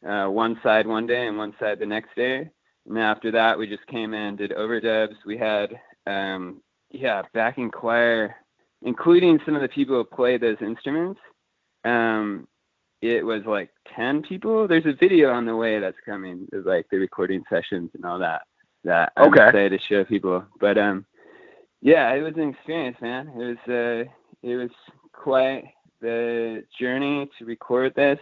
uh, 0.06 0.26
one 0.26 0.58
side 0.62 0.86
one 0.86 1.06
day 1.06 1.26
and 1.26 1.36
one 1.36 1.54
side 1.60 1.78
the 1.78 1.86
next 1.86 2.14
day. 2.16 2.48
And 2.88 2.98
after 2.98 3.30
that, 3.32 3.58
we 3.58 3.66
just 3.66 3.86
came 3.86 4.14
in 4.14 4.20
and 4.20 4.38
did 4.38 4.52
overdubs. 4.52 5.14
We 5.26 5.36
had, 5.36 5.78
um, 6.06 6.62
yeah, 6.90 7.22
backing 7.34 7.70
choir, 7.70 8.34
including 8.82 9.38
some 9.44 9.54
of 9.54 9.60
the 9.62 9.68
people 9.68 9.96
who 9.96 10.04
played 10.04 10.40
those 10.40 10.56
instruments. 10.62 11.20
Um, 11.84 12.48
it 13.02 13.24
was 13.24 13.42
like 13.44 13.70
10 13.94 14.22
people. 14.22 14.66
There's 14.66 14.86
a 14.86 14.94
video 14.98 15.30
on 15.30 15.44
the 15.44 15.54
way 15.54 15.78
that's 15.78 15.96
coming 16.04 16.48
of 16.52 16.64
like 16.64 16.86
the 16.90 16.96
recording 16.98 17.42
sessions 17.50 17.90
and 17.94 18.04
all 18.04 18.18
that. 18.18 18.42
That 18.84 19.12
I'm 19.16 19.28
Okay. 19.28 19.44
excited 19.46 19.72
to 19.80 19.86
show 19.86 20.04
people. 20.04 20.44
But 20.60 20.78
um, 20.78 21.04
yeah, 21.82 22.12
it 22.14 22.22
was 22.22 22.34
an 22.36 22.50
experience, 22.50 22.96
man. 23.00 23.28
It 23.28 23.44
was 23.44 23.58
uh, 23.68 24.10
it 24.42 24.56
was 24.56 24.70
quite 25.18 25.64
the 26.00 26.64
journey 26.78 27.28
to 27.38 27.44
record 27.44 27.94
this, 27.94 28.18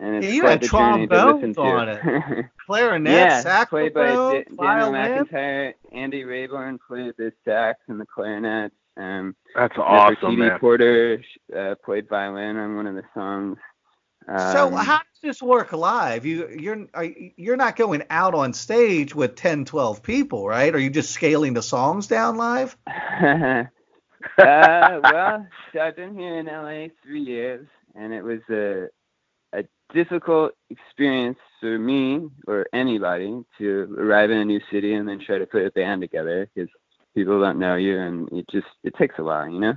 and 0.00 0.16
it's 0.16 0.26
Yeah, 0.26 0.32
you 0.32 0.40
quite 0.42 0.50
had 0.50 0.60
the 0.60 0.68
journey 0.68 1.06
to 1.06 1.32
listen 1.32 1.54
on 1.58 1.86
to. 1.86 2.50
Clarinet, 2.66 3.12
yeah, 3.12 3.64
played 3.66 3.94
by 3.94 4.14
saxophone, 4.14 4.56
Da- 4.56 4.90
Daniel. 4.90 4.92
McIntyre, 4.92 5.74
Andy 5.92 6.24
Rayburn 6.24 6.78
played 6.86 7.14
the 7.16 7.32
sax 7.44 7.80
and 7.88 8.00
the 8.00 8.06
clarinet. 8.06 8.72
Um, 8.96 9.36
That's 9.54 9.76
Nefertiti 9.76 10.58
Porter 10.58 11.22
uh, 11.56 11.74
played 11.84 12.08
violin 12.08 12.56
on 12.56 12.76
one 12.76 12.86
of 12.86 12.94
the 12.94 13.04
songs. 13.14 13.58
So 14.26 14.66
Um, 14.66 14.72
how 14.72 14.98
does 14.98 15.20
this 15.22 15.42
work 15.42 15.72
live? 15.72 16.26
You 16.26 16.48
you're 16.48 16.86
are, 16.94 17.04
you're 17.36 17.56
not 17.56 17.76
going 17.76 18.02
out 18.10 18.34
on 18.34 18.52
stage 18.52 19.14
with 19.14 19.36
10, 19.36 19.64
12 19.66 20.02
people, 20.02 20.48
right? 20.48 20.74
Are 20.74 20.78
you 20.78 20.90
just 20.90 21.12
scaling 21.12 21.54
the 21.54 21.62
songs 21.62 22.08
down 22.08 22.36
live? 22.36 22.76
uh, 24.38 25.00
well, 25.02 25.46
so 25.72 25.80
I've 25.80 25.96
been 25.96 26.16
here 26.18 26.38
in 26.38 26.46
LA 26.46 26.88
three 27.02 27.22
years, 27.22 27.66
and 27.94 28.12
it 28.12 28.22
was 28.22 28.40
a 28.50 28.88
a 29.52 29.64
difficult 29.94 30.52
experience 30.70 31.38
for 31.60 31.78
me 31.78 32.28
or 32.46 32.66
anybody 32.72 33.42
to 33.58 33.96
arrive 33.98 34.30
in 34.30 34.38
a 34.38 34.44
new 34.44 34.60
city 34.70 34.94
and 34.94 35.08
then 35.08 35.20
try 35.24 35.38
to 35.38 35.46
put 35.46 35.64
a 35.64 35.70
band 35.70 36.02
together 36.02 36.48
because 36.54 36.68
people 37.14 37.40
don't 37.40 37.58
know 37.58 37.76
you, 37.76 37.98
and 37.98 38.28
it 38.32 38.46
just 38.50 38.66
it 38.84 38.94
takes 38.96 39.14
a 39.18 39.24
while, 39.24 39.48
you 39.48 39.60
know. 39.60 39.74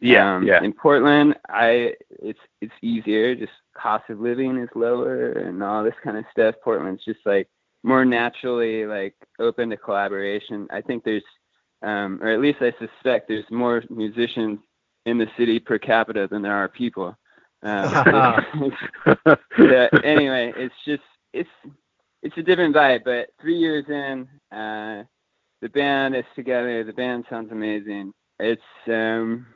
Yeah, 0.00 0.36
Um, 0.36 0.46
yeah. 0.46 0.62
In 0.62 0.72
Portland, 0.72 1.36
I 1.48 1.94
it's 2.08 2.38
it's 2.60 2.72
easier. 2.82 3.34
Just 3.34 3.52
cost 3.76 4.08
of 4.10 4.20
living 4.20 4.56
is 4.58 4.68
lower 4.74 5.32
and 5.32 5.62
all 5.62 5.84
this 5.84 5.94
kind 6.02 6.16
of 6.16 6.24
stuff. 6.32 6.54
Portland's 6.64 7.04
just 7.04 7.20
like 7.26 7.48
more 7.82 8.04
naturally 8.04 8.86
like 8.86 9.14
open 9.38 9.70
to 9.70 9.76
collaboration. 9.76 10.66
I 10.70 10.80
think 10.80 11.04
there's, 11.04 11.24
um, 11.82 12.18
or 12.22 12.28
at 12.28 12.40
least 12.40 12.58
I 12.60 12.72
suspect 12.78 13.28
there's 13.28 13.44
more 13.50 13.82
musicians 13.88 14.58
in 15.06 15.18
the 15.18 15.26
city 15.38 15.58
per 15.58 15.78
capita 15.78 16.28
than 16.30 16.42
there 16.42 16.54
are 16.54 16.68
people. 16.68 17.16
Um, 17.62 17.90
yeah, 19.58 19.88
anyway, 20.04 20.52
it's 20.56 20.74
just 20.84 21.02
it's 21.32 21.48
it's 22.22 22.36
a 22.36 22.42
different 22.42 22.74
vibe. 22.74 23.04
But 23.04 23.30
three 23.40 23.56
years 23.56 23.84
in, 23.88 24.28
uh, 24.56 25.04
the 25.62 25.68
band 25.68 26.16
is 26.16 26.24
together. 26.34 26.84
The 26.84 26.92
band 26.92 27.24
sounds 27.28 27.52
amazing. 27.52 28.12
It's 28.38 28.62
um, 28.86 29.46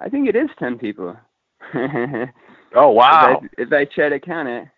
I 0.00 0.08
think 0.08 0.28
it 0.28 0.36
is 0.36 0.48
ten 0.58 0.78
people. 0.78 1.16
oh 1.74 2.90
wow! 2.90 3.40
If 3.42 3.50
I, 3.58 3.62
if 3.62 3.72
I 3.72 3.84
try 3.92 4.08
to 4.08 4.20
count 4.20 4.48
it, 4.48 4.68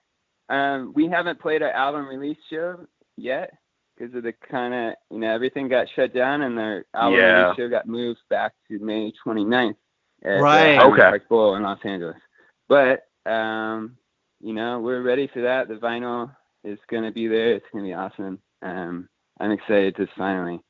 um, 0.51 0.93
we 0.95 1.09
haven't 1.09 1.41
played 1.41 1.63
our 1.63 1.73
album 1.73 2.07
release 2.07 2.39
show 2.51 2.87
yet 3.17 3.53
because 3.97 4.15
of 4.15 4.23
the 4.23 4.33
kind 4.51 4.75
of 4.75 4.95
you 5.11 5.19
know 5.21 5.31
everything 5.33 5.69
got 5.69 5.87
shut 5.95 6.15
down 6.15 6.43
and 6.43 6.59
our 6.59 6.85
album 6.95 7.19
Yeah. 7.21 7.43
release 7.43 7.57
show 7.57 7.69
got 7.69 7.87
moved 7.87 8.21
back 8.31 8.53
to 8.69 8.79
May 8.79 9.13
29th 9.25 9.77
at 10.25 10.41
Right. 10.41 10.73
the 10.73 10.77
Highland 10.77 10.93
Okay. 10.95 11.03
Park 11.11 11.29
Bowl 11.29 11.57
in 11.57 11.63
Los 11.63 11.79
Angeles. 11.85 12.17
But 12.69 13.07
um, 13.31 13.97
you 14.41 14.53
know 14.53 14.81
we're 14.81 15.03
ready 15.03 15.29
for 15.33 15.43
that. 15.43 15.69
The 15.69 15.75
vinyl 15.75 16.35
is 16.65 16.79
gonna 16.91 17.13
be 17.13 17.27
there. 17.29 17.53
It's 17.55 17.67
gonna 17.73 17.85
be 17.85 17.95
awesome. 17.95 18.39
Um, 18.63 19.09
I'm 19.41 19.51
excited 19.51 19.97
to 19.97 20.07
finally 20.17 20.61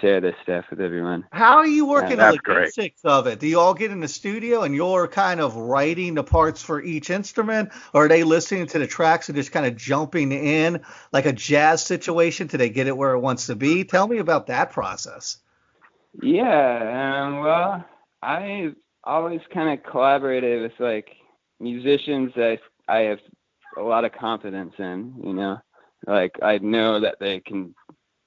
share 0.00 0.20
this 0.20 0.34
stuff 0.42 0.64
with 0.70 0.80
everyone. 0.80 1.24
How 1.32 1.58
are 1.58 1.66
you 1.66 1.86
working 1.86 2.16
that's 2.16 2.36
the 2.36 2.42
great. 2.42 2.94
of 3.04 3.26
it? 3.26 3.40
Do 3.40 3.46
you 3.46 3.58
all 3.58 3.74
get 3.74 3.90
in 3.90 4.00
the 4.00 4.08
studio 4.08 4.62
and 4.62 4.74
you're 4.74 5.08
kind 5.08 5.40
of 5.40 5.56
writing 5.56 6.14
the 6.14 6.24
parts 6.24 6.62
for 6.62 6.82
each 6.82 7.10
instrument, 7.10 7.70
or 7.92 8.06
are 8.06 8.08
they 8.08 8.24
listening 8.24 8.66
to 8.68 8.78
the 8.78 8.86
tracks 8.86 9.28
and 9.28 9.36
just 9.36 9.52
kind 9.52 9.66
of 9.66 9.76
jumping 9.76 10.32
in 10.32 10.82
like 11.12 11.26
a 11.26 11.32
jazz 11.32 11.84
situation 11.84 12.46
Do 12.46 12.56
they 12.56 12.70
get 12.70 12.86
it 12.86 12.96
where 12.96 13.12
it 13.12 13.20
wants 13.20 13.46
to 13.46 13.56
be? 13.56 13.84
Tell 13.84 14.06
me 14.06 14.18
about 14.18 14.46
that 14.46 14.72
process. 14.72 15.38
Yeah, 16.22 17.24
um, 17.24 17.40
well, 17.40 17.84
I 18.22 18.72
always 19.04 19.40
kind 19.52 19.78
of 19.78 19.90
collaborated 19.90 20.62
with 20.62 20.72
like 20.78 21.08
musicians 21.60 22.32
that 22.36 22.58
I 22.88 22.98
have 23.00 23.20
a 23.76 23.82
lot 23.82 24.04
of 24.04 24.12
confidence 24.12 24.74
in, 24.78 25.14
you 25.22 25.32
know. 25.32 25.58
Like 26.06 26.32
I 26.42 26.58
know 26.58 27.00
that 27.00 27.16
they 27.20 27.40
can 27.40 27.74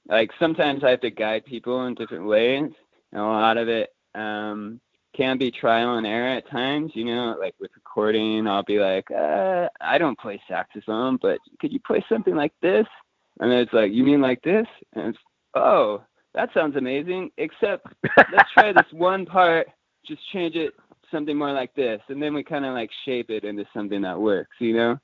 like 0.07 0.31
sometimes 0.39 0.84
I 0.84 0.91
have 0.91 1.01
to 1.01 1.11
guide 1.11 1.45
people 1.45 1.85
in 1.85 1.95
different 1.95 2.25
ways. 2.25 2.71
And 3.11 3.21
a 3.21 3.25
lot 3.25 3.57
of 3.57 3.67
it 3.67 3.89
um 4.15 4.80
can 5.15 5.38
be 5.38 5.51
trial 5.51 5.97
and 5.97 6.07
error 6.07 6.38
at 6.38 6.49
times, 6.49 6.91
you 6.95 7.05
know, 7.05 7.35
like 7.39 7.55
with 7.59 7.71
recording 7.75 8.47
I'll 8.47 8.63
be 8.63 8.80
like, 8.80 9.09
uh, 9.11 9.69
I 9.80 9.97
don't 9.97 10.17
play 10.19 10.41
saxophone, 10.47 11.17
but 11.21 11.38
could 11.59 11.71
you 11.71 11.80
play 11.80 12.03
something 12.09 12.35
like 12.35 12.53
this? 12.61 12.88
And 13.39 13.51
then 13.51 13.59
it's 13.59 13.73
like, 13.73 13.91
You 13.91 14.03
mean 14.03 14.21
like 14.21 14.41
this? 14.41 14.67
And 14.93 15.09
it's 15.09 15.19
oh, 15.55 16.03
that 16.34 16.49
sounds 16.53 16.75
amazing, 16.75 17.31
except 17.38 17.85
let's 18.31 18.51
try 18.51 18.73
this 18.73 18.85
one 18.91 19.25
part, 19.25 19.67
just 20.05 20.21
change 20.31 20.55
it 20.55 20.73
something 21.11 21.38
more 21.38 21.53
like 21.53 21.73
this, 21.75 22.01
and 22.09 22.21
then 22.21 22.34
we 22.34 22.43
kind 22.43 22.65
of 22.65 22.73
like 22.73 22.89
shape 23.05 23.30
it 23.30 23.43
into 23.43 23.65
something 23.73 24.01
that 24.01 24.19
works, 24.19 24.55
you 24.59 24.73
know. 24.73 24.97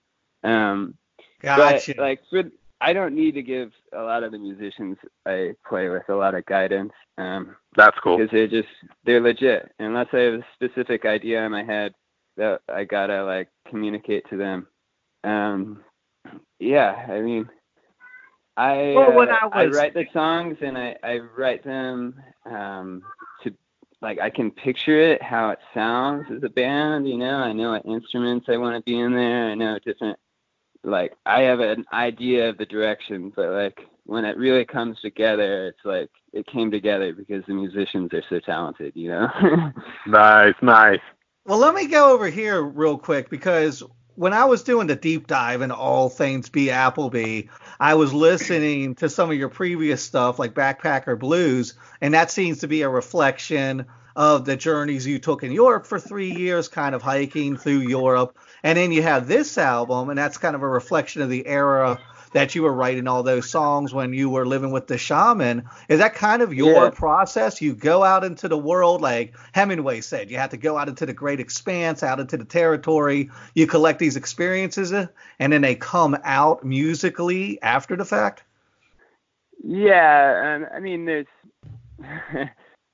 Um, 0.43 0.95
Gotcha. 1.41 1.93
but 1.95 2.01
like 2.01 2.21
for 2.30 2.43
I 2.81 2.93
don't 2.93 3.14
need 3.14 3.34
to 3.35 3.41
give 3.41 3.72
a 3.93 4.01
lot 4.01 4.23
of 4.23 4.31
the 4.31 4.38
musicians 4.38 4.97
I 5.26 5.53
play 5.68 5.89
with 5.89 6.07
a 6.10 6.15
lot 6.15 6.34
of 6.35 6.45
guidance, 6.45 6.93
um, 7.18 7.56
That's 7.76 7.97
cool. 7.99 8.18
because 8.18 8.31
they're 8.31 8.47
just 8.47 8.69
they're 9.06 9.19
legit. 9.22 9.72
Unless 9.80 10.07
I 10.14 10.19
have 10.19 10.34
a 10.35 10.45
specific 10.53 11.06
idea 11.06 11.45
in 11.45 11.51
my 11.51 11.64
head 11.64 11.93
that 12.38 12.61
I 12.73 12.85
gotta 12.85 13.23
like 13.26 13.49
communicate 13.68 14.30
to 14.30 14.38
them. 14.38 14.68
Um, 15.26 15.84
yeah, 16.60 17.06
I 17.10 17.19
mean, 17.19 17.49
I 18.56 18.93
Well, 18.95 19.14
when 19.14 19.30
uh, 19.30 19.38
I 19.51 19.65
was- 19.68 19.76
write 19.77 19.93
the 19.93 20.06
songs 20.14 20.57
and 20.61 20.77
I 20.77 20.95
I 21.03 21.18
write 21.19 21.64
them 21.65 22.15
um, 22.45 23.01
to 23.43 23.53
like 24.01 24.19
I 24.19 24.30
can 24.30 24.51
picture 24.51 24.99
it 25.01 25.22
how 25.22 25.49
it 25.49 25.60
sounds 25.73 26.27
as 26.31 26.43
a 26.43 26.49
band. 26.49 27.10
You 27.10 27.18
know, 27.18 27.38
I 27.39 27.51
know 27.51 27.72
what 27.72 27.85
instruments 27.85 28.47
I 28.49 28.56
want 28.56 28.77
to 28.77 28.89
be 28.89 28.97
in 28.99 29.14
there. 29.14 29.49
I 29.51 29.56
know 29.56 29.77
different 29.80 30.18
like 30.84 31.14
I 31.26 31.41
have 31.41 31.60
an 31.60 31.85
idea 31.91 32.49
of 32.49 32.57
the 32.57 32.65
direction, 32.65 33.31
but 33.35 33.49
like 33.49 33.80
when 34.06 34.26
it 34.26 34.38
really 34.38 34.65
comes 34.65 34.99
together, 35.01 35.68
it's 35.68 35.85
like 35.85 36.10
it 36.34 36.47
came 36.47 36.72
together 36.72 37.14
because 37.14 37.43
the 37.47 37.53
musicians 37.53 38.14
are 38.14 38.23
so 38.30 38.39
talented, 38.39 38.93
you 38.95 39.10
know. 39.10 39.27
Nice, 40.07 40.56
nice. 40.61 40.99
Well, 41.45 41.60
let 41.60 41.76
me 41.76 41.88
go 41.88 42.14
over 42.14 42.30
here 42.30 42.61
real 42.61 42.97
quick 42.97 43.30
because 43.30 43.84
when 44.15 44.34
I 44.34 44.45
was 44.45 44.64
doing 44.64 44.88
the 44.88 44.95
deep 44.95 45.27
dive 45.27 45.61
into 45.61 45.76
all 45.76 46.10
things 46.10 46.49
B 46.49 46.69
Appleby, 46.69 47.43
I 47.80 47.93
was 47.93 48.14
listening 48.14 48.95
to 48.95 49.10
some 49.10 49.31
of 49.31 49.38
your 49.38 49.49
previous 49.49 50.01
stuff 50.01 50.39
like 50.39 50.53
Backpacker 50.53 51.18
Blues, 51.18 51.76
and 52.01 52.14
that 52.14 52.30
seems 52.30 52.60
to 52.60 52.68
be 52.68 52.81
a 52.81 52.89
reflection 52.89 53.85
of 54.19 54.43
the 54.43 54.57
journeys 54.57 55.07
you 55.07 55.17
took 55.17 55.43
in 55.43 55.51
Europe 55.53 55.85
for 55.85 55.97
three 55.97 56.29
years, 56.29 56.67
kind 56.67 56.93
of 56.93 57.01
hiking 57.01 57.55
through 57.55 57.79
Europe. 57.79 58.37
And 58.63 58.77
then 58.77 58.91
you 58.91 59.01
have 59.01 59.29
this 59.29 59.57
album, 59.57 60.09
and 60.09 60.17
that's 60.17 60.37
kind 60.37 60.57
of 60.57 60.61
a 60.61 60.67
reflection 60.67 61.21
of 61.21 61.29
the 61.29 61.47
era 61.47 61.97
that 62.33 62.53
you 62.53 62.63
were 62.63 62.73
writing 62.73 63.07
all 63.07 63.23
those 63.23 63.49
songs 63.49 63.93
when 63.93 64.11
you 64.11 64.29
were 64.29 64.45
living 64.45 64.71
with 64.71 64.87
the 64.87 64.97
shaman. 64.97 65.63
Is 65.87 65.99
that 65.99 66.15
kind 66.15 66.41
of 66.41 66.53
your 66.53 66.83
Yeah. 66.83 66.89
process? 66.89 67.61
You 67.61 67.73
go 67.73 68.03
out 68.03 68.25
into 68.25 68.49
the 68.49 68.57
world, 68.57 68.99
like 68.99 69.37
Hemingway 69.53 70.01
said, 70.01 70.29
you 70.29 70.37
have 70.37 70.49
to 70.49 70.57
go 70.57 70.77
out 70.77 70.89
into 70.89 71.05
the 71.05 71.13
great 71.13 71.39
expanse, 71.39 72.03
out 72.03 72.19
into 72.19 72.35
the 72.35 72.43
territory. 72.43 73.31
You 73.55 73.67
collect 73.67 73.99
these 73.99 74.17
experiences, 74.17 74.91
and 74.91 75.53
then 75.53 75.61
they 75.61 75.75
come 75.75 76.17
out 76.25 76.65
musically 76.65 77.61
after 77.61 77.95
the 77.95 78.05
fact. 78.05 78.43
Yeah, 79.63 80.57
um, 80.57 80.67
I 80.75 80.81
mean, 80.81 81.05
there's 81.05 81.27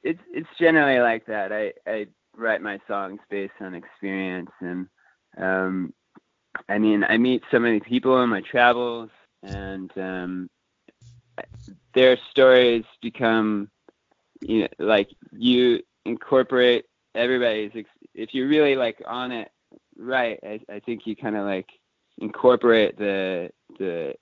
it's 0.06 0.22
it's 0.32 0.48
generally 0.60 1.00
like 1.00 1.26
that. 1.26 1.52
I 1.52 1.74
I 1.88 2.06
write 2.38 2.62
my 2.62 2.80
songs 2.88 3.20
based 3.30 3.54
on 3.60 3.74
experience, 3.74 4.52
and 4.62 4.88
um, 5.38 5.94
I 6.70 6.78
mean, 6.78 7.04
I 7.04 7.18
meet 7.18 7.44
so 7.52 7.60
many 7.60 7.80
people 7.80 8.22
in 8.22 8.30
my 8.30 8.42
travels, 8.42 9.10
and 9.42 9.92
um, 9.98 10.50
their 11.96 12.18
stories 12.30 12.86
become, 13.02 13.70
you 14.42 14.62
know, 14.62 14.68
like 14.80 15.10
you 15.32 15.82
incorporate 16.06 16.86
everybody's. 17.16 17.72
Ex- 17.76 17.90
if 18.14 18.34
you're 18.34 18.48
really 18.48 18.76
like 18.76 19.02
on 19.08 19.32
it 19.32 19.50
right, 19.98 20.40
I 20.44 20.60
I 20.72 20.80
think 20.82 21.08
you 21.08 21.16
kind 21.16 21.36
of 21.36 21.46
like 21.46 21.68
incorporate 22.20 22.96
the 22.98 23.50
the 23.80 24.14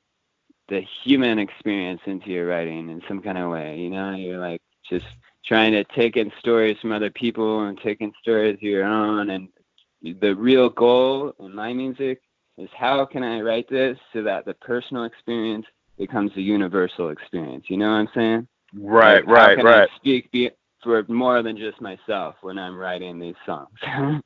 the 0.69 0.81
human 1.03 1.39
experience 1.39 1.99
into 2.05 2.30
your 2.30 2.47
writing 2.47 2.89
in 2.89 3.01
some 3.05 3.22
kind 3.22 3.38
of 3.38 3.51
way. 3.51 3.77
You 3.80 3.89
know, 3.89 4.15
you're 4.15 4.39
like 4.39 4.61
just 4.89 5.05
trying 5.45 5.74
to 5.74 5.84
take 5.95 6.15
in 6.18 6.32
stories 6.40 6.78
from 6.82 6.91
other 6.91 7.10
people 7.10 7.65
and 7.68 7.80
taking 7.82 8.14
stories 8.22 8.56
of 8.56 8.61
your 8.61 8.84
own. 8.86 9.30
And 9.30 9.49
the 10.02 10.34
real 10.36 10.70
goal 10.70 11.34
in 11.40 11.53
my 11.53 11.74
music 11.74 12.22
is 12.57 12.70
how 12.78 13.06
can 13.06 13.24
I 13.24 13.41
write 13.41 13.70
this 13.70 13.98
so 14.14 14.24
that 14.24 14.45
the 14.45 14.53
personal 14.56 15.03
experience 15.06 15.65
becomes 15.98 16.32
a 16.36 16.41
universal 16.41 17.10
experience. 17.10 17.65
You 17.68 17.78
know 17.78 17.90
what 17.90 17.98
I'm 17.98 18.10
saying? 18.15 18.48
Right, 18.76 19.26
Like, 19.26 19.26
how 19.26 19.34
right, 19.48 19.57
can 19.57 19.65
right. 19.65 19.90
I 19.91 19.95
speak 19.98 20.32
be- 20.32 20.52
for 20.82 21.03
more 21.07 21.41
than 21.41 21.57
just 21.57 21.80
myself 21.82 22.36
when 22.41 22.57
I'm 22.57 22.76
writing 22.76 23.20
these 23.20 23.36
songs. 23.45 23.70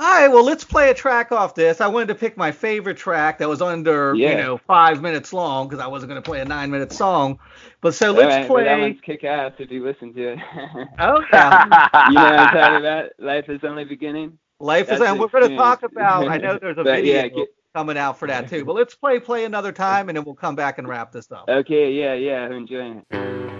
All 0.00 0.06
right, 0.06 0.28
well, 0.28 0.42
let's 0.42 0.64
play 0.64 0.88
a 0.88 0.94
track 0.94 1.30
off 1.30 1.54
this. 1.54 1.78
I 1.82 1.86
wanted 1.86 2.08
to 2.08 2.14
pick 2.14 2.34
my 2.34 2.50
favorite 2.50 2.96
track 2.96 3.36
that 3.36 3.50
was 3.50 3.60
under, 3.60 4.14
you 4.14 4.34
know, 4.34 4.56
five 4.56 5.02
minutes 5.02 5.30
long 5.34 5.68
because 5.68 5.78
I 5.78 5.86
wasn't 5.86 6.08
going 6.08 6.22
to 6.22 6.26
play 6.26 6.40
a 6.40 6.44
nine 6.46 6.70
minute 6.70 6.90
song. 6.90 7.38
But 7.82 7.94
so 7.94 8.10
let's 8.10 8.34
right, 8.34 8.48
well, 8.48 8.64
that 8.64 8.76
play. 8.76 8.80
one's 8.80 9.00
kick 9.02 9.24
ass 9.24 9.52
if 9.58 9.70
you 9.70 9.84
listen 9.84 10.14
to 10.14 10.32
it. 10.32 10.38
Oh, 11.00 11.22
yeah. 11.34 12.08
you 12.08 12.14
know 12.14 12.22
what 12.22 12.38
I'm 12.38 12.54
talking 12.54 12.76
about? 12.78 13.10
Life 13.18 13.50
is 13.50 13.60
only 13.62 13.84
beginning. 13.84 14.38
Life 14.58 14.90
is, 14.90 15.02
only. 15.02 15.20
we're 15.20 15.28
going 15.28 15.50
to 15.50 15.56
talk 15.56 15.82
about. 15.82 16.28
I 16.28 16.38
know 16.38 16.58
there's 16.62 16.78
a 16.78 16.82
But, 16.84 16.96
video 16.96 17.16
yeah, 17.16 17.28
get- 17.28 17.48
coming 17.74 17.98
out 17.98 18.18
for 18.18 18.26
that 18.26 18.48
too. 18.48 18.64
But 18.64 18.76
let's 18.76 18.94
play 18.94 19.20
play 19.20 19.44
another 19.44 19.70
time, 19.70 20.08
and 20.08 20.16
then 20.16 20.24
we'll 20.24 20.34
come 20.34 20.56
back 20.56 20.78
and 20.78 20.88
wrap 20.88 21.12
this 21.12 21.30
up. 21.30 21.44
Okay, 21.46 21.92
yeah, 21.92 22.14
yeah, 22.14 22.46
I'm 22.46 22.52
enjoying 22.52 23.04
it. 23.10 23.59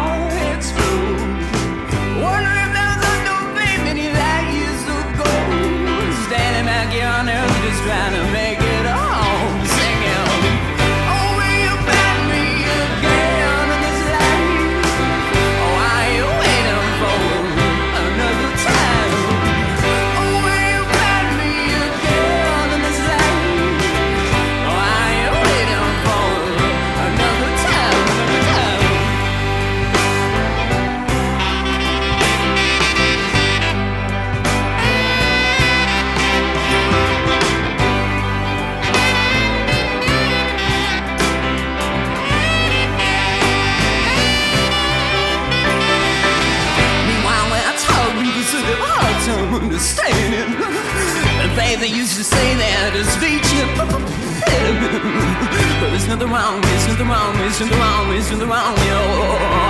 nothing 56.11 56.29
wrong, 56.29 56.59
there's 56.59 56.87
nothing 56.87 57.07
wrong, 57.07 57.33
there's 57.37 57.59
nothing 57.61 57.79
wrong, 57.79 58.09
there's 58.09 58.31
nothing 58.31 58.49
wrong, 58.49 58.75
yo. 58.75 58.99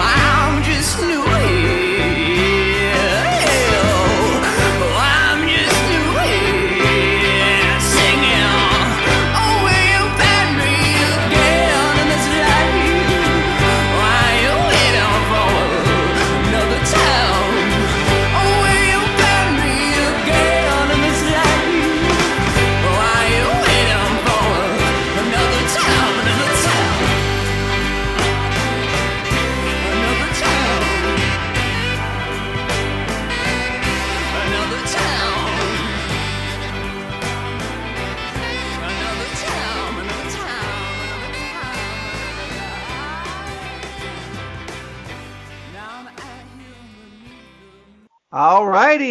I'm 0.02 0.64
just 0.64 1.00
new 1.02 1.31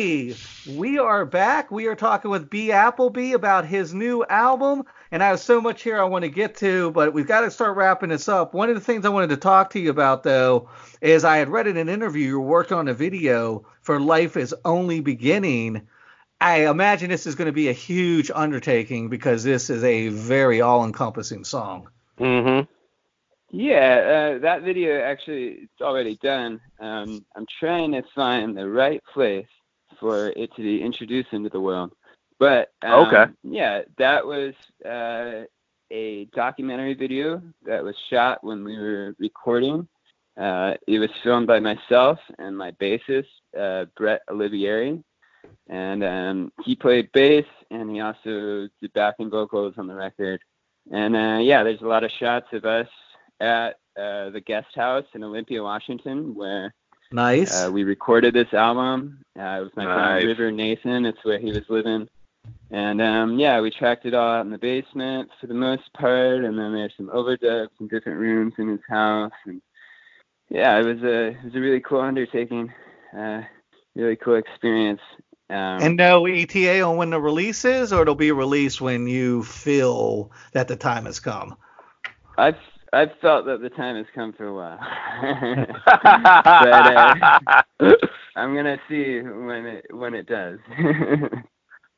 Alrighty, 0.01 0.77
we 0.79 0.99
are 0.99 1.27
back. 1.27 1.71
We 1.71 1.87
are 1.87 1.95
talking 1.95 2.31
with 2.31 2.49
B. 2.49 2.73
Appleby 2.73 3.35
about 3.35 3.67
his 3.67 3.93
new 3.93 4.25
album, 4.25 4.85
and 5.11 5.23
I 5.23 5.29
have 5.29 5.41
so 5.41 5.61
much 5.61 5.83
here 5.83 6.01
I 6.01 6.05
want 6.05 6.23
to 6.23 6.31
get 6.31 6.55
to, 6.57 6.91
but 6.93 7.13
we've 7.13 7.27
got 7.27 7.43
to 7.43 7.51
start 7.51 7.77
wrapping 7.77 8.09
this 8.09 8.27
up. 8.27 8.55
One 8.55 8.71
of 8.71 8.75
the 8.77 8.81
things 8.81 9.05
I 9.05 9.11
wanted 9.11 9.29
to 9.29 9.37
talk 9.37 9.71
to 9.71 9.79
you 9.79 9.91
about, 9.91 10.23
though, 10.23 10.71
is 11.03 11.23
I 11.23 11.37
had 11.37 11.51
read 11.51 11.67
in 11.67 11.77
an 11.77 11.91
interview 11.91 12.29
you 12.29 12.41
worked 12.41 12.73
on 12.73 12.89
a 12.89 12.95
video 12.95 13.67
for 13.83 14.01
Life 14.01 14.39
is 14.39 14.55
Only 14.65 15.01
Beginning. 15.01 15.87
I 16.41 16.67
imagine 16.67 17.11
this 17.11 17.27
is 17.27 17.35
going 17.35 17.47
to 17.47 17.53
be 17.53 17.69
a 17.69 17.75
huge 17.75 18.31
undertaking 18.35 19.11
because 19.11 19.45
this 19.45 19.69
is 19.69 19.85
a 19.85 20.09
very 20.09 20.63
all-encompassing 20.63 21.45
song. 21.45 21.91
Mm-hmm. 22.19 22.71
Yeah, 23.51 24.37
uh, 24.37 24.39
that 24.39 24.63
video 24.63 25.03
actually 25.03 25.59
it's 25.65 25.83
already 25.83 26.17
done. 26.23 26.61
Um, 26.79 27.27
I'm 27.37 27.47
trying 27.59 27.93
to 27.93 28.03
find 28.15 28.57
the 28.57 28.67
right 28.67 29.03
place 29.13 29.47
for 30.01 30.31
it 30.31 30.51
to 30.57 30.63
be 30.63 30.83
introduced 30.83 31.33
into 31.33 31.51
the 31.51 31.61
world. 31.61 31.93
But 32.39 32.73
um, 32.83 33.07
Okay. 33.07 33.27
yeah, 33.45 33.83
that 33.99 34.27
was 34.27 34.55
uh, 34.85 35.45
a 35.93 36.25
documentary 36.35 36.95
video 36.95 37.43
that 37.67 37.85
was 37.85 37.95
shot 38.09 38.43
when 38.43 38.65
we 38.65 38.79
were 38.79 39.15
recording. 39.19 39.87
Uh, 40.41 40.75
it 40.89 40.99
was 40.99 41.11
filmed 41.23 41.47
by 41.47 41.61
myself 41.61 42.19
and 42.39 42.57
my 42.57 42.71
bassist, 42.73 43.27
uh, 43.59 43.85
Brett 43.97 44.23
Olivieri, 44.31 45.03
and 45.69 46.03
um, 46.05 46.53
he 46.65 46.75
played 46.75 47.11
bass 47.13 47.45
and 47.71 47.91
he 47.91 48.01
also 48.01 48.69
did 48.81 48.93
backing 48.95 49.31
vocals 49.31 49.75
on 49.77 49.87
the 49.87 49.95
record. 49.95 50.41
And 50.93 51.15
uh, 51.15 51.39
yeah, 51.43 51.63
there's 51.63 51.83
a 51.83 51.87
lot 51.87 52.05
of 52.05 52.11
shots 52.19 52.47
of 52.53 52.65
us 52.65 52.89
at 53.41 53.77
uh, 53.99 54.31
the 54.31 54.43
guest 54.45 54.69
house 54.75 55.05
in 55.15 55.23
Olympia, 55.23 55.63
Washington, 55.63 56.35
where 56.35 56.75
Nice. 57.13 57.65
uh, 57.65 57.71
we 57.73 57.85
recorded 57.85 58.35
this 58.35 58.53
album. 58.53 59.19
Uh, 59.37 59.61
was 59.63 59.71
my 59.77 59.85
Nice. 59.85 59.95
friend 60.23 60.27
River 60.29 60.51
Nathan. 60.53 61.07
It's 61.07 61.25
where 61.25 61.39
he 61.39 61.51
was 61.53 61.69
living. 61.69 62.09
And 62.71 63.03
um, 63.03 63.39
yeah, 63.39 63.61
we 63.61 63.71
tracked 63.71 64.07
it 64.07 64.15
all 64.15 64.33
out 64.37 64.45
in 64.45 64.51
the 64.51 64.59
basement 64.59 65.29
for 65.41 65.47
the 65.47 65.55
most 65.55 65.93
part, 65.93 66.45
and 66.45 66.59
then 66.59 66.73
there's 66.73 66.93
some 66.97 67.09
overdubs 67.09 67.69
in 67.81 67.89
different 67.89 68.19
rooms 68.21 68.55
in 68.59 68.69
his 68.69 68.81
house. 68.89 69.33
And 69.45 69.61
yeah, 70.49 70.79
it 70.79 70.85
was 70.85 71.03
a 71.03 71.29
it 71.29 71.45
was 71.45 71.55
a 71.55 71.61
really 71.61 71.81
cool 71.81 72.01
undertaking, 72.01 72.73
uh, 73.17 73.43
really 73.97 74.17
cool 74.17 74.37
experience. 74.37 75.01
Um, 75.49 75.57
and 75.83 75.97
no 75.97 76.27
ETA 76.27 76.81
on 76.83 76.97
when 76.97 77.11
the 77.11 77.21
release 77.21 77.65
is, 77.65 77.93
or 77.93 78.03
it'll 78.03 78.15
be 78.15 78.31
released 78.31 78.81
when 78.81 79.09
you 79.09 79.43
feel 79.43 80.31
that 80.53 80.69
the 80.69 80.77
time 80.77 81.07
has 81.07 81.19
come. 81.19 81.57
I've 82.39 82.57
I've 82.93 83.13
felt 83.21 83.47
that 83.47 83.61
the 83.61 83.71
time 83.71 83.97
has 83.97 84.07
come 84.15 84.33
for 84.33 84.47
a 84.47 84.55
while, 84.55 84.79
but 86.59 86.87
uh, 86.87 87.15
I'm 88.37 88.55
gonna 88.55 88.79
see 88.89 89.21
when 89.21 89.67
it 89.67 89.87
when 89.91 90.15
it 90.15 90.27
does. 90.27 90.59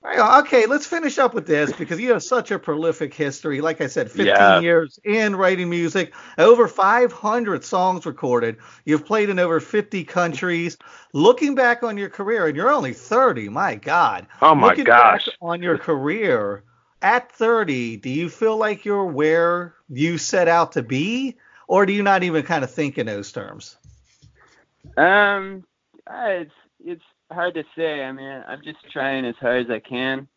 Okay, 0.04 0.66
let's 0.66 0.86
finish 0.86 1.18
up 1.18 1.32
with 1.32 1.46
this 1.46 1.72
because 1.72 2.00
you 2.00 2.12
have 2.12 2.22
such 2.22 2.50
a 2.50 2.58
prolific 2.58 3.14
history. 3.14 3.60
Like 3.60 3.80
I 3.80 3.86
said, 3.86 4.10
15 4.10 4.48
Yeah. 4.48 4.62
years 4.62 4.98
in 5.04 5.36
writing 5.36 5.70
music, 5.70 6.12
over 6.38 6.66
500 6.66 7.64
songs 7.64 8.04
recorded. 8.04 8.56
You've 8.84 9.06
played 9.06 9.30
in 9.30 9.38
over 9.38 9.60
50 9.60 10.04
countries. 10.04 10.76
Looking 11.12 11.54
back 11.54 11.82
on 11.84 11.96
your 11.98 12.08
career, 12.10 12.46
and 12.48 12.56
you're 12.56 12.72
only 12.72 12.92
30, 12.94 13.48
my 13.48 13.76
God. 13.76 14.26
Oh 14.42 14.54
my 14.54 14.76
Looking 14.76 14.84
gosh. 14.84 15.26
back 15.26 15.36
on 15.40 15.62
your 15.62 15.78
career, 15.78 16.64
at 17.02 17.30
30, 17.32 17.96
do 17.96 18.08
you 18.08 18.28
feel 18.28 18.56
like 18.56 18.84
you're 18.84 19.04
where 19.04 19.74
you 19.88 20.18
set 20.18 20.48
out 20.48 20.72
to 20.72 20.82
be, 20.82 21.36
or 21.66 21.86
do 21.86 21.92
you 21.92 22.02
not 22.02 22.22
even 22.22 22.42
kind 22.42 22.64
of 22.64 22.70
think 22.70 22.98
in 22.98 23.06
those 23.06 23.32
terms? 23.32 23.76
Um, 24.96 25.64
it's 26.10 26.52
it's 26.84 27.04
hard 27.30 27.54
to 27.54 27.64
say. 27.76 28.04
I 28.04 28.12
mean, 28.12 28.44
I'm 28.46 28.62
just 28.62 28.78
trying 28.92 29.24
as 29.24 29.36
hard 29.36 29.66
as 29.66 29.70
I 29.70 29.78
can 29.80 30.28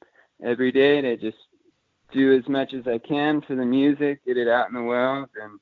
every 0.43 0.71
day 0.71 1.01
to 1.01 1.17
just 1.17 1.37
do 2.11 2.37
as 2.37 2.47
much 2.47 2.73
as 2.73 2.87
I 2.87 2.97
can 2.99 3.41
for 3.41 3.55
the 3.55 3.65
music, 3.65 4.23
get 4.25 4.37
it 4.37 4.47
out 4.47 4.67
in 4.69 4.75
the 4.75 4.83
world, 4.83 5.29
and 5.41 5.59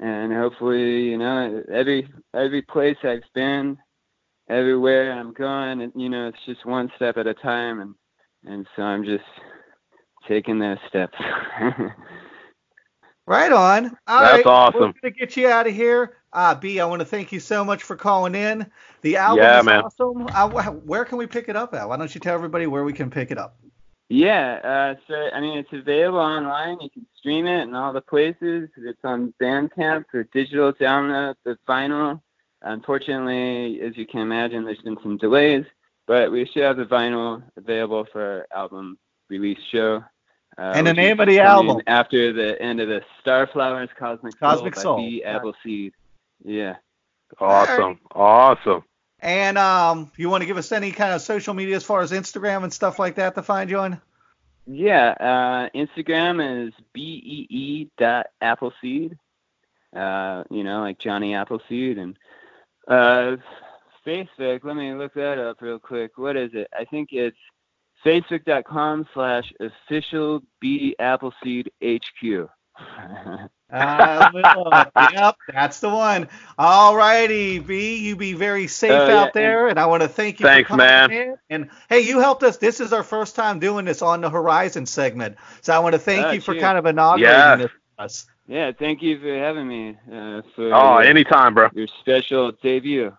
and 0.00 0.32
hopefully, 0.32 1.10
you 1.10 1.18
know, 1.18 1.62
every 1.72 2.08
every 2.34 2.62
place 2.62 2.96
I've 3.04 3.22
been, 3.34 3.78
everywhere 4.48 5.12
I'm 5.12 5.32
going, 5.32 5.92
you 5.94 6.08
know, 6.08 6.28
it's 6.28 6.44
just 6.46 6.66
one 6.66 6.90
step 6.96 7.16
at 7.16 7.26
a 7.26 7.34
time, 7.34 7.80
and 7.80 7.94
and 8.44 8.66
so 8.76 8.82
I'm 8.82 9.04
just 9.04 9.24
taking 10.28 10.58
those 10.58 10.78
steps. 10.88 11.18
Right 13.26 13.52
on. 13.52 13.86
All 14.06 14.20
That's 14.20 14.44
right, 14.44 14.46
awesome. 14.46 14.94
We're 15.02 15.10
gonna 15.10 15.14
get 15.18 15.36
you 15.36 15.48
out 15.48 15.66
of 15.66 15.74
here. 15.74 16.18
Uh, 16.32 16.54
B, 16.54 16.78
I 16.78 16.84
want 16.84 17.00
to 17.00 17.06
thank 17.06 17.32
you 17.32 17.40
so 17.40 17.64
much 17.64 17.82
for 17.82 17.96
calling 17.96 18.34
in. 18.34 18.70
The 19.00 19.16
album 19.16 19.44
Yeah, 19.44 19.60
is 19.60 19.64
man. 19.64 19.84
awesome. 19.84 20.26
Uh, 20.34 20.48
where 20.72 21.04
can 21.06 21.16
we 21.16 21.26
pick 21.26 21.48
it 21.48 21.56
up 21.56 21.72
at? 21.74 21.88
Why 21.88 21.96
don't 21.96 22.14
you 22.14 22.20
tell 22.20 22.34
everybody 22.34 22.66
where 22.66 22.84
we 22.84 22.92
can 22.92 23.10
pick 23.10 23.30
it 23.30 23.38
up? 23.38 23.56
Yeah, 24.10 24.60
uh, 24.62 25.00
so 25.08 25.14
I 25.32 25.40
mean, 25.40 25.56
it's 25.56 25.72
available 25.72 26.18
online. 26.18 26.78
You 26.80 26.90
can 26.90 27.06
stream 27.16 27.46
it 27.46 27.62
in 27.62 27.74
all 27.74 27.94
the 27.94 28.02
places. 28.02 28.68
It's 28.76 29.00
on 29.04 29.32
Bandcamp 29.40 30.04
for 30.10 30.24
digital 30.24 30.74
download. 30.74 31.36
The 31.44 31.56
vinyl, 31.66 32.20
unfortunately, 32.60 33.80
as 33.80 33.96
you 33.96 34.06
can 34.06 34.20
imagine, 34.20 34.64
there's 34.64 34.82
been 34.82 34.98
some 35.02 35.16
delays, 35.16 35.64
but 36.06 36.30
we 36.30 36.44
should 36.44 36.62
have 36.62 36.76
the 36.76 36.84
vinyl 36.84 37.42
available 37.56 38.06
for 38.12 38.46
our 38.52 38.60
album 38.60 38.98
release 39.30 39.58
show. 39.72 40.04
Uh, 40.56 40.72
And 40.76 40.86
the 40.86 40.92
name 40.94 41.18
of 41.20 41.26
the 41.28 41.40
album? 41.40 41.80
after 41.86 42.32
the 42.32 42.60
end 42.60 42.80
of 42.80 42.88
the 42.88 43.02
Starflowers 43.24 43.88
Cosmic, 43.96 44.38
Cosmic 44.38 44.74
Soul, 44.76 44.82
Soul. 44.82 44.96
by 44.98 45.02
B. 45.02 45.24
Appleseed. 45.24 45.92
Yeah. 46.44 46.76
Awesome. 47.40 47.98
Awesome. 48.14 48.84
And 49.20 49.56
um, 49.58 50.12
you 50.16 50.28
want 50.28 50.42
to 50.42 50.46
give 50.46 50.58
us 50.58 50.70
any 50.70 50.92
kind 50.92 51.12
of 51.14 51.22
social 51.22 51.54
media 51.54 51.76
as 51.76 51.84
far 51.84 52.02
as 52.02 52.12
Instagram 52.12 52.62
and 52.62 52.72
stuff 52.72 52.98
like 52.98 53.16
that 53.16 53.34
to 53.34 53.42
find 53.42 53.70
you 53.70 53.78
on? 53.78 54.00
Yeah, 54.66 55.10
uh, 55.20 55.68
Instagram 55.76 56.66
is 56.68 56.72
bee 56.92 57.90
dot 57.98 58.26
appleseed. 58.40 59.18
uh, 59.94 60.44
you 60.50 60.64
know, 60.64 60.80
like 60.80 60.98
Johnny 60.98 61.34
Appleseed 61.34 61.98
and 61.98 62.16
uh, 62.88 63.36
Facebook. 64.06 64.64
Let 64.64 64.76
me 64.76 64.92
look 64.94 65.14
that 65.14 65.38
up 65.38 65.60
real 65.60 65.78
quick. 65.78 66.16
What 66.18 66.36
is 66.36 66.50
it? 66.54 66.68
I 66.78 66.84
think 66.84 67.10
it's 67.12 67.36
facebook.com 68.04 69.06
slash 69.14 69.52
official 69.60 70.42
B 70.60 70.94
Appleseed 70.98 71.70
HQ. 71.82 72.48
Uh, 73.72 74.30
yep, 75.12 75.36
that's 75.52 75.80
the 75.80 75.88
one. 75.88 76.28
All 76.58 76.94
righty, 76.94 77.58
B, 77.58 77.96
you 77.96 78.14
be 78.14 78.32
very 78.32 78.68
safe 78.68 78.92
Oh, 78.92 79.08
yeah, 79.08 79.20
out 79.22 79.32
there, 79.32 79.66
and, 79.66 79.80
I 79.80 79.86
want 79.86 80.02
to 80.02 80.08
thank 80.08 80.38
you. 80.38 80.46
Thanks, 80.46 80.68
for 80.68 80.76
coming 80.76 80.86
man. 80.86 81.10
in. 81.10 81.36
And 81.50 81.70
hey, 81.88 82.00
you 82.00 82.20
helped 82.20 82.44
us. 82.44 82.58
This 82.58 82.78
is 82.78 82.92
our 82.92 83.02
first 83.02 83.34
time 83.34 83.58
doing 83.58 83.84
this 83.84 84.00
on 84.00 84.20
the 84.20 84.30
Horizon 84.30 84.86
segment, 84.86 85.36
so 85.60 85.72
I 85.72 85.80
want 85.80 85.94
to 85.94 85.98
thank 85.98 86.26
Oh, 86.26 86.30
you 86.30 86.40
for 86.40 86.54
kind 86.54 86.78
of 86.78 86.86
inaugurating 86.86 87.34
Yes. 87.36 87.58
this 87.58 87.70
for 87.96 88.02
us. 88.04 88.26
Yeah, 88.46 88.70
thank 88.78 89.02
you 89.02 89.18
for 89.18 89.34
having 89.36 89.66
me 89.66 89.96
uh, 90.12 90.42
for 90.54 90.72
Oh, 90.72 90.98
your, 91.00 91.02
anytime, 91.02 91.54
bro. 91.54 91.68
your 91.74 91.88
special 92.00 92.52
debut. 92.62 93.12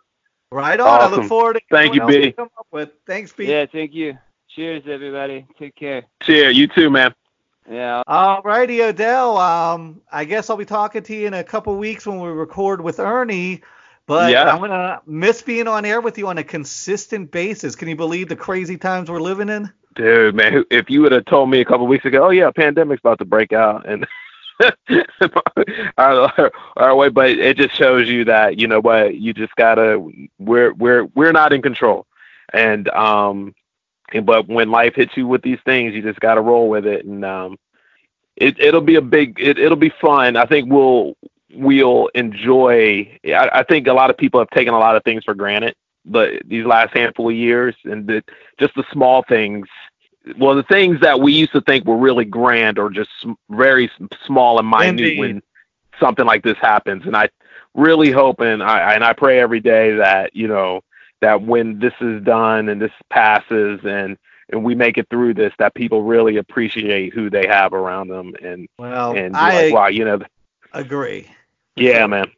Right 0.51 0.79
on. 0.79 1.01
I 1.01 1.07
look 1.07 1.25
forward 1.25 1.55
to 1.55 1.61
Thank 1.69 1.95
you, 1.95 2.01
what 2.01 2.09
B. 2.11 2.23
you 2.27 2.33
Come 2.33 2.49
up 2.57 2.67
with. 2.71 2.91
Thanks, 3.05 3.33
B. 3.33 3.49
Yeah, 3.49 3.65
thank 3.65 3.93
you. 3.93 4.17
Cheers, 4.55 4.83
everybody. 4.87 5.45
Take 5.59 5.75
care. 5.75 6.03
Cheer. 6.23 6.49
You 6.49 6.67
too, 6.67 6.89
man. 6.89 7.13
Yeah, 7.69 8.03
All 8.07 8.41
righty, 8.43 8.81
Odell. 8.81 9.37
Um, 9.37 10.01
I 10.11 10.23
guess 10.23 10.49
I'll 10.49 10.55
be 10.55 10.63
talking 10.63 11.03
to 11.03 11.13
you 11.13 11.27
in 11.27 11.33
a 11.33 11.43
couple 11.43 11.75
weeks 11.75 12.05
when 12.07 12.21
we 12.21 12.29
record 12.29 12.79
with 12.79 12.99
Ernie. 12.99 13.63
But 14.05 14.31
Yeah. 14.31 14.53
I'm 14.53 14.61
gonna 14.61 15.01
miss 15.05 15.41
being 15.41 15.67
on 15.67 15.83
air 15.83 15.99
with 15.99 16.17
you 16.17 16.27
on 16.29 16.37
a 16.37 16.43
consistent 16.43 17.31
basis. 17.31 17.75
Can 17.75 17.89
you 17.89 17.97
believe 17.97 18.29
the 18.29 18.35
crazy 18.37 18.77
times 18.77 19.11
we're 19.11 19.19
living 19.19 19.49
in? 19.49 19.69
Dude, 19.95 20.35
man, 20.35 20.63
if 20.69 20.89
you 20.89 21.01
would 21.01 21.11
have 21.11 21.25
told 21.25 21.49
me 21.49 21.59
a 21.59 21.65
couple 21.65 21.87
weeks 21.87 22.05
ago, 22.05 22.27
oh 22.27 22.29
yeah, 22.29 22.49
pandemic's 22.51 23.01
about 23.01 23.19
to 23.19 23.25
break 23.25 23.51
out, 23.51 23.85
and 23.89 24.07
our, 25.97 26.51
our 26.77 26.95
way, 26.95 27.09
but 27.09 27.31
it 27.31 27.57
just 27.57 27.75
shows 27.75 28.07
you 28.07 28.23
that 28.25 28.57
you 28.57 28.67
know 28.67 28.79
what, 28.79 29.15
you 29.15 29.33
just 29.33 29.55
gotta, 29.55 30.01
we're 30.39 30.71
we're 30.73 31.05
we're 31.15 31.33
not 31.33 31.51
in 31.51 31.61
control, 31.61 32.05
and 32.53 32.87
um, 32.89 33.47
and, 33.47 33.55
but 34.23 34.47
when 34.47 34.71
life 34.71 34.95
hits 34.95 35.15
you 35.17 35.27
with 35.27 35.41
these 35.41 35.59
things, 35.65 35.93
you 35.93 36.01
just 36.01 36.19
gotta 36.19 36.41
roll 36.41 36.69
with 36.69 36.85
it, 36.85 37.05
and 37.05 37.23
um, 37.25 37.57
it 38.35 38.59
it'll 38.59 38.81
be 38.81 38.95
a 38.95 39.01
big, 39.01 39.39
it 39.39 39.57
it'll 39.57 39.77
be 39.77 39.93
fun. 40.01 40.35
I 40.35 40.45
think 40.45 40.71
we'll 40.71 41.15
we'll 41.53 42.07
enjoy. 42.15 43.19
I, 43.25 43.49
I 43.51 43.63
think 43.63 43.87
a 43.87 43.93
lot 43.93 44.09
of 44.09 44.17
people 44.17 44.39
have 44.39 44.49
taken 44.49 44.73
a 44.73 44.79
lot 44.79 44.95
of 44.95 45.03
things 45.03 45.23
for 45.23 45.33
granted, 45.33 45.75
but 46.05 46.33
these 46.45 46.65
last 46.65 46.95
handful 46.95 47.29
of 47.29 47.35
years, 47.35 47.75
and 47.83 48.07
the, 48.07 48.23
just 48.59 48.75
the 48.75 48.83
small 48.91 49.23
things 49.23 49.67
well, 50.37 50.55
the 50.55 50.63
things 50.63 50.99
that 51.01 51.19
we 51.19 51.33
used 51.33 51.51
to 51.53 51.61
think 51.61 51.85
were 51.85 51.97
really 51.97 52.25
grand 52.25 52.79
are 52.79 52.89
just 52.89 53.11
very 53.49 53.91
small 54.25 54.59
and 54.59 54.69
minute 54.69 54.89
Indeed. 54.89 55.19
when 55.19 55.43
something 55.99 56.25
like 56.25 56.43
this 56.43 56.57
happens. 56.57 57.05
And 57.05 57.15
I 57.15 57.29
really 57.73 58.11
hope 58.11 58.39
and 58.39 58.63
I 58.63 58.93
and 58.93 59.03
I 59.03 59.13
pray 59.13 59.39
every 59.39 59.59
day 59.59 59.95
that 59.95 60.35
you 60.35 60.47
know 60.47 60.81
that 61.21 61.41
when 61.41 61.79
this 61.79 61.93
is 62.01 62.23
done 62.23 62.69
and 62.69 62.81
this 62.81 62.91
passes 63.09 63.79
and 63.83 64.17
and 64.49 64.63
we 64.63 64.75
make 64.75 64.97
it 64.97 65.07
through 65.09 65.33
this, 65.33 65.53
that 65.57 65.73
people 65.73 66.03
really 66.03 66.37
appreciate 66.37 67.13
who 67.13 67.29
they 67.31 67.47
have 67.47 67.73
around 67.73 68.09
them 68.09 68.33
and 68.43 68.67
Well, 68.77 69.13
and 69.15 69.35
I 69.35 69.53
like, 69.53 69.73
wow, 69.73 69.87
you 69.87 70.05
know, 70.05 70.19
agree. 70.73 71.27
yeah, 71.75 72.07
man, 72.07 72.31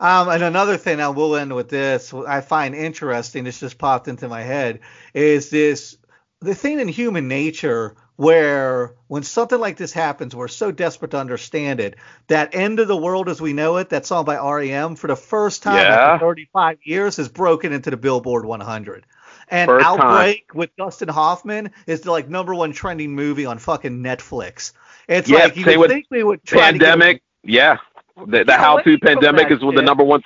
Um, 0.00 0.28
and 0.28 0.42
another 0.42 0.76
thing, 0.76 1.00
I 1.00 1.08
will 1.08 1.36
end 1.36 1.54
with 1.54 1.68
this. 1.68 2.12
I 2.12 2.40
find 2.40 2.74
interesting. 2.74 3.44
This 3.44 3.60
just 3.60 3.78
popped 3.78 4.08
into 4.08 4.28
my 4.28 4.42
head. 4.42 4.80
Is 5.14 5.50
this 5.50 5.96
the 6.40 6.54
thing 6.54 6.80
in 6.80 6.88
human 6.88 7.28
nature 7.28 7.96
where 8.16 8.94
when 9.08 9.22
something 9.22 9.58
like 9.58 9.76
this 9.76 9.92
happens, 9.92 10.34
we're 10.34 10.48
so 10.48 10.70
desperate 10.70 11.10
to 11.12 11.18
understand 11.18 11.80
it. 11.80 11.96
That 12.28 12.54
end 12.54 12.78
of 12.78 12.88
the 12.88 12.96
world 12.96 13.28
as 13.28 13.40
we 13.40 13.52
know 13.52 13.76
it, 13.78 13.90
that 13.90 14.06
song 14.06 14.24
by 14.24 14.36
REM, 14.36 14.96
for 14.96 15.08
the 15.08 15.16
first 15.16 15.62
time 15.62 15.76
Yeah. 15.76 16.12
after 16.12 16.24
35 16.24 16.78
years, 16.84 17.16
has 17.16 17.28
broken 17.28 17.72
into 17.72 17.90
the 17.90 17.96
Billboard 17.96 18.44
100. 18.44 19.04
And 19.50 19.68
First 19.68 19.84
time. 19.84 20.00
Outbreak 20.00 20.54
with 20.54 20.74
Dustin 20.76 21.08
Hoffman 21.08 21.72
is 21.86 22.02
the 22.02 22.10
like 22.12 22.28
number 22.28 22.54
one 22.54 22.72
trending 22.72 23.14
movie 23.14 23.46
on 23.46 23.58
fucking 23.58 24.02
Netflix. 24.02 24.72
It's 25.08 25.28
Yeah, 25.28 25.44
like 25.44 25.56
you 25.56 25.64
same 25.64 25.80
would 25.80 25.90
think 25.90 26.06
we 26.10 26.22
would 26.22 26.44
try 26.44 26.72
to 26.72 26.78
get 26.78 26.86
pandemic, 26.86 27.22
yeah, 27.42 27.78
the, 28.16 28.44
the 28.44 28.56
how-to 28.56 28.98
pandemic 28.98 29.50
is 29.50 29.60
the 29.60 29.82
number 29.82 30.04
one. 30.04 30.22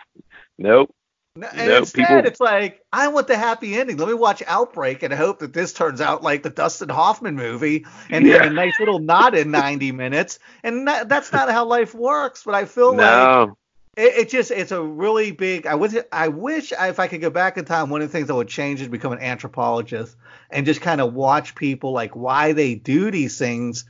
Nope. 0.59 0.95
No, 1.41 1.47
And 1.53 1.69
No, 1.69 1.77
instead, 1.79 2.07
people- 2.09 2.27
it's 2.27 2.41
like 2.41 2.81
I 2.93 3.09
want 3.09 3.27
the 3.29 3.37
happy 3.37 3.75
ending. 3.79 3.97
Let 3.97 4.09
me 4.09 4.15
watch 4.15 4.43
Outbreak 4.47 5.03
and 5.03 5.13
hope 5.15 5.39
that 5.41 5.53
this 5.53 5.73
turns 5.73 6.01
out 6.01 6.23
like 6.23 6.43
the 6.43 6.51
Dustin 6.51 6.89
Hoffman 6.89 7.37
movie 7.37 7.87
and 8.11 8.27
Yeah. 8.27 8.45
a 8.45 8.51
nice 8.51 8.79
little 8.81 8.99
knot 8.99 9.35
in 9.37 9.51
90 9.51 9.93
minutes. 10.05 10.39
And 10.63 10.89
that, 10.89 11.09
that's 11.09 11.33
not 11.33 11.51
how 11.51 11.65
life 11.67 11.95
works. 11.95 12.43
But 12.45 12.55
I 12.55 12.65
feel 12.65 12.95
like 12.95 13.51
it, 13.97 14.15
it 14.17 14.29
just 14.29 14.51
it's 14.51 14.73
a 14.73 14.83
really 14.83 15.31
big. 15.33 15.67
I 15.67 15.75
wish 15.77 15.95
I 16.13 16.29
wish 16.29 16.73
I, 16.73 16.89
if 16.89 16.99
I 17.01 17.07
could 17.09 17.21
go 17.21 17.31
back 17.31 17.57
in 17.57 17.65
time, 17.65 17.91
one 17.91 18.03
of 18.03 18.09
the 18.11 18.13
things 18.17 18.31
I 18.31 18.35
would 18.35 18.49
change 18.49 18.81
is 18.81 18.89
become 18.89 19.13
an 19.13 19.19
anthropologist 19.21 20.17
and 20.51 20.67
just 20.67 20.81
kind 20.81 21.01
of 21.01 21.15
watch 21.15 21.55
people 21.55 21.93
like 21.93 22.17
why 22.17 22.53
they 22.53 22.75
do 22.75 23.11
these 23.11 23.39
things. 23.39 23.85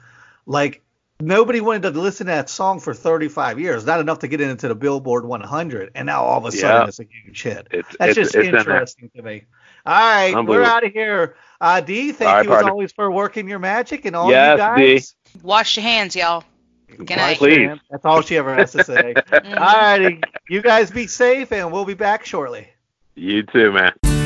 Like 0.47 0.83
nobody 1.21 1.61
wanted 1.61 1.83
to 1.83 2.01
listen 2.01 2.27
to 2.27 2.33
that 2.33 2.49
song 2.49 2.81
for 2.81 2.95
35 2.95 3.59
years, 3.59 3.85
not 3.85 4.01
enough 4.01 4.21
to 4.21 4.29
get 4.29 4.41
it 4.41 4.49
into 4.49 4.69
the 4.69 4.75
Billboard 4.75 5.25
100, 5.25 5.91
and 5.95 6.07
now 6.07 6.23
all 6.23 6.39
of 6.39 6.45
a 6.45 6.53
sudden 6.53 6.83
Yeah. 6.83 6.89
it's 6.89 7.01
a 7.01 7.05
huge 7.05 7.43
hit. 7.43 7.69
It's 7.71 7.97
That's 7.99 8.11
it's, 8.11 8.15
just 8.17 8.35
it's 8.35 8.49
in 8.49 8.55
interesting 8.55 9.11
to 9.17 9.23
me. 9.23 9.45
All 9.87 9.95
right, 9.95 10.47
we're 10.47 10.63
out 10.63 10.85
of 10.85 10.93
here. 10.93 11.37
Uh, 11.61 11.81
D, 11.81 12.13
thank 12.13 12.29
All 12.29 12.37
right, 12.37 12.45
you 12.45 12.55
as 12.55 12.63
always 12.65 12.93
for 12.93 13.11
working 13.11 13.49
your 13.49 13.59
magic 13.59 14.05
and 14.05 14.15
all 14.15 14.31
Yes, 14.31 14.53
you 14.53 14.59
guys. 14.59 15.15
Wash 15.43 15.77
your 15.77 15.83
hands, 15.83 16.15
y'all. 16.15 16.45
Good 16.97 17.11
night. 17.11 17.37
Please. 17.39 17.79
That's 17.91 18.05
all 18.05 18.23
she 18.23 18.37
ever 18.37 18.55
has 18.55 18.73
to 18.73 18.85
say. 18.85 19.15
all 19.33 19.41
righty, 19.43 20.21
you 20.49 20.63
guys 20.63 20.91
be 20.91 21.07
safe, 21.07 21.53
and 21.53 21.73
we'll 21.73 21.85
be 21.85 21.95
back 21.95 22.25
shortly. 22.25 22.69
You 23.15 23.43
too, 23.43 23.73
man. 23.73 24.18